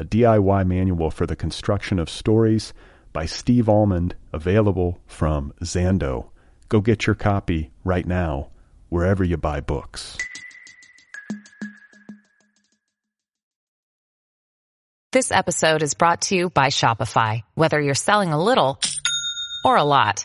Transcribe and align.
a 0.00 0.04
DIY 0.04 0.66
manual 0.66 1.10
for 1.10 1.26
the 1.26 1.36
construction 1.36 1.98
of 1.98 2.08
stories 2.08 2.72
by 3.12 3.26
Steve 3.26 3.68
Almond, 3.68 4.14
available 4.32 4.98
from 5.06 5.52
Zando. 5.62 6.30
Go 6.70 6.80
get 6.80 7.06
your 7.06 7.14
copy 7.14 7.70
right 7.84 8.06
now, 8.06 8.48
wherever 8.88 9.22
you 9.22 9.36
buy 9.36 9.60
books. 9.60 10.16
This 15.12 15.30
episode 15.30 15.82
is 15.82 15.92
brought 15.92 16.22
to 16.22 16.34
you 16.34 16.48
by 16.48 16.68
Shopify. 16.68 17.42
Whether 17.54 17.78
you're 17.78 17.94
selling 17.94 18.32
a 18.32 18.42
little 18.42 18.80
or 19.66 19.76
a 19.76 19.84
lot, 19.84 20.24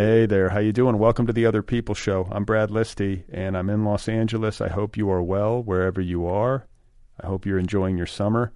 Hey 0.00 0.24
there, 0.24 0.48
how 0.48 0.60
you 0.60 0.72
doing? 0.72 0.96
Welcome 0.96 1.26
to 1.26 1.32
the 1.34 1.44
Other 1.44 1.62
People 1.62 1.94
Show. 1.94 2.26
I'm 2.32 2.46
Brad 2.46 2.70
Listi, 2.70 3.24
and 3.30 3.54
I'm 3.54 3.68
in 3.68 3.84
Los 3.84 4.08
Angeles. 4.08 4.62
I 4.62 4.68
hope 4.70 4.96
you 4.96 5.10
are 5.10 5.22
well 5.22 5.62
wherever 5.62 6.00
you 6.00 6.26
are. 6.26 6.66
I 7.22 7.26
hope 7.26 7.44
you're 7.44 7.58
enjoying 7.58 7.98
your 7.98 8.06
summer. 8.06 8.50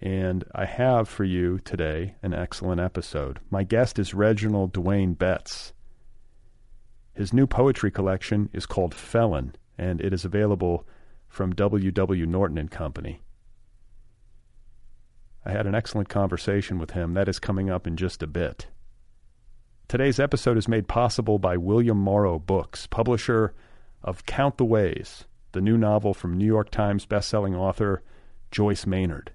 And 0.00 0.44
I 0.54 0.64
have 0.64 1.10
for 1.10 1.24
you 1.24 1.58
today 1.58 2.14
an 2.22 2.32
excellent 2.32 2.80
episode. 2.80 3.38
My 3.50 3.64
guest 3.64 3.98
is 3.98 4.14
Reginald 4.14 4.72
Dwayne 4.72 5.18
Betts. 5.18 5.74
His 7.12 7.34
new 7.34 7.46
poetry 7.46 7.90
collection 7.90 8.48
is 8.54 8.64
called 8.64 8.94
Felon, 8.94 9.54
and 9.76 10.00
it 10.00 10.14
is 10.14 10.24
available 10.24 10.86
from 11.28 11.54
W.W. 11.54 12.24
Norton 12.24 12.56
and 12.56 12.70
Company. 12.70 13.20
I 15.44 15.50
had 15.50 15.66
an 15.66 15.74
excellent 15.74 16.08
conversation 16.08 16.78
with 16.78 16.92
him. 16.92 17.12
That 17.12 17.28
is 17.28 17.38
coming 17.38 17.68
up 17.68 17.86
in 17.86 17.98
just 17.98 18.22
a 18.22 18.26
bit. 18.26 18.68
Today's 19.92 20.18
episode 20.18 20.56
is 20.56 20.68
made 20.68 20.88
possible 20.88 21.38
by 21.38 21.58
William 21.58 21.98
Morrow 21.98 22.38
Books, 22.38 22.86
publisher 22.86 23.52
of 24.02 24.24
Count 24.24 24.56
the 24.56 24.64
Ways, 24.64 25.26
the 25.52 25.60
new 25.60 25.76
novel 25.76 26.14
from 26.14 26.38
New 26.38 26.46
York 26.46 26.70
Times 26.70 27.04
bestselling 27.04 27.54
author 27.54 28.02
Joyce 28.50 28.86
Maynard. 28.86 29.32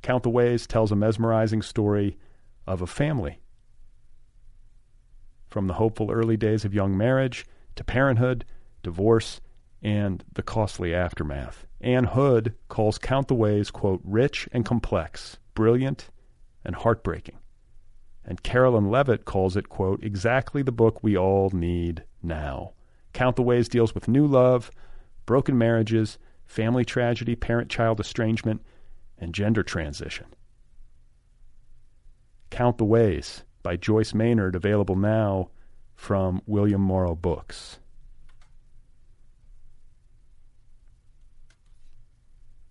Count 0.00 0.22
the 0.22 0.30
Ways 0.30 0.68
tells 0.68 0.92
a 0.92 0.94
mesmerizing 0.94 1.60
story 1.60 2.16
of 2.68 2.82
a 2.82 2.86
family. 2.86 3.40
From 5.48 5.66
the 5.66 5.74
hopeful 5.74 6.12
early 6.12 6.36
days 6.36 6.64
of 6.64 6.72
young 6.72 6.96
marriage 6.96 7.44
to 7.74 7.82
parenthood, 7.82 8.44
divorce, 8.84 9.40
and 9.82 10.22
the 10.34 10.42
costly 10.44 10.94
aftermath. 10.94 11.66
Ann 11.80 12.04
Hood 12.04 12.54
calls 12.68 12.96
Count 12.96 13.26
the 13.26 13.34
Ways, 13.34 13.72
quote, 13.72 14.02
rich 14.04 14.48
and 14.52 14.64
complex, 14.64 15.38
brilliant 15.52 16.10
and 16.64 16.76
heartbreaking. 16.76 17.38
And 18.26 18.42
Caroline 18.42 18.90
Leavitt 18.90 19.24
calls 19.24 19.56
it, 19.56 19.68
quote, 19.68 20.02
exactly 20.02 20.62
the 20.62 20.72
book 20.72 21.02
we 21.02 21.16
all 21.16 21.50
need 21.52 22.04
now. 22.22 22.72
Count 23.12 23.36
the 23.36 23.42
Ways 23.42 23.68
deals 23.68 23.94
with 23.94 24.08
new 24.08 24.26
love, 24.26 24.70
broken 25.26 25.58
marriages, 25.58 26.18
family 26.46 26.84
tragedy, 26.84 27.36
parent 27.36 27.70
child 27.70 28.00
estrangement, 28.00 28.62
and 29.18 29.34
gender 29.34 29.62
transition. 29.62 30.26
Count 32.50 32.78
the 32.78 32.84
Ways 32.84 33.44
by 33.62 33.76
Joyce 33.76 34.14
Maynard, 34.14 34.54
available 34.54 34.96
now 34.96 35.50
from 35.94 36.40
William 36.46 36.80
Morrow 36.80 37.14
Books. 37.14 37.78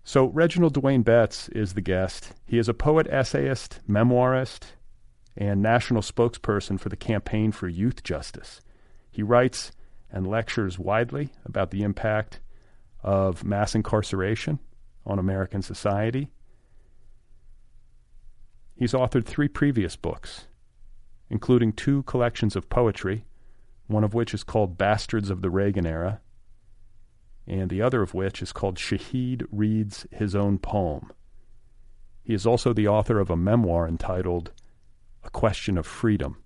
So, 0.04 0.26
Reginald 0.26 0.74
Dwayne 0.74 1.02
Betts 1.02 1.48
is 1.48 1.72
the 1.72 1.80
guest. 1.80 2.32
He 2.46 2.58
is 2.58 2.68
a 2.68 2.74
poet, 2.74 3.06
essayist, 3.08 3.80
memoirist, 3.88 4.74
and 5.36 5.62
national 5.62 6.02
spokesperson 6.02 6.78
for 6.78 6.88
the 6.88 6.96
Campaign 6.96 7.52
for 7.52 7.68
Youth 7.68 8.02
Justice. 8.02 8.60
He 9.10 9.22
writes 9.22 9.72
and 10.10 10.26
lectures 10.26 10.78
widely 10.78 11.30
about 11.44 11.70
the 11.70 11.82
impact 11.82 12.40
of 13.02 13.44
mass 13.44 13.74
incarceration 13.74 14.60
on 15.04 15.18
American 15.18 15.62
society. 15.62 16.30
He's 18.76 18.92
authored 18.92 19.26
three 19.26 19.48
previous 19.48 19.96
books, 19.96 20.46
including 21.28 21.72
two 21.72 22.02
collections 22.04 22.56
of 22.56 22.70
poetry, 22.70 23.24
one 23.86 24.04
of 24.04 24.14
which 24.14 24.34
is 24.34 24.44
called 24.44 24.78
Bastards 24.78 25.30
of 25.30 25.42
the 25.42 25.50
Reagan 25.50 25.86
Era, 25.86 26.20
and 27.46 27.68
the 27.68 27.82
other 27.82 28.02
of 28.02 28.14
which 28.14 28.40
is 28.40 28.52
called 28.52 28.76
Shahid 28.76 29.46
Reads 29.52 30.06
His 30.10 30.34
Own 30.34 30.58
Palm. 30.58 31.12
He 32.22 32.32
is 32.32 32.46
also 32.46 32.72
the 32.72 32.88
author 32.88 33.18
of 33.20 33.30
a 33.30 33.36
memoir 33.36 33.86
entitled 33.86 34.50
A 35.24 35.30
Question 35.30 35.78
of 35.78 35.86
Freedom. 35.86 36.36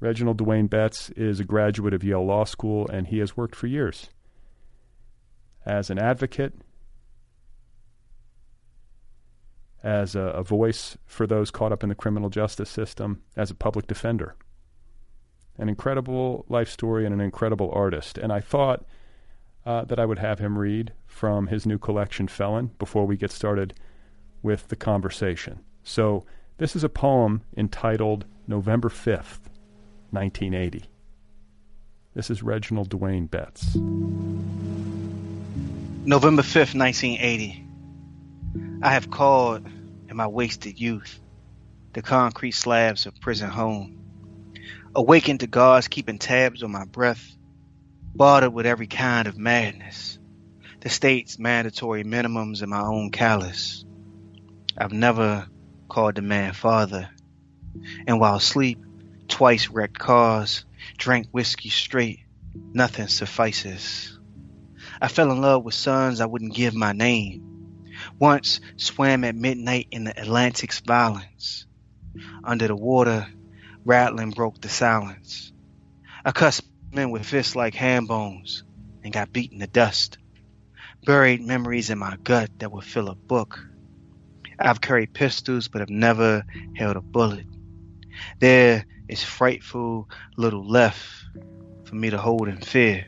Reginald 0.00 0.38
Dwayne 0.38 0.68
Betts 0.68 1.10
is 1.10 1.40
a 1.40 1.44
graduate 1.44 1.94
of 1.94 2.04
Yale 2.04 2.24
Law 2.24 2.44
School, 2.44 2.88
and 2.88 3.06
he 3.06 3.18
has 3.18 3.36
worked 3.36 3.56
for 3.56 3.66
years 3.66 4.10
as 5.66 5.90
an 5.90 5.98
advocate, 5.98 6.54
as 9.82 10.14
a, 10.14 10.20
a, 10.20 10.42
voice 10.42 10.96
for 11.06 11.26
those 11.26 11.50
caught 11.50 11.72
up 11.72 11.82
in 11.82 11.88
the 11.88 11.94
criminal 11.94 12.30
justice 12.30 12.70
system, 12.70 13.22
as 13.36 13.50
a 13.50 13.54
public 13.54 13.86
defender. 13.86 14.34
An 15.58 15.68
incredible 15.68 16.44
life 16.48 16.68
story 16.68 17.04
and 17.04 17.14
an 17.14 17.20
incredible 17.20 17.70
artist. 17.72 18.18
And 18.18 18.32
I 18.32 18.40
thought 18.40 18.84
uh, 19.64 19.84
that 19.84 19.98
I 19.98 20.04
would 20.04 20.18
have 20.18 20.38
him 20.38 20.58
read 20.58 20.92
from 21.06 21.46
his 21.46 21.66
new 21.66 21.78
collection, 21.78 22.28
Felon, 22.28 22.72
before 22.78 23.06
we 23.06 23.16
get 23.16 23.30
started 23.30 23.74
with 24.42 24.68
the 24.68 24.76
conversation. 24.76 25.60
So, 25.82 26.24
this 26.56 26.76
is 26.76 26.84
a 26.84 26.88
poem 26.88 27.42
entitled 27.56 28.24
November 28.46 28.88
5th, 28.88 29.40
1980. 30.10 30.84
This 32.14 32.30
is 32.30 32.44
Reginald 32.44 32.90
Dwayne 32.90 33.28
Betts. 33.28 33.74
November 36.06 36.42
5th, 36.42 36.78
1980. 36.78 37.66
I 38.82 38.90
have 38.92 39.10
called 39.10 39.66
in 40.08 40.16
my 40.16 40.28
wasted 40.28 40.78
youth 40.78 41.18
the 41.92 42.02
concrete 42.02 42.52
slabs 42.52 43.06
of 43.06 43.20
prison 43.20 43.50
home. 43.50 43.98
Awakened 44.94 45.40
to 45.40 45.48
guards 45.48 45.88
keeping 45.88 46.18
tabs 46.18 46.62
on 46.62 46.70
my 46.70 46.84
breath, 46.84 47.36
bartered 48.14 48.52
with 48.52 48.66
every 48.66 48.86
kind 48.86 49.26
of 49.26 49.36
madness. 49.36 50.20
The 50.80 50.88
state's 50.88 51.36
mandatory 51.36 52.04
minimums 52.04 52.62
and 52.62 52.70
my 52.70 52.82
own 52.82 53.10
callous. 53.10 53.84
I've 54.78 54.92
never 54.92 55.48
called 55.94 56.16
the 56.16 56.22
man 56.22 56.52
father. 56.52 57.08
And 58.08 58.18
while 58.18 58.34
asleep, 58.34 58.80
twice 59.28 59.70
wrecked 59.70 59.96
cars, 59.96 60.64
drank 60.98 61.28
whiskey 61.30 61.68
straight, 61.68 62.18
nothing 62.52 63.06
suffices. 63.06 64.18
I 65.00 65.06
fell 65.06 65.30
in 65.30 65.40
love 65.40 65.62
with 65.62 65.74
sons 65.74 66.20
I 66.20 66.26
wouldn't 66.26 66.56
give 66.56 66.74
my 66.74 66.90
name. 66.90 67.84
Once 68.18 68.60
swam 68.76 69.22
at 69.22 69.36
midnight 69.36 69.86
in 69.92 70.02
the 70.02 70.20
Atlantic's 70.20 70.80
violence. 70.80 71.64
Under 72.42 72.66
the 72.66 72.74
water, 72.74 73.28
rattling 73.84 74.30
broke 74.30 74.60
the 74.60 74.68
silence. 74.68 75.52
I 76.24 76.32
cussed 76.32 76.62
men 76.90 77.12
with 77.12 77.24
fists 77.24 77.54
like 77.54 77.76
ham 77.76 78.06
bones 78.06 78.64
and 79.04 79.12
got 79.12 79.32
beaten 79.32 79.60
to 79.60 79.68
dust. 79.68 80.18
Buried 81.06 81.40
memories 81.40 81.88
in 81.88 81.98
my 81.98 82.16
gut 82.16 82.50
that 82.58 82.72
would 82.72 82.82
fill 82.82 83.08
a 83.08 83.14
book. 83.14 83.64
I've 84.58 84.80
carried 84.80 85.14
pistols 85.14 85.68
but 85.68 85.80
have 85.80 85.90
never 85.90 86.44
held 86.76 86.96
a 86.96 87.00
bullet. 87.00 87.46
There 88.40 88.84
is 89.08 89.22
frightful 89.22 90.08
little 90.36 90.66
left 90.66 91.02
for 91.84 91.94
me 91.94 92.10
to 92.10 92.18
hold 92.18 92.48
in 92.48 92.58
fear. 92.58 93.06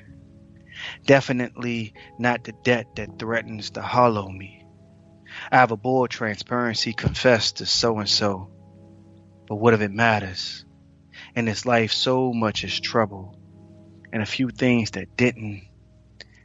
Definitely 1.06 1.94
not 2.18 2.44
the 2.44 2.52
debt 2.52 2.96
that 2.96 3.18
threatens 3.18 3.70
to 3.70 3.82
hollow 3.82 4.28
me. 4.28 4.64
I 5.50 5.56
have 5.56 5.70
a 5.70 5.76
bold 5.76 6.10
transparency 6.10 6.92
confessed 6.92 7.58
to 7.58 7.66
so 7.66 7.98
and 7.98 8.08
so. 8.08 8.50
But 9.48 9.56
what 9.56 9.74
if 9.74 9.80
it 9.80 9.92
matters? 9.92 10.64
In 11.34 11.44
this 11.44 11.66
life, 11.66 11.92
so 11.92 12.32
much 12.32 12.64
is 12.64 12.78
trouble, 12.80 13.38
and 14.12 14.22
a 14.22 14.26
few 14.26 14.50
things 14.50 14.92
that 14.92 15.16
didn't, 15.16 15.68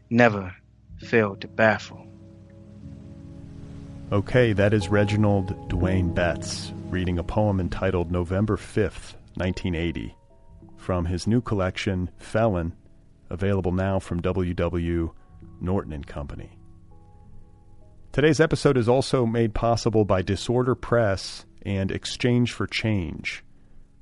never 0.09 0.56
failed 1.00 1.42
to 1.42 1.47
baffle. 1.47 2.11
Okay, 4.12 4.52
that 4.52 4.74
is 4.74 4.90
Reginald 4.90 5.69
Dwayne 5.69 6.13
Betts 6.13 6.74
reading 6.90 7.18
a 7.18 7.24
poem 7.24 7.62
entitled 7.62 8.12
November 8.12 8.58
5th, 8.58 9.16
1980, 9.36 10.13
from 10.75 11.06
his 11.06 11.28
new 11.28 11.40
collection, 11.40 12.10
Felon, 12.18 12.75
available 13.30 13.72
now 13.72 14.00
from 14.00 14.22
W.W. 14.22 15.13
Norton 15.62 15.94
and 15.94 16.06
Company. 16.06 16.58
Today's 18.12 18.42
episode 18.42 18.78
is 18.78 18.90
also 18.90 19.25
made 19.25 19.54
possible 19.54 20.04
by 20.04 20.22
Disorder 20.22 20.75
Press 20.75 21.46
and 21.62 21.90
Exchange 21.90 22.52
for 22.52 22.68
Change, 22.68 23.46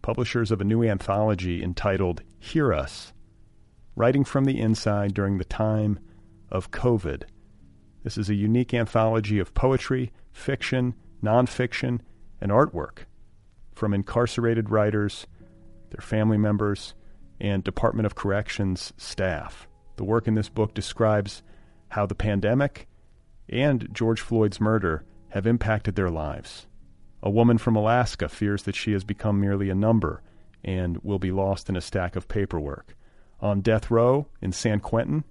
publishers 0.02 0.50
of 0.50 0.60
a 0.60 0.64
new 0.66 0.84
anthology 0.84 1.62
entitled 1.62 2.24
Hear 2.40 2.74
Us 2.74 3.14
Writing 3.96 4.24
from 4.24 4.46
the 4.46 4.60
Inside 4.60 5.14
During 5.14 5.38
the 5.38 5.46
Time 5.46 6.00
of 6.50 6.72
COVID. 6.72 7.26
This 8.10 8.18
is 8.18 8.30
a 8.32 8.34
unique 8.34 8.74
anthology 8.74 9.38
of 9.38 9.54
poetry, 9.54 10.12
fiction, 10.32 10.96
nonfiction, 11.22 12.00
and 12.42 12.52
artwork 12.52 13.06
from 13.76 13.94
incarcerated 13.94 14.72
writers, 14.72 15.28
their 15.92 16.02
family 16.02 16.40
members, 16.40 16.96
and 17.40 17.64
Department 17.64 18.08
of 18.08 18.16
Corrections 18.16 18.94
staff. 18.98 19.68
The 19.98 20.06
work 20.06 20.28
in 20.28 20.34
this 20.34 20.50
book 20.50 20.74
describes 20.74 21.44
how 21.90 22.08
the 22.08 22.16
pandemic 22.16 22.88
and 23.48 23.88
George 23.94 24.22
Floyd's 24.22 24.60
murder 24.60 25.06
have 25.28 25.46
impacted 25.46 25.96
their 25.96 26.10
lives. 26.10 26.66
A 27.22 27.30
woman 27.30 27.60
from 27.60 27.76
Alaska 27.76 28.28
fears 28.28 28.64
that 28.64 28.76
she 28.76 28.94
has 28.94 29.04
become 29.04 29.40
merely 29.40 29.70
a 29.70 29.76
number 29.76 30.24
and 30.64 30.98
will 31.04 31.20
be 31.20 31.32
lost 31.32 31.70
in 31.70 31.76
a 31.76 31.82
stack 31.82 32.16
of 32.16 32.28
paperwork. 32.28 32.98
On 33.40 33.62
death 33.62 33.92
row 33.92 34.30
in 34.42 34.52
San 34.52 34.80
Quentin, 34.80 35.26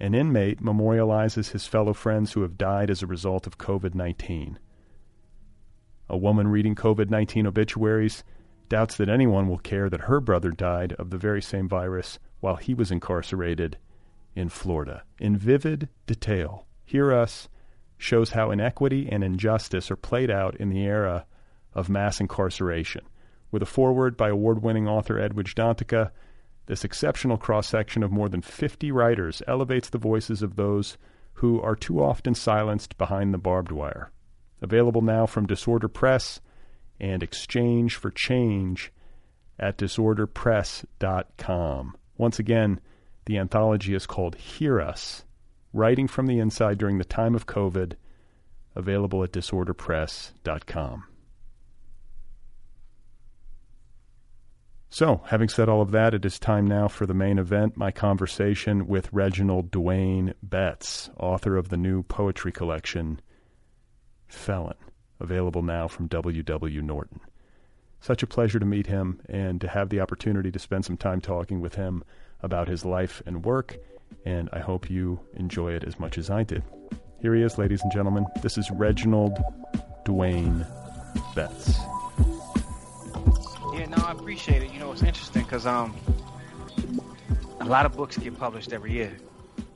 an 0.00 0.14
inmate 0.14 0.62
memorializes 0.62 1.50
his 1.50 1.66
fellow 1.66 1.92
friends 1.92 2.32
who 2.32 2.42
have 2.42 2.58
died 2.58 2.90
as 2.90 3.02
a 3.02 3.06
result 3.06 3.46
of 3.46 3.58
COVID 3.58 3.94
19. 3.94 4.58
A 6.08 6.16
woman 6.16 6.48
reading 6.48 6.74
COVID 6.74 7.10
19 7.10 7.46
obituaries 7.46 8.24
doubts 8.68 8.96
that 8.96 9.08
anyone 9.08 9.48
will 9.48 9.58
care 9.58 9.88
that 9.88 10.02
her 10.02 10.20
brother 10.20 10.50
died 10.50 10.92
of 10.94 11.10
the 11.10 11.18
very 11.18 11.42
same 11.42 11.68
virus 11.68 12.18
while 12.40 12.56
he 12.56 12.74
was 12.74 12.90
incarcerated 12.90 13.78
in 14.34 14.48
Florida. 14.48 15.02
In 15.18 15.36
vivid 15.36 15.88
detail, 16.06 16.66
hear 16.84 17.12
us 17.12 17.48
shows 17.96 18.30
how 18.30 18.50
inequity 18.50 19.08
and 19.10 19.24
injustice 19.24 19.90
are 19.90 19.96
played 19.96 20.30
out 20.30 20.56
in 20.56 20.68
the 20.68 20.84
era 20.84 21.26
of 21.74 21.88
mass 21.88 22.20
incarceration. 22.20 23.02
With 23.50 23.62
a 23.62 23.66
foreword 23.66 24.16
by 24.16 24.28
award 24.28 24.62
winning 24.62 24.86
author 24.86 25.18
Edwidge 25.18 25.54
Danticat, 25.54 26.10
this 26.68 26.84
exceptional 26.84 27.36
cross 27.38 27.66
section 27.66 28.02
of 28.02 28.12
more 28.12 28.28
than 28.28 28.42
50 28.42 28.92
writers 28.92 29.40
elevates 29.48 29.88
the 29.88 29.96
voices 29.96 30.42
of 30.42 30.56
those 30.56 30.98
who 31.34 31.62
are 31.62 31.74
too 31.74 32.02
often 32.02 32.34
silenced 32.34 32.98
behind 32.98 33.32
the 33.32 33.38
barbed 33.38 33.72
wire. 33.72 34.10
Available 34.60 35.00
now 35.00 35.24
from 35.24 35.46
Disorder 35.46 35.88
Press 35.88 36.42
and 37.00 37.22
Exchange 37.22 37.96
for 37.96 38.10
Change 38.10 38.92
at 39.58 39.78
disorderpress.com. 39.78 41.96
Once 42.18 42.38
again, 42.38 42.80
the 43.24 43.38
anthology 43.38 43.94
is 43.94 44.04
called 44.06 44.36
Hear 44.36 44.78
Us 44.80 45.24
Writing 45.72 46.06
from 46.06 46.26
the 46.26 46.38
Inside 46.38 46.76
During 46.76 46.98
the 46.98 47.04
Time 47.04 47.34
of 47.34 47.46
COVID, 47.46 47.94
available 48.74 49.24
at 49.24 49.32
disorderpress.com. 49.32 51.04
So, 54.90 55.22
having 55.26 55.48
said 55.48 55.68
all 55.68 55.82
of 55.82 55.90
that, 55.90 56.14
it 56.14 56.24
is 56.24 56.38
time 56.38 56.66
now 56.66 56.88
for 56.88 57.06
the 57.06 57.14
main 57.14 57.38
event 57.38 57.76
my 57.76 57.90
conversation 57.90 58.86
with 58.86 59.12
Reginald 59.12 59.70
Dwayne 59.70 60.32
Betts, 60.42 61.10
author 61.18 61.56
of 61.56 61.68
the 61.68 61.76
new 61.76 62.02
poetry 62.02 62.52
collection, 62.52 63.20
Felon, 64.26 64.76
available 65.20 65.62
now 65.62 65.88
from 65.88 66.06
W.W. 66.06 66.82
Norton. 66.82 67.20
Such 68.00 68.22
a 68.22 68.26
pleasure 68.26 68.58
to 68.58 68.64
meet 68.64 68.86
him 68.86 69.20
and 69.28 69.60
to 69.60 69.68
have 69.68 69.90
the 69.90 70.00
opportunity 70.00 70.50
to 70.50 70.58
spend 70.58 70.84
some 70.84 70.96
time 70.96 71.20
talking 71.20 71.60
with 71.60 71.74
him 71.74 72.02
about 72.42 72.68
his 72.68 72.84
life 72.84 73.22
and 73.26 73.44
work 73.44 73.76
and 74.24 74.48
I 74.52 74.60
hope 74.60 74.90
you 74.90 75.20
enjoy 75.34 75.72
it 75.72 75.84
as 75.84 75.98
much 75.98 76.18
as 76.18 76.30
I 76.30 76.42
did. 76.42 76.62
Here 77.20 77.34
he 77.34 77.42
is, 77.42 77.58
ladies 77.58 77.82
and 77.82 77.92
gentlemen. 77.92 78.26
This 78.42 78.58
is 78.58 78.70
Reginald 78.70 79.38
Dwayne 80.04 80.66
Betts. 81.34 81.78
Yeah, 83.78 83.86
no, 83.86 84.04
I 84.04 84.12
appreciate 84.12 84.62
it. 84.62 84.72
You 84.72 84.80
know, 84.80 84.90
it's 84.90 85.02
interesting 85.02 85.44
because 85.44 85.64
um, 85.64 85.94
a 87.60 87.64
lot 87.64 87.86
of 87.86 87.96
books 87.96 88.18
get 88.18 88.36
published 88.36 88.72
every 88.72 88.92
year, 88.92 89.16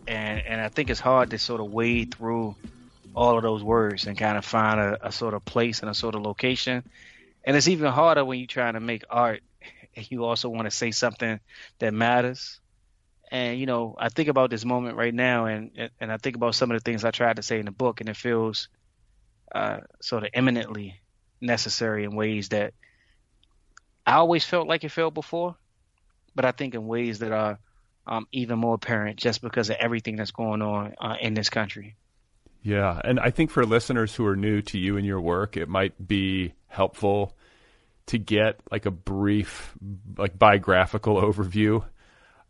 and 0.08 0.40
and 0.44 0.60
I 0.60 0.68
think 0.68 0.90
it's 0.90 0.98
hard 0.98 1.30
to 1.30 1.38
sort 1.38 1.60
of 1.60 1.70
wade 1.70 2.14
through 2.14 2.56
all 3.14 3.36
of 3.36 3.42
those 3.42 3.62
words 3.62 4.06
and 4.06 4.18
kind 4.18 4.36
of 4.36 4.44
find 4.44 4.80
a, 4.80 5.06
a 5.06 5.12
sort 5.12 5.34
of 5.34 5.44
place 5.44 5.80
and 5.80 5.90
a 5.90 5.94
sort 5.94 6.14
of 6.16 6.22
location. 6.22 6.82
And 7.44 7.56
it's 7.56 7.68
even 7.68 7.92
harder 7.92 8.24
when 8.24 8.40
you're 8.40 8.46
trying 8.46 8.74
to 8.74 8.80
make 8.80 9.04
art 9.08 9.42
and 9.96 10.10
you 10.10 10.24
also 10.24 10.48
want 10.48 10.64
to 10.64 10.70
say 10.70 10.90
something 10.90 11.38
that 11.78 11.94
matters 11.94 12.58
and 13.32 13.58
you 13.58 13.64
know, 13.64 13.94
I 13.98 14.10
think 14.10 14.28
about 14.28 14.50
this 14.50 14.64
moment 14.64 14.98
right 14.98 15.14
now, 15.14 15.46
and 15.46 15.90
and 15.98 16.12
I 16.12 16.18
think 16.18 16.36
about 16.36 16.54
some 16.54 16.70
of 16.70 16.76
the 16.76 16.82
things 16.82 17.02
I 17.02 17.12
tried 17.12 17.36
to 17.36 17.42
say 17.42 17.58
in 17.58 17.64
the 17.64 17.72
book, 17.72 18.00
and 18.00 18.10
it 18.10 18.16
feels 18.16 18.68
uh, 19.54 19.78
sort 20.02 20.24
of 20.24 20.30
eminently 20.34 21.00
necessary 21.40 22.04
in 22.04 22.14
ways 22.14 22.50
that 22.50 22.74
I 24.06 24.14
always 24.14 24.44
felt 24.44 24.68
like 24.68 24.84
it 24.84 24.90
felt 24.90 25.14
before, 25.14 25.56
but 26.34 26.44
I 26.44 26.52
think 26.52 26.74
in 26.74 26.86
ways 26.86 27.20
that 27.20 27.32
are 27.32 27.58
um, 28.06 28.26
even 28.32 28.58
more 28.58 28.74
apparent 28.74 29.18
just 29.18 29.42
because 29.42 29.70
of 29.70 29.76
everything 29.76 30.16
that's 30.16 30.32
going 30.32 30.62
on 30.62 30.94
uh, 31.00 31.16
in 31.20 31.34
this 31.34 31.48
country. 31.50 31.96
Yeah, 32.62 33.00
and 33.02 33.18
I 33.18 33.30
think 33.30 33.50
for 33.50 33.64
listeners 33.64 34.14
who 34.14 34.26
are 34.26 34.36
new 34.36 34.62
to 34.62 34.78
you 34.78 34.96
and 34.96 35.04
your 35.04 35.20
work, 35.20 35.56
it 35.56 35.68
might 35.68 36.06
be 36.06 36.54
helpful 36.68 37.34
to 38.06 38.18
get 38.18 38.60
like 38.70 38.86
a 38.86 38.90
brief, 38.90 39.74
like 40.16 40.38
biographical 40.38 41.20
overview 41.20 41.84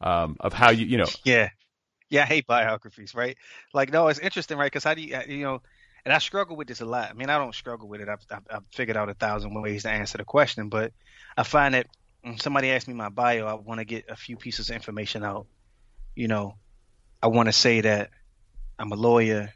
um, 0.00 0.37
of 0.40 0.52
how 0.52 0.71
you 0.71 0.87
you 0.87 0.99
know. 0.99 1.06
Yeah, 1.25 1.49
yeah, 2.11 2.23
I 2.23 2.26
hate 2.26 2.47
biographies, 2.47 3.14
right? 3.14 3.37
Like, 3.73 3.90
no, 3.90 4.09
it's 4.09 4.18
interesting, 4.18 4.59
right? 4.59 4.66
Because 4.66 4.85
how 4.85 4.94
do 4.94 5.02
you 5.02 5.18
you 5.26 5.44
know? 5.44 5.62
And 6.04 6.12
I 6.12 6.18
struggle 6.18 6.56
with 6.56 6.66
this 6.66 6.80
a 6.80 6.85
lot. 6.85 7.11
I 7.11 7.12
mean, 7.12 7.30
I 7.30 7.38
don't 7.38 7.54
struggle 7.54 7.88
with 7.88 8.00
it. 8.00 8.09
I've, 8.09 8.26
I've, 8.30 8.47
I've 8.50 8.64
figured 8.73 8.97
out 8.97 9.09
a 9.09 9.14
thousand 9.14 9.54
ways 9.54 9.85
to 9.85 9.90
answer 9.90 10.18
the 10.18 10.25
question, 10.25 10.68
but 10.68 10.92
I 11.37 11.44
find 11.44 11.75
that 11.75 11.87
when 12.23 12.38
somebody 12.38 12.71
asks 12.71 12.88
me 12.88 12.94
my 12.94 13.09
bio, 13.09 13.47
I 13.47 13.54
want 13.54 13.78
to 13.78 13.85
get 13.85 14.06
a 14.09 14.16
few 14.16 14.37
pieces 14.37 14.71
of 14.71 14.76
information 14.76 15.25
out. 15.25 15.47
You 16.14 16.28
know, 16.28 16.56
I 17.23 17.28
want 17.28 17.49
to 17.49 17.52
say 17.52 17.82
that 17.82 18.11
I'm 18.78 18.92
a 18.92 18.97
lawyer, 18.97 19.52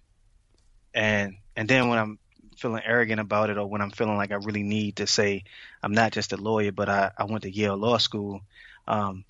and 0.95 1.37
and 1.57 1.69
then 1.69 1.89
when 1.89 1.99
I'm 1.99 2.19
feeling 2.57 2.83
arrogant 2.85 3.21
about 3.21 3.51
it, 3.51 3.59
or 3.59 3.67
when 3.67 3.81
I'm 3.83 3.91
feeling 3.91 4.17
like 4.17 4.31
I 4.31 4.37
really 4.37 4.63
need 4.63 4.97
to 4.97 5.07
say 5.07 5.45
I'm 5.83 5.93
not 5.93 6.13
just 6.13 6.33
a 6.33 6.37
lawyer, 6.37 6.73
but 6.73 6.89
I, 6.89 7.11
I 7.17 7.25
went 7.25 7.43
to 7.43 7.51
Yale 7.51 7.77
Law 7.77 7.99
School. 7.99 8.41
Um, 8.89 9.25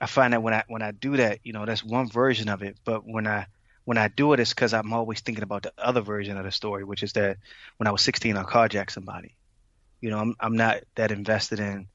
I 0.00 0.06
find 0.06 0.32
that 0.32 0.42
when 0.42 0.54
I 0.54 0.64
when 0.68 0.82
I 0.82 0.90
do 0.92 1.16
that, 1.18 1.40
you 1.44 1.52
know, 1.52 1.64
that's 1.66 1.84
one 1.84 2.08
version 2.08 2.48
of 2.48 2.62
it. 2.62 2.76
But 2.84 3.02
when 3.06 3.26
I 3.26 3.46
when 3.88 3.96
I 3.96 4.08
do 4.08 4.34
it, 4.34 4.40
it's 4.40 4.52
because 4.52 4.74
I'm 4.74 4.92
always 4.92 5.20
thinking 5.20 5.42
about 5.42 5.62
the 5.62 5.72
other 5.78 6.02
version 6.02 6.36
of 6.36 6.44
the 6.44 6.52
story, 6.52 6.84
which 6.84 7.02
is 7.02 7.14
that 7.14 7.38
when 7.78 7.86
I 7.86 7.90
was 7.90 8.02
16, 8.02 8.36
I 8.36 8.42
carjacked 8.42 8.90
somebody. 8.90 9.34
You 10.02 10.10
know, 10.10 10.18
I'm 10.18 10.36
I'm 10.38 10.58
not 10.58 10.82
that 10.96 11.10
invested 11.10 11.58
in 11.58 11.88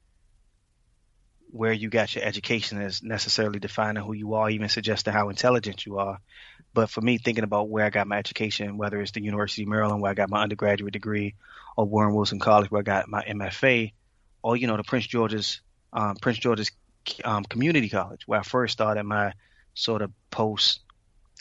where 1.52 1.72
you 1.72 1.90
got 1.90 2.16
your 2.16 2.24
education 2.24 2.82
as 2.82 3.04
necessarily 3.04 3.60
defining 3.60 4.02
who 4.02 4.14
you 4.14 4.34
are, 4.34 4.50
even 4.50 4.70
suggesting 4.70 5.14
how 5.14 5.30
intelligent 5.30 5.86
you 5.86 6.00
are. 6.00 6.18
But 6.74 6.90
for 6.90 7.00
me, 7.00 7.20
thinking 7.20 7.44
about 7.44 7.70
where 7.70 7.86
I 7.86 7.92
got 7.92 8.08
my 8.08 8.18
education, 8.18 8.80
whether 8.80 9.00
it's 9.00 9.12
the 9.12 9.22
University 9.22 9.62
of 9.62 9.70
Maryland 9.70 10.02
where 10.02 10.10
I 10.10 10.16
got 10.16 10.32
my 10.32 10.42
undergraduate 10.42 10.94
degree, 10.94 11.36
or 11.78 11.86
Warren 11.86 12.16
Wilson 12.16 12.40
College 12.40 12.72
where 12.72 12.80
I 12.80 12.82
got 12.82 13.08
my 13.08 13.24
MFA, 13.24 13.94
or 14.42 14.58
you 14.58 14.66
know 14.66 14.78
the 14.78 14.84
Prince 14.84 15.06
George's 15.06 15.62
um, 15.94 16.16
Prince 16.16 16.40
George's 16.40 16.72
um, 17.24 17.44
community 17.44 17.90
college 17.90 18.28
where 18.28 18.40
I 18.40 18.44
first 18.44 18.74
started 18.74 19.04
my 19.04 19.34
sort 19.76 20.02
of 20.02 20.12
post 20.32 20.80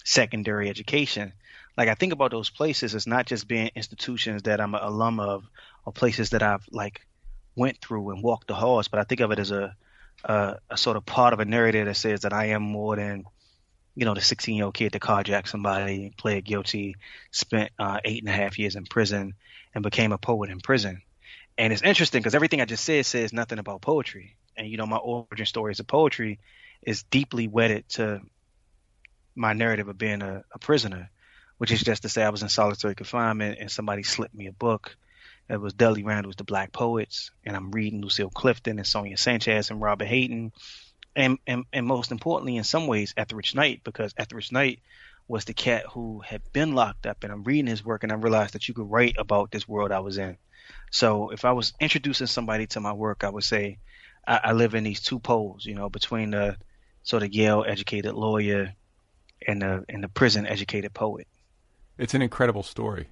secondary 0.04 0.68
education. 0.68 1.32
Like 1.76 1.88
I 1.88 1.94
think 1.94 2.12
about 2.12 2.30
those 2.30 2.50
places 2.50 2.94
as 2.94 3.06
not 3.06 3.26
just 3.26 3.48
being 3.48 3.70
institutions 3.74 4.42
that 4.42 4.60
I'm 4.60 4.74
an 4.74 4.82
alum 4.82 5.20
of 5.20 5.44
or 5.84 5.92
places 5.92 6.30
that 6.30 6.42
I've 6.42 6.64
like 6.70 7.00
went 7.56 7.78
through 7.78 8.10
and 8.10 8.22
walked 8.22 8.48
the 8.48 8.54
halls, 8.54 8.88
but 8.88 9.00
I 9.00 9.04
think 9.04 9.20
of 9.20 9.30
it 9.30 9.38
as 9.38 9.50
a, 9.50 9.74
a, 10.24 10.56
a 10.70 10.76
sort 10.76 10.96
of 10.96 11.06
part 11.06 11.32
of 11.32 11.40
a 11.40 11.44
narrative 11.44 11.86
that 11.86 11.96
says 11.96 12.20
that 12.20 12.32
I 12.32 12.46
am 12.46 12.62
more 12.62 12.96
than, 12.96 13.24
you 13.94 14.04
know, 14.04 14.14
the 14.14 14.20
16 14.20 14.56
year 14.56 14.66
old 14.66 14.74
kid 14.74 14.92
that 14.92 15.02
carjacked 15.02 15.48
somebody, 15.48 16.12
pled 16.16 16.44
guilty, 16.44 16.96
spent 17.30 17.70
uh, 17.78 18.00
eight 18.04 18.22
and 18.22 18.28
a 18.28 18.32
half 18.32 18.58
years 18.58 18.76
in 18.76 18.84
prison, 18.84 19.34
and 19.74 19.82
became 19.82 20.12
a 20.12 20.18
poet 20.18 20.50
in 20.50 20.60
prison. 20.60 21.02
And 21.58 21.72
it's 21.72 21.82
interesting 21.82 22.20
because 22.20 22.34
everything 22.34 22.60
I 22.60 22.64
just 22.64 22.84
said 22.84 23.04
says 23.04 23.32
nothing 23.32 23.58
about 23.58 23.82
poetry. 23.82 24.36
And, 24.56 24.68
you 24.68 24.76
know, 24.76 24.86
my 24.86 24.96
origin 24.96 25.46
story 25.46 25.74
stories 25.74 25.80
of 25.80 25.86
poetry 25.86 26.38
is 26.82 27.04
deeply 27.04 27.48
wedded 27.48 27.88
to 27.90 28.20
my 29.34 29.52
narrative 29.52 29.88
of 29.88 29.98
being 29.98 30.22
a, 30.22 30.44
a 30.52 30.58
prisoner, 30.58 31.10
which 31.58 31.70
is 31.70 31.82
just 31.82 32.02
to 32.02 32.08
say 32.08 32.22
I 32.22 32.30
was 32.30 32.42
in 32.42 32.48
solitary 32.48 32.94
confinement 32.94 33.58
and 33.60 33.70
somebody 33.70 34.02
slipped 34.02 34.34
me 34.34 34.46
a 34.46 34.52
book 34.52 34.96
it 35.48 35.60
was 35.60 35.74
Dudley 35.74 36.02
Randall's 36.02 36.36
The 36.36 36.44
Black 36.44 36.72
Poets, 36.72 37.30
and 37.44 37.56
I'm 37.56 37.72
reading 37.72 38.00
Lucille 38.00 38.30
Clifton 38.30 38.78
and 38.78 38.86
Sonia 38.86 39.16
Sanchez 39.16 39.70
and 39.70 39.82
Robert 39.82 40.06
Hayden, 40.06 40.52
and 41.14 41.38
and 41.46 41.64
and 41.72 41.86
most 41.86 42.10
importantly, 42.10 42.56
in 42.56 42.64
some 42.64 42.86
ways, 42.86 43.12
Etheridge 43.16 43.54
Knight, 43.54 43.82
because 43.84 44.14
Etheridge 44.16 44.52
Knight 44.52 44.80
was 45.28 45.44
the 45.44 45.52
cat 45.52 45.84
who 45.92 46.20
had 46.20 46.40
been 46.52 46.74
locked 46.74 47.06
up, 47.06 47.22
and 47.22 47.32
I'm 47.32 47.42
reading 47.42 47.66
his 47.66 47.84
work, 47.84 48.02
and 48.02 48.12
I 48.12 48.16
realized 48.16 48.54
that 48.54 48.66
you 48.68 48.74
could 48.74 48.90
write 48.90 49.16
about 49.18 49.50
this 49.50 49.68
world 49.68 49.92
I 49.92 50.00
was 50.00 50.16
in. 50.16 50.38
So 50.90 51.30
if 51.30 51.44
I 51.44 51.52
was 51.52 51.74
introducing 51.80 52.28
somebody 52.28 52.66
to 52.68 52.80
my 52.80 52.92
work, 52.92 53.24
I 53.24 53.28
would 53.28 53.44
say 53.44 53.78
I, 54.26 54.40
I 54.44 54.52
live 54.52 54.74
in 54.74 54.84
these 54.84 55.00
two 55.00 55.18
poles, 55.18 55.66
you 55.66 55.74
know, 55.74 55.90
between 55.90 56.30
the 56.30 56.56
sort 57.02 57.24
of 57.24 57.34
Yale 57.34 57.64
educated 57.66 58.14
lawyer 58.14 58.74
and 59.46 59.62
the 59.62 59.84
and 59.88 60.02
the 60.02 60.08
prison 60.08 60.46
educated 60.46 60.94
poet. 60.94 61.26
It's 61.98 62.14
an 62.14 62.22
incredible 62.22 62.62
story. 62.62 63.08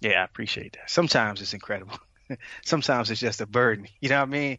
Yeah, 0.00 0.20
I 0.20 0.24
appreciate 0.24 0.74
that. 0.74 0.90
Sometimes 0.90 1.40
it's 1.40 1.54
incredible. 1.54 1.98
sometimes 2.64 3.10
it's 3.10 3.20
just 3.20 3.40
a 3.40 3.46
burden. 3.46 3.86
You 4.00 4.08
know 4.08 4.20
what 4.20 4.28
I 4.28 4.30
mean? 4.30 4.58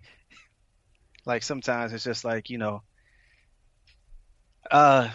Like 1.25 1.43
sometimes 1.43 1.93
it's 1.93 2.03
just 2.03 2.23
like, 2.23 2.49
you 2.49 2.57
know, 2.57 2.83
uh, 4.71 5.09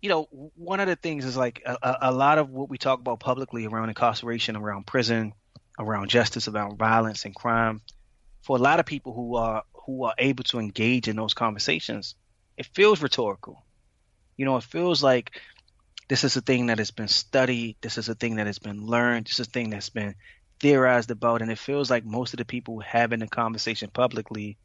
you 0.00 0.08
know, 0.08 0.28
one 0.56 0.80
of 0.80 0.88
the 0.88 0.96
things 0.96 1.24
is 1.24 1.36
like 1.36 1.62
a, 1.64 1.98
a 2.02 2.12
lot 2.12 2.38
of 2.38 2.50
what 2.50 2.68
we 2.68 2.78
talk 2.78 2.98
about 2.98 3.20
publicly 3.20 3.66
around 3.66 3.88
incarceration, 3.88 4.56
around 4.56 4.86
prison, 4.86 5.32
around 5.78 6.10
justice, 6.10 6.48
around 6.48 6.76
violence 6.76 7.24
and 7.24 7.34
crime. 7.34 7.80
For 8.42 8.56
a 8.56 8.60
lot 8.60 8.80
of 8.80 8.86
people 8.86 9.12
who 9.12 9.36
are 9.36 9.62
who 9.86 10.04
are 10.04 10.14
able 10.18 10.44
to 10.44 10.58
engage 10.58 11.08
in 11.08 11.16
those 11.16 11.34
conversations, 11.34 12.14
it 12.56 12.66
feels 12.66 13.02
rhetorical. 13.02 13.64
You 14.42 14.46
know, 14.46 14.56
it 14.56 14.64
feels 14.64 15.04
like 15.04 15.40
this 16.08 16.24
is 16.24 16.36
a 16.36 16.40
thing 16.40 16.66
that 16.66 16.78
has 16.78 16.90
been 16.90 17.06
studied. 17.06 17.76
This 17.80 17.96
is 17.96 18.08
a 18.08 18.16
thing 18.16 18.34
that 18.36 18.48
has 18.48 18.58
been 18.58 18.84
learned. 18.84 19.26
This 19.26 19.38
is 19.38 19.46
a 19.46 19.50
thing 19.50 19.70
that's 19.70 19.88
been 19.88 20.16
theorized 20.58 21.12
about. 21.12 21.42
And 21.42 21.52
it 21.52 21.60
feels 21.60 21.88
like 21.88 22.04
most 22.04 22.34
of 22.34 22.38
the 22.38 22.44
people 22.44 22.80
having 22.80 23.20
the 23.20 23.28
conversation 23.28 23.88
publicly 23.88 24.58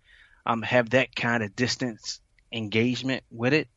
um, 0.47 0.63
have 0.63 0.89
that 0.89 1.15
kind 1.15 1.43
of 1.43 1.55
distance 1.55 2.21
engagement 2.51 3.21
with 3.29 3.53
it. 3.53 3.67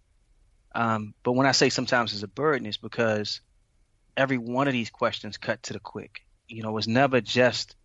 Um, 0.75 1.13
but 1.23 1.33
when 1.33 1.47
I 1.47 1.53
say 1.53 1.69
sometimes 1.69 2.15
it's 2.15 2.23
a 2.23 2.29
burden, 2.29 2.65
it's 2.65 2.79
because 2.79 3.43
every 4.17 4.39
one 4.39 4.69
of 4.69 4.73
these 4.73 4.89
questions 4.89 5.37
cut 5.37 5.63
to 5.65 5.75
the 5.75 5.81
quick. 5.81 6.23
You 6.49 6.63
know, 6.63 6.79
it's 6.79 6.87
never 6.87 7.21
just 7.21 7.77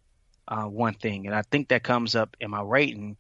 uh, 0.48 0.64
one 0.64 0.94
thing. 0.94 1.26
And 1.26 1.36
I 1.36 1.42
think 1.42 1.68
that 1.68 1.84
comes 1.84 2.16
up 2.16 2.38
in 2.40 2.50
my 2.50 2.62
writing 2.62 3.18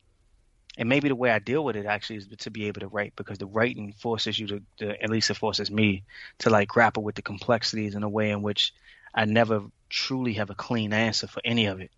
and 0.77 0.89
maybe 0.89 1.07
the 1.07 1.15
way 1.15 1.29
I 1.29 1.39
deal 1.39 1.63
with 1.63 1.75
it 1.75 1.85
actually 1.85 2.17
is 2.17 2.27
to 2.39 2.51
be 2.51 2.67
able 2.67 2.81
to 2.81 2.87
write 2.87 3.13
because 3.15 3.37
the 3.37 3.45
writing 3.45 3.93
forces 3.93 4.37
you 4.37 4.47
to, 4.47 4.61
to, 4.77 5.01
at 5.01 5.09
least 5.09 5.29
it 5.29 5.35
forces 5.35 5.71
me 5.71 6.03
to 6.39 6.49
like 6.49 6.67
grapple 6.67 7.03
with 7.03 7.15
the 7.15 7.21
complexities 7.21 7.95
in 7.95 8.03
a 8.03 8.09
way 8.09 8.31
in 8.31 8.41
which 8.41 8.73
I 9.13 9.25
never 9.25 9.61
truly 9.89 10.33
have 10.33 10.49
a 10.49 10.55
clean 10.55 10.93
answer 10.93 11.27
for 11.27 11.41
any 11.45 11.67
of 11.67 11.79
it. 11.79 11.91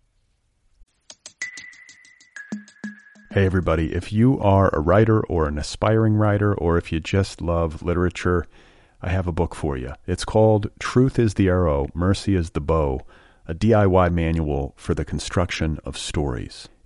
Hey 3.30 3.44
everybody, 3.44 3.92
if 3.92 4.12
you 4.12 4.40
are 4.40 4.70
a 4.72 4.80
writer 4.80 5.20
or 5.26 5.46
an 5.46 5.58
aspiring 5.58 6.14
writer 6.14 6.54
or 6.54 6.78
if 6.78 6.92
you 6.92 7.00
just 7.00 7.40
love 7.40 7.82
literature, 7.82 8.46
I 9.02 9.10
have 9.10 9.26
a 9.26 9.32
book 9.32 9.54
for 9.54 9.76
you. 9.76 9.92
It's 10.06 10.24
called 10.24 10.70
Truth 10.78 11.18
is 11.18 11.34
the 11.34 11.48
Arrow, 11.48 11.88
Mercy 11.94 12.34
is 12.34 12.50
the 12.50 12.60
Bow 12.60 13.02
a 13.48 13.54
DIY 13.54 14.12
manual 14.12 14.74
for 14.76 14.94
the 14.94 15.06
construction 15.06 15.78
of 15.82 15.96
stories. 15.96 16.68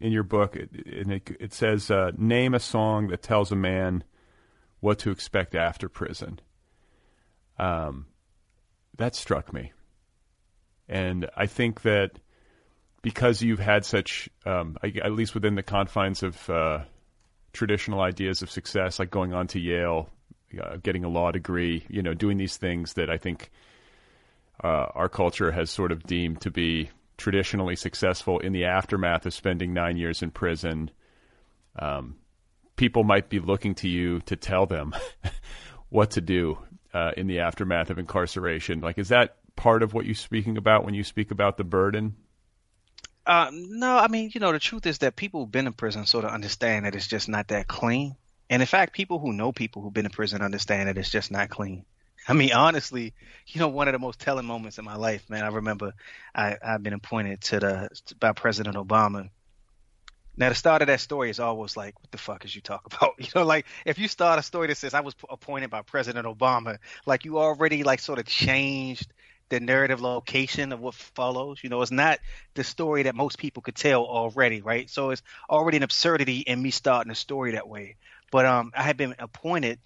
in 0.00 0.12
your 0.12 0.22
book, 0.22 0.56
and 0.56 1.12
it, 1.12 1.36
it 1.38 1.52
says, 1.52 1.90
uh, 1.90 2.12
"Name 2.16 2.54
a 2.54 2.60
song 2.60 3.08
that 3.08 3.22
tells 3.22 3.52
a 3.52 3.56
man 3.56 4.02
what 4.80 4.98
to 5.00 5.10
expect 5.10 5.54
after 5.54 5.88
prison." 5.88 6.40
Um, 7.58 8.06
that 8.96 9.14
struck 9.14 9.52
me, 9.52 9.72
and 10.88 11.28
I 11.36 11.46
think 11.46 11.82
that 11.82 12.12
because 13.02 13.42
you've 13.42 13.60
had 13.60 13.84
such, 13.84 14.28
um, 14.44 14.76
at 14.82 15.12
least 15.12 15.34
within 15.34 15.54
the 15.54 15.62
confines 15.62 16.22
of 16.22 16.50
uh, 16.50 16.80
traditional 17.52 18.00
ideas 18.00 18.42
of 18.42 18.50
success, 18.50 18.98
like 18.98 19.10
going 19.10 19.32
on 19.32 19.46
to 19.48 19.60
Yale, 19.60 20.08
uh, 20.60 20.76
getting 20.82 21.04
a 21.04 21.08
law 21.08 21.30
degree, 21.30 21.84
you 21.88 22.02
know, 22.02 22.14
doing 22.14 22.36
these 22.36 22.56
things 22.56 22.94
that 22.94 23.08
I 23.08 23.16
think 23.16 23.50
uh, 24.62 24.86
our 24.94 25.08
culture 25.08 25.50
has 25.50 25.70
sort 25.70 25.92
of 25.92 26.02
deemed 26.02 26.42
to 26.42 26.50
be 26.50 26.90
traditionally 27.20 27.76
successful 27.76 28.38
in 28.40 28.52
the 28.52 28.64
aftermath 28.64 29.26
of 29.26 29.34
spending 29.34 29.72
nine 29.72 29.96
years 29.96 30.22
in 30.22 30.30
prison, 30.30 30.90
um, 31.78 32.16
people 32.76 33.04
might 33.04 33.28
be 33.28 33.38
looking 33.38 33.74
to 33.76 33.88
you 33.88 34.20
to 34.20 34.36
tell 34.36 34.66
them 34.66 34.94
what 35.90 36.12
to 36.12 36.20
do 36.20 36.58
uh, 36.92 37.12
in 37.16 37.26
the 37.26 37.40
aftermath 37.40 37.90
of 37.90 37.98
incarceration. 37.98 38.80
Like, 38.80 38.98
is 38.98 39.10
that 39.10 39.36
part 39.54 39.82
of 39.82 39.92
what 39.92 40.06
you're 40.06 40.14
speaking 40.14 40.56
about 40.56 40.84
when 40.84 40.94
you 40.94 41.04
speak 41.04 41.30
about 41.30 41.56
the 41.56 41.64
burden? 41.64 42.16
Uh, 43.26 43.50
no, 43.52 43.96
I 43.96 44.08
mean, 44.08 44.30
you 44.32 44.40
know, 44.40 44.52
the 44.52 44.58
truth 44.58 44.86
is 44.86 44.98
that 44.98 45.14
people 45.14 45.40
who've 45.40 45.52
been 45.52 45.66
in 45.66 45.74
prison 45.74 46.06
sort 46.06 46.24
of 46.24 46.30
understand 46.30 46.86
that 46.86 46.94
it's 46.94 47.06
just 47.06 47.28
not 47.28 47.48
that 47.48 47.68
clean. 47.68 48.16
And 48.48 48.62
in 48.62 48.66
fact, 48.66 48.94
people 48.94 49.18
who 49.18 49.32
know 49.32 49.52
people 49.52 49.82
who've 49.82 49.92
been 49.92 50.06
in 50.06 50.10
prison 50.10 50.42
understand 50.42 50.88
that 50.88 50.98
it's 50.98 51.10
just 51.10 51.30
not 51.30 51.50
clean. 51.50 51.84
I 52.28 52.34
mean, 52.34 52.52
honestly, 52.52 53.14
you 53.48 53.60
know, 53.60 53.68
one 53.68 53.88
of 53.88 53.92
the 53.92 53.98
most 53.98 54.20
telling 54.20 54.46
moments 54.46 54.78
in 54.78 54.84
my 54.84 54.96
life, 54.96 55.28
man. 55.28 55.44
I 55.44 55.48
remember 55.48 55.92
I, 56.34 56.56
I've 56.62 56.82
been 56.82 56.92
appointed 56.92 57.40
to 57.42 57.60
the 57.60 57.88
by 58.18 58.32
President 58.32 58.76
Obama. 58.76 59.30
Now, 60.36 60.48
the 60.48 60.54
start 60.54 60.80
of 60.80 60.88
that 60.88 61.00
story 61.00 61.28
is 61.28 61.40
always 61.40 61.76
like, 61.76 62.00
"What 62.00 62.10
the 62.12 62.18
fuck 62.18 62.44
is 62.44 62.54
you 62.54 62.62
talk 62.62 62.86
about?" 62.86 63.14
You 63.18 63.28
know, 63.34 63.44
like 63.44 63.66
if 63.84 63.98
you 63.98 64.08
start 64.08 64.38
a 64.38 64.42
story 64.42 64.68
that 64.68 64.76
says 64.76 64.94
I 64.94 65.00
was 65.00 65.14
appointed 65.28 65.70
by 65.70 65.82
President 65.82 66.26
Obama, 66.26 66.78
like 67.06 67.24
you 67.24 67.38
already 67.38 67.82
like 67.82 68.00
sort 68.00 68.18
of 68.18 68.26
changed 68.26 69.12
the 69.50 69.60
narrative 69.60 70.00
location 70.00 70.72
of 70.72 70.80
what 70.80 70.94
follows. 70.94 71.58
You 71.62 71.70
know, 71.70 71.82
it's 71.82 71.90
not 71.90 72.20
the 72.54 72.64
story 72.64 73.02
that 73.04 73.14
most 73.14 73.38
people 73.38 73.62
could 73.62 73.74
tell 73.74 74.04
already, 74.04 74.62
right? 74.62 74.88
So 74.88 75.10
it's 75.10 75.22
already 75.48 75.78
an 75.78 75.82
absurdity 75.82 76.38
in 76.38 76.62
me 76.62 76.70
starting 76.70 77.10
a 77.10 77.16
story 77.16 77.52
that 77.52 77.68
way. 77.68 77.96
But 78.30 78.46
um, 78.46 78.70
I 78.74 78.82
had 78.82 78.96
been 78.96 79.16
appointed 79.18 79.80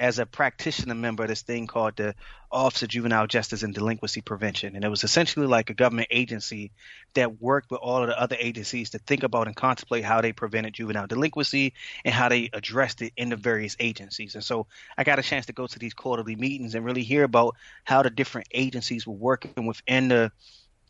as 0.00 0.18
a 0.18 0.24
practitioner 0.24 0.94
member 0.94 1.24
of 1.24 1.28
this 1.28 1.42
thing 1.42 1.66
called 1.66 1.94
the 1.96 2.14
Office 2.50 2.82
of 2.82 2.88
Juvenile 2.88 3.26
Justice 3.26 3.62
and 3.62 3.74
Delinquency 3.74 4.22
Prevention. 4.22 4.74
And 4.74 4.82
it 4.82 4.88
was 4.88 5.04
essentially 5.04 5.46
like 5.46 5.68
a 5.68 5.74
government 5.74 6.08
agency 6.10 6.72
that 7.12 7.40
worked 7.40 7.70
with 7.70 7.80
all 7.80 8.02
of 8.02 8.08
the 8.08 8.18
other 8.18 8.36
agencies 8.40 8.90
to 8.90 8.98
think 8.98 9.24
about 9.24 9.46
and 9.46 9.54
contemplate 9.54 10.02
how 10.02 10.22
they 10.22 10.32
prevented 10.32 10.72
juvenile 10.72 11.06
delinquency 11.06 11.74
and 12.02 12.14
how 12.14 12.30
they 12.30 12.48
addressed 12.54 13.02
it 13.02 13.12
in 13.18 13.28
the 13.28 13.36
various 13.36 13.76
agencies. 13.78 14.34
And 14.34 14.42
so 14.42 14.66
I 14.96 15.04
got 15.04 15.18
a 15.18 15.22
chance 15.22 15.46
to 15.46 15.52
go 15.52 15.66
to 15.66 15.78
these 15.78 15.92
quarterly 15.92 16.34
meetings 16.34 16.74
and 16.74 16.82
really 16.82 17.02
hear 17.02 17.22
about 17.22 17.56
how 17.84 18.02
the 18.02 18.10
different 18.10 18.48
agencies 18.52 19.06
were 19.06 19.12
working 19.12 19.66
within 19.66 20.08
the 20.08 20.32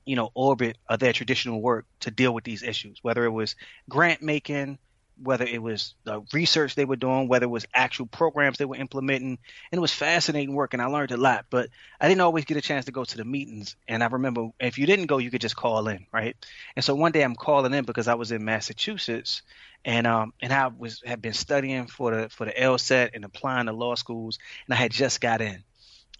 you 0.07 0.17
know, 0.17 0.31
orbit 0.35 0.79
of 0.88 0.99
their 0.99 1.12
traditional 1.12 1.61
work 1.61 1.85
to 2.00 2.11
deal 2.11 2.33
with 2.33 2.45
these 2.45 2.62
issues, 2.62 2.99
whether 3.02 3.25
it 3.25 3.31
was 3.31 3.55
grant 3.88 4.23
making, 4.23 4.79
whether 5.23 5.45
it 5.45 5.62
was 5.62 5.95
the 6.05 6.23
research 6.33 6.75
they 6.75 6.85
were 6.85 6.97
doing, 6.97 7.29
whether 7.29 7.45
it 7.45 7.50
was 7.50 7.67
actual 7.75 8.07
programs 8.07 8.59
they 8.59 8.65
were 8.65 8.77
implementing. 8.77 9.39
And 9.71 9.79
it 9.79 9.81
was 9.81 9.93
fascinating 9.93 10.55
work 10.55 10.73
and 10.73 10.83
I 10.83 10.87
learned 10.87 11.12
a 11.12 11.17
lot, 11.17 11.47
but 11.50 11.69
I 12.00 12.09
didn't 12.09 12.23
always 12.23 12.45
get 12.45 12.57
a 12.57 12.62
chance 12.62 12.87
to 12.87 12.93
go 12.93 13.05
to 13.05 13.17
the 13.17 13.25
meetings. 13.25 13.77
And 13.87 14.03
I 14.03 14.07
remember 14.07 14.49
if 14.59 14.79
you 14.79 14.87
didn't 14.87 15.07
go, 15.07 15.19
you 15.19 15.31
could 15.31 15.41
just 15.41 15.57
call 15.57 15.89
in, 15.89 16.07
right? 16.12 16.37
And 16.77 16.85
so 16.85 16.95
one 16.95 17.12
day 17.12 17.23
I'm 17.23 17.37
calling 17.37 17.75
in 17.75 17.85
because 17.85 18.09
I 18.09 18.15
was 18.15 18.33
in 18.33 18.45
Massachusetts 18.45 19.43
and 19.85 20.07
um 20.07 20.35
and 20.41 20.53
I 20.53 20.69
was 20.69 21.03
had 21.05 21.23
been 21.23 21.33
studying 21.33 21.87
for 21.87 22.15
the 22.15 22.29
for 22.29 22.45
the 22.45 22.53
LSAT 22.53 23.11
and 23.15 23.25
applying 23.25 23.67
to 23.67 23.73
law 23.73 23.95
schools 23.95 24.39
and 24.67 24.75
I 24.75 24.77
had 24.77 24.93
just 24.93 25.21
got 25.21 25.41
in. 25.41 25.65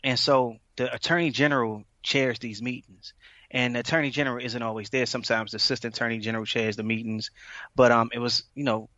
And 0.03 0.19
so 0.19 0.57
the 0.77 0.93
attorney 0.95 1.31
general 1.31 1.85
chairs 2.03 2.39
these 2.39 2.63
meetings 2.63 3.13
and 3.51 3.75
the 3.75 3.81
attorney 3.81 4.11
general 4.11 4.45
isn't 4.45 4.63
always 4.63 4.91
there. 4.91 5.07
Sometimes 5.07 5.53
the 5.53 5.57
assistant 5.57 5.97
attorney 5.97 6.19
general 6.19 6.45
chairs 6.45 6.77
the 6.77 6.83
meetings, 6.83 7.31
but 7.75 7.93
um, 7.93 8.11
it 8.13 8.19
was 8.19 8.45
you 8.55 8.65
know, 8.65 8.89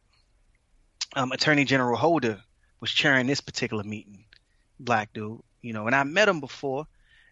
um, 1.16 1.32
Attorney 1.32 1.64
General 1.64 1.97
Holder 1.97 2.42
was 2.80 2.90
chairing 2.90 3.26
this 3.26 3.40
particular 3.40 3.85
meeting, 3.85 4.25
black 4.78 5.12
dude, 5.12 5.40
you 5.62 5.73
know, 5.73 5.87
and 5.87 5.94
I 5.94 6.02
met 6.04 6.28
him 6.28 6.40
before, 6.40 6.87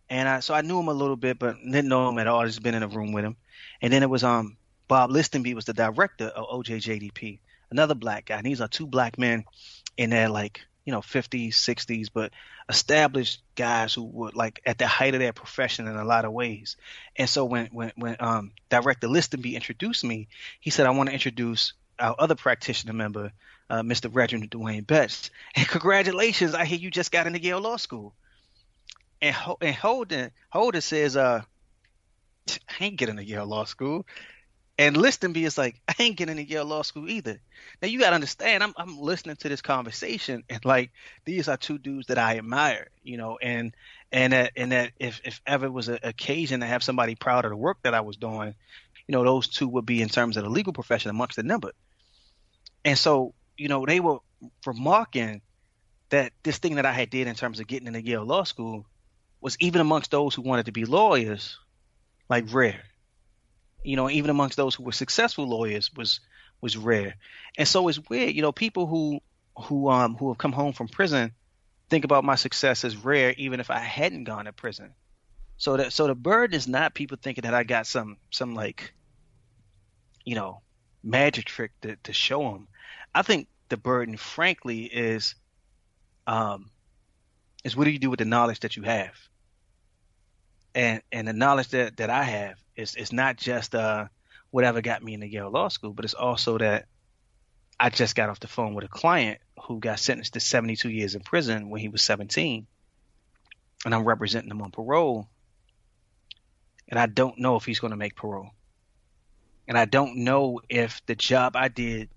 and 0.08 0.28
I 0.28 0.40
so 0.40 0.54
I 0.54 0.62
knew 0.62 0.78
him 0.78 0.88
a 0.88 0.94
little 0.94 1.16
bit, 1.16 1.38
but 1.38 1.56
didn't 1.62 1.88
know 1.88 2.08
him 2.08 2.18
at 2.18 2.26
all. 2.26 2.46
Just 2.46 2.62
been 2.62 2.74
in 2.74 2.82
a 2.82 2.88
room 2.88 3.12
with 3.12 3.24
him, 3.24 3.36
and 3.82 3.92
then 3.92 4.02
it 4.02 4.10
was 4.10 4.24
um 4.24 4.56
Bob 4.88 5.10
Listenbee 5.10 5.54
was 5.54 5.66
the 5.66 5.72
director 5.72 6.26
of 6.26 6.46
OJJDP, 6.46 7.38
another 7.70 7.94
black 7.94 8.26
guy, 8.26 8.36
and 8.36 8.46
these 8.46 8.60
are 8.60 8.68
two 8.68 8.86
black 8.86 9.18
men 9.18 9.44
in 9.96 10.10
their 10.10 10.28
like 10.28 10.62
you 10.84 10.92
know 10.92 11.00
50s 11.00 11.50
60s 11.50 12.08
but 12.12 12.32
established 12.68 13.42
guys 13.54 13.94
who 13.94 14.04
were 14.04 14.30
like 14.34 14.60
at 14.64 14.78
the 14.78 14.86
height 14.86 15.14
of 15.14 15.20
their 15.20 15.32
profession 15.32 15.86
in 15.86 15.96
a 15.96 16.04
lot 16.04 16.24
of 16.24 16.32
ways. 16.32 16.76
And 17.16 17.28
so 17.28 17.44
when 17.44 17.66
when 17.66 17.92
when 17.96 18.16
um 18.20 18.52
director 18.68 19.08
Listenbee 19.08 19.54
introduced 19.54 20.04
me 20.04 20.28
he 20.60 20.70
said 20.70 20.86
i 20.86 20.90
want 20.90 21.08
to 21.08 21.12
introduce 21.12 21.72
our 21.98 22.14
other 22.18 22.34
practitioner 22.34 22.92
member 22.92 23.32
uh, 23.68 23.82
mr 23.82 24.08
reginald 24.12 24.50
dwayne 24.50 24.86
betts. 24.86 25.30
And 25.56 25.66
congratulations 25.66 26.54
i 26.54 26.64
hear 26.64 26.78
you 26.78 26.90
just 26.90 27.12
got 27.12 27.26
into 27.26 27.40
yale 27.40 27.60
law 27.60 27.76
school. 27.76 28.14
And, 29.22 29.34
Ho- 29.34 29.58
and 29.60 29.74
Holder 29.74 30.32
Holder 30.50 30.80
says 30.80 31.16
uh 31.16 31.42
I 32.68 32.84
ain't 32.84 32.96
getting 32.96 33.16
to 33.16 33.24
Yale 33.24 33.46
Law 33.46 33.64
School. 33.64 34.06
And 34.80 34.96
Listenbee 34.96 35.44
is 35.44 35.58
like, 35.58 35.78
I 35.88 35.94
ain't 35.98 36.16
getting 36.16 36.38
into 36.38 36.50
Yale 36.50 36.64
Law 36.64 36.80
School 36.80 37.06
either. 37.10 37.38
Now 37.82 37.88
you 37.88 38.00
gotta 38.00 38.14
understand, 38.14 38.62
I'm 38.62 38.72
I'm 38.78 38.98
listening 38.98 39.36
to 39.36 39.48
this 39.50 39.60
conversation, 39.60 40.42
and 40.48 40.64
like 40.64 40.90
these 41.26 41.48
are 41.48 41.58
two 41.58 41.76
dudes 41.76 42.06
that 42.06 42.16
I 42.16 42.38
admire, 42.38 42.88
you 43.02 43.18
know, 43.18 43.36
and 43.42 43.74
and 44.10 44.32
that 44.32 44.52
and 44.56 44.72
that 44.72 44.92
if 44.98 45.20
if 45.22 45.42
ever 45.46 45.70
was 45.70 45.88
an 45.88 45.98
occasion 46.02 46.60
to 46.60 46.66
have 46.66 46.82
somebody 46.82 47.14
proud 47.14 47.44
of 47.44 47.50
the 47.50 47.58
work 47.58 47.76
that 47.82 47.92
I 47.92 48.00
was 48.00 48.16
doing, 48.16 48.54
you 49.06 49.12
know, 49.12 49.22
those 49.22 49.48
two 49.48 49.68
would 49.68 49.84
be 49.84 50.00
in 50.00 50.08
terms 50.08 50.38
of 50.38 50.44
the 50.44 50.48
legal 50.48 50.72
profession 50.72 51.10
amongst 51.10 51.36
the 51.36 51.42
number. 51.42 51.72
And 52.82 52.96
so, 52.96 53.34
you 53.58 53.68
know, 53.68 53.84
they 53.84 54.00
were 54.00 54.20
remarking 54.64 55.42
that 56.08 56.32
this 56.42 56.56
thing 56.56 56.76
that 56.76 56.86
I 56.86 56.92
had 56.92 57.10
did 57.10 57.26
in 57.26 57.34
terms 57.34 57.60
of 57.60 57.66
getting 57.66 57.86
into 57.86 58.02
Yale 58.02 58.24
Law 58.24 58.44
School 58.44 58.86
was 59.42 59.58
even 59.60 59.82
amongst 59.82 60.10
those 60.10 60.34
who 60.34 60.40
wanted 60.40 60.64
to 60.66 60.72
be 60.72 60.86
lawyers, 60.86 61.58
like 62.30 62.46
rare 62.50 62.80
you 63.82 63.96
know, 63.96 64.10
even 64.10 64.30
amongst 64.30 64.56
those 64.56 64.74
who 64.74 64.84
were 64.84 64.92
successful 64.92 65.48
lawyers 65.48 65.90
was 65.94 66.20
was 66.60 66.76
rare. 66.76 67.14
And 67.56 67.66
so 67.66 67.88
it's 67.88 68.00
weird, 68.08 68.34
you 68.34 68.42
know, 68.42 68.52
people 68.52 68.86
who 68.86 69.20
who 69.56 69.88
um 69.88 70.16
who 70.16 70.28
have 70.28 70.38
come 70.38 70.52
home 70.52 70.72
from 70.72 70.88
prison 70.88 71.32
think 71.88 72.04
about 72.04 72.24
my 72.24 72.36
success 72.36 72.84
as 72.84 72.96
rare 72.96 73.34
even 73.36 73.60
if 73.60 73.70
I 73.70 73.78
hadn't 73.78 74.24
gone 74.24 74.44
to 74.44 74.52
prison. 74.52 74.94
So 75.56 75.76
that 75.76 75.92
so 75.92 76.06
the 76.06 76.14
burden 76.14 76.56
is 76.56 76.68
not 76.68 76.94
people 76.94 77.18
thinking 77.20 77.42
that 77.42 77.54
I 77.54 77.64
got 77.64 77.86
some 77.86 78.16
some 78.30 78.54
like 78.54 78.94
you 80.24 80.34
know 80.34 80.62
magic 81.02 81.46
trick 81.46 81.72
to, 81.82 81.96
to 82.04 82.12
show 82.12 82.42
them. 82.42 82.68
I 83.14 83.22
think 83.22 83.48
the 83.68 83.76
burden, 83.76 84.16
frankly, 84.16 84.84
is 84.84 85.34
um 86.26 86.70
is 87.64 87.76
what 87.76 87.84
do 87.84 87.90
you 87.90 87.98
do 87.98 88.10
with 88.10 88.18
the 88.18 88.24
knowledge 88.24 88.60
that 88.60 88.76
you 88.76 88.82
have? 88.82 89.14
And 90.74 91.02
and 91.10 91.26
the 91.26 91.32
knowledge 91.32 91.68
that, 91.68 91.96
that 91.96 92.10
I 92.10 92.22
have 92.22 92.56
it's 92.80 92.94
it's 92.94 93.12
not 93.12 93.36
just 93.36 93.74
uh 93.74 94.06
whatever 94.50 94.80
got 94.80 95.02
me 95.02 95.14
into 95.14 95.28
Yale 95.28 95.50
Law 95.50 95.68
School, 95.68 95.92
but 95.92 96.04
it's 96.04 96.14
also 96.14 96.58
that 96.58 96.86
I 97.78 97.90
just 97.90 98.16
got 98.16 98.28
off 98.28 98.40
the 98.40 98.48
phone 98.48 98.74
with 98.74 98.84
a 98.84 98.88
client 98.88 99.38
who 99.62 99.78
got 99.78 100.00
sentenced 100.00 100.34
to 100.34 100.40
72 100.40 100.90
years 100.90 101.14
in 101.14 101.22
prison 101.22 101.70
when 101.70 101.80
he 101.80 101.88
was 101.88 102.02
17, 102.02 102.66
and 103.84 103.94
I'm 103.94 104.04
representing 104.04 104.50
him 104.50 104.60
on 104.60 104.70
parole, 104.70 105.28
and 106.88 106.98
I 106.98 107.06
don't 107.06 107.38
know 107.38 107.56
if 107.56 107.64
he's 107.64 107.78
going 107.78 107.92
to 107.92 107.96
make 107.96 108.16
parole, 108.16 108.50
and 109.68 109.78
I 109.78 109.84
don't 109.84 110.24
know 110.24 110.60
if 110.68 111.00
the 111.06 111.14
job 111.14 111.54
I 111.54 111.68
did 111.68 112.08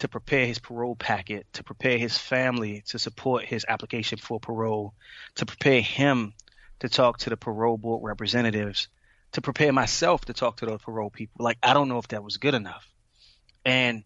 to 0.00 0.08
prepare 0.08 0.46
his 0.46 0.58
parole 0.58 0.96
packet, 0.96 1.46
to 1.54 1.64
prepare 1.64 1.96
his 1.96 2.18
family, 2.18 2.82
to 2.88 2.98
support 2.98 3.44
his 3.44 3.64
application 3.66 4.18
for 4.18 4.40
parole, 4.40 4.94
to 5.36 5.46
prepare 5.46 5.80
him 5.80 6.34
to 6.80 6.88
talk 6.88 7.18
to 7.18 7.30
the 7.30 7.36
parole 7.36 7.78
board 7.78 8.02
representatives 8.02 8.88
to 9.32 9.40
prepare 9.40 9.72
myself 9.72 10.26
to 10.26 10.32
talk 10.32 10.58
to 10.58 10.66
those 10.66 10.80
parole 10.80 11.10
people. 11.10 11.44
Like 11.44 11.58
I 11.62 11.74
don't 11.74 11.88
know 11.88 11.98
if 11.98 12.08
that 12.08 12.22
was 12.22 12.36
good 12.36 12.54
enough. 12.54 12.86
And 13.64 14.04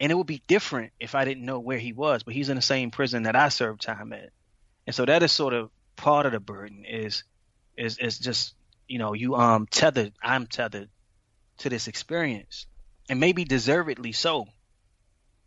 and 0.00 0.10
it 0.10 0.14
would 0.14 0.26
be 0.26 0.42
different 0.46 0.92
if 0.98 1.14
I 1.14 1.24
didn't 1.24 1.44
know 1.44 1.60
where 1.60 1.78
he 1.78 1.92
was, 1.92 2.22
but 2.22 2.34
he's 2.34 2.48
in 2.48 2.56
the 2.56 2.62
same 2.62 2.90
prison 2.90 3.24
that 3.24 3.36
I 3.36 3.48
served 3.48 3.82
time 3.82 4.12
at. 4.12 4.30
And 4.86 4.94
so 4.94 5.04
that 5.04 5.22
is 5.22 5.32
sort 5.32 5.54
of 5.54 5.70
part 5.96 6.26
of 6.26 6.32
the 6.32 6.40
burden 6.40 6.84
is 6.84 7.24
is 7.76 7.98
is 7.98 8.18
just, 8.18 8.54
you 8.88 8.98
know, 8.98 9.12
you 9.12 9.36
um 9.36 9.66
tethered 9.66 10.12
I'm 10.22 10.46
tethered 10.46 10.88
to 11.58 11.68
this 11.68 11.88
experience. 11.88 12.66
And 13.08 13.20
maybe 13.20 13.44
deservedly 13.44 14.12
so. 14.12 14.46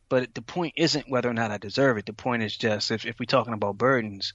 But 0.09 0.33
the 0.33 0.41
point 0.41 0.75
isn't 0.77 1.09
whether 1.09 1.29
or 1.29 1.33
not 1.33 1.51
I 1.51 1.57
deserve 1.57 1.97
it. 1.97 2.05
The 2.05 2.13
point 2.13 2.43
is 2.43 2.55
just 2.55 2.91
if, 2.91 3.05
if 3.05 3.19
we're 3.19 3.25
talking 3.25 3.53
about 3.53 3.77
burdens, 3.77 4.33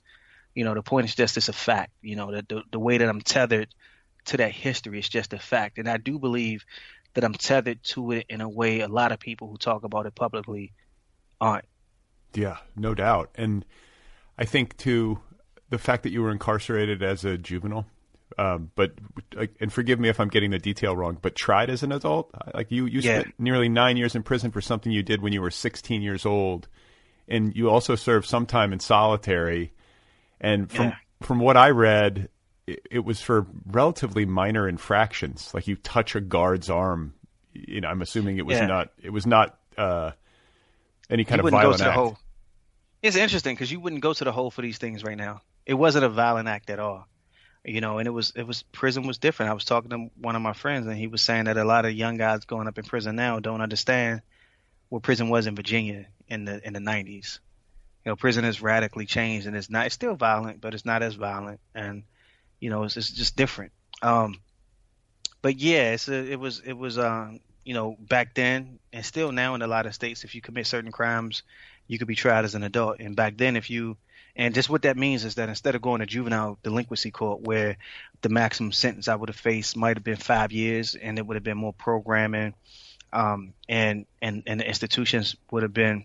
you 0.55 0.65
know, 0.65 0.75
the 0.75 0.83
point 0.83 1.07
is 1.07 1.15
just 1.15 1.39
it's 1.39 1.49
a 1.49 1.55
fact. 1.55 1.93
You 2.03 2.17
know, 2.17 2.33
that 2.33 2.49
the, 2.49 2.63
the 2.71 2.79
way 2.79 2.99
that 2.99 3.09
I'm 3.09 3.23
tethered 3.23 3.69
to 4.27 4.37
that 4.39 4.53
history. 4.53 4.99
It's 4.99 5.09
just 5.09 5.33
a 5.33 5.39
fact. 5.39 5.79
And 5.79 5.89
I 5.89 5.97
do 5.97 6.19
believe 6.19 6.65
that 7.15 7.25
I'm 7.25 7.35
tethered 7.35 7.83
to 7.85 8.13
it 8.13 8.27
in 8.29 8.41
a 8.41 8.49
way 8.49 8.81
a 8.81 8.89
lot 8.89 9.13
of 9.13 9.21
people 9.21 9.49
who 9.49 9.57
talk 9.57 9.85
about 9.85 10.07
it 10.07 10.15
publicly 10.15 10.73
aren't. 11.41 11.67
Yeah, 12.35 12.59
no 12.77 12.95
doubt. 12.95 13.31
And 13.35 13.65
I 14.39 14.45
think 14.45 14.77
too 14.77 15.21
the 15.69 15.79
fact 15.79 16.03
that 16.03 16.13
you 16.13 16.23
were 16.23 16.31
incarcerated 16.31 17.03
as 17.03 17.25
a 17.25 17.39
juvenile, 17.39 17.87
um, 18.39 18.71
but 18.75 18.93
and 19.61 19.73
forgive 19.73 19.99
me 19.99 20.09
if 20.09 20.21
I'm 20.21 20.29
getting 20.29 20.51
the 20.51 20.59
detail 20.59 20.97
wrong, 20.97 21.19
but 21.21 21.35
tried 21.35 21.71
as 21.71 21.83
an 21.83 21.93
adult, 21.93 22.31
like 22.55 22.71
you 22.71 22.87
you 22.87 23.01
yeah. 23.01 23.21
spent 23.21 23.35
nearly 23.39 23.69
nine 23.69 23.97
years 23.97 24.15
in 24.15 24.23
prison 24.23 24.51
for 24.51 24.61
something 24.61 24.93
you 24.93 25.03
did 25.03 25.23
when 25.23 25.33
you 25.33 25.43
were 25.43 25.51
16 25.51 26.03
years 26.03 26.25
old, 26.25 26.69
and 27.29 27.55
you 27.55 27.69
also 27.71 27.95
served 27.95 28.27
some 28.27 28.47
time 28.47 28.73
in 28.73 28.81
solitary. 28.81 29.73
And 30.41 30.71
from 30.71 30.87
yeah. 30.87 30.97
from 31.23 31.39
what 31.41 31.57
I 31.57 31.71
read, 31.71 32.29
it, 32.67 33.05
was 33.05 33.21
for 33.21 33.47
relatively 33.67 34.25
minor 34.25 34.69
infractions, 34.69 35.53
like 35.53 35.67
you 35.67 35.77
touch 35.77 36.15
a 36.15 36.21
guard's 36.21 36.71
arm. 36.71 37.15
You 37.53 37.81
know, 37.81 37.89
I'm 37.89 38.03
assuming 38.03 38.39
it 38.39 38.47
was 38.47 38.59
yeah. 38.59 38.67
not. 38.67 38.93
It 39.03 39.11
was 39.11 39.27
not 39.27 39.59
uh, 39.77 40.13
any 41.11 41.25
kind 41.25 41.41
you 41.41 41.49
of 41.49 41.53
violent 41.53 41.83
act. 41.83 42.17
It's 43.03 43.17
interesting 43.17 43.55
because 43.55 43.71
you 43.71 43.81
wouldn't 43.81 44.03
go 44.03 44.13
to 44.13 44.25
the 44.25 44.33
hole 44.33 44.51
for 44.51 44.63
these 44.63 44.79
things 44.79 45.03
right 45.03 45.17
now. 45.17 45.43
It 45.67 45.75
wasn't 45.75 46.05
a 46.05 46.09
violent 46.09 46.49
act 46.49 46.71
at 46.71 46.79
all, 46.79 47.07
you 47.65 47.81
know. 47.81 47.99
And 47.99 48.07
it 48.07 48.13
was 48.13 48.33
it 48.37 48.45
was 48.45 48.63
prison 48.63 49.07
was 49.07 49.19
different. 49.19 49.51
I 49.51 49.55
was 49.55 49.65
talking 49.65 49.91
to 49.91 50.11
one 50.17 50.37
of 50.37 50.43
my 50.43 50.53
friends, 50.53 50.87
and 50.87 50.97
he 50.97 51.09
was 51.09 51.21
saying 51.21 51.45
that 51.45 51.57
a 51.57 51.65
lot 51.65 51.85
of 51.85 51.93
young 51.93 52.17
guys 52.17 52.45
going 52.45 52.69
up 52.69 52.79
in 52.79 52.85
prison 52.85 53.17
now 53.17 53.41
don't 53.41 53.61
understand 53.61 54.23
what 54.89 55.03
prison 55.03 55.29
was 55.29 55.47
in 55.47 55.57
Virginia 55.57 56.07
in 56.29 56.45
the 56.45 56.65
in 56.67 56.73
the 56.75 56.81
90s. 56.81 57.41
You 58.05 58.11
know, 58.11 58.17
prison 58.17 58.45
has 58.45 58.63
radically 58.63 59.07
changed, 59.07 59.47
and 59.47 59.57
it's 59.57 59.71
not. 59.71 59.87
It's 59.87 59.95
still 59.95 60.15
violent, 60.15 60.61
but 60.61 60.75
it's 60.75 60.85
not 60.85 61.03
as 61.03 61.15
violent. 61.15 61.61
And 61.75 62.05
you 62.63 62.71
know, 62.71 62.85
it's, 62.85 62.97
it's 62.97 63.11
just 63.11 63.37
different. 63.37 63.73
Um, 64.03 64.37
but 65.43 65.59
yeah, 65.59 65.97
a, 66.09 66.13
it 66.13 66.39
was 66.39 66.61
it 66.61 66.75
was 66.75 66.97
um, 66.97 67.41
you 67.65 67.75
know 67.75 67.97
back 67.99 68.35
then 68.35 68.79
and 68.93 69.05
still 69.05 69.33
now 69.33 69.57
in 69.57 69.63
a 69.63 69.67
lot 69.67 69.85
of 69.85 69.95
states, 69.95 70.23
if 70.23 70.37
you 70.37 70.41
commit 70.41 70.69
certain 70.69 70.93
crimes, 70.93 71.43
you 71.89 71.99
could 71.99 72.07
be 72.07 72.15
tried 72.15 72.45
as 72.45 72.55
an 72.55 72.63
adult. 72.63 73.01
And 73.01 73.17
back 73.17 73.37
then, 73.37 73.57
if 73.57 73.69
you 73.69 73.97
and 74.37 74.55
just 74.55 74.71
what 74.71 74.83
that 74.83 74.97
means 74.97 75.25
is 75.25 75.35
that 75.35 75.49
instead 75.49 75.75
of 75.75 75.83
going 75.83 76.01
to 76.01 76.07
juvenile 76.07 76.57
delinquency 76.63 77.11
court, 77.11 77.41
where 77.41 77.79
the 78.21 78.29
maximum 78.29 78.71
sentence 78.71 79.09
I 79.09 79.17
would 79.17 79.29
have 79.29 79.37
faced 79.37 79.77
might 79.77 79.97
have 79.97 80.05
been 80.05 80.17
five 80.17 80.53
years, 80.53 80.95
and 80.95 81.19
it 81.19 81.27
would 81.27 81.35
have 81.35 81.45
been 81.45 81.59
more 81.59 81.73
programming, 81.73 82.55
um, 83.13 83.55
and 83.69 84.07
and 84.23 84.45
and 84.47 84.61
the 84.61 84.69
institutions 84.69 85.35
would 85.51 85.65
have 85.65 85.75
been 85.75 86.05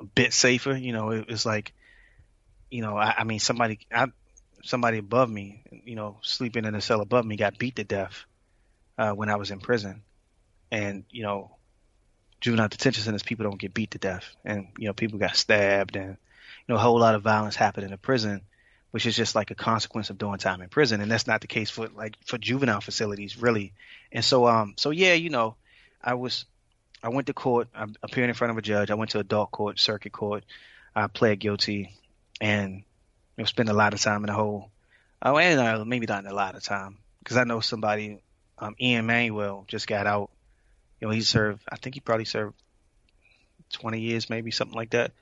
a 0.00 0.04
bit 0.04 0.34
safer. 0.34 0.76
You 0.76 0.92
know, 0.92 1.12
it 1.12 1.28
was 1.28 1.46
like 1.46 1.72
you 2.70 2.82
know, 2.82 2.96
I, 2.96 3.14
I 3.18 3.24
mean, 3.24 3.40
somebody, 3.40 3.80
I, 3.92 4.08
somebody 4.62 4.98
above 4.98 5.30
me, 5.30 5.62
you 5.84 5.94
know, 5.94 6.18
sleeping 6.22 6.64
in 6.64 6.74
a 6.74 6.80
cell 6.80 7.00
above 7.00 7.24
me, 7.24 7.36
got 7.36 7.58
beat 7.58 7.76
to 7.76 7.84
death 7.84 8.24
uh, 8.96 9.12
when 9.12 9.28
I 9.30 9.36
was 9.36 9.50
in 9.50 9.60
prison, 9.60 10.02
and 10.70 11.04
you 11.10 11.22
know, 11.22 11.56
juvenile 12.40 12.68
detention 12.68 13.02
centers, 13.04 13.22
people 13.22 13.44
don't 13.44 13.58
get 13.60 13.74
beat 13.74 13.92
to 13.92 13.98
death, 13.98 14.36
and 14.44 14.68
you 14.78 14.86
know, 14.86 14.92
people 14.92 15.18
got 15.18 15.36
stabbed, 15.36 15.96
and 15.96 16.10
you 16.10 16.68
know, 16.68 16.76
a 16.76 16.78
whole 16.78 16.98
lot 16.98 17.14
of 17.14 17.22
violence 17.22 17.56
happened 17.56 17.84
in 17.84 17.90
the 17.90 17.98
prison. 17.98 18.42
which 18.90 19.04
is 19.06 19.14
just 19.14 19.34
like 19.34 19.50
a 19.50 19.54
consequence 19.54 20.10
of 20.10 20.18
doing 20.18 20.38
time 20.38 20.62
in 20.62 20.68
prison, 20.68 21.00
and 21.00 21.10
that's 21.10 21.26
not 21.26 21.40
the 21.40 21.46
case 21.46 21.70
for 21.70 21.88
like 21.88 22.16
for 22.24 22.38
juvenile 22.38 22.80
facilities, 22.80 23.36
really. 23.36 23.72
And 24.12 24.24
so, 24.24 24.46
um, 24.46 24.74
so 24.76 24.90
yeah, 24.90 25.12
you 25.12 25.30
know, 25.30 25.56
I 26.02 26.14
was, 26.14 26.46
I 27.02 27.10
went 27.10 27.26
to 27.26 27.34
court, 27.34 27.68
I 27.74 27.86
appeared 28.02 28.30
in 28.30 28.34
front 28.34 28.50
of 28.52 28.58
a 28.58 28.62
judge. 28.62 28.90
I 28.90 28.94
went 28.94 29.10
to 29.10 29.18
adult 29.18 29.50
court, 29.50 29.78
circuit 29.78 30.12
court. 30.12 30.44
I 30.94 31.06
pled 31.06 31.38
guilty, 31.38 31.92
and 32.40 32.82
you 33.38 33.42
know, 33.42 33.46
spent 33.46 33.68
a 33.68 33.72
lot 33.72 33.94
of 33.94 34.00
time 34.00 34.24
in 34.24 34.26
the 34.26 34.32
hole. 34.32 34.68
Oh, 35.22 35.38
and 35.38 35.60
uh, 35.60 35.84
maybe 35.84 36.06
not 36.06 36.26
a 36.26 36.34
lot 36.34 36.56
of 36.56 36.64
time 36.64 36.98
because 37.20 37.36
I 37.36 37.44
know 37.44 37.60
somebody, 37.60 38.20
um, 38.58 38.74
Ian 38.80 39.06
Manuel, 39.06 39.64
just 39.68 39.86
got 39.86 40.08
out. 40.08 40.30
You 41.00 41.06
know, 41.06 41.14
he 41.14 41.20
served. 41.20 41.62
I 41.70 41.76
think 41.76 41.94
he 41.94 42.00
probably 42.00 42.24
served 42.24 42.56
20 43.74 44.00
years, 44.00 44.28
maybe 44.28 44.50
something 44.50 44.76
like 44.76 44.90
that. 44.90 45.12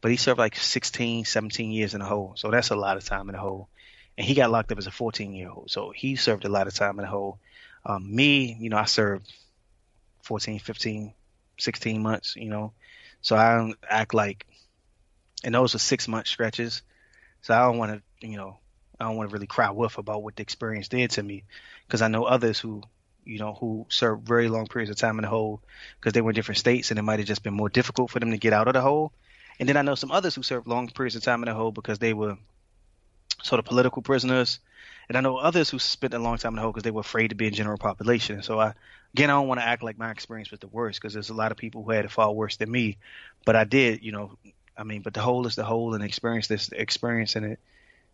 But 0.00 0.12
he 0.12 0.16
served 0.16 0.38
like 0.38 0.54
16, 0.54 1.24
17 1.24 1.72
years 1.72 1.94
in 1.94 2.00
the 2.00 2.06
hole. 2.06 2.34
So 2.36 2.52
that's 2.52 2.70
a 2.70 2.76
lot 2.76 2.96
of 2.96 3.04
time 3.04 3.28
in 3.28 3.34
the 3.34 3.40
hole. 3.40 3.68
And 4.16 4.24
he 4.24 4.34
got 4.34 4.52
locked 4.52 4.70
up 4.70 4.78
as 4.78 4.86
a 4.86 4.92
14 4.92 5.34
year 5.34 5.50
old. 5.50 5.68
So 5.68 5.90
he 5.90 6.14
served 6.14 6.44
a 6.44 6.48
lot 6.48 6.68
of 6.68 6.74
time 6.74 7.00
in 7.00 7.04
the 7.04 7.10
hole. 7.10 7.40
Um, 7.84 8.14
me, 8.14 8.56
you 8.60 8.70
know, 8.70 8.76
I 8.76 8.84
served 8.84 9.32
14, 10.22 10.60
15, 10.60 11.12
16 11.58 12.02
months, 12.02 12.36
you 12.36 12.50
know. 12.50 12.72
So 13.20 13.34
I 13.34 13.56
don't 13.56 13.76
act 13.88 14.14
like, 14.14 14.46
and 15.42 15.52
those 15.52 15.74
are 15.74 15.78
six 15.78 16.06
month 16.06 16.28
stretches. 16.28 16.82
So 17.44 17.54
I 17.54 17.60
don't 17.60 17.76
want 17.76 17.92
to, 17.92 18.26
you 18.26 18.38
know, 18.38 18.56
I 18.98 19.04
don't 19.04 19.16
want 19.16 19.28
to 19.28 19.34
really 19.34 19.46
cry 19.46 19.70
wolf 19.70 19.98
about 19.98 20.22
what 20.22 20.34
the 20.34 20.42
experience 20.42 20.88
did 20.88 21.10
to 21.12 21.22
me 21.22 21.44
because 21.86 22.00
I 22.00 22.08
know 22.08 22.24
others 22.24 22.58
who 22.58 22.82
you 23.26 23.38
know, 23.38 23.54
who 23.54 23.86
served 23.88 24.26
very 24.26 24.48
long 24.48 24.66
periods 24.66 24.90
of 24.90 24.96
time 24.96 25.18
in 25.18 25.22
the 25.22 25.28
hole 25.28 25.62
because 25.98 26.12
they 26.12 26.20
were 26.20 26.30
in 26.30 26.34
different 26.34 26.58
states 26.58 26.90
and 26.90 26.98
it 26.98 27.02
might 27.02 27.18
have 27.18 27.28
just 27.28 27.42
been 27.42 27.54
more 27.54 27.68
difficult 27.68 28.10
for 28.10 28.20
them 28.20 28.30
to 28.30 28.38
get 28.38 28.52
out 28.52 28.68
of 28.68 28.74
the 28.74 28.80
hole. 28.80 29.12
And 29.58 29.68
then 29.68 29.76
I 29.76 29.82
know 29.82 29.94
some 29.94 30.10
others 30.10 30.34
who 30.34 30.42
served 30.42 30.66
long 30.66 30.88
periods 30.88 31.16
of 31.16 31.22
time 31.22 31.42
in 31.42 31.48
the 31.48 31.54
hole 31.54 31.72
because 31.72 31.98
they 31.98 32.12
were 32.12 32.36
sort 33.42 33.58
of 33.58 33.64
political 33.64 34.02
prisoners. 34.02 34.58
And 35.08 35.16
I 35.16 35.20
know 35.20 35.36
others 35.36 35.70
who 35.70 35.78
spent 35.78 36.14
a 36.14 36.18
long 36.18 36.38
time 36.38 36.52
in 36.52 36.56
the 36.56 36.62
hole 36.62 36.72
because 36.72 36.82
they 36.82 36.90
were 36.90 37.00
afraid 37.00 37.28
to 37.28 37.34
be 37.34 37.46
in 37.46 37.54
general 37.54 37.78
population. 37.78 38.42
So 38.42 38.58
I, 38.58 38.74
again, 39.14 39.30
I 39.30 39.34
don't 39.34 39.48
want 39.48 39.60
to 39.60 39.66
act 39.66 39.82
like 39.82 39.98
my 39.98 40.10
experience 40.10 40.50
was 40.50 40.60
the 40.60 40.68
worst 40.68 41.00
because 41.00 41.12
there's 41.12 41.30
a 41.30 41.34
lot 41.34 41.52
of 41.52 41.58
people 41.58 41.82
who 41.82 41.92
had 41.92 42.04
it 42.04 42.10
far 42.10 42.32
worse 42.32 42.56
than 42.56 42.70
me. 42.70 42.98
But 43.44 43.56
I 43.56 43.64
did, 43.64 44.02
you 44.02 44.12
know, 44.12 44.36
I 44.76 44.84
mean, 44.84 45.02
but 45.02 45.14
the 45.14 45.20
hole 45.20 45.46
is 45.46 45.54
the 45.54 45.64
hole, 45.64 45.94
and 45.94 46.02
experience 46.02 46.46
this 46.46 46.70
experience 46.70 47.36
and 47.36 47.46
it, 47.46 47.60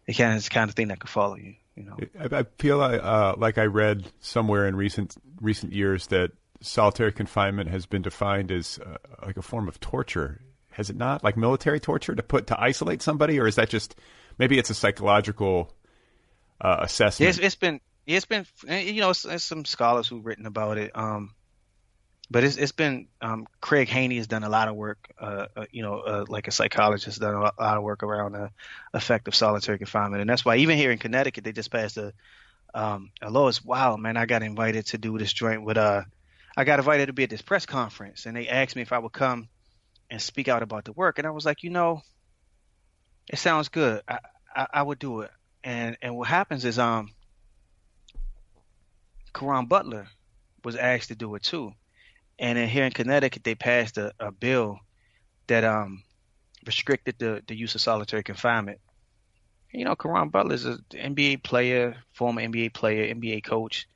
it 0.06 0.14
kind 0.14 0.32
of 0.32 0.38
is 0.38 0.44
the 0.44 0.50
kind 0.50 0.68
of 0.68 0.76
thing 0.76 0.88
that 0.88 1.00
could 1.00 1.10
follow 1.10 1.36
you. 1.36 1.54
You 1.76 1.84
know, 1.84 1.96
I, 2.18 2.40
I 2.40 2.44
feel 2.58 2.80
uh, 2.80 3.34
like 3.36 3.58
I 3.58 3.64
read 3.64 4.04
somewhere 4.20 4.66
in 4.66 4.76
recent 4.76 5.16
recent 5.40 5.72
years 5.72 6.08
that 6.08 6.32
solitary 6.60 7.12
confinement 7.12 7.70
has 7.70 7.86
been 7.86 8.02
defined 8.02 8.50
as 8.52 8.78
uh, 8.78 8.96
like 9.24 9.36
a 9.36 9.42
form 9.42 9.68
of 9.68 9.80
torture. 9.80 10.40
Has 10.72 10.90
it 10.90 10.96
not? 10.96 11.24
Like 11.24 11.36
military 11.36 11.80
torture 11.80 12.14
to 12.14 12.22
put 12.22 12.48
to 12.48 12.60
isolate 12.60 13.02
somebody, 13.02 13.40
or 13.40 13.46
is 13.46 13.56
that 13.56 13.70
just 13.70 13.94
maybe 14.38 14.58
it's 14.58 14.70
a 14.70 14.74
psychological 14.74 15.74
uh, 16.60 16.78
assessment? 16.80 17.30
It's, 17.30 17.38
it's 17.38 17.54
been 17.54 17.80
it's 18.06 18.26
been 18.26 18.46
you 18.68 19.00
know 19.00 19.12
some 19.12 19.64
scholars 19.64 20.08
who've 20.08 20.24
written 20.24 20.46
about 20.46 20.78
it. 20.78 20.92
Um, 20.94 21.34
but 22.30 22.44
it's 22.44 22.56
it's 22.56 22.72
been 22.72 23.08
um, 23.20 23.46
Craig 23.60 23.88
Haney 23.88 24.16
has 24.16 24.28
done 24.28 24.44
a 24.44 24.48
lot 24.48 24.68
of 24.68 24.76
work, 24.76 25.12
uh, 25.20 25.46
uh, 25.56 25.64
you 25.72 25.82
know, 25.82 25.98
uh, 25.98 26.24
like 26.28 26.46
a 26.46 26.52
psychologist, 26.52 27.20
done 27.20 27.34
a 27.34 27.40
lot 27.40 27.76
of 27.76 27.82
work 27.82 28.02
around 28.02 28.32
the 28.32 28.50
effect 28.94 29.26
of 29.26 29.34
solitary 29.34 29.78
confinement, 29.78 30.20
and 30.20 30.30
that's 30.30 30.44
why 30.44 30.56
even 30.56 30.78
here 30.78 30.92
in 30.92 30.98
Connecticut 30.98 31.42
they 31.42 31.52
just 31.52 31.72
passed 31.72 31.96
a 31.96 32.12
um, 32.72 33.10
a 33.20 33.30
law. 33.30 33.48
It's 33.48 33.64
wow, 33.64 33.96
man! 33.96 34.16
I 34.16 34.26
got 34.26 34.44
invited 34.44 34.86
to 34.86 34.98
do 34.98 35.18
this 35.18 35.32
joint 35.32 35.64
with 35.64 35.76
uh, 35.76 36.02
I 36.56 36.62
got 36.64 36.78
invited 36.78 37.06
to 37.06 37.12
be 37.12 37.24
at 37.24 37.30
this 37.30 37.42
press 37.42 37.66
conference, 37.66 38.26
and 38.26 38.36
they 38.36 38.46
asked 38.46 38.76
me 38.76 38.82
if 38.82 38.92
I 38.92 38.98
would 38.98 39.12
come 39.12 39.48
and 40.08 40.22
speak 40.22 40.46
out 40.46 40.62
about 40.62 40.84
the 40.84 40.92
work, 40.92 41.18
and 41.18 41.26
I 41.26 41.30
was 41.30 41.44
like, 41.44 41.64
you 41.64 41.70
know, 41.70 42.02
it 43.28 43.40
sounds 43.40 43.70
good. 43.70 44.02
I 44.06 44.18
I, 44.54 44.66
I 44.74 44.82
would 44.82 45.00
do 45.00 45.22
it, 45.22 45.32
and 45.64 45.96
and 46.00 46.16
what 46.16 46.28
happens 46.28 46.64
is 46.64 46.78
um, 46.78 47.10
Caron 49.34 49.66
Butler 49.66 50.06
was 50.62 50.76
asked 50.76 51.08
to 51.08 51.16
do 51.16 51.34
it 51.34 51.42
too 51.42 51.74
and 52.40 52.56
then 52.56 52.68
here 52.68 52.84
in 52.84 52.90
Connecticut, 52.92 53.44
they 53.44 53.54
passed 53.54 53.98
a, 53.98 54.12
a 54.18 54.32
bill 54.32 54.80
that 55.46 55.62
um, 55.62 56.02
restricted 56.64 57.16
the, 57.18 57.42
the 57.46 57.54
use 57.54 57.74
of 57.74 57.82
solitary 57.82 58.22
confinement. 58.22 58.80
You 59.70 59.84
know, 59.84 59.94
Caron 59.94 60.30
Butler 60.30 60.54
is 60.54 60.64
an 60.64 60.82
NBA 60.90 61.42
player, 61.44 61.96
former 62.12 62.40
NBA 62.40 62.72
player, 62.72 63.14
NBA 63.14 63.44
coach, 63.44 63.86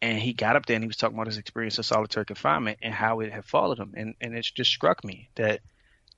and 0.00 0.18
he 0.18 0.32
got 0.32 0.56
up 0.56 0.64
there 0.64 0.76
and 0.76 0.82
he 0.82 0.88
was 0.88 0.96
talking 0.96 1.16
about 1.16 1.26
his 1.26 1.36
experience 1.36 1.78
of 1.78 1.84
solitary 1.84 2.24
confinement 2.24 2.78
and 2.82 2.94
how 2.94 3.20
it 3.20 3.32
had 3.32 3.44
followed 3.44 3.78
him. 3.78 3.92
And 3.96 4.14
and 4.20 4.34
it 4.34 4.48
just 4.54 4.70
struck 4.70 5.04
me 5.04 5.28
that, 5.34 5.60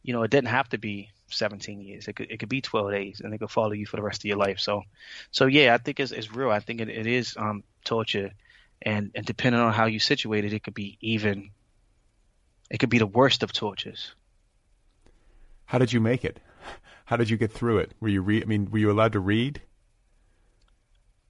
you 0.03 0.13
know, 0.13 0.23
it 0.23 0.31
didn't 0.31 0.49
have 0.49 0.69
to 0.69 0.79
be 0.79 1.11
17 1.31 1.81
years. 1.81 2.07
It 2.07 2.15
could 2.15 2.31
it 2.31 2.39
could 2.39 2.49
be 2.49 2.61
12 2.61 2.93
days, 2.93 3.21
and 3.25 3.35
it 3.35 3.39
could 3.39 3.51
follow 3.51 3.73
you 3.73 3.87
for 3.87 3.97
the 3.97 4.03
rest 4.03 4.21
of 4.21 4.27
your 4.27 4.37
life. 4.37 4.61
So, 4.61 4.85
so 5.33 5.47
yeah, 5.47 5.75
I 5.75 5.79
think 5.79 5.99
it's, 5.99 6.13
it's 6.13 6.33
real. 6.33 6.51
I 6.51 6.61
think 6.61 6.81
it, 6.81 6.89
it 6.89 7.09
is 7.09 7.35
um, 7.37 7.65
torture 7.85 8.31
and 8.83 9.11
and 9.15 9.25
depending 9.27 9.61
on 9.61 9.73
how 9.73 9.87
you 9.87 10.01
situate 10.01 10.45
it, 10.45 10.53
it 10.53 10.63
could 10.63 10.75
be 10.75 10.99
even. 11.01 11.51
It 12.71 12.79
could 12.79 12.91
be 12.91 12.99
the 12.99 13.07
worst 13.07 13.43
of 13.43 13.53
tortures. 13.53 14.15
How 15.67 15.79
did 15.79 15.93
you 15.93 16.01
make 16.01 16.25
it? 16.25 16.39
How 17.05 17.17
did 17.17 17.29
you 17.29 17.37
get 17.37 17.53
through 17.53 17.79
it? 17.79 17.93
Were 18.01 18.09
you 18.09 18.23
read? 18.23 18.45
I 18.45 18.47
mean, 18.47 18.71
were 18.71 18.79
you 18.79 18.91
allowed 18.91 19.13
to 19.13 19.21
read? 19.21 19.61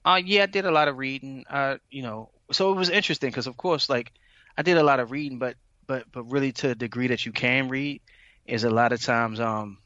Uh, 0.04 0.20
yeah, 0.22 0.42
I 0.42 0.46
did 0.46 0.66
a 0.66 0.70
lot 0.70 0.88
of 0.88 0.98
reading. 0.98 1.44
Uh, 1.48 1.78
you 1.90 2.02
know, 2.02 2.30
so 2.52 2.70
it 2.72 2.74
was 2.74 2.90
interesting 2.90 3.30
because, 3.30 3.46
of 3.46 3.56
course, 3.56 3.88
like 3.88 4.12
I 4.58 4.62
did 4.62 4.76
a 4.76 4.82
lot 4.82 5.00
of 5.00 5.10
reading, 5.10 5.38
but 5.38 5.56
but 5.86 6.04
but 6.12 6.24
really 6.24 6.52
to 6.52 6.70
a 6.70 6.74
degree 6.74 7.08
that 7.08 7.26
you 7.26 7.32
can 7.32 7.68
read 7.68 8.00
is 8.46 8.64
a 8.64 8.70
lot 8.70 8.92
of 8.92 9.02
times 9.02 9.40
um 9.40 9.78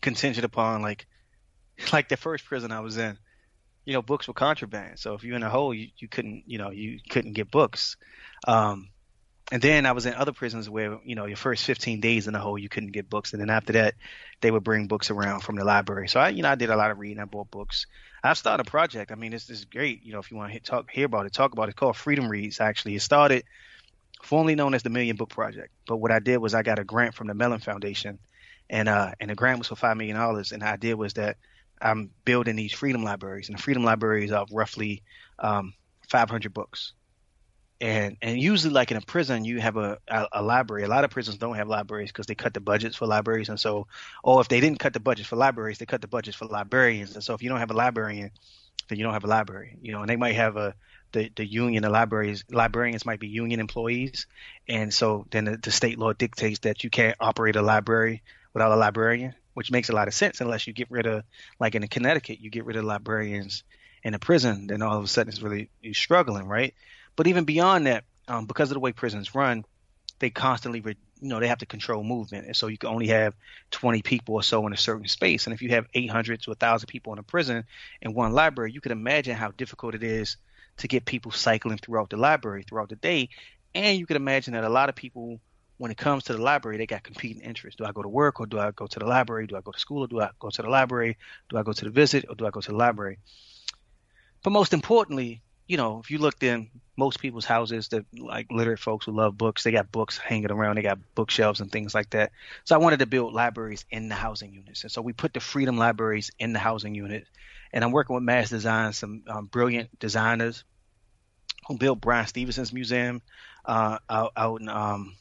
contingent 0.00 0.44
upon 0.44 0.82
like 0.82 1.06
like 1.92 2.08
the 2.08 2.16
first 2.16 2.44
prison 2.44 2.72
I 2.72 2.80
was 2.80 2.96
in 2.96 3.18
you 3.84 3.92
know, 3.92 4.02
books 4.02 4.28
were 4.28 4.34
contraband. 4.34 4.98
So 4.98 5.14
if 5.14 5.24
you're 5.24 5.36
in 5.36 5.42
a 5.42 5.50
hole, 5.50 5.74
you, 5.74 5.88
you 5.98 6.08
couldn't, 6.08 6.44
you 6.46 6.58
know, 6.58 6.70
you 6.70 7.00
couldn't 7.08 7.34
get 7.34 7.50
books. 7.50 7.96
Um, 8.46 8.88
and 9.52 9.60
then 9.60 9.84
I 9.84 9.92
was 9.92 10.06
in 10.06 10.14
other 10.14 10.32
prisons 10.32 10.70
where, 10.70 10.98
you 11.04 11.14
know, 11.14 11.26
your 11.26 11.36
first 11.36 11.64
15 11.64 12.00
days 12.00 12.26
in 12.26 12.32
the 12.32 12.38
hole, 12.38 12.56
you 12.56 12.70
couldn't 12.70 12.92
get 12.92 13.10
books. 13.10 13.32
And 13.32 13.42
then 13.42 13.50
after 13.50 13.74
that, 13.74 13.94
they 14.40 14.50
would 14.50 14.64
bring 14.64 14.86
books 14.86 15.10
around 15.10 15.40
from 15.40 15.56
the 15.56 15.64
library. 15.64 16.08
So 16.08 16.18
I, 16.18 16.30
you 16.30 16.42
know, 16.42 16.48
I 16.48 16.54
did 16.54 16.70
a 16.70 16.76
lot 16.76 16.90
of 16.90 16.98
reading. 16.98 17.20
I 17.20 17.26
bought 17.26 17.50
books. 17.50 17.86
I've 18.22 18.38
started 18.38 18.66
a 18.66 18.70
project. 18.70 19.12
I 19.12 19.16
mean, 19.16 19.32
this, 19.32 19.50
is 19.50 19.66
great. 19.66 20.02
You 20.02 20.14
know, 20.14 20.18
if 20.18 20.30
you 20.30 20.38
want 20.38 20.54
to 20.54 20.60
talk, 20.60 20.90
hear 20.90 21.04
about 21.04 21.26
it, 21.26 21.34
talk 21.34 21.52
about 21.52 21.64
it. 21.64 21.72
It's 21.72 21.78
called 21.78 21.96
Freedom 21.96 22.28
Reads, 22.28 22.58
actually. 22.58 22.94
It 22.94 23.02
started 23.02 23.44
formerly 24.22 24.54
known 24.54 24.72
as 24.72 24.82
the 24.82 24.88
Million 24.88 25.16
Book 25.16 25.28
Project. 25.28 25.70
But 25.86 25.98
what 25.98 26.10
I 26.10 26.20
did 26.20 26.38
was 26.38 26.54
I 26.54 26.62
got 26.62 26.78
a 26.78 26.84
grant 26.84 27.14
from 27.14 27.26
the 27.26 27.34
Mellon 27.34 27.60
Foundation 27.60 28.18
and, 28.70 28.88
uh, 28.88 29.12
and 29.20 29.28
the 29.28 29.34
grant 29.34 29.58
was 29.58 29.68
for 29.68 29.74
$5 29.74 29.98
million. 29.98 30.16
And 30.16 30.62
the 30.62 30.66
idea 30.66 30.96
was 30.96 31.14
that 31.14 31.36
I'm 31.80 32.10
building 32.24 32.56
these 32.56 32.72
freedom 32.72 33.02
libraries, 33.02 33.48
and 33.48 33.58
the 33.58 33.62
freedom 33.62 33.84
libraries 33.84 34.32
are 34.32 34.46
roughly 34.50 35.02
um, 35.38 35.74
500 36.08 36.52
books. 36.52 36.92
And 37.80 38.16
and 38.22 38.40
usually, 38.40 38.72
like 38.72 38.90
in 38.92 38.96
a 38.96 39.00
prison, 39.00 39.44
you 39.44 39.60
have 39.60 39.76
a, 39.76 39.98
a, 40.08 40.26
a 40.34 40.42
library. 40.42 40.84
A 40.84 40.88
lot 40.88 41.04
of 41.04 41.10
prisons 41.10 41.38
don't 41.38 41.56
have 41.56 41.68
libraries 41.68 42.10
because 42.10 42.26
they 42.26 42.34
cut 42.34 42.54
the 42.54 42.60
budgets 42.60 42.96
for 42.96 43.06
libraries, 43.06 43.48
and 43.48 43.58
so, 43.58 43.88
or 44.22 44.40
if 44.40 44.48
they 44.48 44.60
didn't 44.60 44.78
cut 44.78 44.92
the 44.92 45.00
budgets 45.00 45.28
for 45.28 45.36
libraries, 45.36 45.78
they 45.78 45.86
cut 45.86 46.00
the 46.00 46.08
budgets 46.08 46.36
for 46.36 46.46
librarians. 46.46 47.14
And 47.14 47.22
so, 47.22 47.34
if 47.34 47.42
you 47.42 47.48
don't 47.48 47.58
have 47.58 47.72
a 47.72 47.74
librarian, 47.74 48.30
then 48.88 48.98
you 48.98 49.04
don't 49.04 49.12
have 49.12 49.24
a 49.24 49.28
library. 49.28 49.76
You 49.82 49.92
know, 49.92 50.00
and 50.00 50.08
they 50.08 50.16
might 50.16 50.36
have 50.36 50.56
a 50.56 50.74
the, 51.12 51.30
the 51.34 51.44
union, 51.44 51.82
the 51.82 51.90
libraries, 51.90 52.44
librarians 52.48 53.04
might 53.04 53.20
be 53.20 53.28
union 53.28 53.60
employees, 53.60 54.26
and 54.68 54.94
so 54.94 55.26
then 55.30 55.44
the, 55.44 55.56
the 55.56 55.72
state 55.72 55.98
law 55.98 56.12
dictates 56.12 56.60
that 56.60 56.84
you 56.84 56.90
can't 56.90 57.16
operate 57.20 57.56
a 57.56 57.62
library 57.62 58.22
without 58.52 58.72
a 58.72 58.76
librarian 58.76 59.34
which 59.54 59.70
makes 59.70 59.88
a 59.88 59.94
lot 59.94 60.08
of 60.08 60.14
sense 60.14 60.40
unless 60.40 60.66
you 60.66 60.72
get 60.72 60.90
rid 60.90 61.06
of, 61.06 61.24
like 61.58 61.74
in 61.74 61.86
Connecticut, 61.88 62.40
you 62.40 62.50
get 62.50 62.64
rid 62.64 62.76
of 62.76 62.84
librarians 62.84 63.64
in 64.02 64.14
a 64.14 64.18
prison, 64.18 64.66
then 64.66 64.82
all 64.82 64.98
of 64.98 65.04
a 65.04 65.08
sudden 65.08 65.30
it's 65.30 65.40
really 65.40 65.70
you're 65.80 65.94
struggling, 65.94 66.46
right? 66.46 66.74
But 67.16 67.26
even 67.26 67.44
beyond 67.44 67.86
that, 67.86 68.04
um, 68.28 68.46
because 68.46 68.70
of 68.70 68.74
the 68.74 68.80
way 68.80 68.92
prisons 68.92 69.34
run, 69.34 69.64
they 70.18 70.30
constantly, 70.30 70.80
re- 70.80 70.96
you 71.20 71.28
know, 71.28 71.40
they 71.40 71.48
have 71.48 71.58
to 71.58 71.66
control 71.66 72.02
movement, 72.02 72.46
and 72.46 72.56
so 72.56 72.66
you 72.66 72.78
can 72.78 72.90
only 72.90 73.08
have 73.08 73.34
20 73.70 74.02
people 74.02 74.34
or 74.34 74.42
so 74.42 74.66
in 74.66 74.72
a 74.72 74.76
certain 74.76 75.08
space. 75.08 75.46
And 75.46 75.54
if 75.54 75.62
you 75.62 75.70
have 75.70 75.86
800 75.94 76.42
to 76.42 76.50
1,000 76.50 76.86
people 76.86 77.12
in 77.12 77.18
a 77.18 77.22
prison 77.22 77.64
in 78.02 78.14
one 78.14 78.32
library, 78.32 78.72
you 78.72 78.80
can 78.80 78.92
imagine 78.92 79.36
how 79.36 79.50
difficult 79.52 79.94
it 79.94 80.02
is 80.02 80.36
to 80.78 80.88
get 80.88 81.04
people 81.04 81.30
cycling 81.30 81.78
throughout 81.78 82.10
the 82.10 82.16
library 82.16 82.64
throughout 82.68 82.88
the 82.88 82.96
day. 82.96 83.28
And 83.74 83.98
you 83.98 84.06
can 84.06 84.16
imagine 84.16 84.54
that 84.54 84.64
a 84.64 84.68
lot 84.68 84.88
of 84.88 84.94
people 84.94 85.40
when 85.76 85.90
it 85.90 85.96
comes 85.96 86.24
to 86.24 86.32
the 86.32 86.42
library, 86.42 86.78
they 86.78 86.86
got 86.86 87.02
competing 87.02 87.42
interests. 87.42 87.78
Do 87.78 87.84
I 87.84 87.92
go 87.92 88.02
to 88.02 88.08
work 88.08 88.40
or 88.40 88.46
do 88.46 88.58
I 88.58 88.70
go 88.70 88.86
to 88.86 88.98
the 88.98 89.06
library? 89.06 89.46
Do 89.46 89.56
I 89.56 89.60
go 89.60 89.72
to 89.72 89.78
school 89.78 90.04
or 90.04 90.06
do 90.06 90.20
I 90.20 90.30
go 90.38 90.50
to 90.50 90.62
the 90.62 90.68
library? 90.68 91.16
Do 91.48 91.58
I 91.58 91.62
go 91.62 91.72
to 91.72 91.84
the 91.84 91.90
visit 91.90 92.26
or 92.28 92.34
do 92.34 92.46
I 92.46 92.50
go 92.50 92.60
to 92.60 92.70
the 92.70 92.76
library? 92.76 93.18
But 94.42 94.50
most 94.50 94.72
importantly, 94.72 95.42
you 95.66 95.76
know, 95.76 95.98
if 95.98 96.10
you 96.10 96.18
looked 96.18 96.42
in 96.42 96.70
most 96.96 97.18
people's 97.18 97.46
houses 97.46 97.88
that 97.88 98.04
like 98.16 98.46
literate 98.50 98.78
folks 98.78 99.06
who 99.06 99.12
love 99.12 99.36
books, 99.36 99.64
they 99.64 99.72
got 99.72 99.90
books 99.90 100.18
hanging 100.18 100.50
around, 100.50 100.76
they 100.76 100.82
got 100.82 100.98
bookshelves 101.14 101.60
and 101.60 101.72
things 101.72 101.94
like 101.94 102.10
that. 102.10 102.30
So 102.64 102.74
I 102.74 102.78
wanted 102.78 102.98
to 102.98 103.06
build 103.06 103.32
libraries 103.32 103.84
in 103.90 104.08
the 104.08 104.14
housing 104.14 104.52
units. 104.52 104.82
And 104.84 104.92
so 104.92 105.02
we 105.02 105.12
put 105.12 105.32
the 105.32 105.40
freedom 105.40 105.76
libraries 105.78 106.30
in 106.38 106.52
the 106.52 106.58
housing 106.58 106.94
unit. 106.94 107.26
And 107.72 107.82
I'm 107.82 107.90
working 107.90 108.14
with 108.14 108.22
Mass 108.22 108.50
Design, 108.50 108.92
some 108.92 109.24
um, 109.26 109.46
brilliant 109.46 109.98
designers 109.98 110.62
who 111.66 111.78
built 111.78 112.00
Bryan 112.00 112.26
Stevenson's 112.26 112.72
museum 112.72 113.22
uh, 113.64 113.98
out, 114.08 114.32
out 114.36 114.60
in 114.60 114.68
um, 114.68 115.16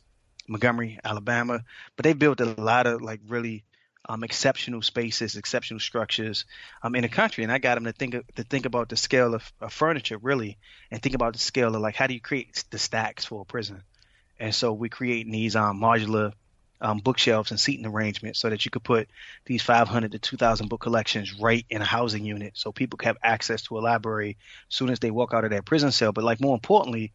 Montgomery, 0.47 0.99
Alabama. 1.03 1.63
But 1.95 2.03
they 2.03 2.13
built 2.13 2.41
a 2.41 2.45
lot 2.45 2.87
of 2.87 3.01
like 3.01 3.21
really 3.27 3.63
um, 4.07 4.23
exceptional 4.23 4.81
spaces, 4.81 5.35
exceptional 5.35 5.79
structures 5.79 6.45
um, 6.81 6.95
in 6.95 7.03
the 7.03 7.09
country. 7.09 7.43
And 7.43 7.51
I 7.51 7.57
got 7.57 7.75
them 7.75 7.85
to 7.85 7.93
think 7.93 8.15
to 8.35 8.43
think 8.43 8.65
about 8.65 8.89
the 8.89 8.97
scale 8.97 9.33
of, 9.33 9.51
of 9.61 9.71
furniture 9.71 10.17
really, 10.17 10.57
and 10.91 11.01
think 11.01 11.15
about 11.15 11.33
the 11.33 11.39
scale 11.39 11.75
of 11.75 11.81
like 11.81 11.95
how 11.95 12.07
do 12.07 12.13
you 12.13 12.21
create 12.21 12.63
the 12.69 12.79
stacks 12.79 13.25
for 13.25 13.41
a 13.41 13.45
prison. 13.45 13.83
And 14.39 14.53
so 14.53 14.73
we 14.73 14.89
create 14.89 15.29
these 15.31 15.55
um, 15.55 15.79
modular 15.79 16.33
um, 16.81 16.99
bookshelves 16.99 17.51
and 17.51 17.59
seating 17.59 17.85
arrangements 17.85 18.39
so 18.39 18.49
that 18.49 18.65
you 18.65 18.71
could 18.71 18.83
put 18.83 19.07
these 19.45 19.61
500 19.61 20.11
to 20.11 20.19
2,000 20.19 20.67
book 20.67 20.81
collections 20.81 21.39
right 21.39 21.65
in 21.69 21.81
a 21.81 21.85
housing 21.85 22.25
unit, 22.25 22.53
so 22.55 22.73
people 22.73 22.97
can 22.97 23.07
have 23.07 23.17
access 23.23 23.61
to 23.63 23.77
a 23.77 23.79
library 23.79 24.37
as 24.69 24.75
soon 24.75 24.89
as 24.89 24.99
they 24.99 25.11
walk 25.11 25.33
out 25.33 25.45
of 25.45 25.49
their 25.49 25.61
prison 25.61 25.91
cell. 25.91 26.11
But 26.11 26.25
like 26.25 26.41
more 26.41 26.55
importantly, 26.55 27.13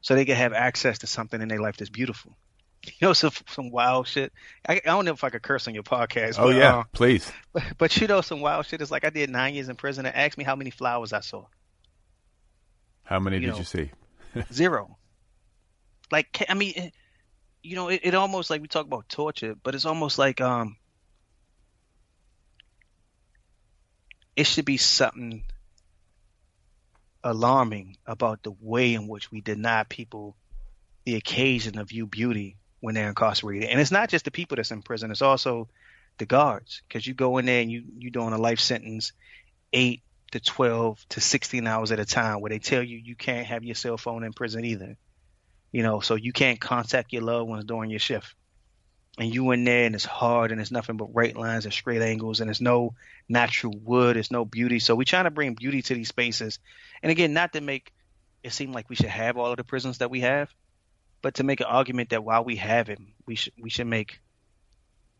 so 0.00 0.14
they 0.14 0.24
can 0.24 0.36
have 0.36 0.54
access 0.54 0.98
to 1.00 1.06
something 1.06 1.42
in 1.42 1.48
their 1.48 1.60
life 1.60 1.76
that's 1.76 1.90
beautiful. 1.90 2.34
You 3.00 3.08
know, 3.08 3.12
some 3.12 3.32
some 3.46 3.70
wild 3.70 4.06
shit. 4.06 4.32
I, 4.66 4.74
I 4.74 4.80
don't 4.84 5.04
know 5.04 5.12
if 5.12 5.22
I 5.22 5.30
could 5.30 5.42
curse 5.42 5.68
on 5.68 5.74
your 5.74 5.82
podcast. 5.82 6.36
Oh 6.38 6.48
but, 6.48 6.56
yeah, 6.56 6.78
uh, 6.78 6.84
please. 6.92 7.30
but, 7.52 7.62
but 7.76 7.96
you 8.00 8.06
know, 8.06 8.20
some 8.22 8.40
wild 8.40 8.66
shit 8.66 8.80
is 8.80 8.90
like 8.90 9.04
I 9.04 9.10
did 9.10 9.28
nine 9.30 9.54
years 9.54 9.68
in 9.68 9.76
prison 9.76 10.06
and 10.06 10.14
asked 10.14 10.38
me 10.38 10.44
how 10.44 10.56
many 10.56 10.70
flowers 10.70 11.12
I 11.12 11.20
saw. 11.20 11.44
How 13.04 13.20
many 13.20 13.36
you 13.36 13.42
did 13.42 13.50
know. 13.52 13.58
you 13.58 13.64
see? 13.64 13.90
Zero. 14.52 14.96
Like 16.10 16.44
I 16.48 16.54
mean, 16.54 16.90
you 17.62 17.76
know, 17.76 17.88
it, 17.88 18.00
it 18.02 18.14
almost 18.14 18.48
like 18.50 18.62
we 18.62 18.68
talk 18.68 18.86
about 18.86 19.08
torture, 19.08 19.54
but 19.62 19.74
it's 19.74 19.84
almost 19.84 20.18
like 20.18 20.40
um, 20.40 20.76
it 24.36 24.44
should 24.44 24.64
be 24.64 24.78
something 24.78 25.44
alarming 27.22 27.96
about 28.06 28.42
the 28.42 28.52
way 28.60 28.94
in 28.94 29.06
which 29.06 29.30
we 29.30 29.42
deny 29.42 29.84
people 29.84 30.36
the 31.04 31.16
occasion 31.16 31.78
of 31.78 31.88
view 31.88 32.06
beauty 32.06 32.56
when 32.80 32.94
they're 32.94 33.08
incarcerated. 33.08 33.68
And 33.68 33.80
it's 33.80 33.90
not 33.90 34.08
just 34.08 34.24
the 34.24 34.30
people 34.30 34.56
that's 34.56 34.70
in 34.70 34.82
prison; 34.82 35.10
it's 35.10 35.22
also 35.22 35.68
the 36.18 36.26
guards, 36.26 36.82
because 36.86 37.06
you 37.06 37.14
go 37.14 37.38
in 37.38 37.46
there 37.46 37.60
and 37.60 37.70
you 37.70 37.84
you 37.98 38.10
doing 38.10 38.32
a 38.32 38.38
life 38.38 38.60
sentence, 38.60 39.12
eight 39.72 40.02
to 40.32 40.40
twelve 40.40 41.04
to 41.10 41.20
sixteen 41.20 41.66
hours 41.66 41.92
at 41.92 42.00
a 42.00 42.04
time, 42.04 42.40
where 42.40 42.50
they 42.50 42.58
tell 42.58 42.82
you 42.82 42.98
you 42.98 43.14
can't 43.14 43.46
have 43.46 43.64
your 43.64 43.74
cell 43.74 43.96
phone 43.96 44.24
in 44.24 44.32
prison 44.32 44.64
either. 44.64 44.96
You 45.72 45.82
know, 45.82 46.00
so 46.00 46.16
you 46.16 46.32
can't 46.32 46.60
contact 46.60 47.12
your 47.12 47.22
loved 47.22 47.48
ones 47.48 47.64
during 47.64 47.90
your 47.90 48.00
shift. 48.00 48.34
And 49.18 49.34
you 49.34 49.50
in 49.50 49.64
there 49.64 49.86
and 49.86 49.94
it's 49.94 50.04
hard 50.04 50.50
and 50.50 50.60
it's 50.60 50.70
nothing 50.70 50.96
but 50.96 51.14
right 51.14 51.36
lines 51.36 51.64
and 51.64 51.74
straight 51.74 52.00
angles 52.00 52.40
and 52.40 52.48
there's 52.48 52.60
no 52.60 52.94
natural 53.28 53.74
wood, 53.76 54.16
there's 54.16 54.30
no 54.30 54.44
beauty. 54.44 54.78
So 54.78 54.94
we're 54.94 55.04
trying 55.04 55.24
to 55.24 55.30
bring 55.30 55.54
beauty 55.54 55.82
to 55.82 55.94
these 55.94 56.08
spaces. 56.08 56.58
And 57.02 57.10
again, 57.10 57.34
not 57.34 57.52
to 57.52 57.60
make 57.60 57.92
it 58.42 58.52
seem 58.52 58.72
like 58.72 58.88
we 58.88 58.96
should 58.96 59.06
have 59.06 59.36
all 59.36 59.50
of 59.50 59.56
the 59.56 59.64
prisons 59.64 59.98
that 59.98 60.10
we 60.10 60.20
have, 60.20 60.48
but 61.22 61.34
to 61.34 61.44
make 61.44 61.60
an 61.60 61.66
argument 61.66 62.10
that 62.10 62.24
while 62.24 62.44
we 62.44 62.56
have 62.56 62.88
it, 62.88 62.98
we 63.26 63.34
should 63.34 63.52
we 63.60 63.70
should 63.70 63.86
make 63.86 64.20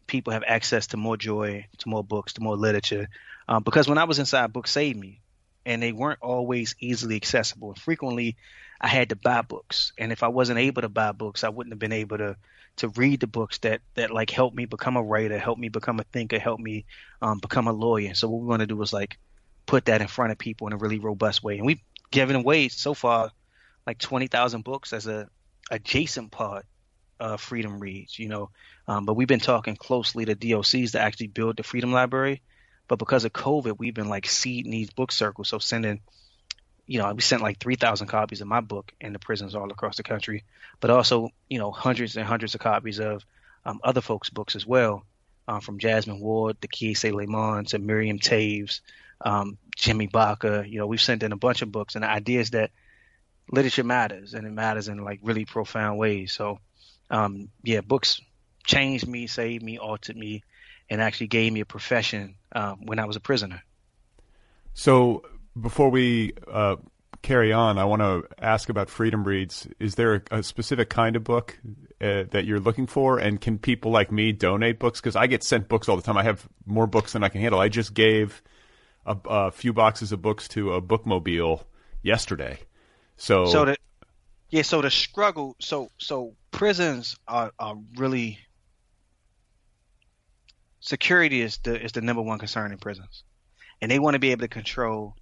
people 0.07 0.33
have 0.33 0.45
access 0.47 0.89
to 0.89 0.97
more 0.97 1.17
joy, 1.17 1.67
to 1.79 1.89
more 1.89 2.03
books, 2.03 2.33
to 2.35 2.41
more 2.41 2.57
literature. 2.57 3.09
Um, 3.49 3.63
because 3.63 3.89
when 3.89 3.99
I 3.99 4.05
was 4.05 4.19
inside, 4.19 4.53
books 4.53 4.71
saved 4.71 4.99
me, 4.99 5.21
and 5.65 5.83
they 5.83 5.93
weren't 5.93 6.21
always 6.23 6.75
easily 6.81 7.17
accessible. 7.17 7.75
Frequently, 7.75 8.37
I 8.81 8.89
had 8.89 9.11
to 9.11 9.17
buy 9.17 9.43
books, 9.43 9.93
and 9.99 10.13
if 10.13 10.23
I 10.23 10.29
wasn't 10.29 10.59
able 10.59 10.83
to 10.83 10.89
buy 10.89 11.13
books, 11.13 11.45
I 11.45 11.49
wouldn't 11.49 11.73
have 11.73 11.79
been 11.79 11.93
able 11.93 12.19
to 12.19 12.37
to 12.77 12.89
read 12.89 13.21
the 13.21 13.27
books 13.27 13.59
that 13.59 13.83
that 13.95 14.11
like 14.11 14.31
helped 14.31 14.57
me 14.57 14.65
become 14.65 14.97
a 14.97 15.03
writer, 15.03 15.39
helped 15.39 15.61
me 15.61 15.69
become 15.69 16.01
a 16.01 16.05
thinker, 16.05 16.39
helped 16.39 16.63
me 16.63 16.87
um, 17.21 17.39
become 17.39 17.69
a 17.69 17.73
lawyer. 17.73 18.15
So 18.15 18.29
what 18.29 18.41
we 18.41 18.47
want 18.47 18.61
to 18.61 18.67
do 18.67 18.81
is 18.83 18.93
like 18.93 19.19
put 19.67 19.85
that 19.87 20.01
in 20.01 20.09
front 20.09 20.33
of 20.33 20.39
people 20.39 20.67
in 20.67 20.73
a 20.73 20.79
really 20.79 20.99
robust 20.99 21.43
way, 21.43 21.59
and 21.59 21.67
we've 21.67 21.83
given 22.11 22.37
away 22.37 22.69
so 22.69 22.95
far 22.95 23.31
like 23.87 23.99
twenty 23.99 24.29
thousand 24.29 24.65
books 24.65 24.93
as 24.93 25.07
a 25.07 25.29
adjacent 25.71 26.31
part 26.31 26.67
of 27.19 27.41
Freedom 27.41 27.79
Reads, 27.79 28.19
you 28.19 28.29
know. 28.29 28.51
Um, 28.89 29.05
but 29.05 29.15
we've 29.15 29.29
been 29.29 29.41
talking 29.41 29.77
closely 29.77 30.25
to 30.25 30.35
DOCs 30.35 30.93
to 30.93 31.01
actually 31.01 31.29
build 31.29 31.57
the 31.57 31.63
Freedom 31.63 31.93
Library. 31.93 32.43
But 32.89 32.99
because 32.99 33.25
of 33.25 33.33
COVID, 33.33 33.79
we've 33.79 33.95
been 33.95 34.09
like 34.09 34.27
seeding 34.27 34.73
these 34.73 34.91
book 34.91 35.13
circles, 35.13 35.49
so 35.49 35.59
sending 35.59 36.01
you 36.91 36.99
know, 36.99 37.13
we 37.15 37.23
sent 37.23 37.41
like 37.41 37.61
3,000 37.61 38.09
copies 38.09 38.41
of 38.41 38.49
my 38.49 38.61
book 38.61 38.93
in 39.01 39.13
the 39.13 39.21
prisons 39.21 39.55
all 39.55 39.71
across 39.71 39.97
the 39.97 40.03
country, 40.03 40.43
but 40.81 40.91
also, 40.91 41.29
you 41.49 41.61
know, 41.61 41.71
hundreds 41.71 42.17
and 42.17 42.27
hundreds 42.27 42.57
of 42.57 42.61
copies 42.61 42.99
of 42.99 43.25
um, 43.65 43.79
other 43.85 44.01
folks' 44.01 44.29
books 44.29 44.57
as 44.57 44.67
well, 44.67 45.05
um, 45.47 45.61
from 45.61 45.79
Jesmyn 45.79 46.19
Ward 46.19 46.61
to 46.61 46.67
Kiese 46.67 47.13
Laymon 47.13 47.67
to 47.67 47.79
Miriam 47.79 48.19
Toews, 48.19 48.81
um, 49.21 49.57
Jimmy 49.77 50.09
Baca. 50.09 50.65
You 50.67 50.81
know, 50.81 50.89
we've 50.89 51.01
sent 51.01 51.23
in 51.23 51.31
a 51.31 51.37
bunch 51.37 51.63
of 51.63 51.71
books 51.71 51.95
and 51.95 52.03
the 52.03 52.11
idea 52.11 52.41
is 52.41 52.51
that 52.51 52.73
literature 53.51 53.85
matters 53.85 54.35
and 54.35 54.47
it 54.47 54.53
matters 54.53 54.89
in 54.89 55.05
like 55.05 55.21
really 55.23 55.45
profound 55.45 55.99
ways. 55.99 56.33
So, 56.33 56.59
um, 57.11 57.49
yeah, 57.63 57.81
books 57.81 58.21
changed 58.65 59.07
me, 59.07 59.27
saved 59.27 59.63
me, 59.63 59.79
altered 59.79 60.17
me, 60.17 60.43
and 60.89 61.01
actually 61.01 61.29
gave 61.29 61.53
me 61.53 61.61
a 61.61 61.67
profession 61.67 62.37
um, 62.53 62.87
when 62.87 62.99
I 62.99 63.05
was 63.05 63.17
a 63.17 63.21
prisoner. 63.21 63.63
So 64.75 65.25
before 65.61 65.91
we 65.91 66.35
uh, 66.51 66.77
carry 67.23 67.53
on, 67.53 67.79
I 67.79 67.85
want 67.85 68.03
to 68.03 68.25
ask 68.39 68.69
about 68.69 68.89
Freedom 68.89 69.25
Reads. 69.25 69.67
Is 69.79 69.97
there 69.97 70.15
a, 70.31 70.39
a 70.39 70.43
specific 70.43 70.91
kind 70.91 71.17
of 71.17 71.25
book 71.25 71.59
uh, 72.01 72.25
that 72.31 72.45
you're 72.45 72.61
looking 72.61 72.87
for? 72.87 73.19
And 73.19 73.41
can 73.41 73.59
people 73.59 73.91
like 73.91 74.13
me 74.13 74.33
donate 74.33 74.79
books? 74.79 75.01
Because 75.01 75.17
I 75.17 75.27
get 75.27 75.43
sent 75.43 75.69
books 75.69 75.89
all 75.89 75.97
the 75.97 76.03
time. 76.03 76.17
I 76.17 76.23
have 76.23 76.49
more 76.67 76.87
books 76.87 77.13
than 77.13 77.25
I 77.25 77.29
can 77.29 77.41
handle. 77.41 77.61
I 77.61 77.69
just 77.69 77.95
gave 77.95 78.43
a, 79.07 79.17
a 79.27 79.51
few 79.51 79.73
boxes 79.73 80.13
of 80.13 80.23
books 80.23 80.49
to 80.49 80.75
a 80.75 80.83
bookmobile 80.83 81.65
yesterday. 82.03 82.59
So, 83.21 83.45
So 83.45 83.65
the 83.67 83.77
yeah, 84.49 84.63
so 84.63 84.81
the 84.81 84.91
struggle, 84.91 85.55
so 85.61 85.91
so 85.99 86.35
prisons 86.51 87.17
are 87.29 87.53
are 87.59 87.77
really 87.97 88.39
security 90.81 91.43
is 91.43 91.59
the 91.59 91.81
is 91.81 91.93
the 91.93 92.01
number 92.01 92.23
one 92.23 92.39
concern 92.39 92.73
in 92.73 92.79
prisons, 92.79 93.23
and 93.83 93.91
they 93.91 93.99
want 93.99 94.15
to 94.15 94.19
be 94.19 94.31
able 94.31 94.41
to 94.41 94.49
control 94.49 95.17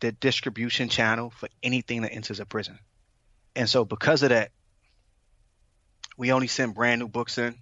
the 0.00 0.10
distribution 0.10 0.88
channel 0.88 1.30
for 1.30 1.48
anything 1.62 2.02
that 2.02 2.12
enters 2.12 2.40
a 2.40 2.44
prison, 2.44 2.76
and 3.54 3.70
so 3.70 3.84
because 3.84 4.24
of 4.24 4.30
that, 4.30 4.50
we 6.16 6.32
only 6.32 6.48
send 6.48 6.74
brand 6.74 7.00
new 7.00 7.08
books 7.08 7.38
in, 7.38 7.54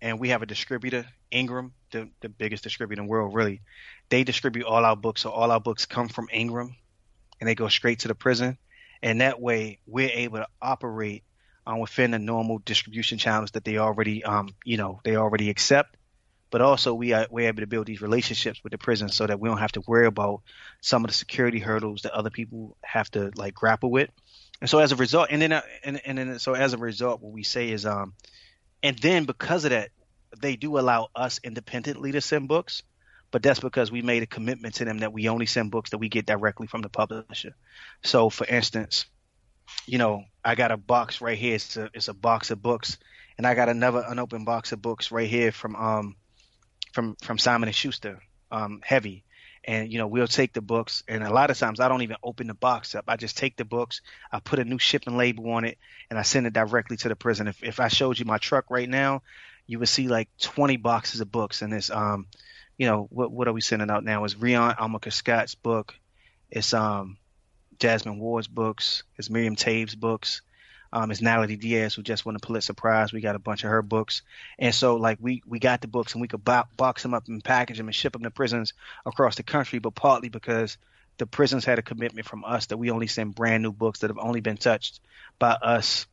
and 0.00 0.20
we 0.20 0.28
have 0.28 0.42
a 0.42 0.46
distributor, 0.46 1.04
Ingram, 1.32 1.72
the 1.90 2.08
the 2.20 2.28
biggest 2.28 2.62
distributor 2.62 3.02
in 3.02 3.08
the 3.08 3.10
world, 3.10 3.34
really. 3.34 3.60
They 4.08 4.22
distribute 4.22 4.66
all 4.66 4.84
our 4.84 4.96
books, 4.96 5.22
so 5.22 5.30
all 5.30 5.50
our 5.50 5.60
books 5.60 5.84
come 5.84 6.08
from 6.08 6.28
Ingram, 6.32 6.76
and 7.40 7.48
they 7.48 7.54
go 7.54 7.68
straight 7.68 8.00
to 8.00 8.08
the 8.08 8.14
prison. 8.14 8.58
And 9.02 9.20
that 9.20 9.40
way 9.40 9.78
we're 9.86 10.10
able 10.10 10.38
to 10.38 10.46
operate 10.60 11.22
um, 11.66 11.80
within 11.80 12.12
the 12.12 12.18
normal 12.18 12.58
distribution 12.58 13.18
channels 13.18 13.50
that 13.52 13.64
they 13.64 13.78
already 13.78 14.24
um, 14.24 14.48
you 14.64 14.76
know 14.76 15.00
they 15.04 15.16
already 15.16 15.50
accept. 15.50 15.96
But 16.50 16.60
also 16.60 16.94
we 16.94 17.12
are 17.12 17.26
we're 17.30 17.48
able 17.48 17.62
to 17.62 17.66
build 17.66 17.86
these 17.86 18.00
relationships 18.00 18.60
with 18.62 18.70
the 18.70 18.78
prison 18.78 19.08
so 19.08 19.26
that 19.26 19.40
we 19.40 19.48
don't 19.48 19.58
have 19.58 19.72
to 19.72 19.82
worry 19.86 20.06
about 20.06 20.42
some 20.80 21.04
of 21.04 21.10
the 21.10 21.14
security 21.14 21.58
hurdles 21.58 22.02
that 22.02 22.12
other 22.12 22.30
people 22.30 22.76
have 22.82 23.10
to 23.10 23.32
like 23.34 23.54
grapple 23.54 23.90
with. 23.90 24.10
And 24.60 24.70
so 24.70 24.78
as 24.78 24.92
a 24.92 24.96
result 24.96 25.28
and 25.30 25.42
then 25.42 25.52
uh, 25.52 25.62
and, 25.84 26.00
and 26.04 26.18
then 26.18 26.38
so 26.38 26.54
as 26.54 26.72
a 26.72 26.78
result 26.78 27.20
what 27.20 27.32
we 27.32 27.42
say 27.42 27.70
is 27.70 27.84
um 27.84 28.14
and 28.82 28.96
then 28.98 29.24
because 29.24 29.64
of 29.64 29.70
that 29.70 29.90
they 30.40 30.56
do 30.56 30.78
allow 30.78 31.08
us 31.14 31.40
independently 31.42 32.12
to 32.12 32.20
send 32.20 32.48
books 32.48 32.82
but 33.30 33.42
that's 33.42 33.60
because 33.60 33.90
we 33.90 34.02
made 34.02 34.22
a 34.22 34.26
commitment 34.26 34.76
to 34.76 34.84
them 34.84 34.98
that 34.98 35.12
we 35.12 35.28
only 35.28 35.46
send 35.46 35.70
books 35.70 35.90
that 35.90 35.98
we 35.98 36.08
get 36.08 36.26
directly 36.26 36.66
from 36.66 36.82
the 36.82 36.88
publisher. 36.88 37.54
So, 38.02 38.30
for 38.30 38.46
instance, 38.46 39.06
you 39.86 39.98
know, 39.98 40.24
I 40.44 40.54
got 40.54 40.70
a 40.70 40.76
box 40.76 41.20
right 41.20 41.36
here. 41.36 41.56
It's 41.56 41.76
a 41.76 41.90
it's 41.92 42.08
a 42.08 42.14
box 42.14 42.50
of 42.50 42.62
books, 42.62 42.98
and 43.36 43.46
I 43.46 43.54
got 43.54 43.68
another 43.68 44.04
unopened 44.06 44.46
box 44.46 44.72
of 44.72 44.80
books 44.80 45.10
right 45.10 45.28
here 45.28 45.52
from 45.52 45.76
um 45.76 46.16
from 46.92 47.16
from 47.22 47.38
Simon 47.38 47.68
and 47.68 47.76
Schuster, 47.76 48.20
um, 48.50 48.80
heavy. 48.82 49.24
And 49.68 49.92
you 49.92 49.98
know, 49.98 50.06
we'll 50.06 50.28
take 50.28 50.52
the 50.52 50.60
books, 50.60 51.02
and 51.08 51.24
a 51.24 51.32
lot 51.32 51.50
of 51.50 51.58
times 51.58 51.80
I 51.80 51.88
don't 51.88 52.02
even 52.02 52.16
open 52.22 52.46
the 52.46 52.54
box 52.54 52.94
up. 52.94 53.06
I 53.08 53.16
just 53.16 53.36
take 53.36 53.56
the 53.56 53.64
books, 53.64 54.00
I 54.30 54.38
put 54.38 54.60
a 54.60 54.64
new 54.64 54.78
shipping 54.78 55.16
label 55.16 55.50
on 55.50 55.64
it, 55.64 55.76
and 56.08 56.16
I 56.16 56.22
send 56.22 56.46
it 56.46 56.52
directly 56.52 56.96
to 56.98 57.08
the 57.08 57.16
prison. 57.16 57.48
If 57.48 57.64
if 57.64 57.80
I 57.80 57.88
showed 57.88 58.20
you 58.20 58.24
my 58.24 58.38
truck 58.38 58.66
right 58.70 58.88
now, 58.88 59.22
you 59.66 59.80
would 59.80 59.88
see 59.88 60.06
like 60.06 60.28
20 60.38 60.76
boxes 60.76 61.20
of 61.20 61.32
books 61.32 61.62
and 61.62 61.72
this 61.72 61.90
um 61.90 62.26
you 62.78 62.86
know, 62.86 63.06
what 63.10 63.30
what 63.30 63.48
are 63.48 63.52
we 63.52 63.60
sending 63.60 63.90
out 63.90 64.04
now? 64.04 64.24
It's 64.24 64.36
Rion 64.36 64.74
Amilcar 64.74 65.12
Scott's 65.12 65.54
book. 65.54 65.94
It's 66.50 66.74
um 66.74 67.16
Jesmyn 67.78 68.18
Ward's 68.18 68.48
books. 68.48 69.02
It's 69.16 69.30
Miriam 69.30 69.56
Toews' 69.56 69.96
books. 69.96 70.42
Um, 70.92 71.10
it's 71.10 71.20
Natalie 71.20 71.56
Diaz 71.56 71.94
who 71.94 72.02
just 72.02 72.24
won 72.24 72.36
a 72.36 72.38
Pulitzer 72.38 72.72
Prize. 72.72 73.12
We 73.12 73.20
got 73.20 73.34
a 73.34 73.40
bunch 73.40 73.64
of 73.64 73.70
her 73.70 73.82
books, 73.82 74.22
and 74.58 74.74
so 74.74 74.96
like 74.96 75.18
we 75.20 75.42
we 75.46 75.58
got 75.58 75.80
the 75.80 75.88
books 75.88 76.12
and 76.12 76.22
we 76.22 76.28
could 76.28 76.44
bo- 76.44 76.64
box 76.76 77.02
them 77.02 77.14
up 77.14 77.28
and 77.28 77.42
package 77.42 77.78
them 77.78 77.88
and 77.88 77.94
ship 77.94 78.12
them 78.12 78.22
to 78.22 78.30
prisons 78.30 78.72
across 79.04 79.36
the 79.36 79.42
country. 79.42 79.78
But 79.78 79.94
partly 79.94 80.28
because 80.28 80.78
the 81.18 81.26
prisons 81.26 81.64
had 81.64 81.78
a 81.78 81.82
commitment 81.82 82.26
from 82.26 82.44
us 82.44 82.66
that 82.66 82.76
we 82.76 82.90
only 82.90 83.06
send 83.06 83.34
brand 83.34 83.62
new 83.62 83.72
books 83.72 84.00
that 84.00 84.10
have 84.10 84.18
only 84.18 84.40
been 84.40 84.56
touched 84.58 85.00
by 85.38 85.52
us 85.52 86.06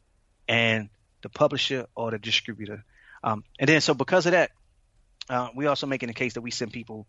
and 0.48 0.90
the 1.22 1.30
publisher 1.30 1.88
or 1.96 2.12
the 2.12 2.20
distributor. 2.20 2.84
Um, 3.24 3.44
and 3.60 3.70
then 3.70 3.82
so 3.82 3.94
because 3.94 4.26
of 4.26 4.32
that, 4.32 4.52
uh, 5.30 5.50
we 5.56 5.68
also 5.68 5.88
making 5.88 6.08
the 6.08 6.14
case 6.14 6.34
that 6.34 6.42
we 6.42 6.52
send 6.52 6.72
people 6.72 7.08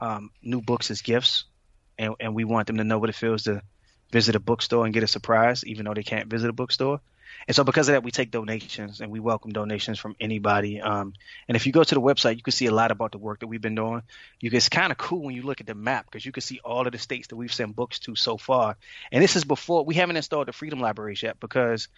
um, 0.00 0.30
new 0.42 0.60
books 0.60 0.90
as 0.90 1.02
gifts, 1.02 1.44
and, 1.98 2.14
and 2.20 2.34
we 2.34 2.44
want 2.44 2.66
them 2.66 2.78
to 2.78 2.84
know 2.84 2.98
what 2.98 3.10
it 3.10 3.14
feels 3.14 3.44
to 3.44 3.62
visit 4.10 4.34
a 4.34 4.40
bookstore 4.40 4.84
and 4.84 4.94
get 4.94 5.02
a 5.02 5.06
surprise, 5.06 5.64
even 5.64 5.84
though 5.84 5.94
they 5.94 6.02
can't 6.02 6.28
visit 6.28 6.50
a 6.50 6.52
bookstore. 6.52 7.00
And 7.46 7.54
so 7.54 7.64
because 7.64 7.88
of 7.88 7.94
that, 7.94 8.02
we 8.02 8.10
take 8.10 8.30
donations 8.30 9.00
and 9.00 9.10
we 9.10 9.20
welcome 9.20 9.52
donations 9.52 9.98
from 9.98 10.16
anybody. 10.20 10.80
Um, 10.80 11.14
and 11.48 11.56
if 11.56 11.66
you 11.66 11.72
go 11.72 11.82
to 11.82 11.94
the 11.94 12.00
website, 12.00 12.36
you 12.36 12.42
can 12.42 12.52
see 12.52 12.66
a 12.66 12.74
lot 12.74 12.90
about 12.90 13.12
the 13.12 13.18
work 13.18 13.40
that 13.40 13.46
we've 13.46 13.60
been 13.60 13.74
doing. 13.74 14.02
You, 14.40 14.50
it's 14.52 14.68
kind 14.68 14.92
of 14.92 14.98
cool 14.98 15.22
when 15.22 15.34
you 15.34 15.42
look 15.42 15.60
at 15.60 15.66
the 15.66 15.74
map 15.74 16.06
because 16.06 16.26
you 16.26 16.32
can 16.32 16.42
see 16.42 16.60
all 16.64 16.86
of 16.86 16.92
the 16.92 16.98
states 16.98 17.28
that 17.28 17.36
we've 17.36 17.52
sent 17.52 17.76
books 17.76 17.98
to 18.00 18.16
so 18.16 18.36
far. 18.36 18.76
And 19.12 19.22
this 19.22 19.36
is 19.36 19.44
before 19.44 19.84
we 19.84 19.94
haven't 19.94 20.16
installed 20.16 20.48
the 20.48 20.52
Freedom 20.52 20.80
Libraries 20.80 21.22
yet 21.22 21.40
because 21.40 21.88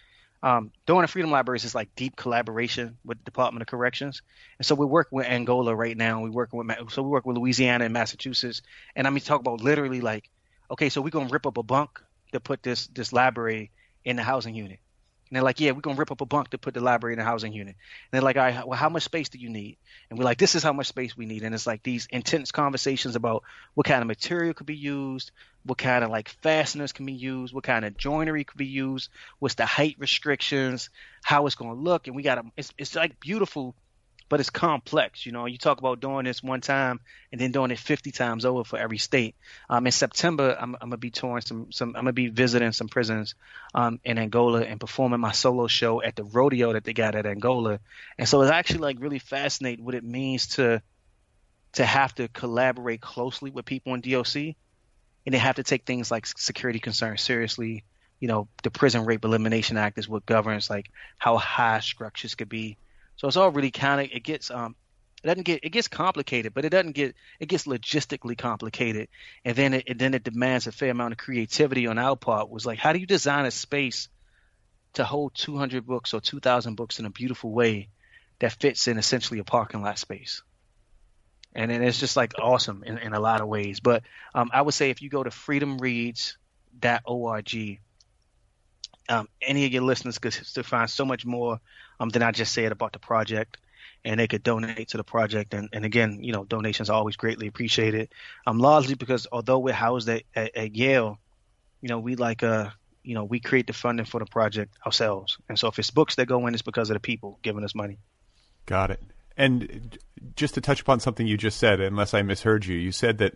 um, 0.43 0.71
the 0.85 1.07
Freedom 1.07 1.31
Libraries 1.31 1.63
is 1.63 1.73
like 1.73 1.95
deep 1.95 2.17
collaboration 2.17 2.97
with 3.05 3.17
the 3.17 3.23
Department 3.23 3.61
of 3.61 3.67
Corrections. 3.67 4.21
And 4.59 4.65
so 4.65 4.75
we're 4.75 4.85
working 4.85 5.15
with 5.15 5.25
Angola 5.25 5.73
right 5.73 5.95
now. 5.95 6.21
We're 6.21 6.31
working 6.31 6.59
with 6.59 6.91
so 6.91 7.01
we 7.01 7.09
work 7.09 7.25
with 7.25 7.37
Louisiana 7.37 7.85
and 7.85 7.93
Massachusetts. 7.93 8.61
And 8.93 9.07
I 9.07 9.09
mean 9.09 9.21
talk 9.21 9.39
about 9.39 9.61
literally 9.61 10.01
like, 10.01 10.29
okay, 10.69 10.89
so 10.89 11.01
we're 11.01 11.11
gonna 11.11 11.29
rip 11.29 11.47
up 11.47 11.57
a 11.57 11.63
bunk 11.63 12.01
to 12.33 12.41
put 12.41 12.61
this 12.61 12.87
this 12.87 13.13
library 13.13 13.71
in 14.03 14.17
the 14.17 14.23
housing 14.23 14.53
unit. 14.53 14.79
And 15.33 15.37
they're 15.37 15.43
like, 15.45 15.59
yeah, 15.59 15.71
we're 15.71 15.81
gonna 15.81 15.97
rip 15.97 16.11
up 16.11 16.21
a 16.21 16.27
bunk 16.27 16.51
to 16.51 16.59
put 16.59 16.75
the 16.75 16.79
library 16.79 17.13
in 17.13 17.17
the 17.17 17.25
housing 17.25 17.53
unit. 17.53 17.75
And 17.75 18.11
they're 18.11 18.21
like, 18.21 18.37
all 18.37 18.43
right, 18.43 18.67
well, 18.67 18.77
how 18.77 18.89
much 18.89 19.01
space 19.01 19.29
do 19.29 19.39
you 19.39 19.49
need? 19.49 19.77
And 20.11 20.19
we're 20.19 20.25
like, 20.25 20.37
this 20.37 20.53
is 20.53 20.61
how 20.61 20.73
much 20.73 20.85
space 20.85 21.17
we 21.17 21.25
need. 21.25 21.41
And 21.41 21.55
it's 21.55 21.65
like 21.65 21.81
these 21.81 22.07
intense 22.11 22.51
conversations 22.51 23.15
about 23.15 23.41
what 23.73 23.87
kind 23.87 24.03
of 24.03 24.07
material 24.07 24.53
could 24.53 24.67
be 24.67 24.75
used, 24.75 25.31
what 25.65 25.79
kind 25.79 26.03
of 26.03 26.11
like 26.11 26.29
fasteners 26.29 26.91
can 26.91 27.07
be 27.07 27.13
used, 27.13 27.51
what 27.51 27.63
kind 27.63 27.83
of 27.83 27.97
joinery 27.97 28.43
could 28.43 28.59
be 28.59 28.67
used, 28.67 29.09
what's 29.39 29.55
the 29.55 29.65
height 29.65 29.95
restrictions, 29.97 30.91
how 31.23 31.47
it's 31.47 31.55
gonna 31.55 31.73
look. 31.73 32.05
And 32.05 32.15
we 32.15 32.21
got 32.21 32.35
to, 32.35 32.43
it's 32.55 32.71
it's 32.77 32.95
like 32.95 33.19
beautiful 33.19 33.73
but 34.33 34.39
it's 34.39 34.49
complex. 34.49 35.27
You 35.27 35.31
know, 35.31 35.45
you 35.45 35.59
talk 35.59 35.77
about 35.77 35.99
doing 35.99 36.25
this 36.25 36.41
one 36.41 36.59
time 36.59 37.01
and 37.31 37.39
then 37.39 37.51
doing 37.51 37.69
it 37.69 37.77
50 37.77 38.09
times 38.09 38.45
over 38.45 38.63
for 38.63 38.79
every 38.79 38.97
state. 38.97 39.35
Um, 39.69 39.85
in 39.85 39.91
September, 39.91 40.57
I'm, 40.59 40.73
I'm, 40.81 40.89
gonna 40.89 40.97
be 40.97 41.11
touring 41.11 41.43
some, 41.43 41.71
some, 41.71 41.89
I'm 41.89 42.05
gonna 42.05 42.13
be 42.13 42.29
visiting 42.29 42.71
some 42.71 42.87
prisons 42.87 43.35
um, 43.75 43.99
in 44.03 44.17
Angola 44.17 44.63
and 44.63 44.79
performing 44.79 45.19
my 45.19 45.33
solo 45.33 45.67
show 45.67 46.01
at 46.01 46.15
the 46.15 46.23
rodeo 46.23 46.73
that 46.73 46.83
they 46.83 46.93
got 46.93 47.13
at 47.13 47.27
Angola. 47.27 47.79
And 48.17 48.27
so 48.27 48.41
it's 48.41 48.49
actually 48.49 48.79
like 48.79 48.97
really 48.99 49.19
fascinating 49.19 49.85
what 49.85 49.93
it 49.93 50.03
means 50.03 50.47
to 50.55 50.81
to 51.73 51.85
have 51.85 52.15
to 52.15 52.27
collaborate 52.27 53.01
closely 53.01 53.51
with 53.51 53.65
people 53.65 53.93
in 53.93 54.01
DOC, 54.01 54.35
and 54.35 54.55
they 55.25 55.37
have 55.37 55.57
to 55.57 55.63
take 55.63 55.85
things 55.85 56.09
like 56.09 56.25
security 56.25 56.79
concerns 56.79 57.21
seriously. 57.21 57.83
You 58.19 58.29
know, 58.29 58.47
the 58.63 58.71
Prison 58.71 59.05
Rape 59.05 59.25
Elimination 59.25 59.77
Act 59.77 59.99
is 59.99 60.09
what 60.09 60.25
governs 60.25 60.71
like 60.71 60.89
how 61.19 61.37
high 61.37 61.81
structures 61.81 62.33
could 62.33 62.49
be 62.49 62.77
so 63.23 63.27
it's 63.29 63.37
all 63.37 63.51
really 63.51 63.71
kind 63.71 64.01
of 64.01 64.09
it 64.11 64.21
gets 64.21 64.51
um 64.51 64.75
it 65.23 65.27
doesn't 65.27 65.43
get 65.43 65.61
it 65.63 65.69
gets 65.69 65.87
complicated, 65.87 66.53
but 66.53 66.65
it 66.65 66.71
doesn't 66.71 66.91
get 66.91 67.15
it 67.39 67.45
gets 67.45 67.63
logistically 67.63 68.37
complicated, 68.37 69.07
and 69.45 69.55
then 69.55 69.73
it 69.73 69.97
then 69.97 70.13
it 70.13 70.25
demands 70.25 70.67
a 70.67 70.73
fair 70.73 70.91
amount 70.91 71.13
of 71.13 71.17
creativity 71.17 71.87
on 71.87 71.97
our 71.97 72.17
part. 72.17 72.49
Was 72.49 72.65
like, 72.65 72.79
how 72.79 72.91
do 72.91 72.99
you 72.99 73.05
design 73.05 73.45
a 73.45 73.51
space 73.51 74.09
to 74.95 75.05
hold 75.05 75.33
200 75.35 75.87
books 75.87 76.13
or 76.13 76.19
2,000 76.19 76.75
books 76.75 76.99
in 76.99 77.05
a 77.05 77.09
beautiful 77.09 77.53
way 77.53 77.87
that 78.39 78.51
fits 78.51 78.89
in 78.89 78.97
essentially 78.97 79.39
a 79.39 79.45
parking 79.45 79.81
lot 79.81 79.97
space? 79.97 80.43
And 81.55 81.71
then 81.71 81.81
it's 81.81 82.01
just 82.01 82.17
like 82.17 82.33
awesome 82.37 82.83
in, 82.85 82.97
in 82.97 83.13
a 83.13 83.21
lot 83.21 83.39
of 83.39 83.47
ways. 83.47 83.79
But 83.79 84.03
um, 84.35 84.49
I 84.53 84.61
would 84.61 84.73
say 84.73 84.89
if 84.89 85.01
you 85.01 85.09
go 85.09 85.23
to 85.23 85.29
freedomreads.org, 85.29 87.79
um, 89.07 89.29
any 89.41 89.65
of 89.65 89.71
your 89.71 89.83
listeners 89.83 90.17
could 90.17 90.33
still 90.33 90.63
find 90.63 90.89
so 90.89 91.05
much 91.05 91.25
more 91.25 91.61
um, 91.99 92.09
than 92.09 92.23
I 92.23 92.31
just 92.31 92.53
said 92.53 92.71
about 92.71 92.93
the 92.93 92.99
project. 92.99 93.57
And 94.05 94.19
they 94.19 94.27
could 94.27 94.43
donate 94.43 94.89
to 94.89 94.97
the 94.97 95.03
project. 95.03 95.53
And, 95.53 95.69
and 95.71 95.85
again, 95.85 96.19
you 96.21 96.33
know, 96.33 96.43
donations 96.43 96.89
are 96.89 96.97
always 96.97 97.15
greatly 97.15 97.47
appreciated. 97.47 98.09
Um, 98.45 98.59
largely 98.59 98.95
because 98.95 99.27
although 99.31 99.59
we're 99.59 99.73
housed 99.73 100.09
at, 100.09 100.23
at, 100.35 100.55
at 100.57 100.75
Yale, 100.75 101.19
you 101.79 101.87
know, 101.87 101.99
we 101.99 102.15
like, 102.15 102.43
uh, 102.43 102.69
you 103.03 103.13
know, 103.13 103.23
we 103.23 103.39
create 103.39 103.67
the 103.67 103.73
funding 103.73 104.05
for 104.05 104.19
the 104.19 104.25
project 104.25 104.75
ourselves. 104.85 105.37
And 105.47 105.57
so 105.57 105.69
if 105.69 105.79
it's 105.79 105.89
books 105.89 106.15
that 106.15 106.25
go 106.25 106.47
in, 106.47 106.53
it's 106.53 106.61
because 106.61 106.89
of 106.89 106.95
the 106.95 106.99
people 106.99 107.39
giving 107.43 107.63
us 107.63 107.73
money. 107.75 107.97
Got 108.65 108.91
it. 108.91 109.01
And 109.37 109.97
just 110.35 110.53
to 110.55 110.61
touch 110.61 110.81
upon 110.81 110.99
something 110.99 111.25
you 111.25 111.37
just 111.37 111.57
said, 111.57 111.79
unless 111.79 112.13
I 112.13 112.21
misheard 112.21 112.65
you, 112.65 112.75
you 112.75 112.91
said 112.91 113.17
that 113.19 113.35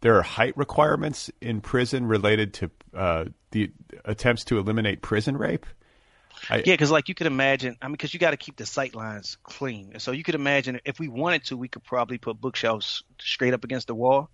there 0.00 0.16
are 0.16 0.22
height 0.22 0.56
requirements 0.56 1.30
in 1.40 1.60
prison 1.60 2.06
related 2.06 2.54
to 2.54 2.70
uh, 2.94 3.24
the 3.50 3.70
attempts 4.04 4.44
to 4.44 4.58
eliminate 4.58 5.00
prison 5.02 5.36
rape. 5.36 5.66
I, 6.50 6.56
yeah, 6.58 6.74
because 6.74 6.90
like 6.90 7.08
you 7.08 7.14
could 7.14 7.26
imagine, 7.26 7.76
I 7.80 7.86
mean, 7.86 7.92
because 7.92 8.12
you 8.12 8.20
got 8.20 8.32
to 8.32 8.36
keep 8.36 8.56
the 8.56 8.66
sight 8.66 8.94
lines 8.94 9.38
clean. 9.42 9.98
So 9.98 10.12
you 10.12 10.22
could 10.22 10.34
imagine 10.34 10.80
if 10.84 10.98
we 10.98 11.08
wanted 11.08 11.44
to, 11.46 11.56
we 11.56 11.68
could 11.68 11.84
probably 11.84 12.18
put 12.18 12.40
bookshelves 12.40 13.04
straight 13.20 13.54
up 13.54 13.64
against 13.64 13.86
the 13.86 13.94
wall. 13.94 14.30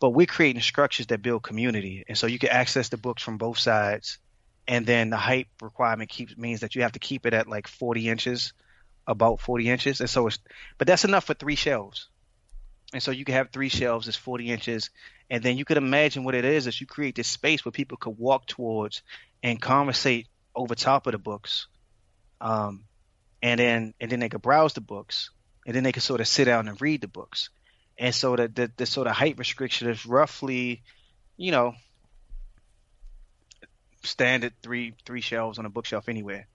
But 0.00 0.10
we're 0.10 0.26
creating 0.26 0.62
structures 0.62 1.06
that 1.06 1.22
build 1.22 1.42
community, 1.42 2.04
and 2.08 2.18
so 2.18 2.26
you 2.26 2.38
can 2.38 2.50
access 2.50 2.88
the 2.88 2.96
books 2.96 3.22
from 3.22 3.38
both 3.38 3.58
sides. 3.58 4.18
And 4.66 4.86
then 4.86 5.10
the 5.10 5.16
height 5.16 5.46
requirement 5.62 6.10
keeps 6.10 6.36
means 6.36 6.60
that 6.60 6.74
you 6.74 6.82
have 6.82 6.92
to 6.92 6.98
keep 6.98 7.26
it 7.26 7.34
at 7.34 7.48
like 7.48 7.68
40 7.68 8.08
inches, 8.08 8.52
about 9.06 9.40
40 9.40 9.68
inches, 9.68 10.00
and 10.00 10.10
so 10.10 10.26
it's. 10.26 10.38
But 10.78 10.88
that's 10.88 11.04
enough 11.04 11.24
for 11.24 11.34
three 11.34 11.54
shelves. 11.54 12.08
And 12.92 13.02
so 13.02 13.10
you 13.10 13.24
can 13.24 13.34
have 13.34 13.50
three 13.50 13.68
shelves 13.68 14.06
that's 14.06 14.16
40 14.16 14.50
inches. 14.50 14.90
And 15.28 15.42
then 15.42 15.58
you 15.58 15.64
could 15.64 15.76
imagine 15.76 16.22
what 16.22 16.34
it 16.36 16.44
is 16.44 16.66
is 16.66 16.80
you 16.80 16.86
create 16.86 17.16
this 17.16 17.26
space 17.26 17.64
where 17.64 17.72
people 17.72 17.98
could 17.98 18.16
walk 18.16 18.46
towards 18.46 19.02
and 19.42 19.60
conversate 19.60 20.28
over 20.54 20.74
top 20.74 21.06
of 21.06 21.12
the 21.12 21.18
books. 21.18 21.66
Um, 22.40 22.84
and 23.42 23.60
then 23.60 23.94
and 24.00 24.10
then 24.10 24.20
they 24.20 24.28
could 24.28 24.42
browse 24.42 24.72
the 24.72 24.80
books 24.80 25.30
and 25.66 25.74
then 25.74 25.82
they 25.82 25.92
could 25.92 26.02
sort 26.02 26.20
of 26.20 26.28
sit 26.28 26.44
down 26.44 26.68
and 26.68 26.80
read 26.80 27.00
the 27.00 27.08
books. 27.08 27.50
And 27.98 28.14
so 28.14 28.36
the, 28.36 28.48
the, 28.48 28.70
the 28.76 28.86
sort 28.86 29.06
of 29.06 29.14
height 29.14 29.38
restriction 29.38 29.88
is 29.88 30.04
roughly, 30.04 30.82
you 31.36 31.52
know, 31.52 31.74
standard 34.02 34.52
three 34.62 34.94
three 35.06 35.20
shelves 35.20 35.58
on 35.58 35.66
a 35.66 35.70
bookshelf 35.70 36.08
anywhere. 36.08 36.46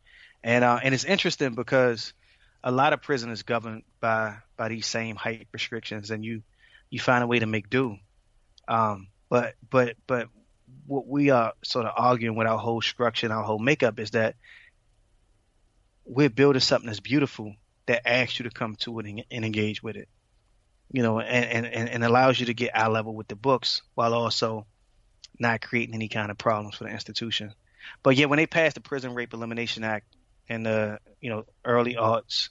And 0.44 0.64
uh, 0.64 0.80
and 0.82 0.94
it's 0.94 1.06
interesting 1.06 1.56
because 1.56 2.14
a 2.64 2.72
lot 2.72 2.94
of 2.94 3.02
prison 3.02 3.32
is 3.32 3.44
governed 3.44 3.84
by 4.00 4.38
by 4.58 4.70
these 4.70 4.86
same 4.86 5.16
height 5.16 5.48
restrictions, 5.52 6.12
and 6.12 6.24
you 6.24 6.44
you 6.90 7.00
find 7.00 7.24
a 7.24 7.28
way 7.28 7.40
to 7.40 7.46
make 7.46 7.70
do. 7.70 7.98
Um, 8.68 9.08
but 9.30 9.56
but 9.70 9.96
but 10.08 10.28
what 10.88 11.08
we 11.08 11.30
are 11.30 11.54
sort 11.64 11.86
of 11.86 11.94
arguing 11.96 12.36
with 12.36 12.48
our 12.48 12.58
whole 12.58 12.82
structure 12.82 13.28
and 13.28 13.34
our 13.34 13.44
whole 13.44 13.60
makeup 13.60 14.00
is 14.00 14.12
that 14.12 14.36
we're 16.06 16.30
building 16.30 16.60
something 16.60 16.88
that's 16.88 17.00
beautiful 17.00 17.56
that 17.86 18.08
asks 18.08 18.40
you 18.40 18.44
to 18.44 18.50
come 18.50 18.76
to 18.76 19.00
it 19.00 19.06
and, 19.06 19.24
and 19.32 19.46
engage 19.46 19.84
with 19.84 19.96
it. 19.96 20.10
You 20.92 21.04
know, 21.04 21.20
and, 21.20 21.68
and, 21.68 21.88
and 21.90 22.04
allows 22.04 22.40
you 22.40 22.48
to 22.48 22.54
get 22.56 22.76
eye 22.76 22.88
level 22.88 23.14
with 23.14 23.28
the 23.28 23.36
books 23.36 23.84
while 23.94 24.14
also 24.16 24.66
not 25.38 25.62
creating 25.62 25.94
any 25.94 26.08
kind 26.08 26.32
of 26.32 26.38
problems 26.38 26.76
for 26.76 26.86
the 26.86 26.90
institution. 26.90 27.54
But 28.02 28.16
yeah, 28.16 28.26
when 28.26 28.38
they 28.38 28.48
passed 28.48 28.76
the 28.76 28.82
Prison 28.82 29.14
Rape 29.14 29.34
Elimination 29.34 29.84
Act 29.84 30.06
in 30.48 30.64
the 30.64 31.00
you 31.22 31.30
know 31.30 31.46
early 31.64 31.96
aughts, 31.96 32.50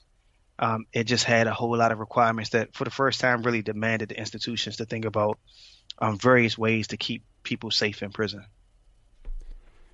um, 0.57 0.85
it 0.91 1.05
just 1.05 1.23
had 1.23 1.47
a 1.47 1.53
whole 1.53 1.75
lot 1.77 1.91
of 1.91 1.99
requirements 1.99 2.51
that, 2.51 2.73
for 2.75 2.83
the 2.83 2.91
first 2.91 3.19
time, 3.21 3.43
really 3.43 3.61
demanded 3.61 4.09
the 4.09 4.19
institutions 4.19 4.77
to 4.77 4.85
think 4.85 5.05
about 5.05 5.39
um, 5.99 6.17
various 6.17 6.57
ways 6.57 6.87
to 6.87 6.97
keep 6.97 7.23
people 7.49 7.71
safe 7.71 8.03
in 8.03 8.11
prison. 8.11 8.45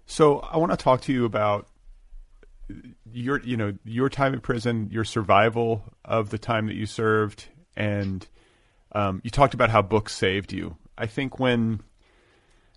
So 0.06 0.40
I 0.40 0.58
want 0.58 0.72
to 0.74 0.78
talk 0.78 1.02
to 1.02 1.14
you 1.14 1.24
about 1.26 1.68
your 3.12 3.40
you 3.42 3.56
know 3.56 3.74
your 3.86 4.10
time 4.10 4.34
in 4.34 4.42
prison, 4.42 4.90
your 4.92 5.06
survival 5.06 5.84
of 6.04 6.30
the 6.30 6.38
time 6.38 6.68
that 6.68 6.76
you 6.76 6.86
served, 6.86 7.46
and 7.76 8.28
um, 8.92 9.22
you 9.24 9.32
talked 9.32 9.54
about 9.54 9.70
how 9.70 9.82
books 9.82 10.14
saved 10.14 10.52
you. 10.52 10.76
I 10.98 11.08
think 11.08 11.40
when 11.40 11.82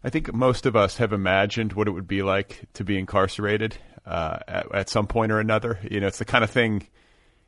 I 0.05 0.11
think 0.11 0.33
most 0.33 0.65
of 0.65 0.77
us 0.77 0.99
have 0.99 1.13
imagined 1.13 1.73
what 1.73 1.89
it 1.89 1.91
would 1.91 2.07
be 2.07 2.23
like 2.23 2.63
to 2.75 2.85
be 2.85 2.97
incarcerated 2.97 3.77
uh, 4.07 4.39
at, 4.47 4.75
at, 4.75 4.89
some 4.89 5.09
point 5.09 5.33
or 5.33 5.41
another. 5.41 5.81
You 5.91 6.01
know, 6.01 6.07
it's 6.07 6.19
the 6.19 6.25
kind 6.25 6.45
of 6.45 6.51
thing 6.51 6.87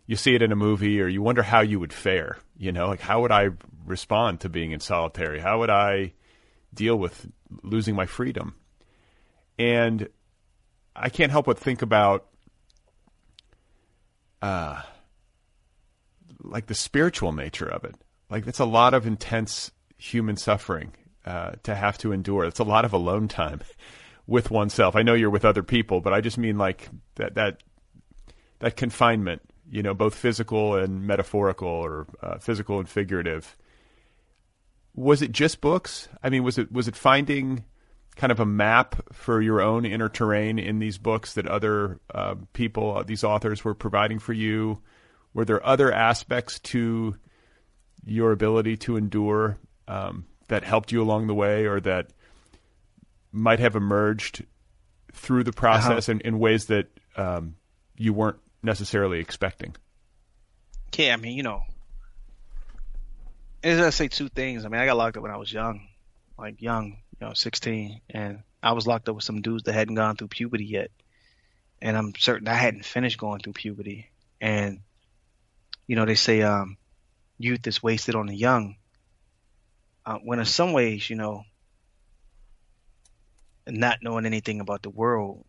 you 0.06 0.16
see 0.16 0.34
it 0.34 0.42
in 0.42 0.50
a 0.50 0.56
movie, 0.56 1.00
or 1.00 1.06
you 1.06 1.22
wonder 1.22 1.44
how 1.44 1.60
you 1.60 1.78
would 1.78 1.92
fare. 1.92 2.38
You 2.58 2.72
know, 2.72 2.88
like 2.88 3.00
how 3.00 3.22
would 3.22 3.30
I 3.30 3.50
respond 3.86 4.40
to 4.40 4.48
being 4.48 4.72
in 4.72 4.80
solitary? 4.80 5.38
How 5.38 5.60
would 5.60 5.70
I 5.70 6.12
deal 6.74 6.96
with 6.96 7.26
losing 7.62 7.94
my 7.94 8.06
freedom? 8.06 8.54
And 9.58 10.08
I 10.94 11.08
can't 11.08 11.30
help 11.30 11.46
but 11.46 11.58
think 11.58 11.82
about, 11.82 12.26
uh, 14.42 14.82
like 16.42 16.66
the 16.66 16.74
spiritual 16.74 17.32
nature 17.32 17.68
of 17.68 17.84
it. 17.84 17.94
Like 18.30 18.46
it's 18.46 18.60
a 18.60 18.64
lot 18.64 18.94
of 18.94 19.06
intense 19.06 19.70
human 19.98 20.36
suffering 20.36 20.92
uh, 21.26 21.52
to 21.64 21.74
have 21.74 21.98
to 21.98 22.12
endure. 22.12 22.44
It's 22.44 22.60
a 22.60 22.64
lot 22.64 22.84
of 22.84 22.92
alone 22.92 23.28
time 23.28 23.60
with 24.26 24.50
oneself. 24.50 24.96
I 24.96 25.02
know 25.02 25.14
you're 25.14 25.30
with 25.30 25.44
other 25.44 25.62
people, 25.62 26.00
but 26.00 26.12
I 26.12 26.20
just 26.20 26.38
mean 26.38 26.56
like 26.56 26.88
that 27.16 27.34
that 27.34 27.62
that 28.60 28.76
confinement. 28.76 29.42
You 29.72 29.84
know, 29.84 29.94
both 29.94 30.16
physical 30.16 30.74
and 30.74 31.06
metaphorical, 31.06 31.68
or 31.68 32.06
uh, 32.20 32.38
physical 32.38 32.80
and 32.80 32.88
figurative. 32.88 33.56
Was 34.94 35.22
it 35.22 35.32
just 35.32 35.60
books? 35.60 36.08
I 36.22 36.30
mean, 36.30 36.42
was 36.42 36.58
it 36.58 36.70
was 36.72 36.88
it 36.88 36.96
finding 36.96 37.64
kind 38.16 38.32
of 38.32 38.40
a 38.40 38.46
map 38.46 38.96
for 39.12 39.40
your 39.40 39.60
own 39.60 39.84
inner 39.84 40.08
terrain 40.08 40.58
in 40.58 40.78
these 40.78 40.98
books 40.98 41.34
that 41.34 41.46
other 41.46 42.00
uh, 42.12 42.34
people, 42.52 42.96
uh, 42.96 43.02
these 43.02 43.24
authors, 43.24 43.64
were 43.64 43.74
providing 43.74 44.18
for 44.18 44.32
you? 44.32 44.80
Were 45.32 45.44
there 45.44 45.64
other 45.64 45.92
aspects 45.92 46.58
to 46.60 47.16
your 48.04 48.32
ability 48.32 48.76
to 48.78 48.96
endure 48.96 49.58
um, 49.86 50.26
that 50.48 50.64
helped 50.64 50.92
you 50.92 51.02
along 51.02 51.28
the 51.28 51.34
way 51.34 51.66
or 51.66 51.80
that 51.80 52.08
might 53.32 53.60
have 53.60 53.76
emerged 53.76 54.44
through 55.12 55.44
the 55.44 55.52
process 55.52 56.08
uh-huh. 56.08 56.18
in, 56.24 56.34
in 56.34 56.38
ways 56.38 56.66
that 56.66 56.88
um, 57.16 57.54
you 57.96 58.12
weren't 58.12 58.38
necessarily 58.62 59.20
expecting. 59.20 59.74
Yeah, 60.96 61.14
I 61.14 61.16
mean, 61.16 61.36
you 61.36 61.42
know, 61.42 61.62
as 63.62 63.80
I 63.80 63.90
say 63.90 64.08
two 64.08 64.28
things. 64.28 64.64
I 64.64 64.68
mean, 64.68 64.80
I 64.80 64.86
got 64.86 64.96
locked 64.96 65.16
up 65.16 65.22
when 65.22 65.32
I 65.32 65.36
was 65.36 65.52
young, 65.52 65.88
like 66.38 66.60
young, 66.62 66.98
you 67.20 67.26
know, 67.26 67.34
16, 67.34 68.00
and 68.10 68.42
I 68.62 68.72
was 68.72 68.86
locked 68.86 69.08
up 69.08 69.14
with 69.14 69.24
some 69.24 69.42
dudes 69.42 69.64
that 69.64 69.74
hadn't 69.74 69.94
gone 69.94 70.16
through 70.16 70.28
puberty 70.28 70.64
yet, 70.64 70.90
and 71.80 71.96
I'm 71.96 72.14
certain 72.18 72.48
I 72.48 72.54
hadn't 72.54 72.84
finished 72.84 73.18
going 73.18 73.40
through 73.40 73.54
puberty. 73.54 74.10
And 74.40 74.80
you 75.86 75.96
know, 75.96 76.04
they 76.04 76.14
say 76.14 76.42
um, 76.42 76.76
youth 77.38 77.66
is 77.66 77.82
wasted 77.82 78.14
on 78.14 78.26
the 78.26 78.36
young. 78.36 78.76
Uh, 80.06 80.18
when 80.18 80.38
in 80.38 80.44
some 80.44 80.72
ways, 80.72 81.10
you 81.10 81.16
know, 81.16 81.44
not 83.66 83.98
knowing 84.02 84.26
anything 84.26 84.60
about 84.60 84.82
the 84.82 84.90
world 84.90 85.44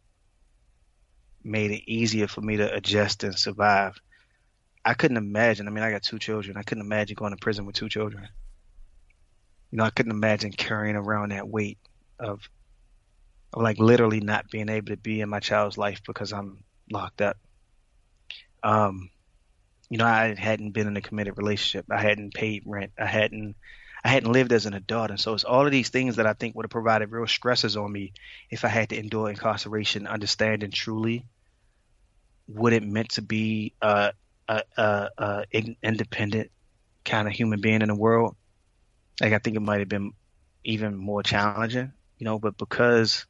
made 1.44 1.72
it 1.72 1.90
easier 1.90 2.28
for 2.28 2.42
me 2.42 2.58
to 2.58 2.74
adjust 2.74 3.24
and 3.24 3.38
survive. 3.38 4.00
I 4.84 4.94
couldn't 4.94 5.18
imagine. 5.18 5.68
I 5.68 5.72
mean, 5.72 5.84
I 5.84 5.92
got 5.92 6.04
two 6.04 6.20
children. 6.20 6.58
I 6.58 6.64
couldn't 6.64 6.84
imagine 6.84 7.16
going 7.16 7.32
to 7.32 7.38
prison 7.38 7.66
with 7.66 7.76
two 7.76 7.90
children. 7.90 8.28
You 9.72 9.78
know, 9.78 9.84
I 9.84 9.90
couldn't 9.90 10.12
imagine 10.12 10.52
carrying 10.52 10.96
around 10.96 11.30
that 11.30 11.48
weight 11.48 11.78
of, 12.20 12.50
of 13.54 13.62
like 13.62 13.80
literally 13.80 14.20
not 14.20 14.50
being 14.50 14.70
able 14.70 14.88
to 14.88 14.98
be 14.98 15.22
in 15.22 15.30
my 15.30 15.40
child's 15.40 15.78
life 15.78 16.02
because 16.06 16.34
I'm 16.34 16.64
locked 16.92 17.22
up. 17.22 17.38
Um, 18.64 19.10
you 19.90 19.98
know, 19.98 20.06
I 20.06 20.36
hadn't 20.36 20.72
been 20.72 20.88
in 20.88 20.98
a 20.98 21.02
committed 21.02 21.38
relationship. 21.38 21.86
I 21.92 22.02
hadn't 22.02 22.34
paid 22.34 22.64
rent. 22.66 22.92
I 22.98 23.06
hadn't 23.06 23.56
I 24.04 24.10
hadn't 24.10 24.32
lived 24.32 24.52
as 24.52 24.66
an 24.66 24.74
adult, 24.74 25.12
and 25.12 25.20
so 25.20 25.36
it's 25.36 25.44
all 25.44 25.66
of 25.66 25.72
these 25.72 25.90
things 25.90 26.16
that 26.16 26.26
I 26.26 26.34
think 26.34 26.56
would 26.56 26.66
have 26.66 26.72
provided 26.72 27.12
real 27.12 27.28
stresses 27.28 27.78
on 27.78 27.92
me 27.92 28.14
if 28.50 28.66
I 28.66 28.68
had 28.68 28.90
to 28.90 28.98
endure 28.98 29.30
incarceration, 29.30 30.08
understanding 30.08 30.72
truly 30.72 31.24
what 32.48 32.74
it 32.74 32.82
meant 32.82 33.10
to 33.12 33.22
be 33.22 33.74
a, 33.82 34.14
a, 34.78 35.10
a, 35.18 35.76
independent 35.84 36.52
kind 37.06 37.28
of 37.28 37.34
human 37.34 37.62
being 37.62 37.82
in 37.82 37.88
the 37.88 37.96
world. 37.96 38.36
Like 39.20 39.34
I 39.34 39.40
think 39.40 39.56
it 39.56 39.62
might 39.62 39.80
have 39.80 39.90
been 39.90 40.14
even 40.64 40.96
more 40.96 41.24
challenging, 41.24 41.92
you 42.18 42.26
know. 42.26 42.40
But 42.40 42.58
because 42.58 43.26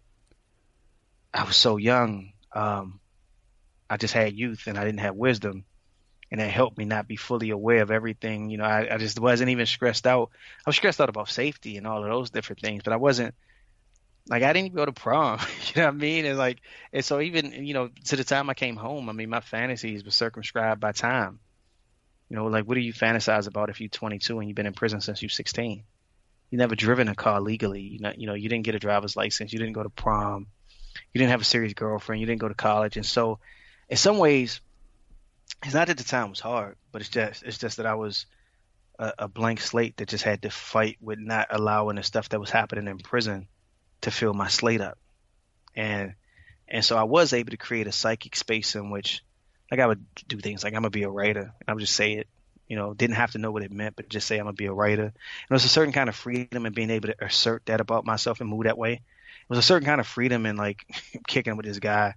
I 1.34 1.44
was 1.44 1.56
so 1.56 1.78
young, 1.78 2.34
um, 2.54 3.00
I 3.90 3.98
just 3.98 4.14
had 4.14 4.34
youth 4.36 4.68
and 4.68 4.78
I 4.78 4.86
didn't 4.86 5.00
have 5.02 5.16
wisdom 5.16 5.66
and 6.32 6.40
it 6.40 6.50
helped 6.50 6.78
me 6.78 6.86
not 6.86 7.08
be 7.08 7.18
fully 7.18 7.50
aware 7.50 7.82
of 7.82 7.92
everything. 7.92 8.50
You 8.50 8.58
know, 8.58 8.64
I, 8.64 8.96
I 8.96 8.98
just 8.98 9.20
wasn't 9.20 9.50
even 9.50 9.66
stressed 9.66 10.08
out. 10.08 10.30
I 10.66 10.70
was 10.70 10.78
stressed 10.78 11.02
out 11.02 11.10
about 11.10 11.30
safety 11.30 11.78
and 11.78 11.86
all 11.86 12.04
of 12.04 12.10
those 12.10 12.30
different 12.30 12.62
things, 12.62 12.84
but 12.84 12.94
I 12.94 12.98
wasn't 12.98 13.36
like 14.28 14.44
I 14.44 14.54
didn't 14.54 14.68
even 14.68 14.76
go 14.76 14.86
to 14.86 14.92
prom. 14.92 15.40
you 15.68 15.82
know 15.82 15.88
what 15.88 15.96
I 15.96 15.98
mean? 15.98 16.26
And 16.26 16.38
like, 16.38 16.60
and 16.94 17.04
so 17.04 17.20
even 17.20 17.66
you 17.66 17.74
know, 17.74 17.90
to 18.06 18.16
the 18.16 18.24
time 18.24 18.50
I 18.50 18.54
came 18.54 18.76
home, 18.76 19.10
I 19.10 19.14
mean, 19.14 19.30
my 19.30 19.42
fantasies 19.42 20.04
were 20.04 20.12
circumscribed 20.12 20.80
by 20.80 20.92
time. 20.92 21.40
You 22.30 22.38
know, 22.38 22.46
like 22.46 22.66
what 22.66 22.76
do 22.76 22.82
you 22.82 22.94
fantasize 22.94 23.48
about 23.48 23.70
if 23.70 23.82
you're 23.82 23.90
22 23.90 24.40
and 24.40 24.48
you've 24.48 24.56
been 24.56 24.66
in 24.66 24.74
prison 24.74 25.02
since 25.02 25.22
you're 25.22 25.30
16? 25.30 25.84
You 26.50 26.58
never 26.58 26.76
driven 26.76 27.08
a 27.08 27.16
car 27.16 27.42
legally. 27.42 27.82
You 27.82 28.00
know, 28.00 28.14
you 28.16 28.28
know, 28.28 28.34
you 28.34 28.50
didn't 28.50 28.66
get 28.66 28.76
a 28.76 28.80
driver's 28.80 29.16
license. 29.16 29.52
You 29.52 29.60
didn't 29.60 29.74
go 29.74 29.84
to 29.84 29.90
prom. 29.90 30.48
You 31.14 31.20
didn't 31.20 31.32
have 31.32 31.42
a 31.42 31.46
serious 31.46 31.74
girlfriend. 31.74 32.20
You 32.20 32.28
didn't 32.28 32.42
go 32.42 32.48
to 32.48 32.54
college. 32.54 32.98
And 32.98 33.06
so, 33.06 33.40
in 33.90 33.98
some 33.98 34.18
ways, 34.18 34.62
it's 35.64 35.74
not 35.74 35.88
that 35.88 35.98
the 35.98 36.04
time 36.04 36.30
was 36.30 36.40
hard, 36.40 36.78
but 36.92 37.02
it's 37.02 37.10
just 37.10 37.44
it's 37.44 37.58
just 37.58 37.78
that 37.78 37.86
I 37.86 37.96
was 37.96 38.26
a, 38.98 39.14
a, 39.20 39.28
blank 39.28 39.62
slate 39.62 39.98
that 39.98 40.10
just 40.10 40.24
had 40.24 40.42
to 40.44 40.50
fight 40.50 40.98
with 41.02 41.20
not 41.20 41.48
allowing 41.50 41.98
the 41.98 42.04
stuff 42.04 42.30
that 42.30 42.40
was 42.40 42.50
happening 42.50 42.88
in 42.88 42.98
prison 42.98 43.48
to 44.02 44.12
fill 44.12 44.34
my 44.34 44.48
slate 44.48 44.82
up, 44.82 44.98
and 45.76 46.14
and 46.68 46.84
so 46.84 46.98
I 46.98 47.04
was 47.04 47.34
able 47.34 47.52
to 47.52 47.58
create 47.58 47.88
a 47.88 47.92
psychic 47.92 48.36
space 48.36 48.76
in 48.76 48.90
which 48.90 49.24
like 49.70 49.80
I 49.80 49.88
would 49.88 50.06
do 50.28 50.40
things 50.40 50.64
like 50.64 50.74
I'm 50.74 50.82
gonna 50.82 50.90
be 50.90 51.04
a 51.04 51.10
writer, 51.10 51.54
I 51.68 51.74
would 51.74 51.82
just 51.82 51.96
say 51.96 52.14
it. 52.14 52.28
You 52.68 52.78
know, 52.78 52.94
didn't 52.94 53.18
have 53.18 53.32
to 53.32 53.38
know 53.38 53.52
what 53.52 53.64
it 53.64 53.72
meant, 53.72 53.98
but 53.98 54.08
just 54.08 54.28
say 54.28 54.38
I'm 54.38 54.46
gonna 54.46 54.54
be 54.54 54.68
a 54.68 54.74
writer. 54.74 55.04
And 55.04 55.14
there's 55.50 55.66
a 55.66 55.70
certain 55.70 55.92
kind 55.94 56.08
of 56.08 56.16
freedom 56.16 56.66
in 56.66 56.72
being 56.72 56.90
able 56.90 57.10
to 57.10 57.26
assert 57.26 57.66
that 57.66 57.82
about 57.82 58.06
myself 58.06 58.40
and 58.40 58.50
move 58.50 58.64
that 58.64 58.78
way. 58.78 58.94
It 58.94 59.50
was 59.50 59.60
a 59.60 59.64
certain 59.64 59.86
kind 59.86 60.00
of 60.00 60.08
freedom 60.08 60.46
in 60.46 60.56
like 60.56 60.86
kicking 61.28 61.58
with 61.58 61.66
this 61.66 61.80
guy 61.80 62.16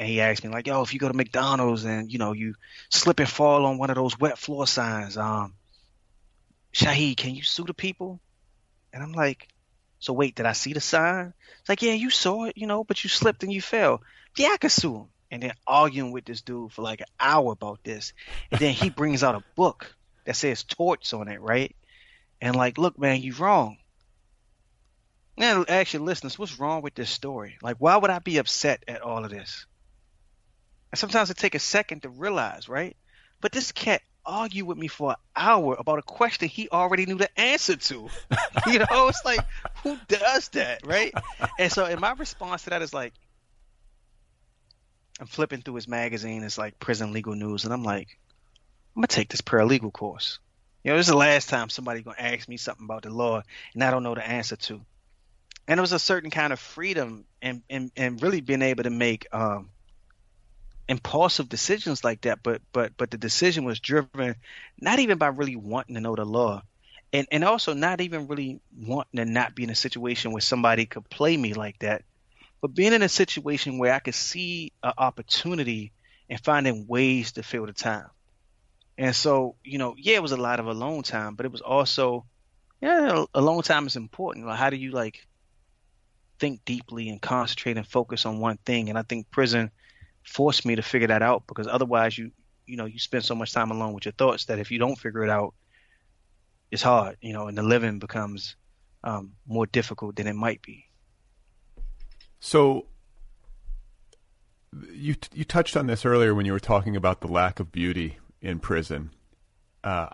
and 0.00 0.08
he 0.08 0.22
asked 0.22 0.42
me 0.42 0.48
like, 0.48 0.66
"Yo, 0.66 0.80
if 0.80 0.94
you 0.94 0.98
go 0.98 1.08
to 1.08 1.14
McDonald's 1.14 1.84
and 1.84 2.10
you 2.10 2.18
know 2.18 2.32
you 2.32 2.54
slip 2.88 3.20
and 3.20 3.28
fall 3.28 3.66
on 3.66 3.76
one 3.76 3.90
of 3.90 3.96
those 3.96 4.18
wet 4.18 4.38
floor 4.38 4.66
signs, 4.66 5.18
um, 5.18 5.52
Shahid, 6.72 7.18
can 7.18 7.34
you 7.34 7.42
sue 7.42 7.64
the 7.64 7.74
people?" 7.74 8.18
And 8.94 9.02
I'm 9.02 9.12
like, 9.12 9.48
"So 10.00 10.12
wait, 10.12 10.34
did 10.34 10.46
I 10.46 10.52
see 10.52 10.72
the 10.72 10.80
sign?" 10.80 11.32
It's 11.60 11.68
like, 11.68 11.82
"Yeah, 11.82 11.92
you 11.92 12.10
saw 12.10 12.44
it, 12.44 12.56
you 12.56 12.66
know, 12.66 12.84
but 12.84 13.04
you 13.04 13.08
slipped 13.10 13.42
and 13.42 13.52
you 13.52 13.62
fell. 13.62 14.02
Yeah, 14.36 14.48
I 14.52 14.56
could 14.56 14.72
sue 14.72 14.96
him." 14.96 15.06
And 15.30 15.42
then 15.42 15.52
arguing 15.66 16.10
with 16.10 16.24
this 16.24 16.42
dude 16.42 16.72
for 16.72 16.82
like 16.82 17.00
an 17.00 17.06
hour 17.20 17.52
about 17.52 17.84
this, 17.84 18.12
and 18.50 18.60
then 18.60 18.74
he 18.74 18.90
brings 18.90 19.22
out 19.22 19.36
a 19.36 19.44
book 19.54 19.94
that 20.24 20.34
says 20.36 20.64
torts 20.64 21.12
on 21.12 21.28
it, 21.28 21.40
right? 21.40 21.74
And 22.40 22.56
like, 22.56 22.78
look, 22.78 22.98
man, 22.98 23.20
you're 23.22 23.36
wrong. 23.36 23.76
Now, 25.36 25.64
actually, 25.68 26.04
listeners, 26.04 26.38
what's 26.38 26.58
wrong 26.58 26.82
with 26.82 26.94
this 26.94 27.10
story? 27.10 27.56
Like, 27.62 27.76
why 27.78 27.96
would 27.96 28.10
I 28.10 28.18
be 28.18 28.38
upset 28.38 28.84
at 28.88 29.02
all 29.02 29.24
of 29.24 29.30
this? 29.30 29.66
And 30.92 30.98
sometimes 30.98 31.30
it 31.30 31.36
take 31.36 31.54
a 31.54 31.60
second 31.60 32.02
to 32.02 32.08
realize, 32.08 32.68
right? 32.68 32.96
But 33.40 33.52
this 33.52 33.72
cat 33.72 34.02
argued 34.24 34.66
with 34.66 34.78
me 34.78 34.88
for 34.88 35.10
an 35.10 35.16
hour 35.36 35.76
about 35.78 35.98
a 35.98 36.02
question 36.02 36.48
he 36.48 36.68
already 36.70 37.06
knew 37.06 37.16
the 37.16 37.40
answer 37.40 37.76
to. 37.76 38.08
you 38.66 38.78
know, 38.78 39.08
it's 39.08 39.24
like, 39.24 39.40
who 39.82 39.96
does 40.08 40.48
that, 40.50 40.86
right? 40.86 41.12
And 41.58 41.70
so, 41.70 41.84
and 41.84 42.00
my 42.00 42.12
response 42.12 42.64
to 42.64 42.70
that 42.70 42.82
is 42.82 42.94
like, 42.94 43.12
I'm 45.20 45.26
flipping 45.26 45.60
through 45.60 45.74
his 45.74 45.88
magazine. 45.88 46.42
It's 46.42 46.56
like 46.58 46.78
prison 46.78 47.12
legal 47.12 47.34
news, 47.34 47.64
and 47.64 47.72
I'm 47.72 47.84
like, 47.84 48.08
I'm 48.96 49.00
gonna 49.00 49.06
take 49.08 49.28
this 49.28 49.42
paralegal 49.42 49.92
course. 49.92 50.38
You 50.82 50.90
know, 50.90 50.96
this 50.96 51.06
is 51.06 51.12
the 51.12 51.18
last 51.18 51.50
time 51.50 51.68
somebody 51.68 52.02
gonna 52.02 52.16
ask 52.18 52.48
me 52.48 52.56
something 52.56 52.86
about 52.86 53.02
the 53.02 53.10
law, 53.10 53.42
and 53.74 53.84
I 53.84 53.90
don't 53.90 54.02
know 54.02 54.14
the 54.14 54.26
answer 54.26 54.56
to. 54.56 54.80
And 55.68 55.78
it 55.78 55.80
was 55.80 55.92
a 55.92 55.98
certain 55.98 56.30
kind 56.30 56.52
of 56.52 56.58
freedom 56.58 57.26
and 57.42 57.62
and, 57.68 57.92
and 57.96 58.22
really 58.22 58.40
being 58.40 58.62
able 58.62 58.84
to 58.84 58.90
make 58.90 59.26
um, 59.32 59.70
impulsive 60.90 61.48
decisions 61.48 62.02
like 62.02 62.22
that, 62.22 62.42
but 62.42 62.60
but 62.72 62.92
but 62.96 63.10
the 63.12 63.16
decision 63.16 63.64
was 63.64 63.78
driven 63.78 64.34
not 64.80 64.98
even 64.98 65.18
by 65.18 65.28
really 65.28 65.54
wanting 65.54 65.94
to 65.94 66.00
know 66.00 66.16
the 66.16 66.24
law, 66.24 66.62
and 67.12 67.28
and 67.30 67.44
also 67.44 67.74
not 67.74 68.00
even 68.00 68.26
really 68.26 68.60
wanting 68.76 69.18
to 69.18 69.24
not 69.24 69.54
be 69.54 69.62
in 69.62 69.70
a 69.70 69.74
situation 69.74 70.32
where 70.32 70.40
somebody 70.40 70.86
could 70.86 71.08
play 71.08 71.36
me 71.36 71.54
like 71.54 71.78
that, 71.78 72.02
but 72.60 72.74
being 72.74 72.92
in 72.92 73.02
a 73.02 73.08
situation 73.08 73.78
where 73.78 73.92
I 73.92 74.00
could 74.00 74.16
see 74.16 74.72
an 74.82 74.92
opportunity 74.98 75.92
and 76.28 76.40
finding 76.40 76.88
ways 76.88 77.32
to 77.32 77.44
fill 77.44 77.66
the 77.66 77.72
time. 77.72 78.08
And 78.98 79.14
so, 79.14 79.54
you 79.62 79.78
know, 79.78 79.94
yeah, 79.96 80.16
it 80.16 80.22
was 80.22 80.32
a 80.32 80.36
lot 80.36 80.58
of 80.60 80.66
alone 80.66 81.04
time, 81.04 81.36
but 81.36 81.46
it 81.46 81.52
was 81.52 81.62
also, 81.62 82.26
yeah, 82.82 83.24
alone 83.32 83.62
time 83.62 83.86
is 83.86 83.94
important. 83.94 84.46
Like, 84.46 84.58
how 84.58 84.70
do 84.70 84.76
you 84.76 84.90
like 84.90 85.24
think 86.40 86.64
deeply 86.64 87.08
and 87.10 87.22
concentrate 87.22 87.76
and 87.76 87.86
focus 87.86 88.26
on 88.26 88.40
one 88.40 88.58
thing? 88.66 88.88
And 88.88 88.98
I 88.98 89.02
think 89.02 89.30
prison 89.30 89.70
forced 90.24 90.66
me 90.66 90.76
to 90.76 90.82
figure 90.82 91.08
that 91.08 91.22
out 91.22 91.44
because 91.46 91.66
otherwise 91.66 92.16
you 92.16 92.30
you 92.66 92.76
know 92.76 92.84
you 92.84 92.98
spend 92.98 93.24
so 93.24 93.34
much 93.34 93.52
time 93.52 93.70
alone 93.70 93.92
with 93.92 94.04
your 94.04 94.12
thoughts 94.12 94.46
that 94.46 94.58
if 94.58 94.70
you 94.70 94.78
don't 94.78 94.96
figure 94.96 95.24
it 95.24 95.30
out 95.30 95.54
it's 96.70 96.82
hard 96.82 97.16
you 97.20 97.32
know 97.32 97.48
and 97.48 97.56
the 97.56 97.62
living 97.62 97.98
becomes 97.98 98.56
um, 99.04 99.32
more 99.46 99.66
difficult 99.66 100.16
than 100.16 100.26
it 100.26 100.34
might 100.34 100.62
be. 100.62 100.86
So 102.38 102.86
you 104.92 105.16
you 105.32 105.44
touched 105.44 105.76
on 105.76 105.86
this 105.86 106.04
earlier 106.04 106.34
when 106.34 106.46
you 106.46 106.52
were 106.52 106.60
talking 106.60 106.96
about 106.96 107.20
the 107.20 107.28
lack 107.28 107.60
of 107.60 107.72
beauty 107.72 108.18
in 108.40 108.60
prison. 108.60 109.10
Uh, 109.82 110.08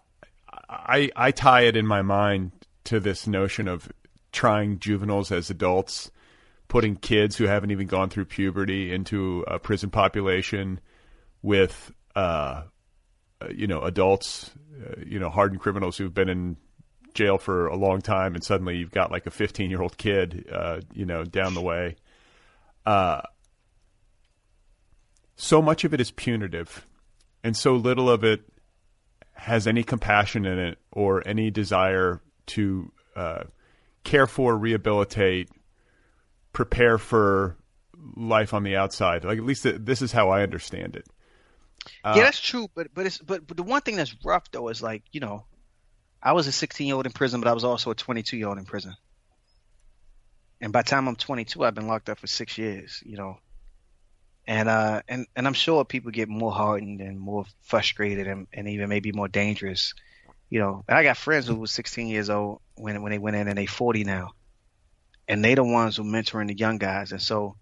I 0.68 1.10
I 1.14 1.30
tie 1.30 1.62
it 1.62 1.76
in 1.76 1.86
my 1.86 2.02
mind 2.02 2.52
to 2.84 3.00
this 3.00 3.26
notion 3.26 3.68
of 3.68 3.92
trying 4.32 4.78
juveniles 4.78 5.32
as 5.32 5.50
adults 5.50 6.10
putting 6.68 6.96
kids 6.96 7.36
who 7.36 7.46
haven't 7.46 7.70
even 7.70 7.86
gone 7.86 8.08
through 8.08 8.24
puberty 8.24 8.92
into 8.92 9.44
a 9.46 9.58
prison 9.58 9.90
population 9.90 10.80
with, 11.42 11.92
uh, 12.14 12.62
you 13.54 13.66
know, 13.66 13.82
adults, 13.82 14.50
uh, 14.84 15.00
you 15.06 15.18
know, 15.18 15.30
hardened 15.30 15.60
criminals 15.60 15.96
who've 15.96 16.14
been 16.14 16.28
in 16.28 16.56
jail 17.14 17.38
for 17.38 17.66
a 17.66 17.76
long 17.76 18.00
time, 18.00 18.34
and 18.34 18.44
suddenly 18.44 18.76
you've 18.76 18.90
got 18.90 19.10
like 19.10 19.26
a 19.26 19.30
15 19.30 19.70
year 19.70 19.82
old 19.82 19.96
kid, 19.96 20.46
uh, 20.52 20.80
you 20.92 21.06
know, 21.06 21.24
down 21.24 21.54
the 21.54 21.62
way. 21.62 21.96
Uh, 22.84 23.22
so 25.36 25.60
much 25.60 25.84
of 25.84 25.92
it 25.92 26.00
is 26.00 26.10
punitive, 26.10 26.86
and 27.42 27.56
so 27.56 27.74
little 27.74 28.08
of 28.08 28.24
it 28.24 28.42
has 29.32 29.66
any 29.66 29.82
compassion 29.82 30.46
in 30.46 30.58
it 30.58 30.78
or 30.90 31.26
any 31.26 31.50
desire 31.50 32.20
to 32.46 32.90
uh, 33.14 33.44
care 34.04 34.26
for, 34.26 34.56
rehabilitate, 34.56 35.50
prepare 36.56 36.96
for 36.96 37.54
life 38.16 38.54
on 38.54 38.62
the 38.62 38.76
outside. 38.76 39.24
Like 39.24 39.36
at 39.36 39.44
least 39.44 39.66
this 39.84 40.00
is 40.00 40.10
how 40.10 40.30
I 40.30 40.42
understand 40.42 40.96
it. 40.96 41.06
Uh, 42.02 42.14
yeah, 42.16 42.22
that's 42.22 42.40
true. 42.40 42.68
But 42.74 42.94
but 42.94 43.04
it's 43.04 43.18
but, 43.18 43.46
but 43.46 43.58
the 43.58 43.62
one 43.62 43.82
thing 43.82 43.96
that's 43.96 44.16
rough 44.24 44.50
though 44.50 44.68
is 44.68 44.82
like 44.82 45.02
you 45.12 45.20
know, 45.20 45.44
I 46.22 46.32
was 46.32 46.46
a 46.46 46.52
16 46.52 46.86
year 46.86 46.96
old 46.96 47.04
in 47.04 47.12
prison, 47.12 47.42
but 47.42 47.50
I 47.50 47.52
was 47.52 47.62
also 47.62 47.90
a 47.90 47.94
22 47.94 48.38
year 48.38 48.48
old 48.48 48.56
in 48.56 48.64
prison. 48.64 48.94
And 50.62 50.72
by 50.72 50.80
the 50.80 50.88
time 50.88 51.08
I'm 51.08 51.16
22, 51.16 51.62
I've 51.62 51.74
been 51.74 51.88
locked 51.88 52.08
up 52.08 52.18
for 52.18 52.26
six 52.26 52.56
years. 52.56 53.02
You 53.04 53.18
know, 53.18 53.38
And 54.46 54.68
uh, 54.68 55.02
and 55.08 55.26
and 55.36 55.46
I'm 55.46 55.52
sure 55.52 55.84
people 55.84 56.10
get 56.10 56.28
more 56.30 56.52
hardened 56.52 57.02
and 57.02 57.20
more 57.20 57.44
frustrated 57.64 58.26
and, 58.28 58.46
and 58.52 58.66
even 58.68 58.88
maybe 58.88 59.12
more 59.12 59.28
dangerous. 59.28 59.92
You 60.48 60.60
know, 60.60 60.84
and 60.88 60.96
I 60.96 61.02
got 61.02 61.18
friends 61.18 61.46
who 61.46 61.56
was 61.56 61.72
16 61.72 62.06
years 62.06 62.30
old 62.30 62.62
when 62.76 63.02
when 63.02 63.10
they 63.12 63.18
went 63.18 63.36
in 63.36 63.48
and 63.48 63.58
they 63.58 63.66
40 63.66 64.04
now, 64.04 64.32
and 65.28 65.44
they 65.44 65.54
the 65.54 65.64
ones 65.64 65.96
who 65.96 66.04
mentoring 66.04 66.48
the 66.48 66.56
young 66.56 66.78
guys. 66.78 67.12
And 67.12 67.22
so 67.22 67.56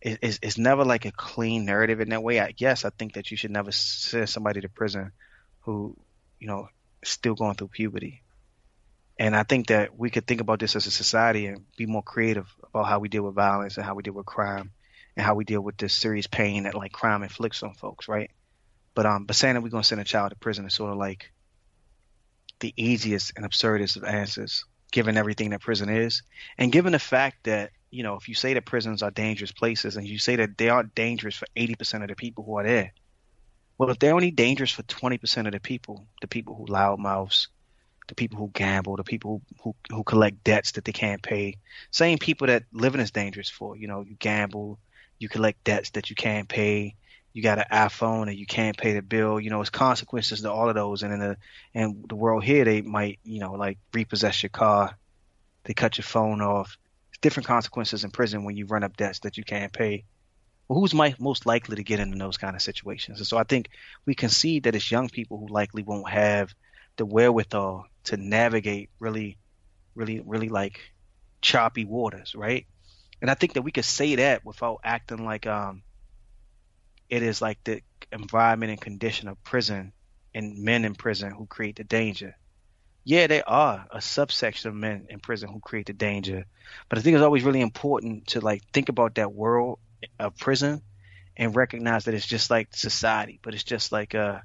it, 0.00 0.18
it's, 0.22 0.38
it's 0.42 0.58
never 0.58 0.84
like 0.84 1.04
a 1.04 1.12
clean 1.12 1.64
narrative 1.64 2.00
in 2.00 2.10
that 2.10 2.22
way. 2.22 2.40
I 2.40 2.52
guess 2.52 2.84
I 2.84 2.90
think 2.90 3.14
that 3.14 3.30
you 3.30 3.36
should 3.36 3.50
never 3.50 3.72
send 3.72 4.28
somebody 4.28 4.60
to 4.62 4.68
prison 4.68 5.12
who, 5.60 5.96
you 6.38 6.46
know, 6.46 6.68
still 7.04 7.34
going 7.34 7.54
through 7.54 7.68
puberty. 7.68 8.22
And 9.18 9.36
I 9.36 9.42
think 9.42 9.66
that 9.66 9.98
we 9.98 10.08
could 10.08 10.26
think 10.26 10.40
about 10.40 10.60
this 10.60 10.76
as 10.76 10.86
a 10.86 10.90
society 10.90 11.46
and 11.46 11.66
be 11.76 11.84
more 11.84 12.02
creative 12.02 12.46
about 12.64 12.86
how 12.86 12.98
we 13.00 13.10
deal 13.10 13.24
with 13.24 13.34
violence 13.34 13.76
and 13.76 13.84
how 13.84 13.94
we 13.94 14.02
deal 14.02 14.14
with 14.14 14.24
crime 14.24 14.70
and 15.14 15.26
how 15.26 15.34
we 15.34 15.44
deal 15.44 15.60
with 15.60 15.76
this 15.76 15.92
serious 15.92 16.26
pain 16.26 16.62
that 16.62 16.74
like 16.74 16.92
crime 16.92 17.22
inflicts 17.22 17.62
on 17.62 17.74
folks, 17.74 18.08
right? 18.08 18.30
But 18.94 19.04
um, 19.06 19.26
but 19.26 19.36
saying 19.36 19.54
that 19.54 19.60
we're 19.60 19.68
gonna 19.68 19.84
send 19.84 20.00
a 20.00 20.04
child 20.04 20.30
to 20.30 20.36
prison 20.36 20.64
is 20.64 20.74
sort 20.74 20.90
of 20.92 20.96
like 20.96 21.32
the 22.60 22.72
easiest 22.76 23.32
and 23.36 23.44
absurdest 23.44 23.96
of 23.96 24.04
answers, 24.04 24.64
given 24.90 25.16
everything 25.16 25.50
that 25.50 25.60
prison 25.60 25.88
is, 25.88 26.22
and 26.58 26.72
given 26.72 26.92
the 26.92 26.98
fact 26.98 27.44
that 27.44 27.70
you 27.90 28.02
know 28.02 28.16
if 28.16 28.28
you 28.28 28.34
say 28.34 28.54
that 28.54 28.64
prisons 28.64 29.02
are 29.02 29.10
dangerous 29.10 29.52
places 29.52 29.96
and 29.96 30.06
you 30.06 30.18
say 30.18 30.36
that 30.36 30.56
they 30.58 30.68
are 30.68 30.82
dangerous 30.82 31.36
for 31.36 31.46
eighty 31.56 31.74
percent 31.74 32.02
of 32.02 32.08
the 32.08 32.16
people 32.16 32.44
who 32.44 32.58
are 32.58 32.64
there, 32.64 32.92
well, 33.78 33.90
if 33.90 33.98
they're 33.98 34.14
only 34.14 34.30
dangerous 34.30 34.70
for 34.70 34.82
twenty 34.82 35.18
percent 35.18 35.46
of 35.46 35.52
the 35.52 35.60
people, 35.60 36.06
the 36.20 36.28
people 36.28 36.54
who 36.54 36.66
loudmouths, 36.66 37.48
the 38.08 38.14
people 38.14 38.38
who 38.38 38.50
gamble, 38.52 38.96
the 38.96 39.04
people 39.04 39.42
who, 39.62 39.74
who 39.90 39.96
who 39.96 40.04
collect 40.04 40.44
debts 40.44 40.72
that 40.72 40.84
they 40.84 40.92
can't 40.92 41.22
pay, 41.22 41.56
same 41.90 42.18
people 42.18 42.46
that 42.48 42.64
living 42.72 43.00
is 43.00 43.10
dangerous 43.10 43.48
for. 43.48 43.76
You 43.76 43.88
know, 43.88 44.02
you 44.02 44.16
gamble, 44.18 44.78
you 45.18 45.28
collect 45.28 45.64
debts 45.64 45.90
that 45.90 46.10
you 46.10 46.16
can't 46.16 46.48
pay. 46.48 46.94
You 47.32 47.42
got 47.42 47.58
an 47.58 47.66
iPhone 47.70 48.28
and 48.28 48.36
you 48.36 48.46
can't 48.46 48.76
pay 48.76 48.92
the 48.92 49.02
bill. 49.02 49.38
You 49.38 49.50
know, 49.50 49.60
it's 49.60 49.70
consequences 49.70 50.42
to 50.42 50.50
all 50.50 50.68
of 50.68 50.74
those. 50.74 51.02
And 51.02 51.12
in 51.12 51.20
the 51.20 51.36
and 51.74 52.04
the 52.08 52.16
world 52.16 52.42
here, 52.42 52.64
they 52.64 52.82
might 52.82 53.18
you 53.24 53.40
know 53.40 53.52
like 53.52 53.78
repossess 53.92 54.42
your 54.42 54.50
car, 54.50 54.96
they 55.64 55.74
cut 55.74 55.98
your 55.98 56.04
phone 56.04 56.40
off. 56.40 56.76
It's 57.10 57.18
different 57.18 57.46
consequences 57.46 58.04
in 58.04 58.10
prison 58.10 58.44
when 58.44 58.56
you 58.56 58.66
run 58.66 58.84
up 58.84 58.96
debts 58.96 59.20
that 59.20 59.36
you 59.36 59.44
can't 59.44 59.72
pay. 59.72 60.04
Well, 60.68 60.78
who's 60.78 60.94
my, 60.94 61.16
most 61.18 61.46
likely 61.46 61.76
to 61.76 61.82
get 61.82 61.98
into 61.98 62.16
those 62.16 62.36
kind 62.36 62.54
of 62.54 62.62
situations? 62.62 63.18
And 63.18 63.26
so 63.26 63.36
I 63.36 63.42
think 63.42 63.70
we 64.06 64.14
can 64.14 64.28
see 64.28 64.60
that 64.60 64.76
it's 64.76 64.88
young 64.88 65.08
people 65.08 65.36
who 65.38 65.48
likely 65.48 65.82
won't 65.82 66.08
have 66.08 66.54
the 66.96 67.04
wherewithal 67.04 67.86
to 68.04 68.16
navigate 68.16 68.88
really, 69.00 69.36
really, 69.96 70.20
really 70.20 70.48
like 70.48 70.80
choppy 71.40 71.84
waters, 71.84 72.34
right? 72.36 72.66
And 73.20 73.30
I 73.30 73.34
think 73.34 73.54
that 73.54 73.62
we 73.62 73.72
could 73.72 73.84
say 73.84 74.14
that 74.16 74.44
without 74.44 74.80
acting 74.84 75.24
like 75.24 75.46
um 75.46 75.82
it 77.10 77.22
is 77.22 77.42
like 77.42 77.62
the 77.64 77.82
environment 78.12 78.70
and 78.70 78.80
condition 78.80 79.28
of 79.28 79.42
prison 79.44 79.92
and 80.34 80.58
men 80.58 80.84
in 80.84 80.94
prison 80.94 81.32
who 81.32 81.46
create 81.46 81.76
the 81.76 81.84
danger. 81.84 82.36
Yeah, 83.04 83.26
they 83.26 83.42
are 83.42 83.86
a 83.90 84.00
subsection 84.00 84.68
of 84.68 84.76
men 84.76 85.06
in 85.10 85.20
prison 85.20 85.50
who 85.50 85.60
create 85.60 85.86
the 85.86 85.92
danger. 85.92 86.44
But 86.88 86.98
I 86.98 87.02
think 87.02 87.16
it's 87.16 87.24
always 87.24 87.42
really 87.42 87.60
important 87.60 88.28
to 88.28 88.40
like 88.40 88.62
think 88.72 88.88
about 88.88 89.16
that 89.16 89.32
world 89.32 89.78
of 90.18 90.36
prison 90.36 90.82
and 91.36 91.56
recognize 91.56 92.04
that 92.04 92.14
it's 92.14 92.26
just 92.26 92.50
like 92.50 92.74
society, 92.74 93.40
but 93.42 93.54
it's 93.54 93.64
just 93.64 93.90
like 93.92 94.14
a 94.14 94.44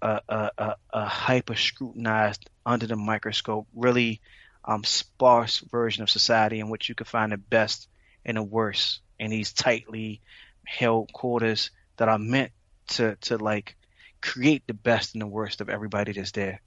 a 0.00 0.20
a, 0.28 0.76
a, 0.92 1.04
hyper 1.06 1.56
scrutinized 1.56 2.48
under 2.64 2.86
the 2.86 2.96
microscope, 2.96 3.66
really 3.74 4.20
um, 4.64 4.84
sparse 4.84 5.58
version 5.58 6.02
of 6.02 6.10
society 6.10 6.60
in 6.60 6.68
which 6.68 6.88
you 6.88 6.94
can 6.94 7.06
find 7.06 7.32
the 7.32 7.36
best 7.36 7.88
and 8.24 8.36
the 8.36 8.42
worst 8.42 9.00
in 9.18 9.30
these 9.30 9.52
tightly 9.52 10.20
held 10.68 11.10
quarters 11.12 11.70
that 11.96 12.08
are 12.08 12.18
meant 12.18 12.52
to 12.88 13.16
to 13.22 13.38
like 13.38 13.76
create 14.20 14.66
the 14.66 14.74
best 14.74 15.14
and 15.14 15.22
the 15.22 15.26
worst 15.26 15.60
of 15.60 15.70
everybody 15.70 16.12
that's 16.12 16.32
there. 16.32 16.60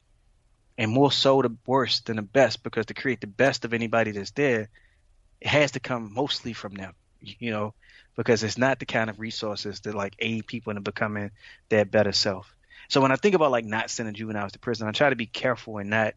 And 0.78 0.92
more 0.92 1.12
so 1.12 1.42
the 1.42 1.56
worst 1.68 2.08
than 2.08 2.16
the 2.16 2.22
best 2.24 2.64
because 2.64 2.88
to 2.88 2.94
create 2.94 3.22
the 3.22 3.28
best 3.28 3.64
of 3.64 3.74
anybody 3.74 4.12
that's 4.12 4.32
there, 4.32 4.70
it 5.40 5.48
has 5.48 5.72
to 5.72 5.80
come 5.80 6.14
mostly 6.14 6.54
from 6.54 6.74
them, 6.74 6.94
you 7.20 7.52
know, 7.52 7.74
because 8.16 8.44
it's 8.44 8.58
not 8.58 8.80
the 8.80 8.86
kind 8.86 9.10
of 9.10 9.20
resources 9.20 9.82
that 9.82 9.94
like 9.94 10.16
aid 10.18 10.48
people 10.48 10.72
into 10.72 10.82
becoming 10.82 11.30
their 11.70 11.86
better 11.86 12.12
self. 12.12 12.56
So 12.90 13.02
when 13.02 13.12
I 13.12 13.18
think 13.18 13.36
about 13.36 13.52
like 13.52 13.66
not 13.66 13.92
sending 13.92 14.16
juveniles 14.16 14.54
to 14.54 14.60
prison, 14.60 14.88
I 14.88 14.92
try 14.92 15.10
to 15.10 15.16
be 15.16 15.28
careful 15.28 15.78
and 15.78 15.90
not 15.90 16.16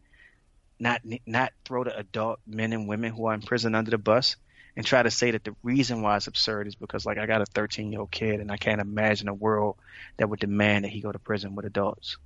not 0.79 1.01
not 1.27 1.53
throw 1.65 1.83
the 1.83 1.95
adult 1.95 2.39
men 2.47 2.73
and 2.73 2.87
women 2.87 3.13
who 3.13 3.27
are 3.27 3.33
in 3.33 3.41
prison 3.41 3.75
under 3.75 3.91
the 3.91 3.97
bus 3.97 4.37
and 4.75 4.85
try 4.85 5.01
to 5.01 5.11
say 5.11 5.31
that 5.31 5.43
the 5.43 5.55
reason 5.63 6.01
why 6.01 6.17
it's 6.17 6.27
absurd 6.27 6.67
is 6.67 6.75
because 6.75 7.05
like 7.05 7.17
I 7.17 7.25
got 7.25 7.41
a 7.41 7.45
13 7.45 7.91
year 7.91 8.01
old 8.01 8.11
kid 8.11 8.39
and 8.39 8.51
I 8.51 8.57
can't 8.57 8.81
imagine 8.81 9.27
a 9.27 9.33
world 9.33 9.77
that 10.17 10.29
would 10.29 10.39
demand 10.39 10.85
that 10.85 10.89
he 10.89 11.01
go 11.01 11.11
to 11.11 11.19
prison 11.19 11.55
with 11.55 11.65
adults. 11.65 12.17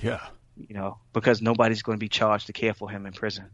Yeah. 0.00 0.20
You 0.56 0.74
know, 0.74 0.98
because 1.12 1.42
nobody's 1.42 1.82
going 1.82 1.98
to 1.98 2.00
be 2.00 2.08
charged 2.08 2.46
to 2.46 2.52
care 2.52 2.74
for 2.74 2.88
him 2.88 3.06
in 3.06 3.12
prison. 3.12 3.46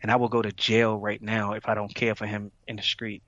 And 0.00 0.10
I 0.10 0.16
will 0.16 0.28
go 0.28 0.42
to 0.42 0.52
jail 0.52 0.96
right 0.96 1.20
now 1.20 1.54
if 1.54 1.68
I 1.68 1.74
don't 1.74 1.92
care 1.92 2.14
for 2.14 2.26
him 2.26 2.52
in 2.68 2.76
the 2.76 2.82
street. 2.82 3.22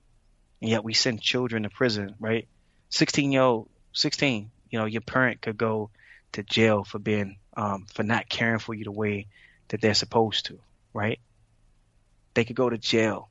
And 0.61 0.69
yet 0.69 0.83
we 0.83 0.93
send 0.93 1.21
children 1.21 1.63
to 1.63 1.69
prison, 1.69 2.15
right? 2.19 2.47
16 2.89 3.31
year 3.31 3.41
old, 3.41 3.69
16, 3.93 4.49
you 4.69 4.79
know, 4.79 4.85
your 4.85 5.01
parent 5.01 5.41
could 5.41 5.57
go 5.57 5.89
to 6.33 6.43
jail 6.43 6.83
for 6.83 6.99
being, 6.99 7.37
um, 7.55 7.87
for 7.93 8.03
not 8.03 8.29
caring 8.29 8.59
for 8.59 8.73
you 8.73 8.85
the 8.85 8.91
way 8.91 9.27
that 9.69 9.81
they're 9.81 9.93
supposed 9.93 10.45
to, 10.45 10.59
right? 10.93 11.19
They 12.33 12.45
could 12.45 12.55
go 12.55 12.69
to 12.69 12.77
jail, 12.77 13.29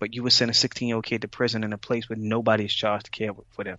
but 0.00 0.14
you 0.14 0.24
would 0.24 0.32
send 0.32 0.50
a 0.50 0.54
16 0.54 0.88
year 0.88 0.96
old 0.96 1.04
kid 1.04 1.22
to 1.22 1.28
prison 1.28 1.62
in 1.62 1.72
a 1.72 1.78
place 1.78 2.08
where 2.08 2.16
nobody 2.18 2.64
is 2.64 2.74
charged 2.74 3.04
to 3.04 3.10
care 3.12 3.30
for 3.50 3.62
them. 3.62 3.78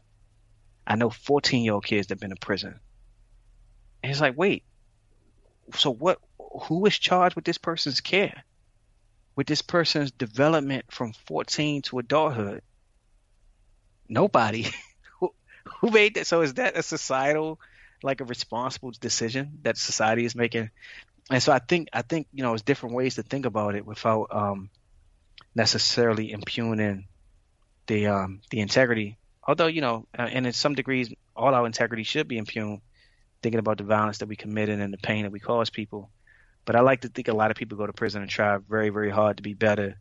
I 0.87 0.95
know 0.95 1.09
14 1.09 1.63
year 1.63 1.73
old 1.73 1.83
kids 1.83 2.07
that 2.07 2.13
have 2.13 2.19
been 2.21 2.31
in 2.31 2.37
prison. 2.37 2.79
And 4.01 4.11
it's 4.11 4.21
like, 4.21 4.37
wait, 4.37 4.63
so 5.75 5.91
what, 5.91 6.19
who 6.63 6.85
is 6.85 6.97
charged 6.97 7.35
with 7.35 7.43
this 7.43 7.57
person's 7.57 7.99
care? 7.99 8.43
With 9.35 9.47
this 9.47 9.61
person's 9.61 10.11
development 10.11 10.85
from 10.89 11.13
14 11.25 11.81
to 11.83 11.99
adulthood? 11.99 12.61
Nobody. 14.07 14.67
who, 15.19 15.33
who 15.79 15.91
made 15.91 16.15
that? 16.15 16.27
So 16.27 16.41
is 16.41 16.53
that 16.55 16.77
a 16.77 16.83
societal, 16.83 17.59
like 18.03 18.21
a 18.21 18.25
responsible 18.25 18.91
decision 18.91 19.59
that 19.63 19.77
society 19.77 20.25
is 20.25 20.35
making? 20.35 20.69
and 21.31 21.41
so 21.41 21.51
I 21.53 21.59
think 21.59 21.89
I 21.93 22.01
think 22.01 22.27
you 22.33 22.43
know 22.43 22.53
it's 22.53 22.63
different 22.63 22.95
ways 22.95 23.15
to 23.15 23.23
think 23.23 23.45
about 23.45 23.75
it 23.75 23.85
without 23.85 24.27
um, 24.31 24.69
necessarily 25.55 26.31
impugning 26.31 27.07
the 27.87 28.07
um, 28.07 28.41
the 28.49 28.59
integrity. 28.59 29.17
Although 29.45 29.67
you 29.67 29.81
know, 29.81 30.07
uh, 30.17 30.23
and 30.31 30.45
in 30.45 30.53
some 30.53 30.75
degrees, 30.75 31.13
all 31.35 31.53
our 31.53 31.65
integrity 31.65 32.03
should 32.03 32.27
be 32.27 32.37
impugned, 32.37 32.81
thinking 33.41 33.59
about 33.59 33.77
the 33.77 33.83
violence 33.83 34.19
that 34.19 34.27
we 34.27 34.35
committed 34.35 34.79
and 34.79 34.93
the 34.93 34.97
pain 34.97 35.23
that 35.23 35.31
we 35.31 35.39
cause 35.39 35.69
people. 35.69 36.09
But 36.65 36.75
I 36.75 36.81
like 36.81 37.01
to 37.01 37.09
think 37.09 37.27
a 37.27 37.33
lot 37.33 37.51
of 37.51 37.57
people 37.57 37.77
go 37.77 37.87
to 37.87 37.93
prison 37.93 38.21
and 38.21 38.29
try 38.29 38.57
very 38.57 38.89
very 38.89 39.09
hard 39.09 39.37
to 39.37 39.43
be 39.43 39.53
better 39.53 39.97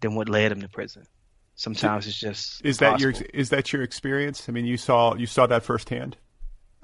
than 0.00 0.14
what 0.14 0.28
led 0.28 0.50
them 0.50 0.60
to 0.60 0.68
prison. 0.68 1.06
Sometimes 1.54 2.06
it's 2.06 2.18
just 2.18 2.64
is 2.64 2.78
that 2.78 3.00
your 3.00 3.12
is 3.32 3.50
that 3.50 3.72
your 3.72 3.82
experience? 3.82 4.48
I 4.48 4.52
mean, 4.52 4.66
you 4.66 4.76
saw 4.76 5.14
you 5.14 5.26
saw 5.26 5.46
that 5.46 5.62
firsthand. 5.62 6.16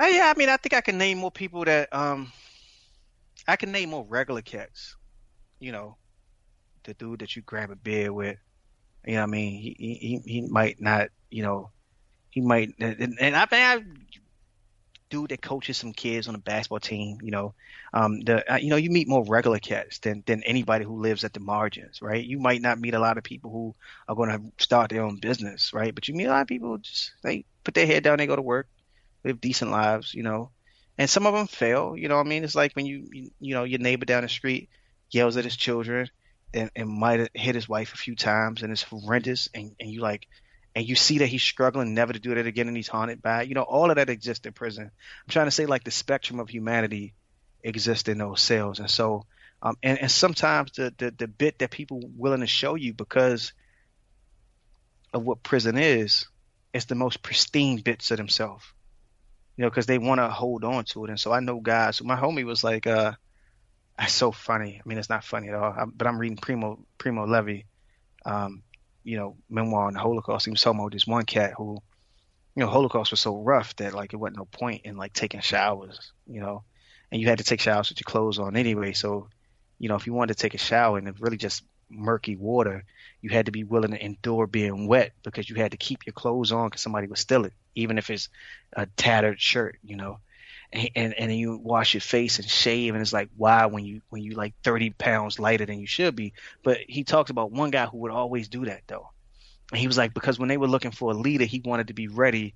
Uh, 0.00 0.06
yeah, 0.06 0.32
I 0.34 0.38
mean, 0.38 0.48
I 0.48 0.56
think 0.56 0.74
I 0.74 0.80
can 0.80 0.98
name 0.98 1.18
more 1.18 1.32
people 1.32 1.64
that 1.64 1.92
um, 1.92 2.30
I 3.48 3.56
can 3.56 3.72
name 3.72 3.90
more 3.90 4.06
regular 4.09 4.42
cats. 4.42 4.94
You 5.59 5.72
know, 5.72 5.96
the 6.89 6.95
dude 6.95 7.20
that 7.20 7.36
you 7.36 7.43
grab 7.43 7.70
a 7.70 7.76
beer 7.76 8.12
with. 8.12 8.39
You 9.07 9.14
know, 9.14 9.20
what 9.20 9.28
I 9.28 9.30
mean, 9.30 9.61
he 9.61 9.76
he 9.78 10.22
he 10.24 10.41
might 10.43 10.80
not. 10.80 11.09
You 11.30 11.43
know, 11.43 11.70
he 12.30 12.41
might. 12.41 12.74
And, 12.80 13.16
and 13.20 13.36
I 13.36 13.47
think 13.47 13.62
I 13.64 13.84
dude 15.11 15.30
that 15.30 15.41
coaches 15.41 15.78
some 15.78 15.93
kids 15.93 16.28
on 16.28 16.34
a 16.34 16.39
basketball 16.39 16.80
team. 16.80 17.18
You 17.22 17.30
know, 17.30 17.55
um, 17.93 18.20
the 18.20 18.53
uh, 18.53 18.57
you 18.57 18.70
know 18.70 18.76
you 18.76 18.91
meet 18.91 19.09
more 19.09 19.24
regular 19.24 19.59
cats 19.59 19.99
than 20.01 20.24
than 20.26 20.43
anybody 20.43 20.84
who 20.84 21.01
lives 21.01 21.24
at 21.24 21.32
the 21.32 21.41
margins, 21.41 22.03
right? 22.03 22.24
You 22.24 22.41
might 22.41 22.61
not 22.62 22.80
meet 22.80 22.95
a 22.95 22.99
lot 22.99 23.18
of 23.18 23.24
people 23.24 23.51
who 23.51 23.74
are 24.09 24.16
going 24.16 24.30
to 24.30 24.64
start 24.64 24.91
their 24.91 25.05
own 25.05 25.16
business, 25.16 25.72
right? 25.72 25.95
But 25.95 26.09
you 26.09 26.14
meet 26.14 26.26
a 26.26 26.30
lot 26.30 26.43
of 26.43 26.49
people 26.49 26.70
who 26.70 26.78
just 26.78 27.12
they 27.22 27.45
put 27.64 27.74
their 27.74 27.86
head 27.86 28.03
down, 28.03 28.18
they 28.18 28.26
go 28.26 28.36
to 28.36 28.43
work, 28.43 28.66
live 29.24 29.41
decent 29.41 29.70
lives, 29.70 30.14
you 30.14 30.22
know 30.22 30.51
and 30.99 31.09
some 31.09 31.26
of 31.26 31.34
them 31.34 31.47
fail. 31.47 31.97
You 31.97 32.09
know 32.09 32.16
what 32.16 32.26
I 32.26 32.28
mean? 32.28 32.43
It's 32.43 32.57
like 32.57 32.74
when 32.74 32.84
you, 32.84 33.07
you, 33.12 33.30
you 33.39 33.55
know, 33.55 33.62
your 33.62 33.78
neighbor 33.78 34.05
down 34.05 34.24
the 34.24 34.28
street 34.28 34.68
yells 35.11 35.36
at 35.36 35.45
his 35.45 35.57
children 35.57 36.11
and, 36.55 36.70
and 36.74 36.88
might 36.88 37.20
have 37.20 37.28
hit 37.34 37.55
his 37.55 37.68
wife 37.68 37.94
a 37.94 37.99
few 37.99 38.14
times 38.16 38.62
and 38.62 38.72
it's 38.72 38.82
horrendous. 38.82 39.49
And, 39.55 39.74
and 39.80 39.90
you 39.90 40.01
like, 40.01 40.26
and 40.74 40.86
you 40.86 40.94
see 40.94 41.18
that 41.18 41.26
he's 41.26 41.42
struggling 41.42 41.94
never 41.94 42.12
to 42.12 42.18
do 42.18 42.34
that 42.34 42.46
again 42.46 42.68
and 42.68 42.76
he's 42.76 42.88
haunted 42.88 43.22
by. 43.22 43.42
You 43.42 43.55
know, 43.55 43.62
all 43.62 43.90
of 43.90 43.96
that 43.96 44.11
exists 44.11 44.46
in 44.46 44.53
prison. 44.53 44.84
I'm 44.84 45.30
trying 45.30 45.46
to 45.46 45.51
say 45.51 45.66
like 45.66 45.84
the 45.84 45.90
spectrum 45.90 46.40
of 46.40 46.49
humanity 46.49 47.14
exists 47.62 48.09
in 48.09 48.18
those 48.18 48.40
cells. 48.40 48.78
And 48.78 48.90
so, 48.90 49.24
um, 49.62 49.76
and, 49.82 49.99
and 49.99 50.11
sometimes 50.11 50.72
the, 50.72 50.94
the, 50.96 51.11
the 51.11 51.28
bit 51.28 51.59
that 51.59 51.70
people 51.70 52.01
willing 52.16 52.40
to 52.40 52.46
show 52.46 52.74
you 52.76 52.94
because 52.94 53.53
of 55.12 55.24
what 55.24 55.42
prison 55.42 55.76
is, 55.76 56.26
it's 56.72 56.84
the 56.84 56.94
most 56.94 57.22
pristine 57.22 57.80
bits 57.80 58.11
of 58.11 58.18
themselves 58.18 58.64
you 59.59 59.62
know, 59.62 59.70
because 59.70 59.86
they 59.86 59.99
want 59.99 60.20
to 60.20 60.28
hold 60.28 60.62
on 60.62 60.84
to 60.84 61.05
it. 61.05 61.11
And 61.11 61.18
so 61.18 61.32
I 61.32 61.40
know 61.40 61.59
guys. 61.59 62.01
My 62.01 62.14
homie 62.14 62.46
was 62.46 62.62
like, 62.62 62.86
uh, 62.86 63.12
"That's 63.99 64.14
so 64.14 64.32
funny." 64.32 64.80
I 64.84 64.88
mean, 64.88 64.99
it's 64.99 65.11
not 65.11 65.24
funny 65.24 65.49
at 65.49 65.55
all. 65.55 65.72
I, 65.72 65.84
but 65.84 66.07
I'm 66.07 66.18
reading 66.18 66.38
Primo 66.38 66.78
Primo 66.99 67.26
Levi. 67.26 67.62
Um, 68.24 68.62
you 69.09 69.16
know 69.16 69.36
memoir 69.49 69.86
on 69.86 69.94
the 69.94 70.01
Holocaust. 70.01 70.44
He 70.44 70.51
was 70.51 70.61
talking 70.61 70.80
about 70.80 70.92
this 70.92 71.07
one 71.07 71.24
cat 71.24 71.55
who, 71.57 71.78
you 72.55 72.62
know, 72.62 72.66
Holocaust 72.66 73.11
was 73.11 73.20
so 73.20 73.38
rough 73.38 73.74
that 73.76 73.94
like 73.94 74.12
it 74.12 74.16
wasn't 74.16 74.36
no 74.36 74.44
point 74.44 74.82
in 74.84 74.99
like 74.99 75.14
taking 75.14 75.40
showers, 75.40 76.12
you 76.26 76.40
know, 76.40 76.62
and 77.11 77.18
you 77.18 77.26
had 77.26 77.38
to 77.38 77.44
take 77.44 77.61
showers 77.61 77.88
with 77.88 78.01
your 78.01 78.05
clothes 78.05 78.38
on 78.38 78.55
anyway. 78.55 78.92
So, 78.92 79.28
you 79.78 79.88
know, 79.88 79.96
if 79.96 80.07
you 80.07 80.12
wanted 80.12 80.36
to 80.36 80.42
take 80.42 80.53
a 80.53 80.59
shower 80.59 80.99
and 80.99 81.09
it 81.09 81.20
really 81.20 81.38
just 81.38 81.64
murky 81.88 82.36
water, 82.36 82.84
you 83.22 83.30
had 83.30 83.46
to 83.46 83.53
be 83.53 83.64
willing 83.64 83.92
to 83.92 84.05
endure 84.05 84.46
being 84.46 84.86
wet 84.86 85.12
because 85.22 85.49
you 85.49 85.57
had 85.57 85.70
to 85.70 85.78
keep 85.78 86.05
your 86.05 86.12
clothes 86.12 86.53
on 86.53 86.68
because 86.68 86.82
somebody 86.82 87.07
would 87.07 87.16
steal 87.16 87.46
it, 87.46 87.55
even 87.74 87.96
if 87.96 88.11
it's 88.11 88.28
a 88.74 88.84
tattered 88.99 89.40
shirt, 89.40 89.78
you 89.82 89.96
know. 89.96 90.18
And, 90.70 90.90
and 90.94 91.14
and 91.14 91.34
you 91.34 91.56
wash 91.56 91.94
your 91.94 92.02
face 92.02 92.38
and 92.38 92.48
shave, 92.48 92.94
and 92.94 93.00
it's 93.00 93.12
like 93.12 93.30
why 93.36 93.66
when 93.66 93.86
you 93.86 94.02
when 94.10 94.22
you 94.22 94.32
like 94.32 94.54
thirty 94.62 94.90
pounds 94.90 95.38
lighter 95.38 95.64
than 95.64 95.78
you 95.80 95.86
should 95.86 96.14
be. 96.14 96.34
But 96.62 96.78
he 96.86 97.04
talks 97.04 97.30
about 97.30 97.52
one 97.52 97.70
guy 97.70 97.86
who 97.86 97.98
would 97.98 98.12
always 98.12 98.48
do 98.48 98.66
that 98.66 98.82
though, 98.86 99.08
and 99.72 99.80
he 99.80 99.86
was 99.86 99.96
like 99.96 100.12
because 100.12 100.38
when 100.38 100.50
they 100.50 100.58
were 100.58 100.68
looking 100.68 100.90
for 100.90 101.12
a 101.12 101.14
leader, 101.14 101.46
he 101.46 101.62
wanted 101.64 101.88
to 101.88 101.94
be 101.94 102.08
ready 102.08 102.54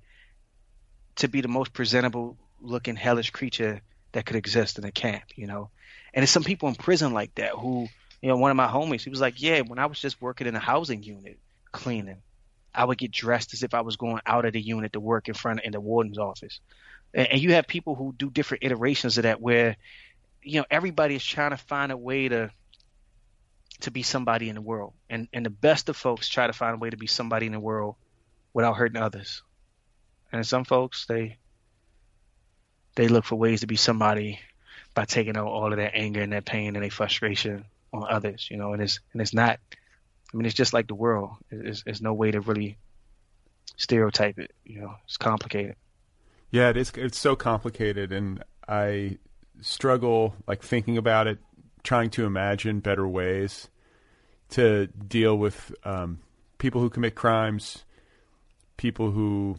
to 1.15 1.27
be 1.27 1.41
the 1.41 1.47
most 1.47 1.73
presentable 1.73 2.37
looking 2.61 2.95
hellish 2.95 3.31
creature 3.31 3.81
that 4.11 4.27
could 4.27 4.35
exist 4.35 4.77
in 4.77 4.85
a 4.85 4.91
camp, 4.91 5.23
you 5.35 5.47
know. 5.47 5.71
And 6.13 6.21
there's 6.21 6.29
some 6.29 6.43
people 6.43 6.69
in 6.69 6.75
prison 6.75 7.13
like 7.13 7.33
that 7.35 7.53
who 7.53 7.87
you 8.23 8.29
know, 8.29 8.37
one 8.37 8.51
of 8.51 8.57
my 8.57 8.67
homies, 8.67 9.03
he 9.03 9.09
was 9.09 9.19
like, 9.19 9.41
yeah, 9.41 9.59
when 9.59 9.79
I 9.79 9.85
was 9.85 9.99
just 9.99 10.21
working 10.21 10.47
in 10.47 10.55
a 10.55 10.59
housing 10.59 11.03
unit 11.03 11.37
cleaning, 11.73 12.21
I 12.73 12.85
would 12.85 12.97
get 12.97 13.11
dressed 13.11 13.53
as 13.53 13.63
if 13.63 13.73
I 13.73 13.81
was 13.81 13.97
going 13.97 14.21
out 14.25 14.45
of 14.45 14.53
the 14.53 14.61
unit 14.61 14.93
to 14.93 14.99
work 14.99 15.27
in 15.27 15.33
front 15.33 15.59
of, 15.59 15.65
in 15.65 15.71
the 15.71 15.81
warden's 15.81 16.17
office. 16.17 16.59
And, 17.13 17.27
and 17.27 17.41
you 17.41 17.53
have 17.53 17.67
people 17.67 17.95
who 17.95 18.13
do 18.17 18.29
different 18.29 18.63
iterations 18.63 19.17
of 19.17 19.23
that 19.23 19.41
where, 19.41 19.77
you 20.41 20.59
know, 20.59 20.65
everybody 20.71 21.15
is 21.15 21.25
trying 21.25 21.51
to 21.51 21.57
find 21.57 21.91
a 21.91 21.97
way 21.97 22.27
to 22.29 22.51
to 23.81 23.91
be 23.91 24.03
somebody 24.03 24.49
in 24.49 24.55
the 24.55 24.61
world. 24.61 24.93
And 25.09 25.27
and 25.33 25.45
the 25.45 25.49
best 25.49 25.89
of 25.89 25.97
folks 25.97 26.29
try 26.29 26.47
to 26.47 26.53
find 26.53 26.75
a 26.75 26.77
way 26.77 26.89
to 26.89 26.97
be 26.97 27.07
somebody 27.07 27.45
in 27.45 27.51
the 27.51 27.59
world 27.59 27.95
without 28.53 28.77
hurting 28.77 29.01
others. 29.01 29.43
And 30.31 30.45
some 30.45 30.63
folks 30.63 31.05
they 31.05 31.37
they 32.95 33.07
look 33.07 33.25
for 33.25 33.35
ways 33.35 33.61
to 33.61 33.67
be 33.67 33.75
somebody 33.75 34.39
by 34.93 35.05
taking 35.05 35.37
out 35.37 35.47
all 35.47 35.71
of 35.71 35.77
their 35.77 35.91
anger 35.93 36.21
and 36.21 36.31
their 36.31 36.41
pain 36.41 36.75
and 36.75 36.83
their 36.83 36.91
frustration 36.91 37.65
on 37.91 38.05
others, 38.09 38.47
you 38.49 38.57
know, 38.57 38.73
and 38.73 38.81
it's 38.81 38.99
and 39.11 39.21
it's 39.21 39.33
not. 39.33 39.59
I 40.33 40.37
mean, 40.37 40.45
it's 40.45 40.55
just 40.55 40.73
like 40.73 40.87
the 40.87 40.95
world. 40.95 41.31
There's, 41.51 42.01
no 42.01 42.13
way 42.13 42.31
to 42.31 42.41
really 42.41 42.77
stereotype 43.77 44.39
it. 44.39 44.51
You 44.65 44.81
know, 44.81 44.95
it's 45.05 45.17
complicated. 45.17 45.75
Yeah, 46.49 46.69
it 46.69 46.77
is. 46.77 46.91
It's 46.95 47.19
so 47.19 47.35
complicated, 47.35 48.11
and 48.11 48.43
I 48.67 49.17
struggle 49.61 50.35
like 50.47 50.63
thinking 50.63 50.97
about 50.97 51.27
it, 51.27 51.39
trying 51.83 52.09
to 52.11 52.25
imagine 52.25 52.79
better 52.79 53.07
ways 53.07 53.69
to 54.49 54.87
deal 54.87 55.37
with 55.37 55.73
um, 55.83 56.19
people 56.57 56.81
who 56.81 56.89
commit 56.89 57.15
crimes, 57.15 57.83
people 58.77 59.11
who 59.11 59.57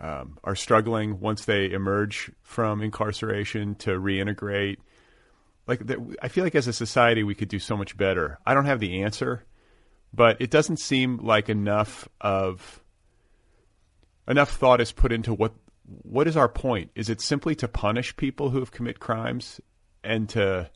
um, 0.00 0.38
are 0.42 0.56
struggling 0.56 1.20
once 1.20 1.44
they 1.44 1.70
emerge 1.70 2.32
from 2.42 2.82
incarceration 2.82 3.74
to 3.76 3.90
reintegrate 3.90 4.78
like 5.66 5.82
I 6.20 6.28
feel 6.28 6.44
like 6.44 6.54
as 6.54 6.66
a 6.66 6.72
society 6.72 7.22
we 7.22 7.34
could 7.34 7.48
do 7.48 7.58
so 7.58 7.76
much 7.76 7.96
better. 7.96 8.38
I 8.44 8.54
don't 8.54 8.64
have 8.64 8.80
the 8.80 9.02
answer, 9.02 9.44
but 10.12 10.40
it 10.40 10.50
doesn't 10.50 10.78
seem 10.78 11.18
like 11.18 11.48
enough 11.48 12.08
of 12.20 12.82
enough 14.28 14.50
thought 14.50 14.80
is 14.80 14.92
put 14.92 15.12
into 15.12 15.32
what 15.34 15.52
what 15.84 16.28
is 16.28 16.36
our 16.36 16.48
point? 16.48 16.90
Is 16.94 17.10
it 17.10 17.20
simply 17.20 17.54
to 17.56 17.68
punish 17.68 18.16
people 18.16 18.50
who 18.50 18.60
have 18.60 18.70
commit 18.70 19.00
crimes 19.00 19.60
and 20.04 20.28
to 20.30 20.70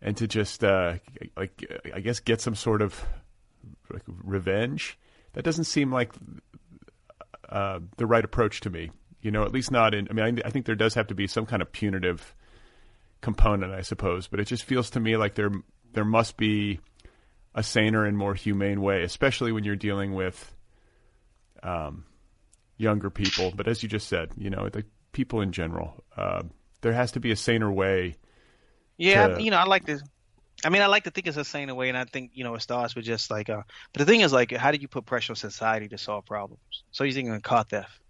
and 0.00 0.16
to 0.16 0.26
just 0.26 0.64
uh, 0.64 0.94
like 1.36 1.64
I 1.94 2.00
guess 2.00 2.20
get 2.20 2.40
some 2.40 2.54
sort 2.54 2.82
of 2.82 3.04
like 3.90 4.02
revenge? 4.06 4.98
That 5.34 5.44
doesn't 5.44 5.64
seem 5.64 5.92
like 5.92 6.12
uh, 7.48 7.80
the 7.96 8.06
right 8.06 8.24
approach 8.24 8.60
to 8.60 8.70
me. 8.70 8.90
You 9.20 9.30
know, 9.30 9.42
at 9.42 9.52
least 9.52 9.70
not 9.70 9.94
in. 9.94 10.08
I 10.10 10.12
mean, 10.12 10.40
I, 10.44 10.48
I 10.48 10.50
think 10.50 10.66
there 10.66 10.76
does 10.76 10.94
have 10.94 11.08
to 11.08 11.14
be 11.14 11.26
some 11.26 11.44
kind 11.44 11.60
of 11.60 11.72
punitive 11.72 12.34
component, 13.20 13.72
I 13.72 13.82
suppose. 13.82 14.28
But 14.28 14.40
it 14.40 14.46
just 14.46 14.64
feels 14.64 14.90
to 14.90 15.00
me 15.00 15.16
like 15.16 15.34
there 15.34 15.50
there 15.92 16.04
must 16.04 16.36
be 16.36 16.80
a 17.58 17.62
saner 17.64 18.04
and 18.04 18.16
more 18.16 18.34
humane 18.34 18.80
way, 18.80 19.02
especially 19.02 19.50
when 19.50 19.64
you're 19.64 19.74
dealing 19.74 20.14
with 20.14 20.54
um, 21.64 22.04
younger 22.76 23.10
people. 23.10 23.52
But 23.54 23.66
as 23.66 23.82
you 23.82 23.88
just 23.88 24.06
said, 24.06 24.30
you 24.36 24.48
know, 24.48 24.68
the 24.68 24.84
people 25.10 25.40
in 25.40 25.50
general, 25.50 26.04
uh, 26.16 26.42
there 26.82 26.92
has 26.92 27.12
to 27.12 27.20
be 27.20 27.32
a 27.32 27.36
saner 27.36 27.70
way. 27.70 28.14
Yeah, 28.96 29.26
to... 29.26 29.42
you 29.42 29.50
know, 29.50 29.56
I 29.56 29.64
like 29.64 29.86
to. 29.86 30.00
I 30.64 30.68
mean, 30.68 30.82
I 30.82 30.86
like 30.86 31.02
to 31.04 31.10
think 31.10 31.26
it's 31.26 31.36
a 31.36 31.44
saner 31.44 31.74
way, 31.74 31.88
and 31.88 31.98
I 31.98 32.04
think 32.04 32.30
you 32.34 32.44
know 32.44 32.54
it 32.54 32.62
starts 32.62 32.94
with 32.94 33.04
just 33.04 33.28
like. 33.28 33.50
Uh, 33.50 33.62
but 33.92 33.98
the 33.98 34.06
thing 34.06 34.20
is, 34.20 34.32
like, 34.32 34.52
how 34.52 34.70
do 34.70 34.78
you 34.78 34.86
put 34.86 35.04
pressure 35.04 35.32
on 35.32 35.36
society 35.36 35.88
to 35.88 35.98
solve 35.98 36.26
problems? 36.26 36.84
So 36.92 37.02
you're 37.02 37.12
thinking 37.12 37.34
of 37.34 37.42
car 37.42 37.64
theft. 37.64 38.00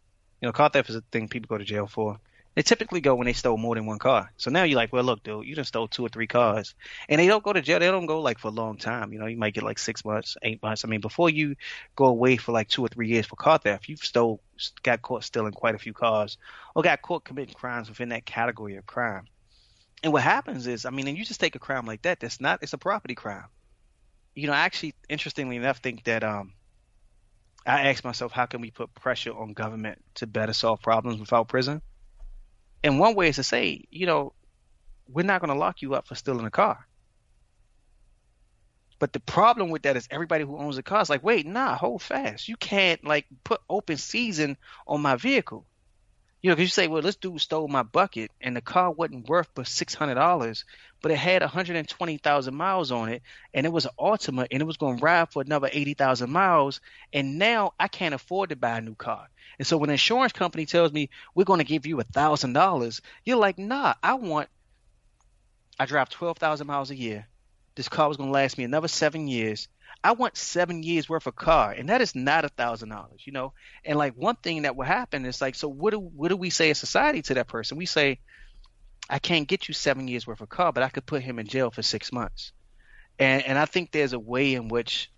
You 0.42 0.48
know, 0.48 0.52
car 0.52 0.68
theft 0.68 0.90
is 0.90 0.96
a 0.96 1.02
thing 1.10 1.28
people 1.28 1.48
go 1.48 1.56
to 1.56 1.64
jail 1.64 1.86
for. 1.86 2.20
They 2.58 2.62
typically 2.62 3.00
go 3.00 3.14
when 3.14 3.26
they 3.26 3.34
stole 3.34 3.56
more 3.56 3.76
than 3.76 3.86
one 3.86 4.00
car. 4.00 4.32
So 4.36 4.50
now 4.50 4.64
you're 4.64 4.76
like, 4.76 4.92
well, 4.92 5.04
look, 5.04 5.22
dude, 5.22 5.46
you 5.46 5.54
just 5.54 5.68
stole 5.68 5.86
two 5.86 6.04
or 6.04 6.08
three 6.08 6.26
cars, 6.26 6.74
and 7.08 7.20
they 7.20 7.28
don't 7.28 7.44
go 7.44 7.52
to 7.52 7.60
jail. 7.60 7.78
They 7.78 7.86
don't 7.86 8.06
go 8.06 8.20
like 8.20 8.40
for 8.40 8.48
a 8.48 8.50
long 8.50 8.78
time. 8.78 9.12
You 9.12 9.20
know, 9.20 9.26
you 9.26 9.36
might 9.36 9.54
get 9.54 9.62
like 9.62 9.78
six 9.78 10.04
months, 10.04 10.36
eight 10.42 10.60
months. 10.60 10.84
I 10.84 10.88
mean, 10.88 11.00
before 11.00 11.30
you 11.30 11.54
go 11.94 12.06
away 12.06 12.36
for 12.36 12.50
like 12.50 12.66
two 12.66 12.84
or 12.84 12.88
three 12.88 13.06
years 13.06 13.26
for 13.26 13.36
car 13.36 13.58
theft, 13.58 13.88
you've 13.88 14.00
stole, 14.00 14.40
got 14.82 15.02
caught 15.02 15.22
stealing 15.22 15.52
quite 15.52 15.76
a 15.76 15.78
few 15.78 15.92
cars, 15.92 16.36
or 16.74 16.82
got 16.82 17.00
caught 17.00 17.24
committing 17.24 17.54
crimes 17.54 17.88
within 17.88 18.08
that 18.08 18.26
category 18.26 18.74
of 18.74 18.84
crime. 18.86 19.28
And 20.02 20.12
what 20.12 20.24
happens 20.24 20.66
is, 20.66 20.84
I 20.84 20.90
mean, 20.90 21.06
and 21.06 21.16
you 21.16 21.24
just 21.24 21.38
take 21.38 21.54
a 21.54 21.60
crime 21.60 21.86
like 21.86 22.02
that. 22.02 22.18
That's 22.18 22.40
not. 22.40 22.64
It's 22.64 22.72
a 22.72 22.78
property 22.78 23.14
crime. 23.14 23.46
You 24.34 24.48
know, 24.48 24.52
I 24.52 24.62
actually, 24.62 24.96
interestingly 25.08 25.54
enough, 25.54 25.78
think 25.78 26.02
that 26.06 26.24
um, 26.24 26.54
I 27.64 27.90
ask 27.90 28.02
myself, 28.02 28.32
how 28.32 28.46
can 28.46 28.60
we 28.60 28.72
put 28.72 28.92
pressure 28.94 29.30
on 29.30 29.52
government 29.52 30.02
to 30.14 30.26
better 30.26 30.52
solve 30.52 30.82
problems 30.82 31.20
without 31.20 31.46
prison? 31.46 31.82
And 32.82 32.98
one 32.98 33.14
way 33.14 33.28
is 33.28 33.36
to 33.36 33.42
say, 33.42 33.84
you 33.90 34.06
know, 34.06 34.32
we're 35.08 35.24
not 35.24 35.40
going 35.40 35.52
to 35.52 35.58
lock 35.58 35.82
you 35.82 35.94
up 35.94 36.06
for 36.06 36.14
stealing 36.14 36.46
a 36.46 36.50
car. 36.50 36.86
But 38.98 39.12
the 39.12 39.20
problem 39.20 39.70
with 39.70 39.82
that 39.82 39.96
is 39.96 40.08
everybody 40.10 40.44
who 40.44 40.58
owns 40.58 40.76
a 40.76 40.82
car 40.82 41.00
is 41.00 41.10
like, 41.10 41.22
wait, 41.22 41.46
nah, 41.46 41.76
hold 41.76 42.02
fast. 42.02 42.48
You 42.48 42.56
can't 42.56 43.04
like 43.04 43.26
put 43.44 43.60
open 43.68 43.96
season 43.96 44.56
on 44.86 45.00
my 45.00 45.16
vehicle. 45.16 45.64
You 46.40 46.50
know, 46.50 46.54
because 46.54 46.66
you 46.66 46.82
say, 46.82 46.86
well, 46.86 47.02
this 47.02 47.16
dude 47.16 47.40
stole 47.40 47.66
my 47.66 47.82
bucket 47.82 48.30
and 48.40 48.54
the 48.54 48.60
car 48.60 48.92
wasn't 48.92 49.28
worth 49.28 49.48
but 49.54 49.66
six 49.66 49.94
hundred 49.94 50.14
dollars, 50.14 50.64
but 51.02 51.10
it 51.10 51.18
had 51.18 51.42
one 51.42 51.50
hundred 51.50 51.76
and 51.76 51.88
twenty 51.88 52.16
thousand 52.16 52.54
miles 52.54 52.92
on 52.92 53.08
it, 53.08 53.22
and 53.52 53.66
it 53.66 53.72
was 53.72 53.86
an 53.86 53.90
Altima, 53.98 54.46
and 54.50 54.62
it 54.62 54.64
was 54.64 54.76
going 54.76 54.98
to 54.98 55.04
ride 55.04 55.30
for 55.30 55.42
another 55.42 55.68
eighty 55.72 55.94
thousand 55.94 56.30
miles, 56.30 56.80
and 57.12 57.38
now 57.38 57.74
I 57.78 57.88
can't 57.88 58.14
afford 58.14 58.50
to 58.50 58.56
buy 58.56 58.78
a 58.78 58.80
new 58.80 58.94
car. 58.94 59.28
And 59.58 59.66
so 59.66 59.76
when 59.76 59.90
an 59.90 59.94
insurance 59.94 60.32
company 60.32 60.66
tells 60.66 60.92
me 60.92 61.10
we're 61.34 61.44
going 61.44 61.58
to 61.58 61.64
give 61.64 61.86
you 61.86 62.00
thousand 62.02 62.52
dollars, 62.52 63.00
you're 63.24 63.36
like, 63.36 63.58
nah, 63.58 63.94
I 64.02 64.14
want. 64.14 64.48
I 65.80 65.86
drive 65.86 66.08
twelve 66.08 66.38
thousand 66.38 66.68
miles 66.68 66.90
a 66.90 66.96
year. 66.96 67.26
This 67.74 67.88
car 67.88 68.08
was 68.08 68.16
going 68.16 68.28
to 68.28 68.32
last 68.32 68.58
me 68.58 68.64
another 68.64 68.88
seven 68.88 69.28
years. 69.28 69.68
I 70.02 70.12
want 70.12 70.36
seven 70.36 70.82
years 70.82 71.08
worth 71.08 71.26
of 71.26 71.34
car, 71.34 71.72
and 71.72 71.88
that 71.88 72.00
is 72.00 72.14
not 72.14 72.44
a 72.44 72.48
thousand 72.48 72.90
dollars, 72.90 73.22
you 73.24 73.32
know. 73.32 73.52
And 73.84 73.98
like 73.98 74.14
one 74.14 74.36
thing 74.36 74.62
that 74.62 74.76
will 74.76 74.84
happen 74.84 75.24
is 75.26 75.40
like, 75.40 75.56
so 75.56 75.68
what 75.68 75.90
do 75.90 75.98
what 75.98 76.28
do 76.28 76.36
we 76.36 76.50
say 76.50 76.70
as 76.70 76.78
society 76.78 77.22
to 77.22 77.34
that 77.34 77.48
person? 77.48 77.76
We 77.76 77.86
say, 77.86 78.20
I 79.10 79.18
can't 79.18 79.48
get 79.48 79.66
you 79.66 79.74
seven 79.74 80.06
years 80.06 80.26
worth 80.26 80.40
of 80.40 80.48
car, 80.48 80.72
but 80.72 80.82
I 80.82 80.88
could 80.88 81.04
put 81.04 81.22
him 81.22 81.38
in 81.38 81.46
jail 81.46 81.70
for 81.70 81.82
six 81.82 82.12
months. 82.12 82.52
And 83.18 83.42
and 83.44 83.58
I 83.58 83.64
think 83.64 83.90
there's 83.90 84.12
a 84.12 84.18
way 84.18 84.54
in 84.54 84.68
which, 84.68 85.10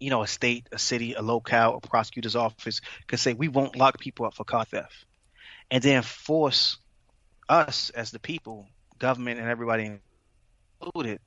you 0.00 0.10
know, 0.10 0.22
a 0.22 0.26
state, 0.26 0.68
a 0.72 0.78
city, 0.78 1.14
a 1.14 1.22
locale, 1.22 1.76
a 1.76 1.80
prosecutor's 1.86 2.36
office 2.36 2.80
could 3.06 3.20
say 3.20 3.34
we 3.34 3.48
won't 3.48 3.76
lock 3.76 4.00
people 4.00 4.26
up 4.26 4.34
for 4.34 4.44
car 4.44 4.64
theft, 4.64 5.06
and 5.70 5.82
then 5.82 6.02
force 6.02 6.78
us 7.48 7.90
as 7.90 8.10
the 8.10 8.18
people, 8.18 8.66
government, 8.98 9.38
and 9.38 9.48
everybody 9.48 10.00
included, 10.80 11.20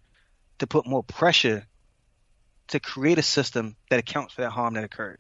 to 0.59 0.67
put 0.67 0.86
more 0.86 1.03
pressure 1.03 1.65
to 2.70 2.80
create 2.80 3.18
a 3.18 3.24
system 3.24 3.76
that 3.89 3.99
accounts 3.99 4.34
for 4.34 4.41
that 4.41 4.51
harm 4.51 4.74
that 4.76 4.84
occurred. 4.84 5.20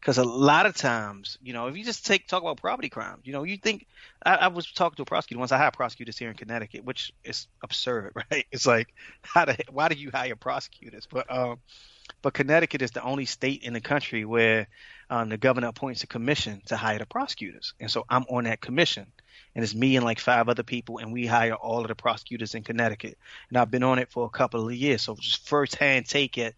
Because 0.00 0.18
a 0.18 0.24
lot 0.24 0.66
of 0.66 0.74
times, 0.74 1.38
you 1.40 1.52
know, 1.52 1.68
if 1.68 1.76
you 1.76 1.84
just 1.84 2.04
take 2.04 2.26
talk 2.26 2.42
about 2.42 2.56
property 2.56 2.88
crimes, 2.88 3.20
you 3.22 3.32
know, 3.32 3.44
you 3.44 3.56
think 3.56 3.86
I, 4.24 4.34
I 4.34 4.48
was 4.48 4.70
talking 4.72 4.96
to 4.96 5.02
a 5.02 5.06
prosecutor 5.06 5.38
once. 5.38 5.52
I 5.52 5.58
hired 5.58 5.74
prosecutors 5.74 6.18
here 6.18 6.28
in 6.28 6.34
Connecticut, 6.34 6.84
which 6.84 7.12
is 7.22 7.46
absurd, 7.62 8.12
right? 8.30 8.44
It's 8.50 8.66
like, 8.66 8.92
how 9.22 9.44
do 9.44 9.54
why 9.70 9.88
do 9.88 9.94
you 9.94 10.10
hire 10.10 10.34
prosecutors? 10.34 11.06
But 11.08 11.30
um, 11.30 11.58
but 12.20 12.34
Connecticut 12.34 12.82
is 12.82 12.90
the 12.90 13.02
only 13.02 13.26
state 13.26 13.62
in 13.62 13.74
the 13.74 13.80
country 13.80 14.24
where 14.24 14.66
um, 15.08 15.28
the 15.28 15.38
governor 15.38 15.68
appoints 15.68 16.02
a 16.02 16.08
commission 16.08 16.62
to 16.66 16.76
hire 16.76 16.98
the 16.98 17.06
prosecutors, 17.06 17.74
and 17.78 17.88
so 17.88 18.04
I'm 18.08 18.24
on 18.24 18.44
that 18.44 18.60
commission 18.60 19.06
and 19.54 19.62
it's 19.62 19.74
me 19.74 19.96
and 19.96 20.04
like 20.04 20.18
five 20.18 20.48
other 20.48 20.62
people, 20.62 20.98
and 20.98 21.12
we 21.12 21.26
hire 21.26 21.54
all 21.54 21.82
of 21.82 21.88
the 21.88 21.94
prosecutors 21.94 22.54
in 22.54 22.62
Connecticut. 22.62 23.18
And 23.48 23.58
I've 23.58 23.70
been 23.70 23.82
on 23.82 23.98
it 23.98 24.10
for 24.10 24.24
a 24.24 24.30
couple 24.30 24.66
of 24.66 24.74
years, 24.74 25.02
so 25.02 25.16
just 25.16 25.46
firsthand 25.46 26.06
take 26.06 26.38
it, 26.38 26.54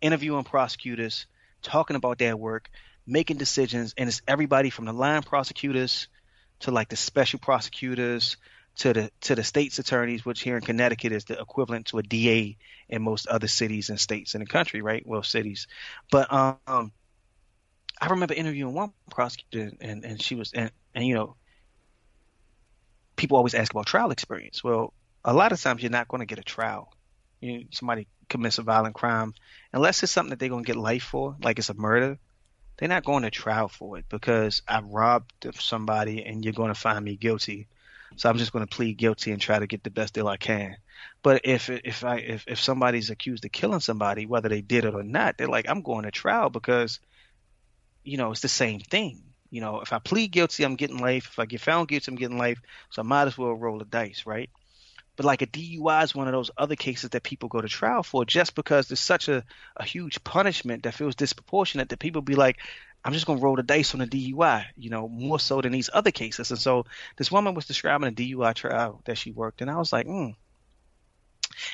interviewing 0.00 0.44
prosecutors, 0.44 1.26
talking 1.62 1.96
about 1.96 2.18
their 2.18 2.36
work, 2.36 2.70
making 3.06 3.36
decisions, 3.36 3.94
and 3.96 4.08
it's 4.08 4.22
everybody 4.26 4.70
from 4.70 4.84
the 4.84 4.92
line 4.92 5.22
prosecutors 5.22 6.08
to 6.60 6.70
like 6.70 6.88
the 6.88 6.96
special 6.96 7.38
prosecutors 7.38 8.36
to 8.76 8.92
the 8.92 9.10
to 9.22 9.34
the 9.34 9.44
state's 9.44 9.78
attorneys, 9.78 10.24
which 10.24 10.40
here 10.40 10.56
in 10.56 10.62
Connecticut 10.62 11.12
is 11.12 11.24
the 11.24 11.38
equivalent 11.38 11.86
to 11.86 11.98
a 11.98 12.02
DA 12.02 12.56
in 12.88 13.02
most 13.02 13.26
other 13.26 13.48
cities 13.48 13.90
and 13.90 14.00
states 14.00 14.34
in 14.34 14.40
the 14.40 14.46
country, 14.46 14.82
right? 14.82 15.04
Well, 15.06 15.22
cities. 15.22 15.66
But 16.10 16.32
um, 16.32 16.92
I 18.00 18.08
remember 18.08 18.34
interviewing 18.34 18.74
one 18.74 18.92
prosecutor, 19.10 19.72
and 19.80 20.04
and 20.04 20.22
she 20.22 20.34
was 20.36 20.52
and 20.52 20.70
and 20.94 21.04
you 21.04 21.14
know, 21.14 21.36
people 23.18 23.36
always 23.36 23.54
ask 23.54 23.72
about 23.72 23.86
trial 23.86 24.10
experience. 24.10 24.64
Well, 24.64 24.94
a 25.24 25.34
lot 25.34 25.52
of 25.52 25.60
times 25.60 25.82
you're 25.82 25.90
not 25.90 26.08
going 26.08 26.20
to 26.20 26.26
get 26.26 26.38
a 26.38 26.42
trial. 26.42 26.92
You 27.40 27.66
somebody 27.70 28.08
commits 28.30 28.58
a 28.58 28.62
violent 28.62 28.94
crime, 28.94 29.34
unless 29.72 30.02
it's 30.02 30.12
something 30.12 30.30
that 30.30 30.38
they're 30.38 30.48
going 30.48 30.64
to 30.64 30.66
get 30.66 30.76
life 30.76 31.02
for, 31.02 31.36
like 31.42 31.58
it's 31.58 31.68
a 31.68 31.74
murder. 31.74 32.18
They're 32.78 32.88
not 32.88 33.04
going 33.04 33.24
to 33.24 33.30
trial 33.30 33.68
for 33.68 33.98
it 33.98 34.06
because 34.08 34.62
I 34.66 34.80
robbed 34.80 35.46
somebody 35.60 36.24
and 36.24 36.44
you're 36.44 36.54
going 36.54 36.72
to 36.72 36.80
find 36.80 37.04
me 37.04 37.16
guilty 37.16 37.66
so 38.16 38.28
I'm 38.28 38.38
just 38.38 38.52
going 38.52 38.66
to 38.66 38.74
plead 38.74 38.96
guilty 38.96 39.32
and 39.32 39.40
try 39.40 39.58
to 39.58 39.66
get 39.66 39.84
the 39.84 39.90
best 39.90 40.14
deal 40.14 40.28
I 40.28 40.36
can. 40.36 40.76
But 41.22 41.42
if 41.44 41.70
if 41.70 42.04
I 42.04 42.16
if 42.16 42.44
if 42.48 42.60
somebody's 42.60 43.10
accused 43.10 43.44
of 43.44 43.52
killing 43.52 43.80
somebody, 43.80 44.26
whether 44.26 44.48
they 44.48 44.60
did 44.60 44.84
it 44.84 44.94
or 44.94 45.02
not, 45.02 45.36
they're 45.36 45.48
like, 45.48 45.68
I'm 45.68 45.82
going 45.82 46.04
to 46.04 46.10
trial 46.10 46.50
because, 46.50 47.00
you 48.02 48.16
know, 48.16 48.32
it's 48.32 48.40
the 48.40 48.48
same 48.48 48.80
thing. 48.80 49.22
You 49.50 49.60
know, 49.60 49.80
if 49.80 49.92
I 49.92 49.98
plead 49.98 50.30
guilty, 50.32 50.64
I'm 50.64 50.76
getting 50.76 50.98
life. 50.98 51.28
If 51.30 51.38
I 51.38 51.46
get 51.46 51.60
found 51.60 51.88
guilty, 51.88 52.10
I'm 52.10 52.16
getting 52.16 52.38
life. 52.38 52.60
So 52.90 53.02
I 53.02 53.04
might 53.04 53.26
as 53.26 53.38
well 53.38 53.54
roll 53.54 53.78
the 53.78 53.84
dice, 53.84 54.24
right? 54.26 54.50
But 55.16 55.26
like 55.26 55.42
a 55.42 55.46
DUI 55.46 56.04
is 56.04 56.14
one 56.14 56.28
of 56.28 56.32
those 56.32 56.50
other 56.56 56.76
cases 56.76 57.10
that 57.10 57.24
people 57.24 57.48
go 57.48 57.60
to 57.60 57.68
trial 57.68 58.04
for 58.04 58.24
just 58.24 58.54
because 58.54 58.86
there's 58.86 59.00
such 59.00 59.28
a, 59.28 59.42
a 59.76 59.84
huge 59.84 60.22
punishment 60.22 60.84
that 60.84 60.94
feels 60.94 61.16
disproportionate 61.16 61.88
that 61.88 61.98
people 61.98 62.22
be 62.22 62.36
like, 62.36 62.58
I'm 63.04 63.12
just 63.12 63.26
going 63.26 63.38
to 63.38 63.44
roll 63.44 63.56
the 63.56 63.62
dice 63.62 63.94
on 63.94 64.00
a 64.00 64.06
DUI, 64.06 64.66
you 64.76 64.90
know, 64.90 65.08
more 65.08 65.40
so 65.40 65.60
than 65.60 65.72
these 65.72 65.90
other 65.92 66.10
cases. 66.10 66.50
And 66.50 66.58
so 66.58 66.84
this 67.16 67.32
woman 67.32 67.54
was 67.54 67.66
describing 67.66 68.08
a 68.08 68.12
DUI 68.12 68.54
trial 68.54 69.00
that 69.06 69.18
she 69.18 69.30
worked, 69.32 69.60
and 69.60 69.70
I 69.70 69.78
was 69.78 69.92
like, 69.92 70.06
hmm. 70.06 70.30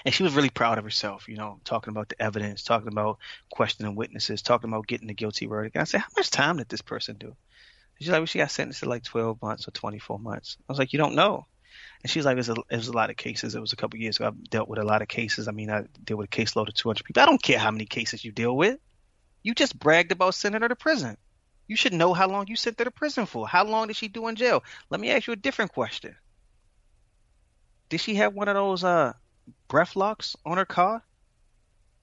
And 0.05 0.15
she 0.15 0.23
was 0.23 0.35
really 0.35 0.51
proud 0.51 0.79
of 0.79 0.85
herself, 0.85 1.29
you 1.29 1.37
know, 1.37 1.61
talking 1.65 1.91
about 1.91 2.09
the 2.09 2.23
evidence, 2.23 2.63
talking 2.63 2.89
about 2.89 3.19
questioning 3.51 3.95
witnesses, 3.95 4.41
talking 4.41 4.71
about 4.71 4.87
getting 4.87 5.09
the 5.09 5.15
guilty 5.15 5.47
verdict. 5.47 5.77
And 5.77 5.83
I 5.83 5.85
said, 5.85 6.01
how 6.01 6.09
much 6.17 6.31
time 6.31 6.57
did 6.57 6.69
this 6.69 6.81
person 6.81 7.17
do? 7.19 7.37
She's 7.99 8.09
like, 8.09 8.21
well, 8.21 8.27
she 8.27 8.39
got 8.39 8.51
sentenced 8.51 8.81
to 8.81 8.89
like 8.89 9.05
12 9.05 9.41
months 9.43 9.69
or 9.69 9.71
24 9.71 10.19
months. 10.19 10.57
I 10.61 10.73
was 10.73 10.79
like, 10.79 10.93
you 10.93 10.99
don't 10.99 11.15
know. 11.15 11.47
And 12.03 12.11
she's 12.11 12.25
like, 12.25 12.37
there's 12.37 12.51
a, 12.51 12.57
there's 12.69 12.89
a 12.89 12.93
lot 12.93 13.11
of 13.11 13.17
cases. 13.17 13.55
It 13.55 13.61
was 13.61 13.73
a 13.73 13.77
couple 13.77 13.99
years 13.99 14.17
ago. 14.17 14.27
I've 14.27 14.51
dealt 14.51 14.69
with 14.69 14.79
a 14.79 14.85
lot 14.85 15.03
of 15.03 15.09
cases. 15.09 15.49
I 15.49 15.53
mean, 15.53 15.71
I 15.71 15.85
deal 16.05 16.17
with 16.17 16.27
a 16.27 16.37
caseload 16.37 16.69
of 16.69 16.75
200 16.75 17.05
people. 17.05 17.23
I 17.23 17.27
don't 17.27 17.43
care 17.43 17.59
how 17.59 17.71
many 17.71 17.87
cases 17.87 18.25
you 18.25 18.33
deal 18.33 18.55
with. 18.57 18.79
You 19.43 19.55
just 19.55 19.79
bragged 19.79 20.13
about 20.13 20.35
sending 20.35 20.63
her 20.63 20.69
to 20.69 20.77
prison. 20.77 21.17
You 21.67 21.77
should 21.77 21.95
know 21.95 22.13
how 22.13 22.29
long 22.29 22.47
you 22.47 22.57
sent 22.57 22.79
her 22.79 22.85
to 22.85 22.91
prison 22.91 23.27
for. 23.27 23.49
How 23.49 23.65
long 23.65 23.87
did 23.87 23.97
she 23.97 24.09
do 24.09 24.29
in 24.29 24.37
jail? 24.37 24.63
Let 24.91 25.01
me 25.01 25.11
ask 25.11 25.27
you 25.27 25.33
a 25.33 25.37
different 25.37 25.73
question. 25.73 26.15
Did 27.89 28.01
she 28.01 28.17
have 28.17 28.35
one 28.35 28.49
of 28.49 28.55
those 28.55 28.85
uh, 28.85 29.15
breath 29.69 29.97
locks 29.97 30.37
on 30.45 30.59
her 30.59 30.65
car 30.65 31.03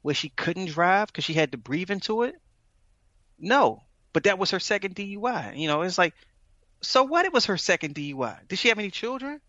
where 0.02 0.16
she 0.16 0.30
couldn't 0.30 0.70
drive 0.70 1.08
because 1.08 1.26
she 1.26 1.34
had 1.34 1.52
to 1.52 1.58
breathe 1.58 1.92
into 1.92 2.24
it? 2.24 2.36
No, 3.38 3.84
but 4.14 4.24
that 4.24 4.40
was 4.40 4.52
her 4.52 4.60
second 4.60 4.96
DUI. 4.96 5.58
You 5.58 5.68
know, 5.68 5.82
it's 5.82 5.98
like, 5.98 6.14
so 6.82 7.04
what? 7.04 7.26
It 7.26 7.34
was 7.34 7.46
her 7.46 7.58
second 7.58 7.96
DUI. 7.96 8.48
Did 8.48 8.60
she 8.60 8.70
have 8.70 8.80
any 8.80 8.92
children? 8.92 9.42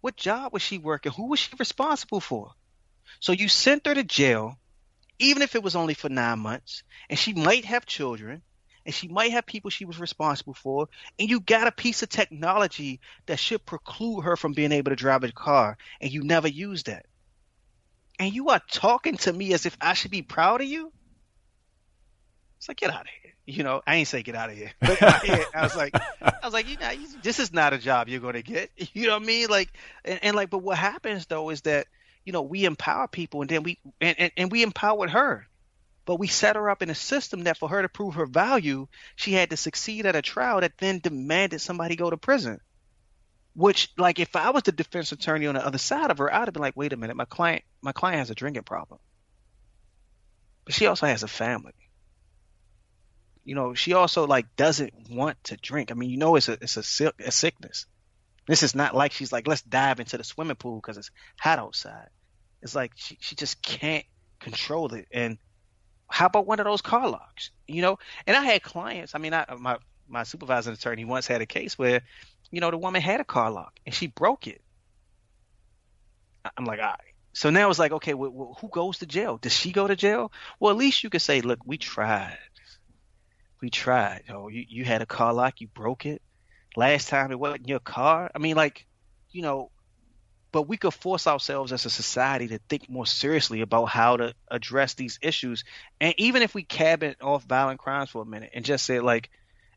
What 0.00 0.16
job 0.16 0.52
was 0.52 0.62
she 0.62 0.78
working? 0.78 1.12
Who 1.12 1.28
was 1.28 1.40
she 1.40 1.50
responsible 1.58 2.20
for? 2.20 2.52
So 3.20 3.32
you 3.32 3.48
sent 3.48 3.86
her 3.86 3.94
to 3.94 4.04
jail 4.04 4.58
even 5.18 5.42
if 5.42 5.54
it 5.54 5.62
was 5.62 5.76
only 5.76 5.94
for 5.94 6.08
nine 6.08 6.38
months, 6.38 6.82
and 7.10 7.18
she 7.18 7.32
might 7.32 7.64
have 7.64 7.86
children, 7.86 8.42
and 8.86 8.94
she 8.94 9.08
might 9.08 9.32
have 9.32 9.46
people 9.46 9.70
she 9.70 9.84
was 9.84 9.98
responsible 9.98 10.54
for, 10.54 10.88
and 11.18 11.28
you 11.28 11.40
got 11.40 11.66
a 11.66 11.72
piece 11.72 12.02
of 12.02 12.08
technology 12.08 13.00
that 13.26 13.38
should 13.38 13.66
preclude 13.66 14.24
her 14.24 14.36
from 14.36 14.52
being 14.52 14.72
able 14.72 14.90
to 14.90 14.96
drive 14.96 15.24
a 15.24 15.32
car, 15.32 15.76
and 16.00 16.12
you 16.12 16.22
never 16.22 16.48
used 16.48 16.86
that. 16.86 17.06
And 18.18 18.32
you 18.32 18.48
are 18.50 18.60
talking 18.70 19.16
to 19.18 19.32
me 19.32 19.52
as 19.52 19.66
if 19.66 19.76
I 19.80 19.94
should 19.94 20.10
be 20.10 20.22
proud 20.22 20.60
of 20.60 20.66
you? 20.66 20.92
It's 22.58 22.68
like, 22.68 22.76
get 22.76 22.90
out 22.90 23.02
of 23.02 23.08
here. 23.22 23.32
You 23.46 23.62
know, 23.64 23.80
I 23.86 23.96
ain't 23.96 24.08
say 24.08 24.22
get 24.22 24.34
out 24.34 24.50
of 24.50 24.56
here. 24.56 24.72
But 24.80 25.02
I 25.02 25.62
was 25.62 25.74
like, 25.74 25.94
I 26.20 26.34
was 26.44 26.52
like, 26.52 26.68
you 26.68 26.76
know, 26.76 26.92
this 27.22 27.40
is 27.40 27.52
not 27.52 27.72
a 27.72 27.78
job 27.78 28.08
you're 28.08 28.20
going 28.20 28.34
to 28.34 28.42
get. 28.42 28.70
You 28.92 29.06
know 29.06 29.14
what 29.14 29.22
I 29.22 29.26
mean? 29.26 29.48
Like, 29.48 29.72
and, 30.04 30.20
and 30.22 30.36
like, 30.36 30.50
but 30.50 30.58
what 30.58 30.76
happens 30.76 31.26
though 31.26 31.50
is 31.50 31.62
that 31.62 31.86
you 32.28 32.32
know, 32.32 32.42
we 32.42 32.66
empower 32.66 33.08
people 33.08 33.40
and 33.40 33.48
then 33.48 33.62
we 33.62 33.78
and, 34.02 34.14
and, 34.18 34.32
and 34.36 34.52
we 34.52 34.62
empowered 34.62 35.08
her. 35.08 35.48
But 36.04 36.18
we 36.18 36.26
set 36.26 36.56
her 36.56 36.68
up 36.68 36.82
in 36.82 36.90
a 36.90 36.94
system 36.94 37.44
that 37.44 37.56
for 37.56 37.70
her 37.70 37.80
to 37.80 37.88
prove 37.88 38.16
her 38.16 38.26
value, 38.26 38.86
she 39.16 39.32
had 39.32 39.48
to 39.48 39.56
succeed 39.56 40.04
at 40.04 40.14
a 40.14 40.20
trial 40.20 40.60
that 40.60 40.76
then 40.76 40.98
demanded 40.98 41.62
somebody 41.62 41.96
go 41.96 42.10
to 42.10 42.18
prison. 42.18 42.60
Which, 43.54 43.90
like, 43.96 44.20
if 44.20 44.36
I 44.36 44.50
was 44.50 44.64
the 44.64 44.72
defense 44.72 45.10
attorney 45.10 45.46
on 45.46 45.54
the 45.54 45.64
other 45.64 45.78
side 45.78 46.10
of 46.10 46.18
her, 46.18 46.32
I'd 46.32 46.48
have 46.48 46.52
been 46.52 46.60
like, 46.60 46.76
wait 46.76 46.92
a 46.92 46.98
minute, 46.98 47.16
my 47.16 47.24
client, 47.24 47.64
my 47.80 47.92
client 47.92 48.18
has 48.18 48.28
a 48.28 48.34
drinking 48.34 48.64
problem, 48.64 49.00
but 50.66 50.74
she 50.74 50.86
also 50.86 51.06
has 51.06 51.22
a 51.22 51.28
family. 51.28 51.72
You 53.48 53.54
know, 53.54 53.72
she 53.72 53.94
also 53.94 54.26
like 54.26 54.56
doesn't 54.56 54.92
want 55.08 55.42
to 55.44 55.56
drink. 55.56 55.90
I 55.90 55.94
mean, 55.94 56.10
you 56.10 56.18
know, 56.18 56.36
it's 56.36 56.50
a 56.50 56.58
it's 56.60 56.76
a, 56.76 57.12
a 57.24 57.30
sickness. 57.32 57.86
This 58.46 58.62
is 58.62 58.74
not 58.74 58.94
like 58.94 59.12
she's 59.12 59.32
like, 59.32 59.48
let's 59.48 59.62
dive 59.62 60.00
into 60.00 60.18
the 60.18 60.24
swimming 60.24 60.56
pool 60.56 60.76
because 60.76 60.98
it's 60.98 61.10
hot 61.40 61.58
outside. 61.58 62.10
It's 62.60 62.74
like 62.74 62.92
she, 62.96 63.16
she 63.22 63.36
just 63.36 63.62
can't 63.62 64.04
control 64.38 64.92
it. 64.92 65.06
And 65.10 65.38
how 66.10 66.26
about 66.26 66.46
one 66.46 66.60
of 66.60 66.66
those 66.66 66.82
car 66.82 67.08
locks? 67.08 67.50
You 67.66 67.80
know, 67.80 67.98
and 68.26 68.36
I 68.36 68.44
had 68.44 68.62
clients. 68.62 69.14
I 69.14 69.18
mean, 69.18 69.32
I, 69.32 69.46
my 69.58 69.78
my 70.06 70.24
supervising 70.24 70.74
attorney 70.74 71.06
once 71.06 71.26
had 71.26 71.40
a 71.40 71.46
case 71.46 71.78
where, 71.78 72.02
you 72.50 72.60
know, 72.60 72.70
the 72.70 72.76
woman 72.76 73.00
had 73.00 73.22
a 73.22 73.24
car 73.24 73.50
lock 73.50 73.80
and 73.86 73.94
she 73.94 74.08
broke 74.08 74.46
it. 74.46 74.60
I'm 76.54 76.66
like, 76.66 76.80
all 76.80 76.84
right. 76.84 77.14
So 77.32 77.48
now 77.48 77.70
it's 77.70 77.78
like, 77.78 77.92
okay, 77.92 78.12
well, 78.12 78.58
who 78.60 78.68
goes 78.68 78.98
to 78.98 79.06
jail? 79.06 79.38
Does 79.38 79.52
she 79.54 79.72
go 79.72 79.86
to 79.86 79.96
jail? 79.96 80.32
Well, 80.60 80.72
at 80.72 80.76
least 80.76 81.02
you 81.02 81.08
could 81.08 81.22
say, 81.22 81.40
look, 81.40 81.60
we 81.64 81.78
tried. 81.78 82.36
We 83.60 83.70
tried. 83.70 84.24
Oh, 84.30 84.48
you, 84.48 84.64
you 84.68 84.84
had 84.84 85.02
a 85.02 85.06
car 85.06 85.32
lock, 85.32 85.60
you 85.60 85.68
broke 85.68 86.06
it. 86.06 86.22
Last 86.76 87.08
time 87.08 87.32
it 87.32 87.38
wasn't 87.38 87.68
your 87.68 87.80
car. 87.80 88.30
I 88.34 88.38
mean, 88.38 88.56
like, 88.56 88.86
you 89.30 89.42
know, 89.42 89.70
but 90.50 90.62
we 90.62 90.76
could 90.76 90.94
force 90.94 91.26
ourselves 91.26 91.72
as 91.72 91.84
a 91.84 91.90
society 91.90 92.48
to 92.48 92.58
think 92.68 92.88
more 92.88 93.06
seriously 93.06 93.60
about 93.60 93.86
how 93.86 94.16
to 94.16 94.34
address 94.50 94.94
these 94.94 95.18
issues. 95.22 95.64
And 96.00 96.14
even 96.18 96.42
if 96.42 96.54
we 96.54 96.62
cabin 96.62 97.16
off 97.20 97.44
violent 97.44 97.80
crimes 97.80 98.10
for 98.10 98.22
a 98.22 98.26
minute 98.26 98.50
and 98.54 98.64
just 98.64 98.86
say 98.86 99.00
like, 99.00 99.30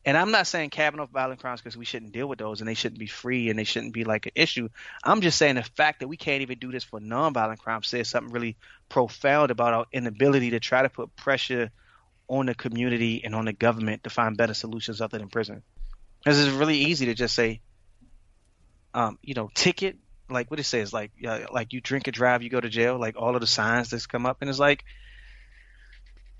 and 0.04 0.18
I'm 0.18 0.32
not 0.32 0.48
saying 0.48 0.72
cabin 0.72 1.00
off 1.00 1.10
violent 1.10 1.42
crimes 1.42 1.62
because 1.62 1.78
we 1.78 1.86
shouldn't 1.86 2.14
deal 2.14 2.28
with 2.28 2.40
those 2.40 2.62
and 2.62 2.68
they 2.68 2.74
shouldn't 2.74 3.00
be 3.00 3.08
free 3.08 3.50
and 3.50 3.60
they 3.60 3.66
shouldn't 3.66 3.94
be 3.94 4.04
like 4.04 4.26
an 4.26 4.32
issue. 4.34 4.70
I'm 5.04 5.22
just 5.22 5.38
saying 5.38 5.56
the 5.56 5.64
fact 5.64 6.00
that 6.00 6.08
we 6.08 6.18
can't 6.18 6.42
even 6.42 6.58
do 6.58 6.72
this 6.72 6.84
for 6.84 7.00
nonviolent 7.00 7.60
crimes 7.60 7.88
says 7.88 8.10
something 8.10 8.34
really 8.34 8.58
profound 8.90 9.52
about 9.52 9.74
our 9.74 9.86
inability 9.92 10.52
to 10.52 10.60
try 10.60 10.82
to 10.82 10.90
put 10.90 11.16
pressure 11.16 11.70
on 12.32 12.46
the 12.46 12.56
community 12.56 13.22
and 13.26 13.36
on 13.36 13.46
the 13.46 13.54
government 13.54 14.06
to 14.06 14.10
find 14.10 14.38
better 14.38 14.54
solutions 14.54 15.02
other 15.02 15.18
than 15.18 15.28
prison. 15.28 15.62
Because 16.24 16.40
it's 16.40 16.56
really 16.56 16.78
easy 16.78 17.08
to 17.08 17.14
just 17.14 17.36
say, 17.36 17.62
um, 18.94 19.20
you 19.22 19.34
know, 19.34 19.50
ticket 19.54 19.98
like 20.30 20.50
what 20.50 20.62
it 20.62 20.64
says, 20.64 20.94
like 20.94 21.12
uh, 21.28 21.42
like 21.52 21.74
you 21.74 21.82
drink 21.82 22.08
and 22.08 22.16
drive, 22.16 22.42
you 22.42 22.50
go 22.50 22.62
to 22.62 22.70
jail, 22.70 22.98
like 22.98 23.18
all 23.18 23.36
of 23.36 23.42
the 23.42 23.48
signs 23.48 23.90
that's 23.90 24.08
come 24.08 24.26
up, 24.26 24.38
and 24.40 24.50
it's 24.50 24.60
like, 24.60 24.86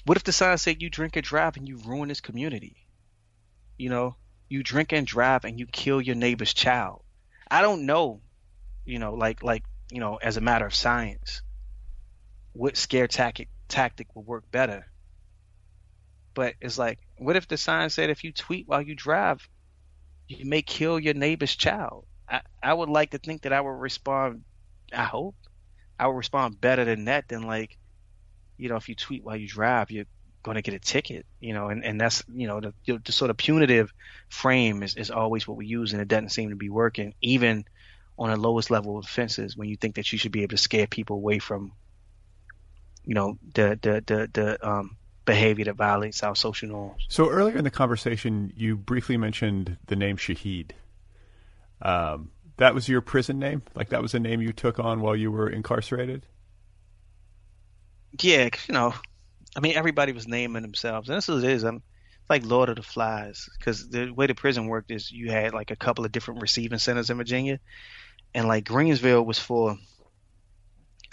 what 0.06 0.16
if 0.16 0.24
the 0.24 0.32
signs 0.32 0.62
say 0.62 0.78
you 0.80 0.90
drink 0.90 1.18
and 1.18 1.26
drive 1.26 1.58
and 1.58 1.68
you 1.68 1.78
ruin 1.86 2.08
this 2.08 2.22
community? 2.22 2.88
You 3.78 3.90
know, 3.90 4.16
you 4.48 4.64
drink 4.64 4.94
and 4.94 5.06
drive 5.06 5.44
and 5.44 5.60
you 5.60 5.66
kill 5.66 6.00
your 6.00 6.16
neighbor's 6.16 6.54
child. 6.54 7.04
I 7.50 7.62
don't 7.62 7.86
know, 7.86 8.22
you 8.86 8.98
know, 8.98 9.14
like 9.14 9.44
like 9.44 9.64
you 9.92 10.00
know, 10.00 10.16
as 10.16 10.38
a 10.38 10.42
matter 10.42 10.66
of 10.66 10.74
science, 10.74 11.42
what 12.54 12.78
scare 12.78 13.08
tactic 13.08 13.50
tactic 13.68 14.16
will 14.16 14.24
work 14.24 14.50
better. 14.52 14.88
But 16.34 16.56
it's 16.62 16.78
like, 16.78 17.00
what 17.18 17.36
if 17.36 17.48
the 17.48 17.58
sign 17.58 17.90
said 17.90 18.10
if 18.10 18.24
you 18.24 18.32
tweet 18.32 18.68
while 18.68 18.82
you 18.82 18.96
drive, 18.96 19.48
you 20.28 20.46
may 20.46 20.62
kill 20.62 21.00
your 21.00 21.14
neighbor's 21.14 21.56
child? 21.56 22.06
I, 22.30 22.42
I 22.64 22.74
would 22.74 22.90
like 22.90 23.12
to 23.12 23.18
think 23.18 23.42
that 23.44 23.54
I 23.54 23.60
would 23.60 23.70
respond. 23.70 24.44
I 24.94 25.04
hope 25.04 25.36
I 26.00 26.08
would 26.08 26.16
respond 26.16 26.62
better 26.62 26.86
than 26.86 27.06
that. 27.06 27.28
Than 27.28 27.44
like, 27.44 27.78
you 28.58 28.70
know, 28.70 28.78
if 28.78 28.88
you 28.88 28.96
tweet 28.96 29.24
while 29.24 29.36
you 29.36 29.48
drive, 29.48 29.92
you're 29.92 30.06
going 30.44 30.56
to 30.56 30.62
get 30.62 30.74
a 30.74 30.80
ticket. 30.80 31.26
You 31.40 31.54
know, 31.54 31.68
and, 31.68 31.84
and 31.84 32.00
that's 32.00 32.24
you 32.34 32.48
know 32.48 32.62
the, 32.62 32.74
the 32.86 33.12
sort 33.12 33.30
of 33.30 33.38
punitive 33.38 33.94
frame 34.30 34.84
is, 34.84 34.96
is 34.96 35.12
always 35.12 35.48
what 35.48 35.58
we 35.58 35.66
use, 35.66 35.92
and 35.92 36.02
it 36.02 36.08
doesn't 36.08 36.30
seem 36.30 36.50
to 36.52 36.56
be 36.56 36.70
working 36.70 37.14
even 37.22 37.66
on 38.18 38.30
the 38.30 38.38
lowest 38.38 38.70
level 38.72 38.98
of 38.98 39.06
offenses 39.06 39.58
when 39.58 39.68
you 39.68 39.76
think 39.76 39.96
that 39.96 40.12
you 40.12 40.18
should 40.18 40.32
be 40.32 40.44
able 40.44 40.52
to 40.52 40.58
scare 40.58 40.88
people 40.88 41.16
away 41.16 41.40
from, 41.40 41.72
you 43.04 43.16
know, 43.16 43.38
the 43.54 43.78
the 43.82 44.04
the 44.06 44.30
the 44.32 44.68
um, 44.70 44.98
behavior 45.26 45.66
that 45.66 45.76
violates 45.76 46.24
our 46.24 46.36
social 46.36 46.70
norms. 46.70 47.06
So 47.08 47.30
earlier 47.30 47.58
in 47.58 47.64
the 47.64 47.72
conversation, 47.72 48.52
you 48.56 48.76
briefly 48.76 49.18
mentioned 49.18 49.78
the 49.88 49.96
name 49.96 50.18
Shahid. 50.18 50.72
Um, 51.82 52.32
that 52.58 52.76
was 52.76 52.88
your 52.88 53.02
prison 53.02 53.40
name? 53.40 53.64
Like 53.76 53.90
that 53.90 54.02
was 54.02 54.14
a 54.14 54.20
name 54.20 54.42
you 54.42 54.54
took 54.54 54.80
on 54.80 55.02
while 55.02 55.16
you 55.16 55.32
were 55.32 55.50
incarcerated? 55.50 56.26
Yeah, 58.20 58.50
you 58.68 58.74
know, 58.74 58.94
I 59.56 59.60
mean, 59.62 59.76
everybody 59.76 60.12
was 60.12 60.28
naming 60.28 60.62
themselves, 60.62 61.10
and 61.10 61.18
this 61.18 61.30
is 61.30 61.44
it 61.44 61.50
is. 61.50 61.64
I'm 61.64 61.82
like 62.30 62.46
Lord 62.46 62.70
of 62.70 62.76
the 62.76 62.84
Flies, 62.84 63.50
because 63.58 63.90
the 63.90 64.12
way 64.12 64.28
the 64.28 64.36
prison 64.36 64.68
worked 64.68 64.92
is 64.92 65.12
you 65.12 65.32
had 65.32 65.54
like 65.54 65.72
a 65.72 65.76
couple 65.76 66.06
of 66.06 66.12
different 66.12 66.42
receiving 66.42 66.80
centers 66.80 67.10
in 67.10 67.18
Virginia, 67.18 67.60
and 68.34 68.48
like 68.48 68.66
Greensville 68.66 69.26
was 69.26 69.40
for 69.40 69.78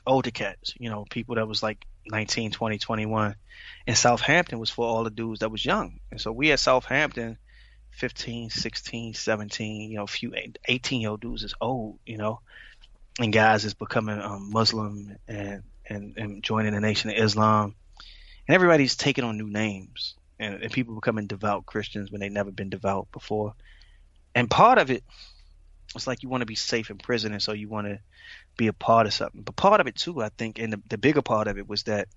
older 0.07 0.31
cats, 0.31 0.75
you 0.79 0.91
know, 0.91 1.05
people 1.09 1.37
that 1.37 1.49
was 1.49 1.63
like 1.63 1.85
19, 2.11 2.51
20, 2.51 2.79
21, 2.79 3.35
and 3.87 3.97
Southampton 3.97 4.59
was 4.59 4.71
for 4.71 4.87
all 4.87 5.05
the 5.05 5.11
dudes 5.11 5.41
that 5.41 5.51
was 5.51 5.65
young, 5.65 6.01
and 6.11 6.21
so 6.21 6.33
we 6.33 6.53
at 6.53 6.61
Southampton 6.61 7.39
15, 7.99 8.51
16, 8.51 9.15
17, 9.15 9.91
you 9.91 9.97
know, 9.97 10.07
few 10.07 10.33
18 10.67 11.01
year 11.01 11.11
old 11.11 11.21
dudes 11.21 11.43
is 11.43 11.55
old, 11.61 11.99
you 12.07 12.17
know, 12.17 12.41
and 13.19 13.33
guys 13.33 13.65
is 13.65 13.75
becoming 13.75 14.21
um, 14.21 14.51
Muslim 14.53 15.17
and, 15.27 15.63
and, 15.89 16.17
and 16.17 16.43
joining 16.43 16.75
the 16.75 16.81
Nation 16.81 17.11
of 17.11 17.17
Islam. 17.17 17.75
And 18.47 18.55
everybody's 18.55 18.95
taking 18.95 19.25
on 19.25 19.37
new 19.37 19.49
names 19.49 20.15
and, 20.39 20.63
and 20.63 20.73
people 20.73 20.95
becoming 20.95 21.27
devout 21.27 21.67
Christians 21.67 22.13
when 22.13 22.21
they've 22.21 22.31
never 22.31 22.53
been 22.53 22.71
devout 22.71 23.11
before. 23.11 23.55
And 24.33 24.49
part 24.49 24.79
of 24.79 24.93
it, 24.93 25.03
it's 25.95 26.07
like 26.07 26.23
you 26.23 26.29
want 26.29 26.43
to 26.43 26.47
be 26.47 26.55
safe 26.55 26.91
in 26.91 26.99
prison 26.99 27.33
and 27.33 27.43
so 27.43 27.53
you 27.53 27.69
want 27.69 27.87
to 27.87 27.99
be 28.57 28.67
a 28.67 28.73
part 28.73 29.07
of 29.07 29.15
something. 29.15 29.43
But 29.43 29.57
part 29.57 29.81
of 29.81 29.87
it 29.87 29.97
too, 29.97 30.23
I 30.23 30.29
think, 30.29 30.59
and 30.59 30.73
the, 30.73 30.83
the 30.89 30.99
bigger 30.99 31.23
part 31.23 31.49
of 31.49 31.59
it 31.59 31.69
was 31.69 31.85
that 31.85 32.09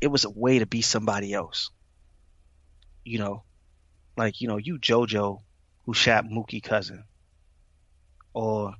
it 0.00 0.08
was 0.08 0.24
a 0.24 0.30
way 0.30 0.58
to 0.58 0.66
be 0.66 0.82
somebody 0.82 1.32
else. 1.32 1.70
You 3.04 3.18
know, 3.18 3.44
like 4.16 4.40
you 4.40 4.48
know 4.48 4.56
you 4.58 4.78
JoJo 4.78 5.40
who 5.84 5.94
shot 5.94 6.24
Mookie 6.24 6.62
cousin, 6.62 7.04
or 8.32 8.74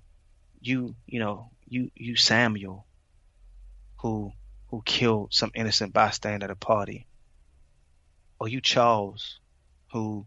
you 0.61 0.95
you 1.07 1.21
know 1.21 1.51
you 1.67 1.91
you 1.95 2.17
Samuel 2.17 2.87
who 3.99 4.33
who 4.69 4.83
killed 4.85 5.33
some 5.33 5.51
innocent 5.55 5.93
bystander 5.93 6.45
at 6.45 6.51
a 6.51 6.57
party, 6.57 7.07
or 8.39 8.49
you 8.49 8.61
Charles 8.61 9.41
who 9.93 10.27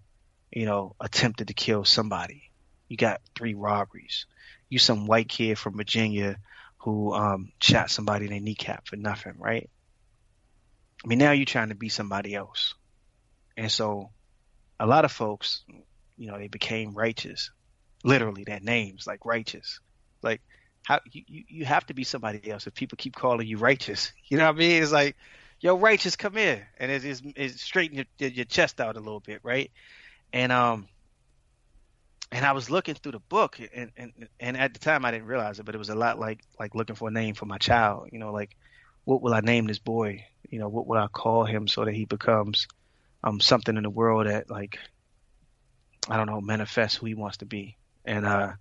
you 0.51 0.65
know 0.65 0.95
attempted 0.99 1.49
to 1.49 1.53
kill 1.53 1.86
somebody. 1.86 2.46
You 2.88 2.97
got 2.97 3.21
three 3.35 3.53
robberies. 3.53 4.25
You 4.69 4.79
some 4.79 5.07
white 5.07 5.29
kid 5.29 5.57
from 5.57 5.77
Virginia 5.77 6.38
who 6.79 7.13
um, 7.13 7.51
shot 7.61 7.89
somebody 7.89 8.25
in 8.25 8.31
their 8.31 8.39
kneecap 8.39 8.88
for 8.88 8.95
nothing, 8.95 9.33
right? 9.38 9.69
I 11.03 11.07
mean, 11.07 11.19
now 11.19 11.31
you're 11.31 11.45
trying 11.45 11.69
to 11.69 11.75
be 11.75 11.89
somebody 11.89 12.33
else. 12.35 12.73
And 13.55 13.71
so 13.71 14.11
a 14.79 14.85
lot 14.85 15.05
of 15.05 15.11
folks, 15.11 15.63
you 16.17 16.27
know, 16.27 16.38
they 16.38 16.47
became 16.47 16.93
righteous. 16.93 17.51
Literally, 18.03 18.43
their 18.43 18.59
names 18.59 19.07
like 19.07 19.25
righteous. 19.25 19.79
Like 20.21 20.41
how 20.83 20.99
you, 21.11 21.43
you 21.47 21.65
have 21.65 21.85
to 21.88 21.93
be 21.93 22.03
somebody 22.03 22.49
else 22.49 22.67
if 22.67 22.73
people 22.73 22.95
keep 22.97 23.15
calling 23.15 23.47
you 23.47 23.57
righteous. 23.57 24.13
You 24.29 24.38
know 24.38 24.45
what 24.45 24.55
I 24.55 24.59
mean? 24.59 24.83
It's 24.83 24.91
like, 24.91 25.15
yo, 25.61 25.77
righteous, 25.77 26.17
come 26.17 26.33
here, 26.33 26.67
and 26.77 26.91
it's, 26.91 27.21
it's 27.35 27.61
straighten 27.61 28.05
your, 28.19 28.29
your 28.29 28.45
chest 28.45 28.81
out 28.81 28.97
a 28.97 28.99
little 28.99 29.21
bit, 29.21 29.39
right? 29.41 29.71
And 30.33 30.51
um, 30.51 30.88
and 32.32 32.45
I 32.45 32.51
was 32.51 32.69
looking 32.69 32.95
through 32.95 33.13
the 33.13 33.19
book, 33.19 33.59
and, 33.73 33.91
and 33.97 34.11
and 34.39 34.57
at 34.57 34.73
the 34.73 34.80
time 34.80 35.05
I 35.05 35.11
didn't 35.11 35.28
realize 35.28 35.59
it, 35.59 35.65
but 35.65 35.75
it 35.75 35.78
was 35.78 35.89
a 35.89 35.95
lot 35.95 36.19
like 36.19 36.41
like 36.59 36.75
looking 36.75 36.95
for 36.95 37.07
a 37.07 37.11
name 37.11 37.36
for 37.36 37.45
my 37.45 37.57
child. 37.57 38.09
You 38.11 38.19
know, 38.19 38.32
like 38.32 38.55
what 39.05 39.21
will 39.21 39.34
I 39.34 39.39
name 39.39 39.67
this 39.67 39.80
boy? 39.80 40.25
You 40.49 40.59
know, 40.59 40.67
what 40.67 40.88
will 40.88 40.97
I 40.97 41.07
call 41.07 41.45
him 41.45 41.67
so 41.67 41.86
that 41.86 41.93
he 41.93 42.05
becomes 42.05 42.67
um 43.23 43.39
something 43.39 43.75
in 43.75 43.84
the 43.84 43.89
world 43.89 44.28
that 44.28 44.49
like 44.49 44.78
I 46.09 46.17
don't 46.17 46.28
know 46.28 46.41
manifests 46.41 46.97
who 46.97 47.05
he 47.05 47.15
wants 47.15 47.38
to 47.38 47.45
be. 47.45 47.78
And 48.05 48.25
uh 48.25 48.53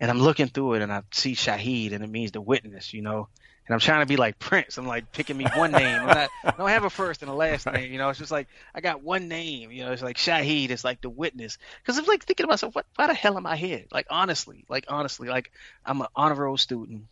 and 0.00 0.10
I'm 0.10 0.18
looking 0.18 0.48
through 0.48 0.74
it 0.74 0.82
and 0.82 0.92
I 0.92 1.02
see 1.12 1.34
Shahid 1.34 1.92
and 1.92 2.02
it 2.02 2.10
means 2.10 2.32
the 2.32 2.40
witness, 2.40 2.92
you 2.92 3.02
know. 3.02 3.28
And 3.66 3.74
I'm 3.74 3.80
trying 3.80 4.00
to 4.00 4.06
be 4.06 4.16
like 4.16 4.38
Prince. 4.38 4.78
I'm 4.78 4.86
like 4.86 5.12
picking 5.12 5.36
me 5.36 5.46
one 5.54 5.70
name. 5.70 6.00
I'm 6.00 6.06
not, 6.06 6.30
I 6.44 6.50
don't 6.50 6.68
have 6.70 6.84
a 6.84 6.90
first 6.90 7.22
and 7.22 7.30
a 7.30 7.34
last 7.34 7.66
name, 7.66 7.92
you 7.92 7.98
know. 7.98 8.08
It's 8.08 8.18
just 8.18 8.32
like 8.32 8.48
I 8.74 8.80
got 8.80 9.02
one 9.02 9.28
name, 9.28 9.70
you 9.70 9.84
know. 9.84 9.92
It's 9.92 10.02
like 10.02 10.16
Shahid. 10.16 10.70
It's 10.70 10.82
like 10.82 11.00
the 11.00 11.10
witness. 11.10 11.56
Because 11.80 11.96
I'm 11.96 12.06
like 12.06 12.24
thinking 12.24 12.44
to 12.44 12.48
myself, 12.48 12.74
what? 12.74 12.86
Why 12.96 13.06
the 13.06 13.14
hell 13.14 13.36
am 13.36 13.46
I 13.46 13.56
here? 13.56 13.84
Like 13.92 14.06
honestly, 14.10 14.64
like 14.68 14.86
honestly, 14.88 15.28
like 15.28 15.52
I'm 15.86 16.00
an 16.00 16.08
honor 16.16 16.34
roll 16.34 16.56
student. 16.56 17.04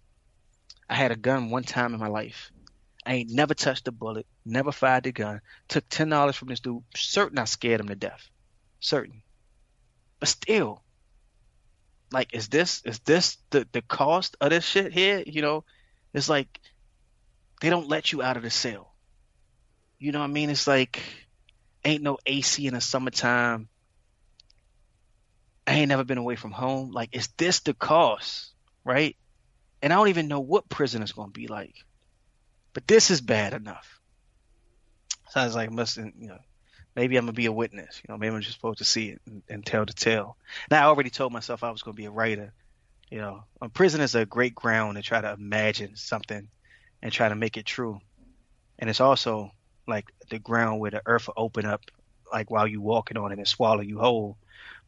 I 0.91 0.95
had 0.95 1.13
a 1.13 1.17
gun 1.17 1.51
one 1.51 1.63
time 1.63 1.95
in 1.95 2.01
my 2.01 2.09
life. 2.09 2.51
I 3.07 3.15
ain't 3.15 3.31
never 3.31 3.55
touched 3.55 3.89
a 3.89 3.93
bullet, 3.93 4.27
never 4.45 4.73
fired 4.73 5.07
a 5.07 5.13
gun. 5.13 5.41
Took 5.69 5.89
ten 5.89 6.09
dollars 6.09 6.37
from 6.37 6.49
this 6.49 6.61
dude. 6.61 6.83
Certain 6.95 7.39
I 7.39 7.45
scared 7.45 7.81
him 7.81 7.89
to 7.89 7.95
death. 7.95 8.29
Certain. 8.81 9.23
But 10.19 10.29
still, 10.29 10.83
like, 12.11 12.35
is 12.35 12.49
this 12.49 12.83
is 12.85 12.99
this 13.01 13.39
the 13.51 13.67
the 13.73 13.83
cost 13.83 14.37
of 14.41 14.51
this 14.51 14.65
shit 14.65 14.93
here? 14.93 15.23
You 15.25 15.43
know, 15.43 15.65
it's 16.15 16.29
like 16.29 16.61
they 17.61 17.71
don't 17.71 17.89
let 17.89 18.13
you 18.13 18.23
out 18.23 18.37
of 18.37 18.43
the 18.43 18.51
cell. 18.51 18.93
You 19.99 20.13
know 20.13 20.21
what 20.21 20.27
I 20.27 20.33
mean? 20.33 20.51
It's 20.51 20.67
like 20.67 21.03
ain't 21.85 22.03
no 22.03 22.19
AC 22.27 22.67
in 22.67 22.75
the 22.75 22.81
summertime. 22.81 23.69
I 25.67 25.75
ain't 25.75 25.89
never 25.89 26.05
been 26.05 26.19
away 26.19 26.37
from 26.37 26.51
home. 26.51 26.93
Like, 26.93 27.11
is 27.13 27.29
this 27.37 27.61
the 27.61 27.75
cost, 27.75 28.53
right? 28.85 29.17
And 29.83 29.93
I 29.93 29.97
don't 29.97 30.09
even 30.09 30.29
know 30.29 30.41
what 30.41 30.69
prison 30.69 31.03
is 31.03 31.13
going 31.13 31.29
to 31.29 31.33
be 31.33 31.47
like. 31.47 31.75
But 32.73 32.87
this 32.87 33.11
is 33.11 33.21
bad 33.21 33.55
enough. 33.55 34.01
So 35.31 35.41
I 35.41 35.45
was 35.45 35.55
like, 35.55 35.71
must 35.71 35.97
you 35.97 36.13
know, 36.17 36.39
maybe 36.97 37.17
I'm 37.17 37.25
gonna 37.25 37.33
be 37.33 37.47
a 37.47 37.53
witness. 37.53 38.01
You 38.03 38.13
know, 38.13 38.19
maybe 38.19 38.35
I'm 38.35 38.41
just 38.41 38.55
supposed 38.55 38.79
to 38.79 38.85
see 38.85 39.11
it 39.11 39.21
and, 39.27 39.43
and 39.49 39.67
tell 39.67 39.85
the 39.85 39.93
tale. 39.93 40.37
Now 40.71 40.85
I 40.85 40.87
already 40.89 41.11
told 41.11 41.33
myself 41.33 41.63
I 41.63 41.71
was 41.71 41.83
gonna 41.83 41.95
be 41.95 42.07
a 42.07 42.11
writer. 42.11 42.53
You 43.11 43.19
know, 43.19 43.45
a 43.61 43.69
prison 43.69 44.01
is 44.01 44.15
a 44.15 44.27
great 44.27 44.55
ground 44.55 44.97
to 44.97 45.03
try 45.03 45.21
to 45.21 45.33
imagine 45.33 45.97
something 45.97 46.49
and 47.03 47.13
try 47.13 47.29
to 47.29 47.35
make 47.35 47.57
it 47.57 47.65
true. 47.65 48.01
And 48.79 48.91
it's 48.91 49.01
also 49.01 49.53
like 49.87 50.07
the 50.31 50.39
ground 50.39 50.81
where 50.81 50.91
the 50.91 51.03
earth 51.07 51.27
will 51.27 51.35
open 51.37 51.65
up, 51.65 51.83
like 52.33 52.51
while 52.51 52.67
you're 52.67 52.81
walking 52.81 53.17
on 53.17 53.33
it 53.33 53.39
and 53.39 53.49
swallow 53.49 53.81
you 53.81 53.99
whole. 53.99 54.37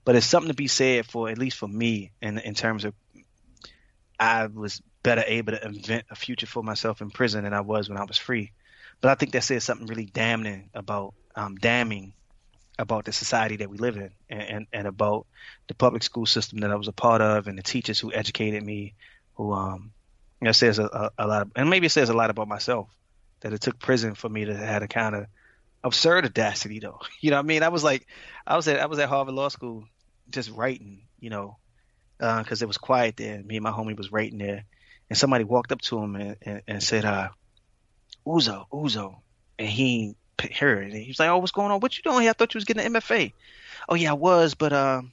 But 0.05 0.17
it's 0.17 0.27
something 0.27 0.51
to 0.51 0.55
be 0.55 0.69
said 0.69 1.07
for 1.07 1.29
at 1.29 1.39
least 1.39 1.57
for 1.57 1.69
me, 1.69 2.13
in 2.21 2.39
in 2.39 2.55
terms 2.55 2.85
of 2.85 2.95
I 4.19 4.47
was 4.47 4.83
better 5.03 5.25
able 5.27 5.53
to 5.53 5.67
invent 5.67 6.05
a 6.11 6.15
future 6.15 6.47
for 6.47 6.63
myself 6.63 7.01
in 7.01 7.11
prison 7.11 7.45
than 7.45 7.55
I 7.55 7.63
was 7.63 7.89
when 7.89 7.99
I 7.99 8.05
was 8.05 8.19
free. 8.19 8.53
But 9.01 9.11
I 9.11 9.15
think 9.15 9.33
that 9.33 9.45
says 9.45 9.65
something 9.65 9.87
really 9.87 10.05
damning 10.05 10.69
about 10.75 11.15
um, 11.35 11.57
damning 11.57 12.13
about 12.81 13.05
the 13.05 13.13
society 13.13 13.57
that 13.57 13.71
we 13.71 13.77
live 13.77 13.97
in 13.97 14.11
and, 14.29 14.43
and, 14.43 14.67
and, 14.73 14.87
about 14.87 15.27
the 15.69 15.75
public 15.75 16.03
school 16.03 16.25
system 16.25 16.61
that 16.61 16.71
I 16.71 16.77
was 16.77 16.89
a 16.89 16.93
part 16.93 17.21
of 17.21 17.47
and 17.47 17.59
the 17.59 17.63
teachers 17.63 17.99
who 18.01 18.13
educated 18.13 18.65
me 18.65 18.95
who 19.35 19.53
um 19.53 19.93
you 20.41 20.47
know 20.47 20.53
says 20.53 20.79
a, 20.79 20.85
a, 20.85 21.11
a 21.19 21.27
lot 21.27 21.43
of, 21.43 21.53
and 21.55 21.69
maybe 21.69 21.87
it 21.87 21.91
says 21.91 22.09
a 22.09 22.15
lot 22.15 22.31
about 22.31 22.49
myself 22.49 22.89
that 23.41 23.53
it 23.53 23.61
took 23.61 23.79
prison 23.79 24.15
for 24.15 24.29
me 24.29 24.47
to 24.47 24.57
have 24.57 24.83
a 24.83 24.89
kind 24.89 25.15
of 25.15 25.27
absurd 25.85 26.25
audacity 26.25 26.79
though. 26.79 27.01
You 27.21 27.31
know 27.31 27.37
what 27.37 27.45
I 27.45 27.49
mean? 27.49 27.63
I 27.63 27.69
was 27.69 27.85
like 27.85 28.07
I 28.47 28.57
was 28.57 28.67
at 28.67 28.81
I 28.81 28.87
was 28.87 28.99
at 28.99 29.09
Harvard 29.09 29.35
Law 29.35 29.49
School 29.49 29.85
just 30.31 30.51
writing, 30.51 31.03
you 31.19 31.29
know, 31.29 31.57
uh, 32.21 32.45
it 32.49 32.67
was 32.67 32.79
quiet 32.79 33.17
there. 33.17 33.43
Me 33.43 33.57
and 33.57 33.65
my 33.65 33.73
homie 33.73 33.97
was 33.97 34.13
writing 34.13 34.39
there 34.39 34.65
and 35.09 35.19
somebody 35.19 35.45
walked 35.45 35.73
up 35.73 35.81
to 35.83 35.99
him 35.99 36.17
and, 36.17 36.37
and, 36.43 36.63
and 36.67 36.83
said, 36.83 37.05
uh, 37.05 37.29
Uzo, 38.27 38.67
Uzo. 38.73 39.17
And 39.59 39.69
he 39.69 40.15
heard 40.41 40.95
it. 40.95 41.01
He 41.01 41.09
was 41.09 41.19
like, 41.19 41.29
Oh, 41.29 41.39
what's 41.39 41.53
going 41.53 41.71
on? 41.71 41.81
What 41.81 41.97
you 41.97 42.03
doing 42.03 42.23
here? 42.23 42.31
I 42.31 42.33
thought 42.33 42.55
you 42.55 42.59
was 42.59 42.65
getting 42.65 42.85
an 42.85 42.93
MFA. 42.95 43.33
Oh 43.89 43.95
yeah, 43.95 44.11
I 44.11 44.15
was, 44.15 44.55
but 44.55 44.73
um, 44.73 45.13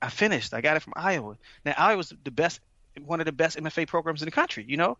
I 0.00 0.08
finished. 0.08 0.54
I 0.54 0.60
got 0.60 0.76
it 0.76 0.80
from 0.80 0.94
Iowa. 0.96 1.36
Now 1.64 1.74
Iowa's 1.76 2.12
the 2.24 2.30
best, 2.30 2.60
one 3.04 3.20
of 3.20 3.26
the 3.26 3.32
best 3.32 3.56
MFA 3.56 3.86
programs 3.86 4.22
in 4.22 4.26
the 4.26 4.32
country. 4.32 4.64
You 4.66 4.76
know, 4.76 4.98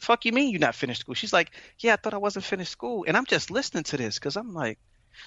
fuck 0.00 0.24
you 0.24 0.32
mean 0.32 0.50
you're 0.50 0.60
not 0.60 0.74
finished 0.74 1.00
school? 1.00 1.14
She's 1.14 1.32
like, 1.32 1.50
yeah, 1.78 1.94
I 1.94 1.96
thought 1.96 2.14
I 2.14 2.18
wasn't 2.18 2.44
finished 2.44 2.72
school, 2.72 3.04
and 3.06 3.16
I'm 3.16 3.26
just 3.26 3.50
listening 3.50 3.84
to 3.84 3.96
this 3.96 4.18
because 4.18 4.36
I'm 4.36 4.54
like, 4.54 4.78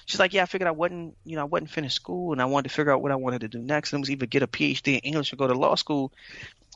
she's 0.06 0.20
like, 0.20 0.32
yeah, 0.32 0.42
I 0.42 0.46
figured 0.46 0.68
I 0.68 0.72
wasn't, 0.72 1.16
you 1.24 1.36
know, 1.36 1.42
I 1.42 1.44
wasn't 1.44 1.70
finished 1.70 1.96
school, 1.96 2.32
and 2.32 2.40
I 2.40 2.46
wanted 2.46 2.68
to 2.68 2.74
figure 2.74 2.92
out 2.92 3.02
what 3.02 3.12
I 3.12 3.16
wanted 3.16 3.42
to 3.42 3.48
do 3.48 3.58
next, 3.58 3.92
and 3.92 4.00
it 4.00 4.02
was 4.02 4.10
either 4.10 4.26
get 4.26 4.42
a 4.42 4.46
PhD 4.46 4.94
in 4.94 5.00
English 5.00 5.32
or 5.32 5.36
go 5.36 5.46
to 5.46 5.54
law 5.54 5.74
school, 5.74 6.12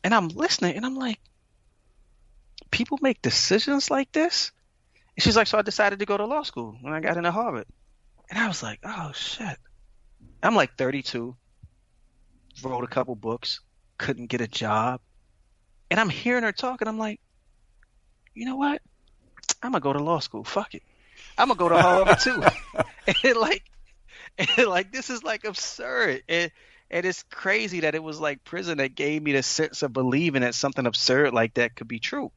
and 0.04 0.14
I'm 0.14 0.28
listening, 0.28 0.76
and 0.76 0.84
I'm 0.84 0.96
like, 0.96 1.18
people 2.70 2.98
make 3.00 3.22
decisions 3.22 3.90
like 3.90 4.12
this? 4.12 4.52
And 5.18 5.22
she's 5.24 5.34
like, 5.34 5.48
so 5.48 5.58
I 5.58 5.62
decided 5.62 5.98
to 5.98 6.06
go 6.06 6.16
to 6.16 6.26
law 6.26 6.44
school 6.44 6.78
when 6.80 6.92
I 6.92 7.00
got 7.00 7.16
into 7.16 7.32
Harvard. 7.32 7.66
And 8.30 8.38
I 8.38 8.46
was 8.46 8.62
like, 8.62 8.78
oh 8.84 9.10
shit. 9.12 9.58
I'm 10.44 10.54
like 10.54 10.78
32, 10.78 11.34
wrote 12.62 12.84
a 12.84 12.86
couple 12.86 13.16
books, 13.16 13.58
couldn't 13.98 14.26
get 14.26 14.40
a 14.40 14.46
job. 14.46 15.00
And 15.90 15.98
I'm 15.98 16.08
hearing 16.08 16.44
her 16.44 16.52
talk 16.52 16.82
and 16.82 16.88
I'm 16.88 16.98
like, 16.98 17.18
you 18.32 18.46
know 18.46 18.54
what? 18.54 18.80
I'm 19.60 19.72
gonna 19.72 19.80
go 19.80 19.92
to 19.92 19.98
law 19.98 20.20
school. 20.20 20.44
Fuck 20.44 20.76
it. 20.76 20.84
I'm 21.36 21.48
gonna 21.48 21.58
go 21.58 21.68
to 21.68 21.82
Harvard 21.82 22.20
too. 22.20 22.40
and 23.24 23.36
like, 23.38 23.64
and 24.38 24.68
like 24.68 24.92
this 24.92 25.10
is 25.10 25.24
like 25.24 25.44
absurd. 25.44 26.22
And 26.28 26.52
and 26.92 27.04
it's 27.04 27.24
crazy 27.24 27.80
that 27.80 27.96
it 27.96 28.02
was 28.04 28.20
like 28.20 28.44
prison 28.44 28.78
that 28.78 28.94
gave 28.94 29.20
me 29.20 29.32
the 29.32 29.42
sense 29.42 29.82
of 29.82 29.92
believing 29.92 30.42
that 30.42 30.54
something 30.54 30.86
absurd 30.86 31.34
like 31.34 31.54
that 31.54 31.74
could 31.74 31.88
be 31.88 31.98
true 31.98 32.30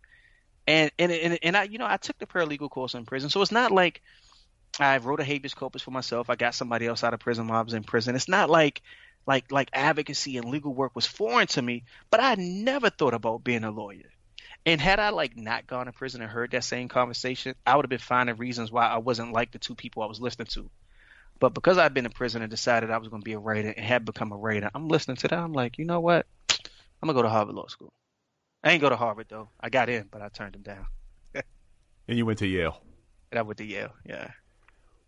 and 0.68 0.92
and 1.00 1.12
and, 1.12 1.40
and 1.42 1.58
I 1.58 1.64
you 1.64 1.78
know 1.78 1.88
I 1.88 1.98
took 1.98 2.18
the 2.20 2.26
paralegal 2.26 2.70
course 2.70 2.94
in 2.94 3.06
prison, 3.06 3.30
so 3.30 3.42
it's 3.42 3.52
not 3.52 3.72
like 3.72 4.02
I 4.80 4.98
wrote 4.98 5.20
a 5.20 5.24
habeas 5.24 5.54
corpus 5.54 5.82
for 5.82 5.92
myself. 5.92 6.30
I 6.30 6.36
got 6.36 6.56
somebody 6.56 6.88
else 6.88 7.04
out 7.04 7.14
of 7.14 7.20
prison 7.20 7.48
while 7.48 7.60
I 7.60 7.64
was 7.64 7.74
in 7.74 7.84
prison. 7.84 8.16
It's 8.16 8.28
not 8.28 8.50
like 8.50 8.82
like 9.28 9.52
like 9.52 9.70
advocacy 9.74 10.38
and 10.38 10.50
legal 10.50 10.74
work 10.74 10.96
was 10.96 11.06
foreign 11.06 11.48
to 11.48 11.62
me, 11.62 11.84
but 12.10 12.22
I 12.22 12.36
never 12.36 12.90
thought 12.90 13.14
about 13.14 13.44
being 13.44 13.64
a 13.64 13.72
lawyer. 13.72 14.12
And 14.66 14.80
had 14.80 15.00
I 15.00 15.10
like 15.10 15.36
not 15.36 15.66
gone 15.66 15.88
to 15.88 15.92
prison 15.92 16.22
and 16.22 16.30
heard 16.30 16.52
that 16.52 16.64
same 16.64 16.88
conversation, 16.88 17.56
I 17.66 17.76
would 17.76 17.86
have 17.86 17.90
been 17.90 18.00
finding 18.00 18.36
reasons 18.38 18.72
why 18.72 18.88
I 18.88 18.98
wasn't 18.98 19.34
like 19.34 19.52
the 19.52 19.60
two 19.60 19.76
people 19.76 20.04
I 20.04 20.08
was 20.08 20.22
listening 20.22 20.48
to. 20.52 20.70
But 21.40 21.56
because 21.56 21.80
I'd 21.80 21.96
been 21.96 22.06
in 22.06 22.12
prison 22.12 22.44
and 22.44 22.52
decided 22.52 22.92
I 22.92 23.00
was 23.00 23.08
going 23.08 23.24
to 23.24 23.26
be 23.26 23.34
a 23.34 23.40
writer 23.40 23.70
and 23.70 23.84
had 23.84 24.06
become 24.06 24.32
a 24.32 24.38
writer, 24.38 24.70
I'm 24.76 24.88
listening 24.88 25.18
to 25.18 25.28
that. 25.30 25.40
I'm 25.40 25.54
like, 25.54 25.80
you 25.80 25.86
know 25.86 26.00
what? 26.00 26.28
I'm 27.02 27.08
gonna 27.08 27.14
go 27.14 27.24
to 27.24 27.30
Harvard 27.30 27.56
Law 27.56 27.66
School. 27.66 27.92
I 28.64 28.72
ain't 28.72 28.82
go 28.82 28.90
to 28.90 28.96
Harvard 28.96 29.28
though. 29.30 29.50
I 29.60 29.70
got 29.70 29.90
in, 29.90 30.08
but 30.12 30.22
I 30.22 30.30
turned 30.30 30.54
them 30.54 30.62
down. 30.62 30.86
and 32.08 32.18
you 32.18 32.26
went 32.26 32.40
to 32.40 32.48
Yale. 32.48 32.82
And 33.32 33.40
I 33.40 33.42
went 33.42 33.58
to 33.58 33.66
Yale. 33.66 33.94
Yeah. 34.06 34.32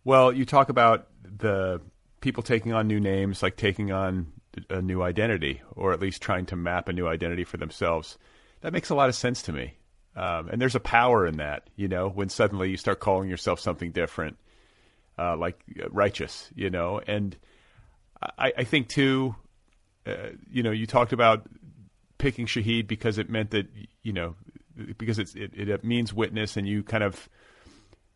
Well, 0.04 0.32
you 0.32 0.44
talk 0.44 0.68
about 0.68 1.08
the 1.22 1.80
people 2.20 2.42
taking 2.42 2.72
on 2.72 2.88
new 2.88 3.00
names, 3.00 3.42
like 3.42 3.56
taking 3.56 3.92
on 3.92 4.32
a 4.70 4.82
new 4.82 5.02
identity, 5.02 5.62
or 5.72 5.92
at 5.92 6.00
least 6.00 6.22
trying 6.22 6.46
to 6.46 6.56
map 6.56 6.88
a 6.88 6.92
new 6.92 7.06
identity 7.06 7.44
for 7.44 7.56
themselves. 7.56 8.18
That 8.60 8.72
makes 8.72 8.90
a 8.90 8.94
lot 8.94 9.08
of 9.08 9.14
sense 9.14 9.42
to 9.42 9.52
me. 9.52 9.74
Um, 10.16 10.48
and 10.48 10.60
there's 10.60 10.74
a 10.74 10.80
power 10.80 11.26
in 11.26 11.38
that, 11.38 11.68
you 11.76 11.88
know, 11.88 12.08
when 12.08 12.28
suddenly 12.28 12.70
you 12.70 12.76
start 12.76 13.00
calling 13.00 13.28
yourself 13.28 13.58
something 13.58 13.90
different, 13.90 14.36
uh, 15.18 15.36
like 15.36 15.58
uh, 15.82 15.88
righteous, 15.90 16.50
you 16.54 16.70
know. 16.70 17.00
And 17.04 17.36
I, 18.38 18.52
I 18.58 18.64
think 18.64 18.88
too, 18.88 19.34
uh, 20.06 20.30
you 20.50 20.62
know, 20.62 20.70
you 20.70 20.86
talked 20.86 21.12
about 21.12 21.46
picking 22.24 22.46
Shahid 22.46 22.86
because 22.86 23.18
it 23.18 23.28
meant 23.28 23.50
that 23.50 23.66
you 24.02 24.14
know 24.14 24.34
because 24.96 25.18
it, 25.18 25.34
it 25.34 25.84
means 25.84 26.10
witness, 26.14 26.56
and 26.56 26.66
you 26.66 26.82
kind 26.82 27.04
of 27.04 27.28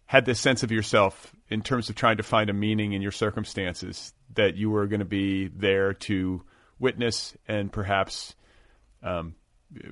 had 0.06 0.24
this 0.24 0.40
sense 0.40 0.62
of 0.62 0.72
yourself 0.72 1.30
in 1.50 1.60
terms 1.60 1.90
of 1.90 1.94
trying 1.94 2.16
to 2.16 2.22
find 2.22 2.48
a 2.48 2.54
meaning 2.54 2.94
in 2.94 3.02
your 3.02 3.12
circumstances 3.12 4.14
that 4.34 4.56
you 4.56 4.70
were 4.70 4.86
going 4.86 5.00
to 5.00 5.04
be 5.04 5.48
there 5.48 5.92
to 5.92 6.42
witness 6.78 7.36
and 7.46 7.70
perhaps 7.70 8.34
um, 9.02 9.34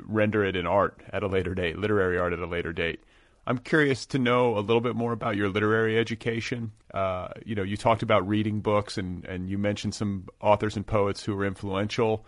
render 0.07 0.43
it 0.47 0.57
in 0.57 0.67
art 0.67 0.99
at 1.11 1.23
a 1.23 1.27
later 1.27 1.55
date, 1.55 1.79
literary 1.79 2.17
art 2.17 2.33
at 2.33 2.39
a 2.39 2.47
later 2.47 2.73
date. 2.73 3.01
I'm 3.47 3.59
curious 3.59 4.07
to 4.07 4.19
know 4.19 4.57
a 4.57 4.61
little 4.61 4.81
bit 4.81 4.97
more 4.97 5.13
about 5.13 5.37
your 5.37 5.51
literary 5.51 5.99
education. 5.99 6.73
Uh, 6.95 7.29
you 7.45 7.55
know, 7.55 7.63
you 7.63 7.77
talked 7.77 8.03
about 8.03 8.27
reading 8.27 8.61
books, 8.61 8.97
and 8.97 9.27
and 9.27 9.51
you 9.51 9.59
mentioned 9.59 9.95
some 9.95 10.29
authors 10.41 10.75
and 10.75 10.87
poets 10.87 11.23
who 11.23 11.37
were 11.37 11.45
influential 11.45 12.25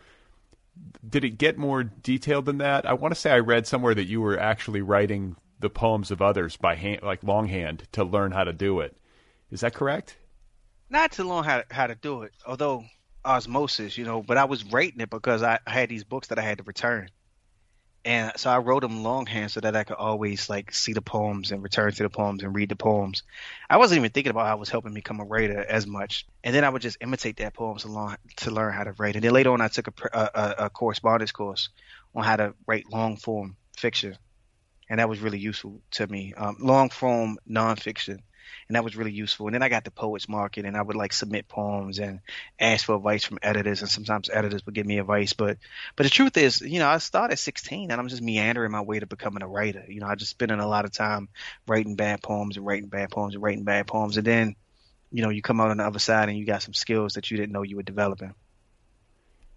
did 1.08 1.24
it 1.24 1.38
get 1.38 1.58
more 1.58 1.84
detailed 1.84 2.46
than 2.46 2.58
that? 2.58 2.86
I 2.86 2.92
want 2.94 3.14
to 3.14 3.20
say 3.20 3.30
I 3.30 3.38
read 3.38 3.66
somewhere 3.66 3.94
that 3.94 4.06
you 4.06 4.20
were 4.20 4.38
actually 4.38 4.82
writing 4.82 5.36
the 5.60 5.70
poems 5.70 6.10
of 6.10 6.22
others 6.22 6.56
by 6.56 6.74
hand, 6.74 7.02
like 7.02 7.22
longhand, 7.22 7.84
to 7.92 8.04
learn 8.04 8.32
how 8.32 8.44
to 8.44 8.52
do 8.52 8.80
it. 8.80 8.96
Is 9.50 9.60
that 9.60 9.74
correct? 9.74 10.16
Not 10.90 11.12
to 11.12 11.24
learn 11.24 11.44
how 11.44 11.62
how 11.70 11.86
to 11.86 11.94
do 11.94 12.22
it, 12.22 12.32
although 12.46 12.84
osmosis, 13.24 13.98
you 13.98 14.04
know. 14.04 14.22
But 14.22 14.38
I 14.38 14.44
was 14.44 14.64
writing 14.64 15.00
it 15.00 15.10
because 15.10 15.42
I, 15.42 15.58
I 15.66 15.70
had 15.70 15.88
these 15.88 16.04
books 16.04 16.28
that 16.28 16.38
I 16.38 16.42
had 16.42 16.58
to 16.58 16.64
return, 16.64 17.08
and 18.08 18.32
so 18.36 18.48
I 18.48 18.56
wrote 18.56 18.80
them 18.80 19.02
longhand 19.02 19.50
so 19.50 19.60
that 19.60 19.76
I 19.76 19.84
could 19.84 19.98
always 19.98 20.48
like 20.48 20.72
see 20.72 20.94
the 20.94 21.02
poems 21.02 21.52
and 21.52 21.62
return 21.62 21.92
to 21.92 22.02
the 22.02 22.08
poems 22.08 22.42
and 22.42 22.54
read 22.54 22.70
the 22.70 22.74
poems. 22.74 23.22
I 23.68 23.76
wasn't 23.76 23.98
even 23.98 24.12
thinking 24.12 24.30
about 24.30 24.46
how 24.46 24.56
it 24.56 24.60
was 24.60 24.70
helping 24.70 24.94
me 24.94 25.00
become 25.00 25.20
a 25.20 25.26
writer 25.26 25.62
as 25.62 25.86
much. 25.86 26.26
And 26.42 26.54
then 26.54 26.64
I 26.64 26.70
would 26.70 26.80
just 26.80 26.96
imitate 27.02 27.36
that 27.36 27.52
poems 27.52 27.84
learn 27.84 28.16
to 28.36 28.50
learn 28.50 28.72
how 28.72 28.84
to 28.84 28.94
write. 28.96 29.16
And 29.16 29.22
then 29.22 29.34
later 29.34 29.52
on, 29.52 29.60
I 29.60 29.68
took 29.68 29.88
a, 29.88 30.18
a, 30.18 30.54
a 30.64 30.70
correspondence 30.70 31.32
course 31.32 31.68
on 32.14 32.24
how 32.24 32.36
to 32.36 32.54
write 32.66 32.90
long 32.90 33.18
form 33.18 33.58
fiction, 33.76 34.16
and 34.88 35.00
that 35.00 35.08
was 35.10 35.20
really 35.20 35.38
useful 35.38 35.82
to 35.90 36.06
me. 36.06 36.32
Um, 36.34 36.56
long 36.60 36.88
form 36.88 37.36
nonfiction 37.46 38.20
and 38.68 38.76
that 38.76 38.84
was 38.84 38.96
really 38.96 39.12
useful. 39.12 39.46
And 39.46 39.54
then 39.54 39.62
I 39.62 39.68
got 39.68 39.84
the 39.84 39.90
poets 39.90 40.28
market, 40.28 40.64
and 40.64 40.76
I 40.76 40.82
would 40.82 40.96
like 40.96 41.12
submit 41.12 41.48
poems 41.48 41.98
and 41.98 42.20
ask 42.58 42.86
for 42.86 42.96
advice 42.96 43.24
from 43.24 43.38
editors, 43.42 43.80
and 43.80 43.90
sometimes 43.90 44.30
editors 44.32 44.64
would 44.66 44.74
give 44.74 44.86
me 44.86 44.98
advice. 44.98 45.32
But 45.32 45.58
but 45.96 46.04
the 46.04 46.10
truth 46.10 46.36
is, 46.36 46.60
you 46.60 46.78
know, 46.78 46.88
I 46.88 46.98
started 46.98 47.34
at 47.34 47.38
16, 47.38 47.90
and 47.90 48.00
I'm 48.00 48.08
just 48.08 48.22
meandering 48.22 48.72
my 48.72 48.82
way 48.82 49.00
to 49.00 49.06
becoming 49.06 49.42
a 49.42 49.48
writer. 49.48 49.84
You 49.88 50.00
know, 50.00 50.06
I 50.06 50.14
just 50.14 50.30
spending 50.30 50.60
a 50.60 50.68
lot 50.68 50.84
of 50.84 50.92
time 50.92 51.28
writing 51.66 51.96
bad 51.96 52.22
poems 52.22 52.56
and 52.56 52.66
writing 52.66 52.88
bad 52.88 53.10
poems 53.10 53.34
and 53.34 53.42
writing 53.42 53.64
bad 53.64 53.86
poems, 53.86 54.16
and 54.16 54.26
then 54.26 54.56
you 55.10 55.22
know, 55.22 55.30
you 55.30 55.42
come 55.42 55.60
out 55.60 55.70
on 55.70 55.78
the 55.78 55.86
other 55.86 55.98
side 55.98 56.28
and 56.28 56.38
you 56.38 56.44
got 56.44 56.62
some 56.62 56.74
skills 56.74 57.14
that 57.14 57.30
you 57.30 57.36
didn't 57.36 57.52
know 57.52 57.62
you 57.62 57.76
were 57.76 57.82
developing. 57.82 58.34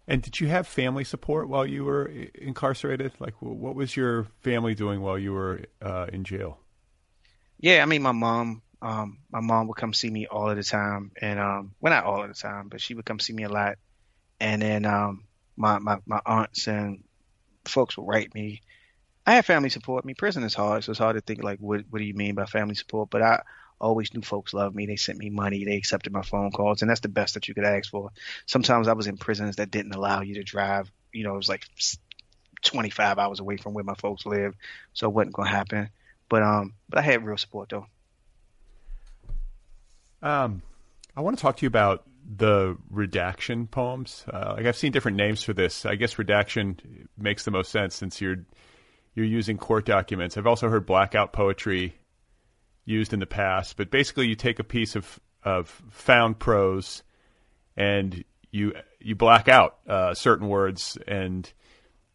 And 0.08 0.22
did 0.22 0.40
you 0.40 0.48
have 0.48 0.68
family 0.68 1.04
support 1.04 1.48
while 1.48 1.66
you 1.66 1.84
were 1.86 2.06
incarcerated? 2.36 3.14
Like, 3.20 3.36
what 3.40 3.76
was 3.76 3.96
your 3.96 4.28
family 4.42 4.76
doing 4.76 5.02
while 5.02 5.18
you 5.18 5.32
were 5.32 5.62
uh, 5.82 6.08
in 6.12 6.24
jail? 6.24 6.60
Yeah, 7.60 7.84
I 7.84 7.86
mean, 7.86 8.02
my 8.02 8.12
mom 8.12 8.62
um, 8.82 9.20
my 9.32 9.42
mom 9.42 9.68
would 9.68 9.78
come 9.78 9.94
see 9.94 10.10
me 10.10 10.26
all 10.26 10.50
of 10.50 10.58
the 10.58 10.64
time, 10.64 11.12
and 11.22 11.40
um, 11.40 11.74
well, 11.80 11.94
not 11.94 12.06
all 12.06 12.24
of 12.24 12.28
the 12.28 12.34
time, 12.34 12.68
but 12.70 12.82
she 12.82 12.96
would 12.96 13.06
come 13.06 13.20
see 13.20 13.34
me 13.34 13.44
a 13.44 13.50
lot. 13.50 13.76
And 14.40 14.62
then 14.62 14.86
um, 14.86 15.26
my, 15.56 15.80
my 15.80 16.00
my 16.06 16.20
aunts 16.26 16.68
and 16.68 17.04
folks 17.66 17.98
would 17.98 18.08
write 18.08 18.34
me. 18.34 18.62
I 19.26 19.36
had 19.36 19.46
family 19.46 19.70
support. 19.70 20.04
I 20.04 20.08
mean, 20.08 20.16
prison 20.16 20.44
is 20.44 20.56
hard, 20.56 20.84
so 20.84 20.92
it's 20.92 21.00
hard 21.00 21.16
to 21.16 21.22
think 21.22 21.44
like, 21.44 21.60
what 21.60 21.84
what 21.90 22.00
do 22.00 22.06
you 22.06 22.16
mean 22.16 22.34
by 22.36 22.46
family 22.46 22.74
support? 22.76 23.12
But 23.12 23.22
I 23.22 23.42
always 23.80 24.14
knew 24.14 24.22
folks 24.22 24.54
loved 24.54 24.76
me. 24.76 24.88
They 24.88 24.96
sent 24.96 25.20
me 25.20 25.30
money. 25.30 25.64
They 25.64 25.76
accepted 25.76 26.12
my 26.12 26.24
phone 26.24 26.52
calls, 26.52 26.82
and 26.82 26.90
that's 26.90 27.02
the 27.02 27.10
best 27.10 27.36
that 27.36 27.48
you 27.48 27.54
could 27.54 27.66
ask 27.66 27.90
for. 27.90 28.12
Sometimes 28.48 28.88
I 28.88 28.94
was 28.94 29.08
in 29.08 29.18
prisons 29.18 29.58
that 29.58 29.70
didn't 29.70 29.94
allow 29.94 30.22
you 30.22 30.36
to 30.36 30.44
drive. 30.44 30.92
You 31.14 31.24
know, 31.24 31.34
it 31.34 31.38
was 31.38 31.50
like 31.50 31.68
25 32.64 33.20
hours 33.20 33.40
away 33.40 33.58
from 33.58 33.74
where 33.76 33.84
my 33.84 33.96
folks 33.96 34.26
live, 34.26 34.56
so 34.94 35.08
it 35.08 35.14
wasn't 35.14 35.34
gonna 35.36 35.50
happen. 35.50 35.90
But 36.30 36.42
um, 36.42 36.74
but 36.90 36.98
I 36.98 37.04
had 37.04 37.24
real 37.24 37.38
support 37.38 37.70
though. 37.70 37.86
Um, 40.22 40.62
I 41.16 41.22
want 41.22 41.38
to 41.38 41.42
talk 41.42 41.58
to 41.58 41.64
you 41.64 41.68
about 41.68 42.04
the 42.38 42.78
redaction 42.90 43.68
poems. 43.68 44.24
Uh, 44.32 44.54
like 44.58 44.66
I've 44.66 44.78
seen 44.78 44.92
different 44.92 45.18
names 45.18 45.44
for 45.44 45.54
this. 45.54 45.86
I 45.86 45.96
guess 45.96 46.18
redaction 46.18 47.08
makes 47.18 47.44
the 47.44 47.52
most 47.52 47.72
sense 47.72 47.96
since 47.96 48.22
you're 48.22 48.38
you're 49.14 49.26
using 49.26 49.58
court 49.58 49.86
documents. 49.86 50.38
I've 50.38 50.48
also 50.48 50.70
heard 50.70 50.86
blackout 50.86 51.34
poetry 51.34 51.96
used 52.86 53.12
in 53.12 53.20
the 53.20 53.26
past, 53.26 53.76
but 53.76 53.92
basically 53.92 54.28
you 54.28 54.36
take 54.36 54.60
a 54.60 54.64
piece 54.64 54.96
of 54.96 55.20
of 55.44 55.70
found 55.90 56.40
prose 56.40 57.04
and 57.76 58.24
you 58.52 58.74
you 59.00 59.16
black 59.16 59.48
out 59.50 59.80
uh, 59.88 60.14
certain 60.14 60.48
words 60.48 60.98
and 61.08 61.52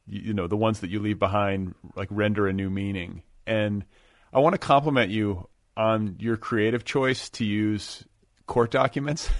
you, 0.06 0.20
you 0.28 0.34
know 0.34 0.46
the 0.46 0.56
ones 0.56 0.80
that 0.80 0.90
you 0.90 1.00
leave 1.00 1.18
behind 1.18 1.74
like 1.96 2.08
render 2.10 2.46
a 2.46 2.52
new 2.52 2.70
meaning. 2.70 3.22
And 3.46 3.84
I 4.32 4.38
want 4.38 4.54
to 4.54 4.58
compliment 4.58 5.10
you 5.10 5.48
on 5.76 6.16
your 6.18 6.36
creative 6.36 6.84
choice 6.84 7.28
to 7.30 7.44
use 7.44 8.04
court 8.46 8.70
documents. 8.70 9.28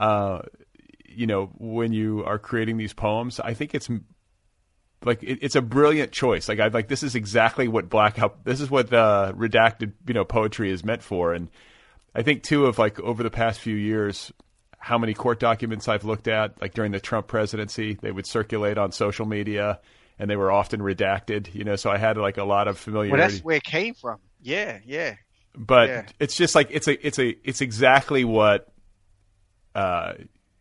Uh, 0.00 0.42
you 1.08 1.26
know, 1.26 1.46
when 1.58 1.92
you 1.92 2.24
are 2.24 2.38
creating 2.38 2.76
these 2.76 2.92
poems, 2.92 3.40
I 3.40 3.52
think 3.54 3.74
it's 3.74 3.90
like 5.04 5.24
it, 5.24 5.40
it's 5.42 5.56
a 5.56 5.60
brilliant 5.60 6.12
choice. 6.12 6.48
Like 6.48 6.60
I 6.60 6.68
like 6.68 6.86
this 6.86 7.02
is 7.02 7.16
exactly 7.16 7.66
what 7.66 7.88
blackout. 7.88 8.44
This 8.44 8.60
is 8.60 8.70
what 8.70 8.90
the 8.90 9.34
redacted 9.36 9.94
you 10.06 10.14
know 10.14 10.24
poetry 10.24 10.70
is 10.70 10.84
meant 10.84 11.02
for. 11.02 11.32
And 11.32 11.48
I 12.14 12.22
think 12.22 12.44
too 12.44 12.66
of 12.66 12.78
like 12.78 13.00
over 13.00 13.24
the 13.24 13.30
past 13.30 13.58
few 13.58 13.74
years, 13.74 14.32
how 14.78 14.98
many 14.98 15.14
court 15.14 15.40
documents 15.40 15.88
I've 15.88 16.04
looked 16.04 16.28
at, 16.28 16.60
like 16.60 16.74
during 16.74 16.92
the 16.92 17.00
Trump 17.00 17.26
presidency, 17.26 17.98
they 18.00 18.12
would 18.12 18.26
circulate 18.26 18.78
on 18.78 18.92
social 18.92 19.26
media 19.26 19.80
and 20.16 20.30
they 20.30 20.36
were 20.36 20.52
often 20.52 20.80
redacted. 20.80 21.52
You 21.52 21.64
know, 21.64 21.74
so 21.74 21.90
I 21.90 21.98
had 21.98 22.16
like 22.16 22.38
a 22.38 22.44
lot 22.44 22.68
of 22.68 22.78
familiarity. 22.78 23.20
Well, 23.20 23.28
that's 23.28 23.42
where 23.42 23.56
it 23.56 23.64
came 23.64 23.94
from. 23.94 24.20
Yeah, 24.40 24.78
yeah 24.86 25.16
but 25.58 25.88
yeah. 25.88 26.06
it's 26.20 26.36
just 26.36 26.54
like 26.54 26.68
it's 26.70 26.86
a 26.86 27.06
it's 27.06 27.18
a 27.18 27.36
it's 27.46 27.60
exactly 27.60 28.24
what 28.24 28.68
uh 29.74 30.12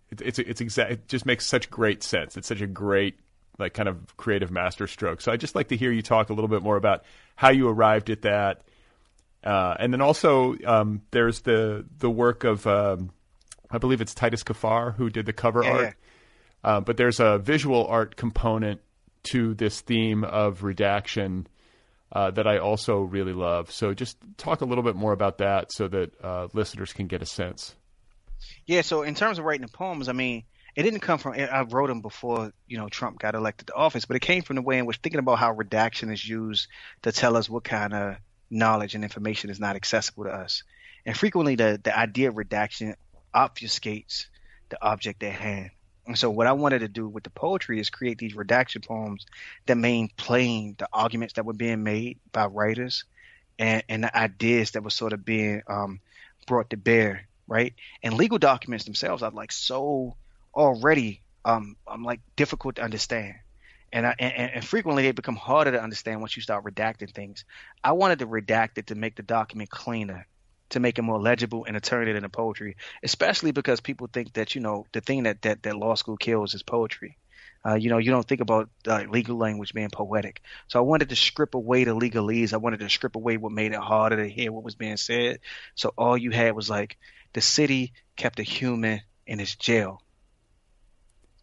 it, 0.09 0.21
it's 0.21 0.39
it's 0.39 0.59
exact 0.59 0.91
it 0.91 1.07
just 1.07 1.25
makes 1.25 1.45
such 1.45 1.69
great 1.69 2.01
sense. 2.01 2.35
It's 2.35 2.47
such 2.47 2.61
a 2.61 2.67
great 2.67 3.19
like 3.59 3.73
kind 3.73 3.87
of 3.87 4.17
creative 4.17 4.51
masterstroke. 4.51 5.21
So 5.21 5.31
i'd 5.31 5.39
just 5.39 5.55
like 5.55 5.67
to 5.69 5.77
hear 5.77 5.91
you 5.91 6.01
talk 6.01 6.29
a 6.29 6.33
little 6.33 6.47
bit 6.47 6.63
more 6.63 6.77
about 6.77 7.03
how 7.35 7.51
you 7.51 7.69
arrived 7.69 8.09
at 8.09 8.23
that. 8.23 8.63
Uh, 9.43 9.75
and 9.79 9.93
then 9.93 10.01
also 10.01 10.55
um, 10.65 11.03
there's 11.11 11.41
the 11.41 11.85
the 11.99 12.09
work 12.09 12.43
of 12.43 12.65
um, 12.65 13.11
i 13.69 13.77
believe 13.77 14.01
it's 14.01 14.15
titus 14.15 14.43
kaphar 14.43 14.95
who 14.95 15.09
did 15.09 15.27
the 15.27 15.33
cover 15.33 15.63
yeah. 15.63 15.69
art. 15.69 15.95
uh, 16.63 16.81
but 16.81 16.97
there's 16.97 17.19
a 17.19 17.37
visual 17.37 17.85
art 17.85 18.15
component 18.15 18.81
to 19.23 19.53
this 19.53 19.81
theme 19.81 20.23
of 20.23 20.63
redaction 20.63 21.45
uh, 22.11 22.31
that 22.31 22.47
I 22.47 22.59
also 22.59 22.99
really 22.99 23.33
love. 23.33 23.71
So 23.71 23.93
just 23.93 24.17
talk 24.37 24.61
a 24.61 24.65
little 24.65 24.83
bit 24.83 24.95
more 24.95 25.13
about 25.13 25.39
that 25.39 25.71
so 25.71 25.87
that 25.87 26.13
uh, 26.23 26.47
listeners 26.53 26.93
can 26.93 27.07
get 27.07 27.21
a 27.21 27.25
sense. 27.25 27.75
Yeah. 28.65 28.81
So 28.81 29.03
in 29.03 29.15
terms 29.15 29.39
of 29.39 29.45
writing 29.45 29.65
the 29.65 29.71
poems, 29.71 30.09
I 30.09 30.13
mean, 30.13 30.43
it 30.75 30.83
didn't 30.83 30.99
come 30.99 31.17
from. 31.17 31.33
I 31.33 31.61
wrote 31.61 31.87
them 31.87 32.01
before 32.01 32.53
you 32.67 32.77
know 32.77 32.87
Trump 32.87 33.19
got 33.19 33.33
elected 33.33 33.67
to 33.67 33.73
office, 33.73 34.05
but 34.05 34.15
it 34.15 34.21
came 34.21 34.43
from 34.43 34.57
the 34.57 34.61
way 34.61 34.77
in 34.77 34.85
which 34.85 34.97
thinking 34.97 35.19
about 35.19 35.39
how 35.39 35.51
redaction 35.51 36.11
is 36.11 36.27
used 36.27 36.67
to 37.01 37.11
tell 37.11 37.35
us 37.35 37.49
what 37.49 37.63
kind 37.63 37.93
of 37.93 38.17
knowledge 38.49 38.93
and 38.93 39.03
information 39.03 39.49
is 39.49 39.59
not 39.59 39.75
accessible 39.75 40.25
to 40.25 40.29
us, 40.29 40.63
and 41.03 41.17
frequently 41.17 41.55
the 41.55 41.81
the 41.83 41.97
idea 41.97 42.29
of 42.29 42.37
redaction 42.37 42.95
obfuscates 43.33 44.27
the 44.69 44.77
object 44.79 45.23
at 45.23 45.33
hand. 45.33 45.71
And 46.07 46.17
so 46.17 46.29
what 46.29 46.47
I 46.47 46.53
wanted 46.53 46.79
to 46.79 46.87
do 46.87 47.07
with 47.07 47.23
the 47.23 47.29
poetry 47.29 47.79
is 47.79 47.89
create 47.89 48.17
these 48.17 48.35
redaction 48.35 48.81
poems 48.81 49.25
that 49.65 49.77
made 49.77 50.15
plain 50.15 50.75
the 50.77 50.87
arguments 50.91 51.33
that 51.33 51.45
were 51.45 51.53
being 51.53 51.83
made 51.83 52.17
by 52.31 52.45
writers 52.45 53.03
and, 53.59 53.83
and 53.89 54.03
the 54.05 54.17
ideas 54.17 54.71
that 54.71 54.83
were 54.83 54.89
sort 54.89 55.13
of 55.13 55.25
being 55.25 55.61
um, 55.67 55.99
brought 56.47 56.69
to 56.69 56.77
bear, 56.77 57.27
right? 57.47 57.73
And 58.01 58.13
legal 58.13 58.37
documents 58.37 58.85
themselves 58.85 59.21
are 59.21 59.31
like 59.31 59.51
so 59.51 60.15
already 60.55 61.21
um, 61.47 61.77
I'm 61.87 62.03
like 62.03 62.19
difficult 62.35 62.75
to 62.75 62.83
understand. 62.83 63.35
And, 63.93 64.05
I, 64.05 64.15
and, 64.19 64.51
and 64.55 64.65
frequently 64.65 65.03
they 65.03 65.11
become 65.13 65.37
harder 65.37 65.71
to 65.71 65.81
understand 65.81 66.19
once 66.19 66.35
you 66.35 66.41
start 66.41 66.65
redacting 66.65 67.13
things. 67.13 67.45
I 67.83 67.93
wanted 67.93 68.19
to 68.19 68.27
redact 68.27 68.77
it 68.77 68.87
to 68.87 68.95
make 68.95 69.15
the 69.15 69.23
document 69.23 69.69
cleaner 69.69 70.27
to 70.69 70.79
make 70.79 70.97
it 70.99 71.03
more 71.03 71.19
legible 71.19 71.65
and 71.65 71.75
to 71.75 71.81
turn 71.81 72.07
it 72.07 72.15
into 72.15 72.29
poetry, 72.29 72.75
especially 73.03 73.51
because 73.51 73.79
people 73.81 74.07
think 74.11 74.33
that 74.33 74.55
you 74.55 74.61
know 74.61 74.85
the 74.93 75.01
thing 75.01 75.23
that 75.23 75.41
that, 75.43 75.63
that 75.63 75.77
law 75.77 75.95
school 75.95 76.17
kills 76.17 76.53
is 76.53 76.63
poetry. 76.63 77.17
Uh, 77.65 77.75
you 77.75 77.89
know, 77.89 77.97
you 77.97 78.11
don't 78.11 78.27
think 78.27 78.39
about 78.39 78.69
uh, 78.87 79.03
legal 79.09 79.35
language 79.37 79.73
being 79.73 79.89
poetic. 79.89 80.41
So 80.67 80.79
I 80.79 80.83
wanted 80.83 81.09
to 81.09 81.15
strip 81.15 81.53
away 81.53 81.83
the 81.83 81.95
legalese. 81.95 82.53
I 82.53 82.57
wanted 82.57 82.79
to 82.79 82.89
strip 82.89 83.15
away 83.15 83.37
what 83.37 83.51
made 83.51 83.73
it 83.73 83.79
harder 83.79 84.17
to 84.17 84.29
hear 84.29 84.51
what 84.51 84.63
was 84.63 84.75
being 84.75 84.95
said. 84.95 85.39
So 85.75 85.91
all 85.97 86.17
you 86.17 86.31
had 86.31 86.55
was 86.55 86.69
like 86.69 86.97
the 87.33 87.41
city 87.41 87.93
kept 88.15 88.39
a 88.39 88.43
human 88.43 89.01
in 89.25 89.39
its 89.39 89.55
jail. 89.55 90.01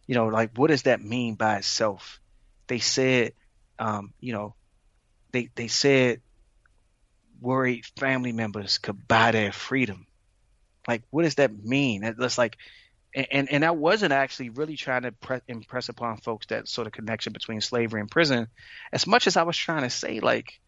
You 0.07 0.15
know, 0.15 0.27
like 0.27 0.51
what 0.57 0.69
does 0.69 0.83
that 0.83 1.01
mean 1.01 1.35
by 1.35 1.57
itself? 1.57 2.19
They 2.67 2.79
said, 2.79 3.33
um, 3.77 4.13
you 4.19 4.33
know, 4.33 4.55
they 5.31 5.49
they 5.55 5.67
said 5.67 6.21
worried 7.45 7.85
family 7.97 8.31
members 8.31 8.79
could 8.79 9.07
buy 9.07 9.31
their 9.31 9.51
freedom. 9.51 10.07
Like, 10.87 11.03
what 11.11 11.23
does 11.23 11.35
that 11.35 11.63
mean? 11.63 12.15
That's 12.17 12.37
like, 12.37 12.57
and 13.15 13.49
and 13.49 13.63
I 13.63 13.71
wasn't 13.71 14.11
actually 14.11 14.49
really 14.49 14.75
trying 14.75 15.03
to 15.03 15.11
pre- 15.13 15.39
impress 15.47 15.87
upon 15.87 16.17
folks 16.17 16.47
that 16.47 16.67
sort 16.67 16.87
of 16.87 16.93
connection 16.93 17.31
between 17.31 17.61
slavery 17.61 18.01
and 18.01 18.11
prison, 18.11 18.47
as 18.91 19.07
much 19.07 19.27
as 19.27 19.37
I 19.37 19.43
was 19.43 19.55
trying 19.55 19.83
to 19.83 19.89
say 19.89 20.19
like, 20.19 20.59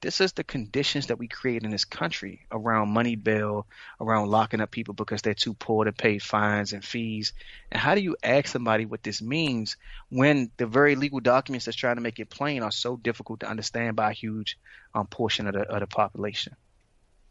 this 0.00 0.20
is 0.20 0.32
the 0.32 0.44
conditions 0.44 1.08
that 1.08 1.18
we 1.18 1.28
create 1.28 1.64
in 1.64 1.70
this 1.70 1.84
country 1.84 2.46
around 2.52 2.88
money 2.90 3.16
bail, 3.16 3.66
around 4.00 4.28
locking 4.28 4.60
up 4.60 4.70
people 4.70 4.94
because 4.94 5.22
they're 5.22 5.34
too 5.34 5.54
poor 5.54 5.84
to 5.84 5.92
pay 5.92 6.18
fines 6.18 6.72
and 6.72 6.84
fees. 6.84 7.32
And 7.70 7.80
how 7.80 7.94
do 7.94 8.00
you 8.00 8.16
ask 8.22 8.46
somebody 8.46 8.86
what 8.86 9.02
this 9.02 9.20
means 9.20 9.76
when 10.08 10.50
the 10.56 10.66
very 10.66 10.94
legal 10.94 11.20
documents 11.20 11.64
that's 11.64 11.76
trying 11.76 11.96
to 11.96 12.02
make 12.02 12.18
it 12.18 12.30
plain 12.30 12.62
are 12.62 12.70
so 12.70 12.96
difficult 12.96 13.40
to 13.40 13.48
understand 13.48 13.96
by 13.96 14.10
a 14.10 14.14
huge 14.14 14.58
um, 14.94 15.06
portion 15.06 15.46
of 15.46 15.54
the, 15.54 15.62
of 15.62 15.80
the 15.80 15.86
population? 15.86 16.54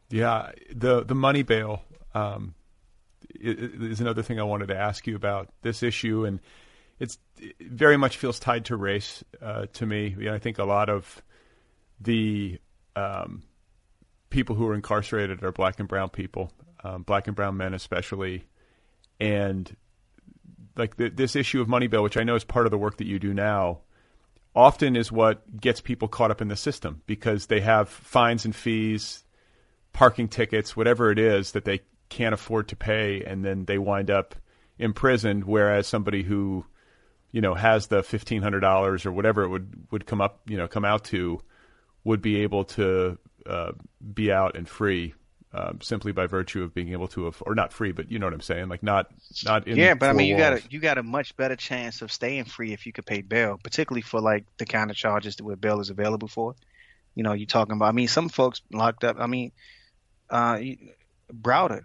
Yeah, 0.09 0.51
the 0.73 1.03
the 1.03 1.15
money 1.15 1.43
bail 1.43 1.81
um, 2.13 2.55
is 3.29 3.99
another 3.99 4.23
thing 4.23 4.39
I 4.39 4.43
wanted 4.43 4.67
to 4.67 4.77
ask 4.77 5.05
you 5.05 5.15
about 5.15 5.49
this 5.61 5.83
issue, 5.83 6.25
and 6.25 6.39
it's 6.99 7.17
it 7.37 7.55
very 7.59 7.97
much 7.97 8.17
feels 8.17 8.39
tied 8.39 8.65
to 8.65 8.77
race 8.77 9.23
uh, 9.41 9.65
to 9.73 9.85
me. 9.85 10.15
You 10.17 10.25
know, 10.25 10.33
I 10.33 10.39
think 10.39 10.59
a 10.59 10.63
lot 10.63 10.89
of 10.89 11.21
the 11.99 12.59
um, 12.95 13.43
people 14.29 14.55
who 14.55 14.67
are 14.67 14.75
incarcerated 14.75 15.43
are 15.43 15.51
black 15.51 15.79
and 15.79 15.87
brown 15.87 16.09
people, 16.09 16.51
um, 16.83 17.03
black 17.03 17.27
and 17.27 17.35
brown 17.35 17.57
men 17.57 17.73
especially, 17.73 18.45
and 19.19 19.75
like 20.75 20.97
the, 20.97 21.09
this 21.09 21.35
issue 21.35 21.61
of 21.61 21.67
money 21.67 21.87
bail, 21.87 22.03
which 22.03 22.17
I 22.17 22.23
know 22.23 22.35
is 22.35 22.43
part 22.43 22.65
of 22.65 22.71
the 22.71 22.77
work 22.77 22.97
that 22.97 23.07
you 23.07 23.19
do 23.19 23.33
now, 23.33 23.79
often 24.55 24.95
is 24.95 25.11
what 25.11 25.59
gets 25.59 25.81
people 25.81 26.07
caught 26.07 26.31
up 26.31 26.41
in 26.41 26.47
the 26.47 26.55
system 26.55 27.01
because 27.05 27.47
they 27.47 27.61
have 27.61 27.89
fines 27.89 28.45
and 28.45 28.55
fees, 28.55 29.23
parking 29.93 30.27
tickets, 30.27 30.75
whatever 30.75 31.11
it 31.11 31.19
is 31.19 31.51
that 31.51 31.65
they 31.65 31.81
can't 32.09 32.33
afford 32.33 32.67
to 32.67 32.75
pay, 32.75 33.23
and 33.23 33.43
then 33.43 33.65
they 33.65 33.77
wind 33.77 34.09
up 34.09 34.35
imprisoned. 34.79 35.43
Whereas 35.43 35.87
somebody 35.87 36.23
who, 36.23 36.65
you 37.31 37.41
know, 37.41 37.53
has 37.55 37.87
the 37.87 38.03
fifteen 38.03 38.41
hundred 38.41 38.61
dollars 38.61 39.05
or 39.05 39.11
whatever 39.11 39.43
it 39.43 39.49
would 39.49 39.87
would 39.91 40.05
come 40.05 40.21
up, 40.21 40.41
you 40.47 40.57
know, 40.57 40.67
come 40.67 40.85
out 40.85 41.03
to, 41.05 41.41
would 42.07 42.21
be 42.21 42.37
able 42.37 42.63
to 42.63 43.17
uh, 43.45 43.73
be 44.13 44.31
out 44.31 44.55
and 44.55 44.67
free 44.67 45.13
um, 45.53 45.79
simply 45.81 46.13
by 46.13 46.25
virtue 46.25 46.63
of 46.63 46.73
being 46.73 46.93
able 46.93 47.09
to, 47.09 47.33
or 47.41 47.53
not 47.53 47.73
free, 47.73 47.91
but 47.91 48.09
you 48.09 48.17
know 48.17 48.25
what 48.25 48.33
I'm 48.33 48.41
saying, 48.41 48.69
like 48.69 48.81
not 48.81 49.07
not 49.43 49.67
in 49.67 49.75
yeah. 49.75 49.93
But 49.93 50.09
I 50.09 50.13
mean, 50.13 50.27
you 50.27 50.35
walls. 50.35 50.61
got 50.61 50.65
a 50.65 50.71
you 50.71 50.79
got 50.79 50.97
a 50.97 51.03
much 51.03 51.35
better 51.35 51.57
chance 51.57 52.01
of 52.01 52.11
staying 52.11 52.45
free 52.45 52.71
if 52.71 52.85
you 52.85 52.93
could 52.93 53.05
pay 53.05 53.21
bail, 53.21 53.59
particularly 53.61 54.01
for 54.01 54.21
like 54.21 54.45
the 54.57 54.65
kind 54.65 54.89
of 54.89 54.95
charges 54.95 55.35
that 55.35 55.43
where 55.43 55.57
bail 55.57 55.81
is 55.81 55.89
available 55.89 56.29
for. 56.29 56.55
You 57.13 57.23
know, 57.23 57.33
you're 57.33 57.45
talking 57.45 57.73
about. 57.73 57.89
I 57.89 57.91
mean, 57.91 58.07
some 58.07 58.29
folks 58.29 58.61
locked 58.71 59.03
up. 59.03 59.17
I 59.19 59.27
mean, 59.27 59.51
uh, 60.29 60.59
Browder, 61.33 61.83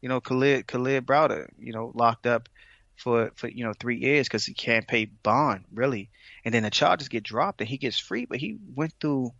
you 0.00 0.08
know, 0.08 0.20
Kalief 0.20 0.64
Kalief 0.64 1.02
Browder, 1.02 1.48
you 1.58 1.72
know, 1.72 1.92
locked 1.94 2.26
up 2.26 2.48
for 2.96 3.32
for 3.34 3.48
you 3.48 3.64
know 3.64 3.72
three 3.72 3.96
years 3.96 4.28
because 4.28 4.44
he 4.44 4.54
can't 4.54 4.86
pay 4.86 5.06
bond 5.06 5.64
really, 5.72 6.10
and 6.44 6.54
then 6.54 6.62
the 6.62 6.70
charges 6.70 7.08
get 7.08 7.22
dropped 7.22 7.60
and 7.60 7.68
he 7.68 7.78
gets 7.78 7.98
free, 7.98 8.24
but 8.24 8.38
he 8.38 8.58
went 8.74 8.94
through 9.00 9.32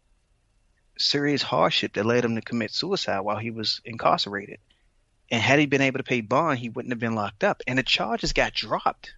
serious 0.99 1.43
hardship 1.43 1.95
that 1.95 2.07
led 2.07 2.25
him 2.25 2.35
to 2.35 2.43
commit 2.43 2.71
suicide 2.71 3.21
while 3.21 3.39
he 3.39 3.51
was 3.51 3.81
incarcerated. 3.85 4.59
And 5.31 5.41
had 5.41 5.59
he 5.59 5.67
been 5.67 5.81
able 5.81 5.99
to 5.99 6.05
pay 6.05 6.21
bond, 6.21 6.59
he 6.59 6.69
wouldn't 6.69 6.93
have 6.93 6.99
been 6.99 7.15
locked 7.15 7.43
up. 7.43 7.63
And 7.67 7.79
the 7.79 7.83
charges 7.83 8.33
got 8.33 8.53
dropped. 8.53 9.15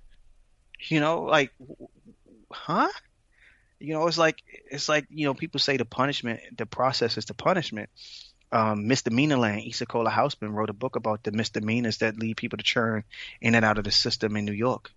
You 0.78 1.00
know, 1.00 1.22
like, 1.22 1.52
huh? 2.52 2.88
You 3.80 3.94
know, 3.94 4.06
it's 4.06 4.18
like 4.18 4.42
it's 4.70 4.88
like 4.88 5.06
you 5.10 5.26
know 5.26 5.34
people 5.34 5.60
say 5.60 5.76
the 5.76 5.84
punishment, 5.84 6.40
the 6.56 6.66
process 6.66 7.18
is 7.18 7.24
the 7.24 7.34
punishment. 7.34 7.90
Um, 8.54 8.86
Misdemeanor 8.86 9.38
Land, 9.38 9.62
Issa 9.66 9.84
Kohler-Hausmann 9.84 10.54
wrote 10.54 10.70
a 10.70 10.74
book 10.74 10.94
about 10.94 11.24
the 11.24 11.32
misdemeanors 11.32 11.98
that 11.98 12.16
lead 12.16 12.36
people 12.36 12.56
to 12.56 12.62
churn 12.62 13.02
in 13.40 13.56
and 13.56 13.64
out 13.64 13.78
of 13.78 13.84
the 13.84 13.90
system 13.90 14.36
in 14.36 14.44
New 14.44 14.52
York. 14.52 14.92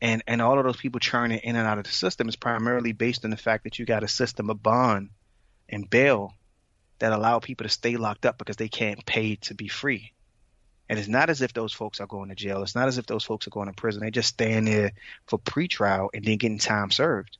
And 0.00 0.22
and 0.26 0.40
all 0.40 0.58
of 0.58 0.64
those 0.64 0.78
people 0.78 0.98
churning 0.98 1.40
in 1.40 1.54
and 1.54 1.66
out 1.66 1.76
of 1.76 1.84
the 1.84 1.90
system 1.90 2.30
is 2.30 2.36
primarily 2.36 2.92
based 2.92 3.26
on 3.26 3.30
the 3.30 3.36
fact 3.36 3.64
that 3.64 3.78
you 3.78 3.84
got 3.84 4.04
a 4.04 4.08
system 4.08 4.48
of 4.48 4.62
bond 4.62 5.10
and 5.68 5.90
bail 5.90 6.32
that 6.98 7.12
allow 7.12 7.40
people 7.40 7.64
to 7.64 7.68
stay 7.68 7.98
locked 7.98 8.24
up 8.24 8.38
because 8.38 8.56
they 8.56 8.68
can't 8.68 9.04
pay 9.04 9.36
to 9.36 9.54
be 9.54 9.68
free. 9.68 10.14
And 10.88 10.98
it's 10.98 11.08
not 11.08 11.28
as 11.28 11.42
if 11.42 11.52
those 11.52 11.74
folks 11.74 12.00
are 12.00 12.06
going 12.06 12.30
to 12.30 12.34
jail. 12.34 12.62
It's 12.62 12.74
not 12.74 12.88
as 12.88 12.96
if 12.96 13.04
those 13.04 13.24
folks 13.24 13.46
are 13.46 13.50
going 13.50 13.68
to 13.68 13.74
prison. 13.74 14.00
They 14.02 14.10
just 14.10 14.30
stand 14.30 14.66
there 14.66 14.92
for 15.26 15.38
pretrial 15.38 16.08
and 16.14 16.24
then 16.24 16.38
getting 16.38 16.58
time 16.58 16.90
served. 16.90 17.36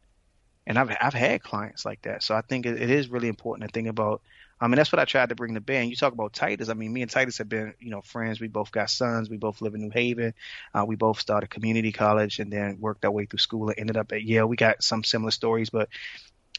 And 0.68 0.78
I've 0.78 0.96
I've 1.00 1.14
had 1.14 1.42
clients 1.42 1.84
like 1.84 2.02
that. 2.02 2.22
So 2.22 2.34
I 2.34 2.42
think 2.42 2.66
it, 2.66 2.80
it 2.80 2.90
is 2.90 3.08
really 3.08 3.28
important 3.28 3.68
to 3.68 3.72
think 3.72 3.88
about. 3.88 4.20
I 4.60 4.66
mean, 4.66 4.76
that's 4.76 4.92
what 4.92 4.98
I 4.98 5.04
tried 5.04 5.30
to 5.30 5.34
bring 5.34 5.54
to 5.54 5.60
bear. 5.60 5.80
And 5.80 5.88
you 5.88 5.96
talk 5.96 6.12
about 6.12 6.32
Titus. 6.32 6.68
I 6.68 6.74
mean, 6.74 6.92
me 6.92 7.02
and 7.02 7.10
Titus 7.10 7.38
have 7.38 7.48
been, 7.48 7.74
you 7.78 7.90
know, 7.90 8.02
friends. 8.02 8.40
We 8.40 8.48
both 8.48 8.72
got 8.72 8.90
sons. 8.90 9.30
We 9.30 9.36
both 9.36 9.62
live 9.62 9.74
in 9.74 9.80
New 9.80 9.90
Haven. 9.90 10.34
Uh, 10.74 10.84
we 10.84 10.96
both 10.96 11.20
started 11.20 11.48
community 11.48 11.92
college 11.92 12.38
and 12.38 12.52
then 12.52 12.78
worked 12.80 13.04
our 13.04 13.10
way 13.10 13.24
through 13.24 13.38
school 13.38 13.68
and 13.68 13.78
ended 13.78 13.96
up 13.96 14.12
at 14.12 14.24
Yale. 14.24 14.46
We 14.46 14.56
got 14.56 14.82
some 14.82 15.04
similar 15.04 15.30
stories, 15.30 15.70
but 15.70 15.88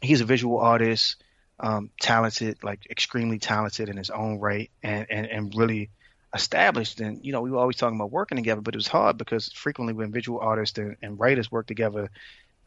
he's 0.01 0.21
a 0.21 0.25
visual 0.25 0.59
artist 0.59 1.21
um, 1.59 1.89
talented, 1.99 2.63
like 2.63 2.89
extremely 2.89 3.37
talented 3.37 3.89
in 3.89 3.97
his 3.97 4.09
own 4.09 4.39
right, 4.39 4.71
and, 4.81 5.05
and, 5.09 5.25
and 5.25 5.55
really 5.55 5.89
established. 6.33 7.01
And 7.01 7.23
you 7.25 7.31
know, 7.31 7.41
we 7.41 7.51
were 7.51 7.59
always 7.59 7.75
talking 7.75 7.97
about 7.97 8.11
working 8.11 8.37
together, 8.37 8.61
but 8.61 8.75
it 8.75 8.77
was 8.77 8.87
hard 8.87 9.17
because 9.17 9.51
frequently 9.51 9.93
when 9.93 10.11
visual 10.11 10.39
artists 10.39 10.77
and, 10.77 10.95
and 11.01 11.19
writers 11.19 11.51
work 11.51 11.67
together, 11.67 12.09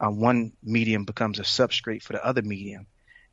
um, 0.03 0.19
one 0.19 0.51
medium 0.61 1.05
becomes 1.05 1.39
a 1.39 1.43
substrate 1.43 2.03
for 2.03 2.11
the 2.11 2.25
other 2.25 2.41
medium, 2.41 2.85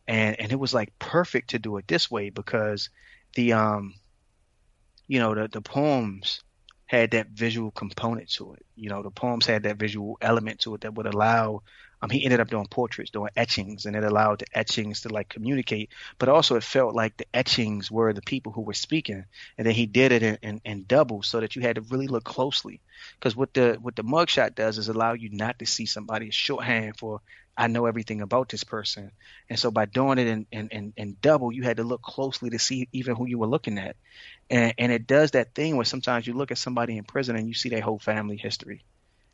and 0.06 0.38
and 0.38 0.52
it 0.52 0.58
was 0.58 0.72
like 0.72 0.96
perfect 1.00 1.50
to 1.50 1.58
do 1.58 1.76
it 1.78 1.88
this 1.88 2.10
way 2.10 2.30
because 2.30 2.90
the 3.34 3.52
um, 3.54 3.94
you 5.08 5.18
know, 5.18 5.34
the 5.34 5.48
the 5.48 5.60
poems 5.60 6.42
had 6.86 7.10
that 7.10 7.30
visual 7.30 7.72
component 7.72 8.30
to 8.30 8.52
it. 8.54 8.64
You 8.76 8.88
know, 8.88 9.02
the 9.02 9.10
poems 9.10 9.46
had 9.46 9.64
that 9.64 9.78
visual 9.78 10.16
element 10.20 10.60
to 10.60 10.74
it 10.76 10.82
that 10.82 10.94
would 10.94 11.06
allow 11.06 11.62
um, 12.02 12.10
he 12.10 12.24
ended 12.24 12.40
up 12.40 12.48
doing 12.48 12.66
portraits, 12.66 13.10
doing 13.10 13.30
etchings, 13.36 13.84
and 13.84 13.94
it 13.94 14.04
allowed 14.04 14.40
the 14.40 14.46
etchings 14.58 15.02
to 15.02 15.10
like 15.10 15.28
communicate. 15.28 15.90
But 16.18 16.30
also, 16.30 16.56
it 16.56 16.64
felt 16.64 16.94
like 16.94 17.16
the 17.16 17.26
etchings 17.34 17.90
were 17.90 18.12
the 18.12 18.22
people 18.22 18.52
who 18.52 18.62
were 18.62 18.74
speaking, 18.74 19.24
and 19.58 19.66
then 19.66 19.74
he 19.74 19.86
did 19.86 20.12
it 20.12 20.22
in, 20.22 20.38
in, 20.42 20.60
in 20.64 20.84
double, 20.84 21.22
so 21.22 21.40
that 21.40 21.56
you 21.56 21.62
had 21.62 21.76
to 21.76 21.82
really 21.82 22.06
look 22.06 22.24
closely. 22.24 22.80
Because 23.18 23.36
what 23.36 23.52
the 23.52 23.76
what 23.80 23.96
the 23.96 24.04
mugshot 24.04 24.54
does 24.54 24.78
is 24.78 24.88
allow 24.88 25.12
you 25.12 25.28
not 25.30 25.58
to 25.58 25.66
see 25.66 25.86
somebody's 25.86 26.34
shorthand 26.34 26.96
for 26.98 27.20
I 27.56 27.66
know 27.66 27.84
everything 27.84 28.22
about 28.22 28.48
this 28.48 28.64
person, 28.64 29.12
and 29.50 29.58
so 29.58 29.70
by 29.70 29.84
doing 29.84 30.18
it 30.18 30.26
in, 30.26 30.46
in, 30.50 30.68
in, 30.68 30.92
in 30.96 31.16
double, 31.20 31.52
you 31.52 31.62
had 31.62 31.76
to 31.76 31.84
look 31.84 32.00
closely 32.00 32.48
to 32.50 32.58
see 32.58 32.88
even 32.92 33.16
who 33.16 33.26
you 33.26 33.38
were 33.38 33.46
looking 33.46 33.78
at, 33.78 33.96
and 34.48 34.72
and 34.78 34.90
it 34.90 35.06
does 35.06 35.32
that 35.32 35.54
thing 35.54 35.76
where 35.76 35.84
sometimes 35.84 36.26
you 36.26 36.32
look 36.32 36.50
at 36.50 36.58
somebody 36.58 36.96
in 36.96 37.04
prison 37.04 37.36
and 37.36 37.46
you 37.46 37.54
see 37.54 37.68
their 37.68 37.82
whole 37.82 37.98
family 37.98 38.38
history 38.38 38.84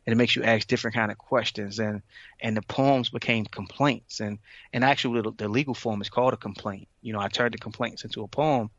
and 0.07 0.13
it 0.13 0.15
makes 0.15 0.37
you 0.37 0.43
ask 0.43 0.65
different 0.65 0.95
kind 0.95 1.11
of 1.11 1.17
questions. 1.17 1.79
And 1.79 2.01
and 2.39 2.55
the 2.55 2.61
poems 2.61 3.09
became 3.09 3.45
complaints. 3.45 4.21
And 4.21 4.39
and 4.71 4.85
actually 4.85 5.21
the, 5.21 5.31
the 5.33 5.49
legal 5.49 5.73
form 5.73 6.01
is 6.01 6.09
called 6.09 6.33
a 6.33 6.37
complaint. 6.37 6.87
You 7.01 7.11
know 7.11 7.19
i 7.19 7.27
turned 7.27 7.53
the 7.53 7.57
complaints 7.57 8.05
into 8.05 8.23
a 8.23 8.27
poem 8.27 8.69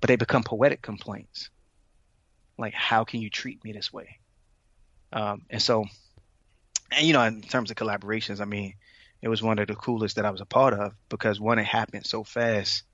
but 0.00 0.08
they 0.08 0.16
become 0.16 0.44
poetic 0.44 0.80
complaints. 0.80 1.50
Like 2.56 2.72
how 2.72 3.04
can 3.04 3.20
you 3.20 3.30
treat 3.30 3.62
me 3.64 3.72
this 3.72 3.92
way? 3.92 4.20
Um, 5.12 5.42
and 5.50 5.60
so 5.60 5.86
and 6.92 7.04
you 7.04 7.12
know 7.14 7.22
in 7.22 7.42
terms 7.42 7.70
of 7.70 7.76
collaborations 7.76 8.40
i 8.40 8.44
mean 8.44 8.74
it 9.22 9.28
was 9.28 9.42
one 9.42 9.58
of 9.58 9.66
the 9.66 9.74
coolest 9.74 10.16
that 10.16 10.24
i 10.24 10.30
was 10.30 10.40
a 10.40 10.46
part 10.46 10.72
of 10.72 10.92
because 11.08 11.40
one 11.40 11.58
it 11.58 11.64
happened 11.64 12.06
so 12.06 12.22
fast 12.22 12.84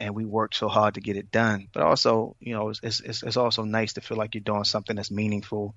and 0.00 0.14
we 0.14 0.24
worked 0.24 0.54
so 0.56 0.68
hard 0.68 0.94
to 0.94 1.00
get 1.00 1.16
it 1.16 1.30
done. 1.30 1.68
But 1.72 1.82
also 1.82 2.36
you 2.40 2.54
know 2.54 2.70
it's, 2.70 2.80
it's, 3.00 3.22
it's 3.22 3.36
also 3.36 3.64
nice 3.64 3.94
to 3.94 4.00
feel 4.00 4.16
like 4.16 4.34
you're 4.34 4.42
doing 4.42 4.64
something 4.64 4.96
that's 4.96 5.10
meaningful 5.10 5.74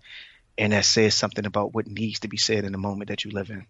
and 0.58 0.74
that 0.74 0.86
says 0.86 1.16
something 1.16 1.46
about 1.46 1.74
what 1.74 1.88
needs 1.88 2.20
to 2.22 2.28
be 2.28 2.38
said 2.38 2.66
in 2.66 2.72
the 2.72 2.78
moment 2.78 3.10
that 3.10 3.26
you 3.26 3.32
live 3.32 3.50
in. 3.50 3.66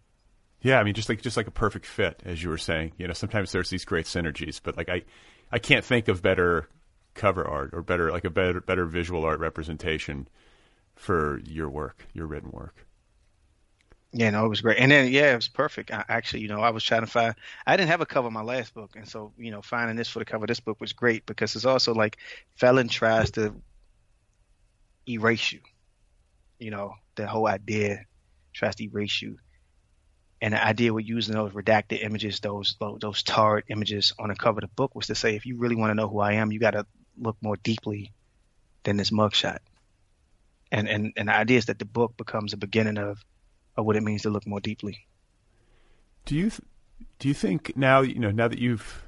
Yeah, 0.61 0.79
I 0.79 0.83
mean, 0.83 0.93
just 0.93 1.09
like 1.09 1.21
just 1.21 1.37
like 1.37 1.47
a 1.47 1.51
perfect 1.51 1.85
fit, 1.85 2.21
as 2.23 2.43
you 2.43 2.49
were 2.49 2.57
saying. 2.57 2.93
You 2.97 3.07
know, 3.07 3.13
sometimes 3.13 3.51
there's 3.51 3.69
these 3.69 3.85
great 3.85 4.05
synergies, 4.05 4.59
but 4.61 4.77
like 4.77 4.89
I, 4.89 5.03
I 5.51 5.59
can't 5.59 5.83
think 5.83 6.07
of 6.07 6.21
better 6.21 6.69
cover 7.13 7.45
art 7.45 7.71
or 7.73 7.81
better 7.81 8.11
like 8.11 8.25
a 8.25 8.29
better 8.29 8.61
better 8.61 8.85
visual 8.85 9.25
art 9.25 9.39
representation 9.39 10.27
for 10.95 11.41
your 11.45 11.69
work, 11.69 12.05
your 12.13 12.27
written 12.27 12.51
work. 12.51 12.85
Yeah, 14.13 14.29
no, 14.29 14.45
it 14.45 14.49
was 14.49 14.61
great. 14.61 14.77
And 14.77 14.91
then 14.91 15.11
yeah, 15.11 15.31
it 15.31 15.35
was 15.35 15.47
perfect. 15.47 15.89
I, 15.89 16.03
actually, 16.07 16.41
you 16.41 16.49
know, 16.49 16.59
I 16.59 16.71
was 16.71 16.83
trying 16.83 17.01
to 17.01 17.07
find 17.07 17.33
I 17.65 17.77
didn't 17.77 17.89
have 17.89 18.01
a 18.01 18.05
cover 18.05 18.27
of 18.27 18.33
my 18.33 18.43
last 18.43 18.73
book, 18.73 18.95
and 18.95 19.07
so, 19.07 19.31
you 19.37 19.51
know, 19.51 19.61
finding 19.61 19.95
this 19.95 20.09
for 20.09 20.19
the 20.19 20.25
cover 20.25 20.43
of 20.43 20.49
this 20.49 20.59
book 20.59 20.79
was 20.79 20.93
great 20.93 21.25
because 21.25 21.55
it's 21.55 21.65
also 21.65 21.93
like 21.93 22.17
Felon 22.55 22.87
tries 22.87 23.31
to 23.31 23.55
erase 25.07 25.53
you. 25.53 25.61
You 26.61 26.69
know, 26.69 26.93
the 27.15 27.25
whole 27.25 27.47
idea 27.47 28.05
tries 28.53 28.75
to 28.75 28.83
erase 28.83 29.19
you. 29.19 29.37
And 30.39 30.53
the 30.53 30.63
idea 30.63 30.93
with 30.93 31.07
using 31.07 31.33
those 31.33 31.53
redacted 31.53 32.03
images, 32.03 32.39
those 32.39 32.77
those 32.79 33.23
tarred 33.23 33.63
images 33.67 34.13
on 34.19 34.29
the 34.29 34.35
cover 34.35 34.59
of 34.59 34.61
the 34.61 34.75
book 34.75 34.93
was 34.95 35.07
to 35.07 35.15
say 35.15 35.35
if 35.35 35.47
you 35.47 35.57
really 35.57 35.75
want 35.75 35.89
to 35.89 35.95
know 35.95 36.07
who 36.07 36.19
I 36.19 36.33
am, 36.33 36.51
you 36.51 36.59
gotta 36.59 36.85
look 37.17 37.37
more 37.41 37.57
deeply 37.57 38.13
than 38.83 38.97
this 38.97 39.09
mugshot. 39.09 39.57
And 40.71 40.87
and 40.87 41.13
and 41.17 41.29
the 41.29 41.35
idea 41.35 41.57
is 41.57 41.65
that 41.65 41.79
the 41.79 41.85
book 41.85 42.15
becomes 42.15 42.53
a 42.53 42.57
beginning 42.57 42.97
of 42.99 43.23
of 43.75 43.85
what 43.85 43.95
it 43.95 44.03
means 44.03 44.21
to 44.23 44.29
look 44.29 44.45
more 44.45 44.59
deeply. 44.59 45.07
Do 46.25 46.35
you 46.35 46.49
th- 46.51 46.61
do 47.17 47.27
you 47.27 47.33
think 47.33 47.75
now 47.75 48.01
you 48.01 48.19
know 48.19 48.31
now 48.31 48.47
that 48.47 48.59
you've 48.59 49.03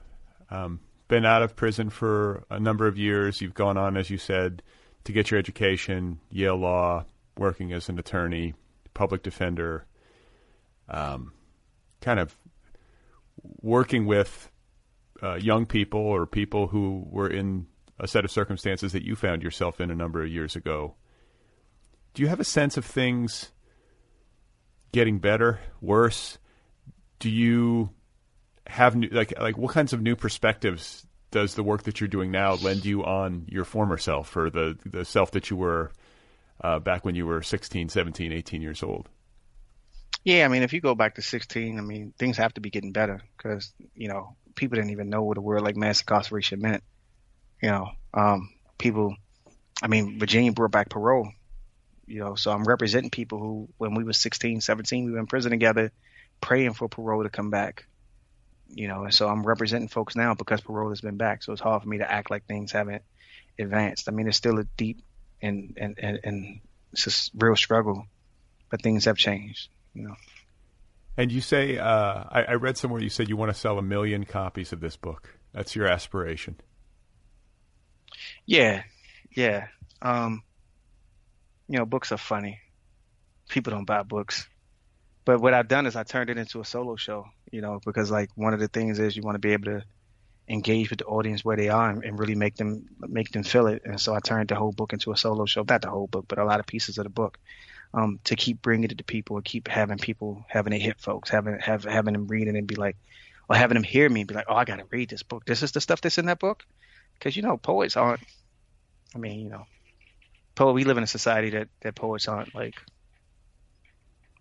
um, 0.50 0.80
been 1.08 1.26
out 1.26 1.44
of 1.44 1.56
prison 1.56 1.92
for 1.92 2.44
a 2.50 2.60
number 2.60 2.88
of 2.88 2.98
years, 2.98 3.42
you've 3.42 3.54
gone 3.54 3.78
on 3.78 3.96
as 3.96 4.10
you 4.10 4.18
said 4.18 4.64
to 5.04 5.12
get 5.12 5.30
your 5.32 5.40
education, 5.40 6.20
Yale 6.32 6.56
Law, 6.56 7.06
working 7.38 7.74
as 7.74 7.90
an 7.90 8.00
attorney, 8.00 8.54
public 8.94 9.24
defender, 9.24 9.86
um, 10.90 11.34
kind 12.02 12.20
of 12.20 12.36
working 13.62 14.06
with 14.06 14.52
uh, 15.22 15.36
young 15.36 15.66
people 15.66 16.00
or 16.00 16.26
people 16.26 16.68
who 16.68 17.06
were 17.10 17.30
in 17.30 17.66
a 18.00 18.08
set 18.08 18.26
of 18.26 18.32
circumstances 18.32 18.92
that 18.92 19.04
you 19.04 19.16
found 19.16 19.42
yourself 19.42 19.80
in 19.80 19.90
a 19.90 19.96
number 19.96 20.22
of 20.22 20.30
years 20.30 20.56
ago. 20.56 20.96
Do 22.14 22.22
you 22.22 22.28
have 22.28 22.40
a 22.40 22.46
sense 22.46 22.78
of 22.78 22.86
things 22.86 23.52
getting 24.92 25.20
better, 25.20 25.60
worse? 25.82 26.38
Do 27.20 27.30
you 27.30 27.92
have 28.68 28.96
new, 28.96 29.10
like 29.10 29.34
like 29.40 29.58
what 29.58 29.74
kinds 29.74 29.94
of 29.94 30.02
new 30.02 30.16
perspectives 30.16 31.06
does 31.32 31.56
the 31.56 31.64
work 31.64 31.84
that 31.84 32.00
you're 32.00 32.08
doing 32.08 32.32
now 32.32 32.54
lend 32.56 32.86
you 32.86 33.04
on 33.04 33.46
your 33.50 33.66
former 33.66 33.98
self 33.98 34.36
or 34.38 34.50
the 34.50 34.78
the 34.86 35.04
self 35.04 35.32
that 35.32 35.50
you 35.50 35.58
were 35.58 35.92
uh, 36.62 36.80
back 36.80 37.06
when 37.06 37.16
you 37.16 37.26
were 37.26 37.42
16, 37.42 37.90
17, 37.90 38.32
18 38.32 38.62
years 38.62 38.84
old? 38.84 39.10
Yeah, 40.24 40.46
I 40.46 40.48
mean, 40.48 40.64
if 40.64 40.72
you 40.74 40.80
go 40.80 40.96
back 40.96 41.16
to 41.16 41.22
16, 41.22 41.78
I 41.78 41.82
mean, 41.82 42.14
things 42.18 42.38
have 42.38 42.54
to 42.54 42.62
be 42.62 42.70
getting 42.70 42.94
better 42.94 43.22
because, 43.38 43.74
you 43.94 44.08
know, 44.08 44.36
people 44.56 44.78
didn't 44.78 44.92
even 44.92 45.10
know 45.10 45.24
what 45.24 45.38
a 45.38 45.42
word 45.42 45.62
like 45.62 45.76
mass 45.76 46.02
incarceration 46.02 46.62
meant. 46.62 46.84
You 47.62 47.70
know, 47.70 47.90
um, 48.14 48.50
people, 48.78 49.16
I 49.82 49.88
mean, 49.88 50.20
Virginia 50.20 50.52
brought 50.54 50.72
back 50.72 50.90
parole 50.90 51.30
you 52.06 52.20
know, 52.20 52.36
so 52.36 52.52
I'm 52.52 52.64
representing 52.64 53.10
people 53.10 53.40
who, 53.40 53.70
when 53.78 53.96
we 53.96 54.04
were 54.04 54.14
16, 54.14 54.62
17, 54.62 55.06
we 55.06 55.12
were 55.12 55.20
in 55.20 55.28
prison 55.28 55.52
together, 55.52 55.92
praying 56.42 56.74
for 56.74 56.90
parole 56.90 57.24
to 57.24 57.30
come 57.30 57.50
back. 57.50 57.86
You 58.68 58.88
know, 58.88 59.04
and 59.04 59.14
so 59.14 59.28
I'm 59.28 59.44
representing 59.44 59.88
folks 59.88 60.16
now 60.16 60.34
because 60.34 60.62
parole 60.62 60.90
has 60.90 61.02
been 61.02 61.18
back. 61.18 61.44
So 61.44 61.54
it's 61.54 61.62
hard 61.62 61.84
for 61.84 61.88
me 61.88 62.00
to 62.00 62.12
act 62.12 62.32
like 62.32 62.46
things 62.46 62.72
haven't 62.72 63.04
advanced. 63.60 64.10
I 64.10 64.12
mean, 64.12 64.28
it's 64.28 64.38
still 64.38 64.58
a 64.58 64.64
deep 64.64 65.04
and 65.44 65.78
and 65.78 66.00
and, 66.00 66.20
and 66.24 66.60
it's 66.94 67.08
a 67.08 67.38
real 67.38 67.56
struggle, 67.56 68.08
but 68.70 68.82
things 68.82 69.06
have 69.06 69.18
changed. 69.18 69.70
You 69.94 70.08
know. 70.08 70.16
And 71.16 71.32
you 71.32 71.42
say, 71.42 71.78
uh, 71.78 72.24
I, 72.32 72.46
I 72.50 72.54
read 72.54 72.76
somewhere 72.76 73.02
you 73.02 73.10
said 73.10 73.30
you 73.30 73.38
want 73.38 73.54
to 73.54 73.60
sell 73.60 73.78
a 73.78 73.84
million 73.84 74.26
copies 74.26 74.74
of 74.74 74.80
this 74.80 74.96
book. 74.96 75.38
That's 75.54 75.76
your 75.76 75.88
aspiration. 75.88 76.56
Yeah, 78.46 78.84
yeah. 79.36 79.68
Um, 80.02 80.42
you 81.68 81.78
know, 81.78 81.86
books 81.86 82.12
are 82.12 82.18
funny. 82.18 82.60
People 83.50 83.72
don't 83.72 83.86
buy 83.86 84.02
books. 84.02 84.48
But 85.26 85.40
what 85.40 85.54
I've 85.54 85.68
done 85.68 85.86
is 85.86 85.96
I 85.96 86.04
turned 86.04 86.30
it 86.30 86.38
into 86.38 86.60
a 86.60 86.66
solo 86.66 86.96
show, 86.96 87.28
you 87.52 87.62
know, 87.62 87.80
because 87.86 88.12
like 88.12 88.30
one 88.36 88.54
of 88.54 88.60
the 88.60 88.68
things 88.68 89.00
is 89.00 89.16
you 89.16 89.22
want 89.22 89.36
to 89.36 89.40
be 89.40 89.54
able 89.54 89.66
to 89.66 89.84
engage 90.48 90.90
with 90.90 91.00
the 91.00 91.06
audience 91.06 91.46
where 91.46 91.56
they 91.56 91.70
are 91.70 91.90
and, 91.90 92.04
and 92.04 92.20
really 92.20 92.36
make 92.36 92.56
them 92.56 92.86
make 93.00 93.32
them 93.32 93.44
feel 93.44 93.68
it. 93.68 93.84
And 93.86 94.00
so 94.00 94.14
I 94.14 94.20
turned 94.20 94.50
the 94.50 94.56
whole 94.56 94.72
book 94.72 94.94
into 94.94 95.12
a 95.12 95.18
solo 95.18 95.46
show, 95.46 95.66
not 95.68 95.82
the 95.82 95.90
whole 95.90 96.08
book, 96.08 96.26
but 96.28 96.38
a 96.38 96.46
lot 96.46 96.60
of 96.60 96.66
pieces 96.66 96.98
of 96.98 97.04
the 97.06 97.10
book. 97.10 97.40
Um, 97.96 98.20
to 98.24 98.36
keep 98.36 98.60
bringing 98.64 98.90
it 98.90 98.98
to 98.98 99.04
people 99.04 99.36
and 99.36 99.46
keep 99.46 99.68
having 99.68 100.00
people 100.00 100.46
having 100.50 100.74
it 100.74 100.82
hit 100.82 101.00
folks, 101.00 101.30
having 101.30 101.60
have 101.60 101.84
having 101.84 102.14
them 102.14 102.26
read 102.26 102.48
it 102.48 102.56
and 102.56 102.66
be 102.66 102.74
like, 102.74 102.98
or 103.48 103.56
having 103.56 103.76
them 103.76 103.84
hear 103.84 104.10
me 104.10 104.22
and 104.22 104.28
be 104.28 104.34
like, 104.34 104.48
oh, 104.50 104.56
I 104.56 104.66
got 104.66 104.80
to 104.80 104.86
read 104.90 105.10
this 105.10 105.22
book. 105.22 105.46
This 105.46 105.62
is 105.62 105.74
the 105.74 105.82
stuff 105.82 106.02
that's 106.02 106.18
in 106.18 106.26
that 106.26 106.40
book, 106.40 106.66
because 107.14 107.36
you 107.36 107.44
know 107.44 107.56
poets 107.56 107.96
aren't. 107.96 108.22
I 109.14 109.20
mean, 109.20 109.42
you 109.42 109.50
know, 109.50 109.68
poet 110.56 110.74
we 110.74 110.86
live 110.86 110.98
in 110.98 111.04
a 111.04 111.08
society 111.08 111.52
that 111.52 111.68
that 111.82 111.96
poets 111.96 112.28
aren't 112.28 112.56
like 112.56 112.76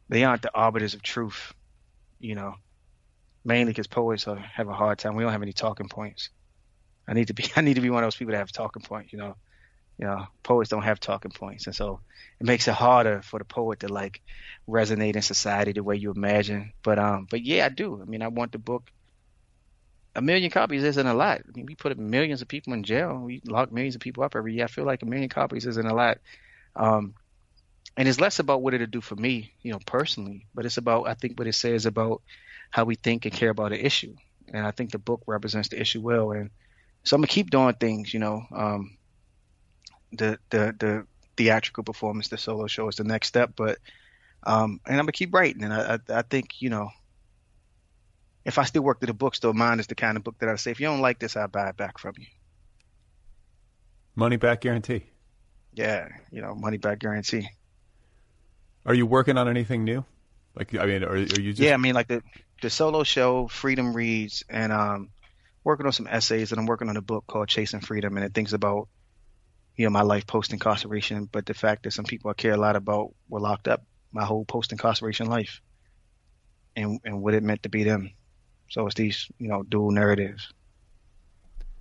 they 0.08 0.24
aren't 0.24 0.42
the 0.42 0.54
arbiters 0.54 0.94
of 0.94 1.02
truth 1.02 1.54
you 2.20 2.34
know 2.34 2.54
mainly 3.44 3.72
because 3.72 3.86
poets 3.86 4.26
are, 4.26 4.36
have 4.36 4.68
a 4.68 4.72
hard 4.72 4.98
time 4.98 5.14
we 5.14 5.22
don't 5.22 5.32
have 5.32 5.42
any 5.42 5.52
talking 5.52 5.88
points 5.88 6.30
i 7.08 7.12
need 7.12 7.28
to 7.28 7.34
be 7.34 7.44
i 7.56 7.60
need 7.60 7.74
to 7.74 7.80
be 7.80 7.90
one 7.90 8.02
of 8.02 8.06
those 8.06 8.16
people 8.16 8.32
that 8.32 8.38
have 8.38 8.52
talking 8.52 8.82
points 8.82 9.12
you 9.12 9.18
know 9.18 9.34
you 9.98 10.06
know 10.06 10.26
poets 10.42 10.70
don't 10.70 10.82
have 10.82 11.00
talking 11.00 11.30
points 11.30 11.66
and 11.66 11.76
so 11.76 12.00
it 12.40 12.46
makes 12.46 12.66
it 12.66 12.74
harder 12.74 13.22
for 13.22 13.38
the 13.38 13.44
poet 13.44 13.80
to 13.80 13.88
like 13.88 14.20
resonate 14.68 15.16
in 15.16 15.22
society 15.22 15.72
the 15.72 15.82
way 15.82 15.96
you 15.96 16.10
imagine 16.10 16.72
but 16.82 16.98
um 16.98 17.26
but 17.30 17.42
yeah 17.42 17.66
i 17.66 17.68
do 17.68 18.00
i 18.00 18.04
mean 18.04 18.22
i 18.22 18.28
want 18.28 18.52
the 18.52 18.58
book 18.58 18.90
a 20.14 20.20
million 20.20 20.50
copies 20.50 20.84
isn't 20.84 21.06
a 21.06 21.14
lot. 21.14 21.40
I 21.40 21.50
mean, 21.54 21.66
we 21.66 21.74
put 21.74 21.96
millions 21.98 22.42
of 22.42 22.48
people 22.48 22.74
in 22.74 22.82
jail. 22.82 23.18
We 23.18 23.40
lock 23.46 23.72
millions 23.72 23.94
of 23.94 24.00
people 24.00 24.22
up 24.22 24.36
every 24.36 24.54
year. 24.54 24.64
I 24.64 24.68
feel 24.68 24.84
like 24.84 25.02
a 25.02 25.06
million 25.06 25.28
copies 25.28 25.66
isn't 25.66 25.86
a 25.86 25.94
lot. 25.94 26.18
Um, 26.76 27.14
and 27.96 28.08
it's 28.08 28.20
less 28.20 28.38
about 28.38 28.62
what 28.62 28.74
it'll 28.74 28.86
do 28.86 29.00
for 29.00 29.16
me, 29.16 29.52
you 29.62 29.72
know, 29.72 29.78
personally, 29.86 30.46
but 30.54 30.64
it's 30.66 30.76
about 30.76 31.08
I 31.08 31.14
think 31.14 31.38
what 31.38 31.48
it 31.48 31.54
says 31.54 31.86
about 31.86 32.22
how 32.72 32.84
we 32.84 32.96
think 32.96 33.24
and 33.24 33.34
care 33.34 33.50
about 33.50 33.72
an 33.72 33.78
issue. 33.78 34.14
And 34.52 34.66
I 34.66 34.72
think 34.72 34.90
the 34.90 34.98
book 34.98 35.22
represents 35.26 35.68
the 35.68 35.80
issue 35.80 36.00
well. 36.00 36.32
And 36.32 36.50
so 37.04 37.14
I'm 37.14 37.20
gonna 37.20 37.28
keep 37.28 37.50
doing 37.50 37.74
things, 37.74 38.12
you 38.12 38.18
know. 38.18 38.42
Um, 38.50 38.96
the 40.12 40.38
the 40.50 40.74
the 40.78 41.06
theatrical 41.36 41.84
performance, 41.84 42.28
the 42.28 42.38
solo 42.38 42.66
show 42.66 42.88
is 42.88 42.96
the 42.96 43.04
next 43.04 43.28
step, 43.28 43.52
but 43.56 43.78
um, 44.42 44.80
and 44.86 44.96
I'm 44.96 45.04
gonna 45.04 45.12
keep 45.12 45.32
writing. 45.32 45.62
And 45.62 45.72
I, 45.72 45.94
I 45.94 46.18
I 46.18 46.22
think 46.22 46.60
you 46.60 46.70
know 46.70 46.90
if 48.44 48.58
I 48.58 48.64
still 48.64 48.82
worked 48.82 49.02
at 49.02 49.10
a 49.10 49.14
bookstore, 49.14 49.54
mine 49.54 49.78
is 49.78 49.86
the 49.86 49.94
kind 49.94 50.16
of 50.16 50.24
book 50.24 50.36
that 50.40 50.48
I 50.48 50.56
say, 50.56 50.72
if 50.72 50.80
you 50.80 50.86
don't 50.86 51.00
like 51.00 51.18
this, 51.20 51.36
I'll 51.36 51.48
buy 51.48 51.68
it 51.68 51.76
back 51.76 51.98
from 51.98 52.14
you. 52.18 52.26
Money 54.16 54.36
back 54.36 54.60
guarantee. 54.60 55.04
Yeah, 55.74 56.08
you 56.30 56.42
know, 56.42 56.54
money 56.54 56.76
back 56.76 56.98
guarantee. 56.98 57.48
Are 58.84 58.94
you 58.94 59.06
working 59.06 59.38
on 59.38 59.48
anything 59.48 59.84
new? 59.84 60.04
Like, 60.54 60.74
I 60.74 60.86
mean, 60.86 61.02
are, 61.04 61.12
are 61.12 61.16
you 61.16 61.52
just? 61.52 61.60
Yeah, 61.60 61.74
I 61.74 61.78
mean, 61.78 61.94
like 61.94 62.08
the 62.08 62.22
the 62.60 62.70
solo 62.70 63.02
show, 63.02 63.48
Freedom 63.48 63.94
Reads, 63.94 64.44
and 64.48 64.72
um, 64.72 65.10
working 65.64 65.86
on 65.86 65.92
some 65.92 66.06
essays, 66.06 66.52
and 66.52 66.58
I'm 66.58 66.66
working 66.66 66.88
on 66.88 66.96
a 66.96 67.02
book 67.02 67.24
called 67.26 67.48
Chasing 67.48 67.80
Freedom, 67.80 68.16
and 68.16 68.24
it 68.24 68.34
thinks 68.34 68.52
about, 68.52 68.88
you 69.76 69.84
know, 69.84 69.90
my 69.90 70.02
life 70.02 70.26
post 70.26 70.52
incarceration, 70.52 71.28
but 71.30 71.46
the 71.46 71.54
fact 71.54 71.84
that 71.84 71.92
some 71.92 72.04
people 72.04 72.30
I 72.30 72.34
care 72.34 72.52
a 72.52 72.58
lot 72.58 72.76
about 72.76 73.14
were 73.28 73.40
locked 73.40 73.68
up 73.68 73.82
my 74.12 74.24
whole 74.24 74.44
post 74.44 74.72
incarceration 74.72 75.26
life, 75.26 75.60
and 76.76 77.00
and 77.04 77.22
what 77.22 77.34
it 77.34 77.42
meant 77.42 77.62
to 77.62 77.68
be 77.68 77.84
them. 77.84 78.12
So 78.70 78.86
it's 78.86 78.94
these, 78.94 79.28
you 79.38 79.48
know, 79.48 79.62
dual 79.62 79.90
narratives. 79.90 80.52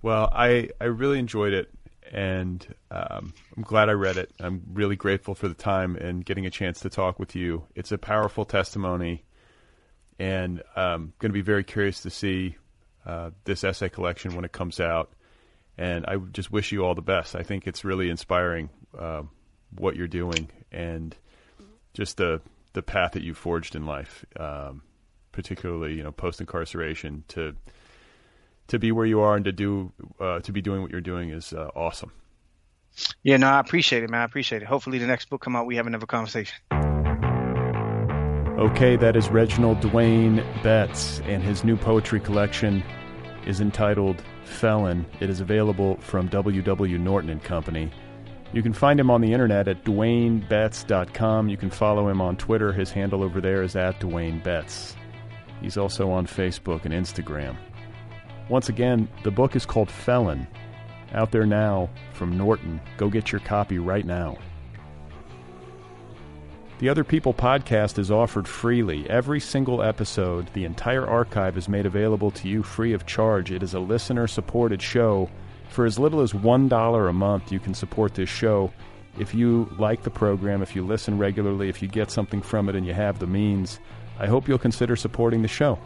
Well, 0.02 0.30
I 0.32 0.70
I 0.80 0.86
really 0.86 1.18
enjoyed 1.18 1.52
it, 1.52 1.70
and 2.10 2.66
um, 2.90 3.32
I'm 3.56 3.62
glad 3.62 3.88
I 3.88 3.92
read 3.92 4.16
it. 4.16 4.30
I'm 4.40 4.62
really 4.72 4.96
grateful 4.96 5.34
for 5.34 5.48
the 5.48 5.54
time 5.54 5.96
and 5.96 6.24
getting 6.24 6.46
a 6.46 6.50
chance 6.50 6.80
to 6.80 6.90
talk 6.90 7.18
with 7.18 7.34
you. 7.34 7.64
It's 7.74 7.92
a 7.92 7.98
powerful 7.98 8.44
testimony, 8.44 9.24
and 10.18 10.62
I'm 10.76 10.92
um, 10.92 11.12
going 11.18 11.30
to 11.30 11.34
be 11.34 11.42
very 11.42 11.64
curious 11.64 12.00
to 12.02 12.10
see 12.10 12.56
uh, 13.06 13.30
this 13.44 13.64
essay 13.64 13.88
collection 13.88 14.34
when 14.34 14.44
it 14.44 14.52
comes 14.52 14.80
out. 14.80 15.12
And 15.78 16.04
I 16.06 16.16
just 16.16 16.52
wish 16.52 16.70
you 16.70 16.84
all 16.84 16.94
the 16.94 17.02
best. 17.02 17.34
I 17.34 17.42
think 17.42 17.66
it's 17.66 17.84
really 17.84 18.10
inspiring 18.10 18.68
uh, 18.98 19.22
what 19.74 19.96
you're 19.96 20.08
doing 20.08 20.50
and 20.70 21.16
just 21.94 22.18
the 22.18 22.40
the 22.74 22.82
path 22.82 23.12
that 23.12 23.22
you 23.22 23.34
forged 23.34 23.74
in 23.74 23.84
life. 23.84 24.24
Um, 24.38 24.82
particularly 25.32 25.94
you 25.94 26.02
know 26.02 26.12
post 26.12 26.40
incarceration, 26.40 27.24
to 27.28 27.56
to 28.72 28.78
be 28.78 28.90
where 28.90 29.04
you 29.04 29.20
are 29.20 29.36
and 29.36 29.44
to 29.44 29.52
do 29.52 29.92
uh, 30.18 30.40
to 30.40 30.50
be 30.50 30.62
doing 30.62 30.80
what 30.80 30.90
you're 30.90 31.02
doing 31.02 31.28
is 31.28 31.52
uh, 31.52 31.68
awesome. 31.76 32.10
Yeah, 33.22 33.36
no, 33.36 33.46
I 33.46 33.60
appreciate 33.60 34.02
it, 34.02 34.08
man. 34.08 34.22
I 34.22 34.24
appreciate 34.24 34.62
it. 34.62 34.64
Hopefully, 34.64 34.98
the 34.98 35.06
next 35.06 35.28
book 35.28 35.42
come 35.42 35.54
out, 35.54 35.66
we 35.66 35.76
have 35.76 35.86
another 35.86 36.06
conversation. 36.06 36.56
Okay, 38.58 38.96
that 38.96 39.14
is 39.14 39.28
Reginald 39.28 39.80
Dwayne 39.80 40.42
Betts, 40.62 41.20
and 41.26 41.42
his 41.42 41.64
new 41.64 41.76
poetry 41.76 42.18
collection 42.18 42.82
is 43.46 43.60
entitled 43.60 44.22
Felon. 44.44 45.04
It 45.20 45.28
is 45.28 45.40
available 45.40 45.96
from 46.00 46.28
W.W. 46.28 46.98
Norton 46.98 47.28
and 47.28 47.42
Company. 47.42 47.90
You 48.54 48.62
can 48.62 48.72
find 48.72 48.98
him 48.98 49.10
on 49.10 49.20
the 49.20 49.32
internet 49.32 49.68
at 49.68 49.84
DwayneBetts.com. 49.84 51.48
You 51.48 51.56
can 51.58 51.70
follow 51.70 52.08
him 52.08 52.22
on 52.22 52.36
Twitter. 52.36 52.72
His 52.72 52.90
handle 52.90 53.22
over 53.22 53.40
there 53.40 53.62
is 53.62 53.76
at 53.76 54.00
Dwayne 54.00 54.42
Betts. 54.42 54.96
He's 55.60 55.76
also 55.76 56.10
on 56.10 56.26
Facebook 56.26 56.86
and 56.86 56.94
Instagram. 56.94 57.56
Once 58.52 58.68
again, 58.68 59.08
the 59.22 59.30
book 59.30 59.56
is 59.56 59.64
called 59.64 59.90
Felon. 59.90 60.46
Out 61.14 61.30
there 61.30 61.46
now 61.46 61.88
from 62.12 62.36
Norton. 62.36 62.82
Go 62.98 63.08
get 63.08 63.32
your 63.32 63.40
copy 63.40 63.78
right 63.78 64.04
now. 64.04 64.36
The 66.78 66.90
Other 66.90 67.02
People 67.02 67.32
podcast 67.32 67.98
is 67.98 68.10
offered 68.10 68.46
freely. 68.46 69.08
Every 69.08 69.40
single 69.40 69.82
episode, 69.82 70.52
the 70.52 70.66
entire 70.66 71.06
archive 71.06 71.56
is 71.56 71.66
made 71.66 71.86
available 71.86 72.30
to 72.32 72.46
you 72.46 72.62
free 72.62 72.92
of 72.92 73.06
charge. 73.06 73.50
It 73.50 73.62
is 73.62 73.72
a 73.72 73.80
listener 73.80 74.26
supported 74.26 74.82
show. 74.82 75.30
For 75.70 75.86
as 75.86 75.98
little 75.98 76.20
as 76.20 76.34
$1 76.34 77.08
a 77.08 77.12
month, 77.14 77.52
you 77.52 77.58
can 77.58 77.72
support 77.72 78.14
this 78.14 78.28
show. 78.28 78.70
If 79.18 79.34
you 79.34 79.74
like 79.78 80.02
the 80.02 80.10
program, 80.10 80.60
if 80.60 80.76
you 80.76 80.84
listen 80.84 81.16
regularly, 81.16 81.70
if 81.70 81.80
you 81.80 81.88
get 81.88 82.10
something 82.10 82.42
from 82.42 82.68
it 82.68 82.76
and 82.76 82.86
you 82.86 82.92
have 82.92 83.18
the 83.18 83.26
means, 83.26 83.80
I 84.18 84.26
hope 84.26 84.46
you'll 84.46 84.58
consider 84.58 84.94
supporting 84.94 85.40
the 85.40 85.48
show. 85.48 85.78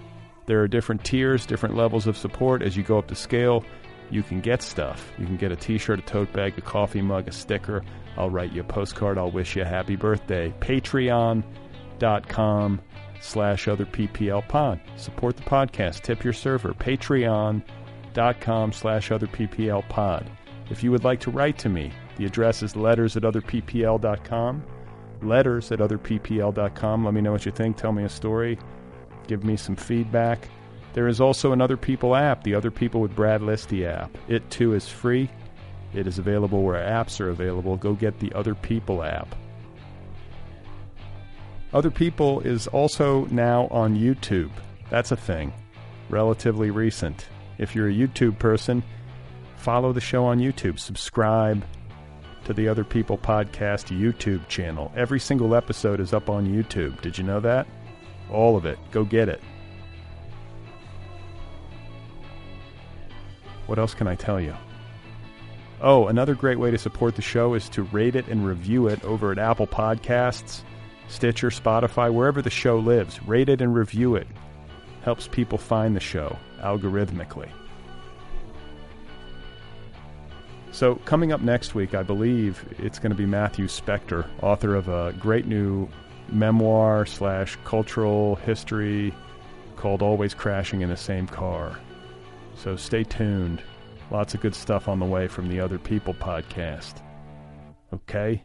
There 0.47 0.63
are 0.63 0.69
different 0.69 1.05
tiers, 1.05 1.45
different 1.45 1.77
levels 1.77 2.07
of 2.07 2.17
support. 2.17 2.63
As 2.63 2.77
you 2.77 2.83
go 2.83 2.99
up 2.99 3.09
the 3.09 3.17
scale, 3.17 3.65
you 4.11 4.23
can 4.23 4.41
get 4.41 4.63
stuff. 4.63 5.13
You 5.19 5.27
can 5.27 5.37
get 5.37 5.53
a 5.53 5.57
t 5.57 5.79
shirt, 5.79 5.99
a 5.99 6.03
tote 6.03 6.33
bag, 6.33 6.57
a 6.57 6.61
coffee 6.61 7.03
mug, 7.03 7.29
a 7.29 7.33
sticker. 7.33 7.83
I'll 8.17 8.31
write 8.31 8.53
you 8.53 8.63
a 8.63 8.65
postcard. 8.65 9.19
I'll 9.19 9.31
wish 9.31 9.57
you 9.57 9.63
a 9.63 9.67
happy 9.67 9.97
birthday. 9.97 10.55
Patreon.com 10.61 12.81
slash 13.21 13.69
other 13.69 13.85
PPL 13.85 14.49
pod. 14.49 14.81
Support 14.97 15.37
the 15.37 15.43
podcast. 15.43 16.03
Tip 16.03 16.25
your 16.25 16.33
server. 16.33 16.73
Patreon.com 16.73 18.73
slash 18.73 19.11
other 19.11 19.27
PPL 19.27 19.87
pod. 19.89 20.31
If 20.71 20.83
you 20.83 20.91
would 20.91 21.05
like 21.05 21.21
to 21.21 21.31
write 21.31 21.59
to 21.59 21.69
me, 21.69 21.93
the 22.17 22.25
address 22.25 22.63
is 22.63 22.77
letters 22.77 23.17
at 23.17 23.25
other 23.25 23.41
otherppl.com. 23.41 24.65
Letters 25.23 25.73
at 25.73 25.81
other 25.81 25.99
otherppl.com. 25.99 27.05
Let 27.05 27.15
me 27.15 27.21
know 27.21 27.33
what 27.33 27.47
you 27.47 27.53
think. 27.53 27.77
Tell 27.77 27.93
me 27.93 28.05
a 28.05 28.09
story. 28.09 28.59
Give 29.27 29.45
me 29.45 29.57
some 29.57 29.77
feedback. 29.77 30.49
There 30.93 31.09
is 31.09 31.21
also 31.21 31.53
an 31.53 31.61
Other 31.61 31.77
People 31.77 32.17
app, 32.17 32.43
the 32.43 32.55
Other 32.55 32.71
People 32.71 33.01
with 33.01 33.15
Brad 33.15 33.43
Listi 33.43 33.87
app. 33.87 34.17
It 34.29 34.49
too 34.51 34.75
is 34.75 34.89
free. 34.89 35.29
It 35.93 36.07
is 36.07 36.19
available 36.19 36.63
where 36.63 36.83
apps 36.83 37.21
are 37.21 37.29
available. 37.29 37.77
Go 37.77 37.95
get 37.95 38.19
the 38.19 38.33
Other 38.33 38.55
People 38.55 39.03
app. 39.03 39.35
Other 41.73 41.91
People 41.91 42.41
is 42.41 42.67
also 42.69 43.27
now 43.27 43.67
on 43.69 43.97
YouTube. 43.97 44.51
That's 44.89 45.13
a 45.13 45.17
thing. 45.17 45.53
Relatively 46.09 46.71
recent. 46.71 47.27
If 47.59 47.75
you're 47.75 47.89
a 47.89 47.93
YouTube 47.93 48.39
person, 48.39 48.83
follow 49.57 49.93
the 49.93 50.01
show 50.01 50.25
on 50.25 50.39
YouTube. 50.39 50.79
Subscribe 50.79 51.65
to 52.45 52.55
the 52.55 52.69
Other 52.69 52.85
People 52.85 53.19
Podcast 53.19 53.95
YouTube 53.95 54.47
channel. 54.49 54.93
Every 54.97 55.19
single 55.19 55.55
episode 55.55 56.01
is 56.01 56.13
up 56.13 56.31
on 56.31 56.47
YouTube. 56.47 57.01
Did 57.01 57.19
you 57.19 57.25
know 57.25 57.41
that? 57.41 57.67
All 58.31 58.57
of 58.57 58.67
it. 58.67 58.79
Go 58.91 59.05
get 59.05 59.29
it. 59.29 59.41
What 63.67 63.79
else 63.79 63.95
can 63.95 64.07
I 64.07 64.15
tell 64.15 64.41
you? 64.41 64.55
Oh, 65.81 66.07
another 66.07 66.35
great 66.35 66.59
way 66.59 66.71
to 66.71 66.79
support 66.79 67.17
the 67.17 67.23
show 67.23 67.55
is 67.55 67.69
to 67.71 67.83
rate 67.83 68.17
it 68.17 68.29
and 68.29 68.47
review 68.47 68.87
it 68.87 69.05
over 69.05 69.33
at 69.33 69.39
Apple 69.39 69.67
Podcasts, 69.67 70.63
Stitcher, 71.09 71.51
Spotify, 71.51 72.13
wherever 72.13 72.41
the 72.41 72.51
show 72.51 72.79
lives. 72.79 73.23
Rate 73.23 73.49
it 73.49 73.61
and 73.61 73.75
review 73.75 74.17
it. 74.17 74.27
Helps 75.03 75.29
people 75.29 75.59
find 75.59 75.95
the 75.95 76.01
show 76.01 76.37
algorithmically. 76.61 77.51
So, 80.73 80.97
coming 81.05 81.33
up 81.33 81.41
next 81.41 81.75
week, 81.75 81.95
I 81.95 82.03
believe 82.03 82.65
it's 82.79 82.99
going 82.99 83.11
to 83.11 83.17
be 83.17 83.27
Matthew 83.27 83.67
Specktor, 83.67 84.27
author 84.43 84.75
of 84.75 84.89
a 84.89 85.15
great 85.19 85.47
new 85.47 85.89
memoir 86.31 87.07
slash 87.07 87.57
cultural 87.65 88.37
history 88.37 89.15
called 89.77 90.03
Always 90.03 90.35
Crashing 90.35 90.81
in 90.81 90.89
the 90.89 90.97
Same 90.97 91.27
Car. 91.27 91.79
So 92.57 92.77
stay 92.77 93.05
tuned. 93.05 93.63
Lots 94.11 94.35
of 94.35 94.41
good 94.41 94.55
stuff 94.55 94.89
on 94.89 94.99
the 94.99 95.07
way 95.07 95.29
from 95.29 95.49
the 95.49 95.61
Other 95.61 95.79
People 95.79 96.15
podcast. 96.15 97.03
Okay? 97.93 98.43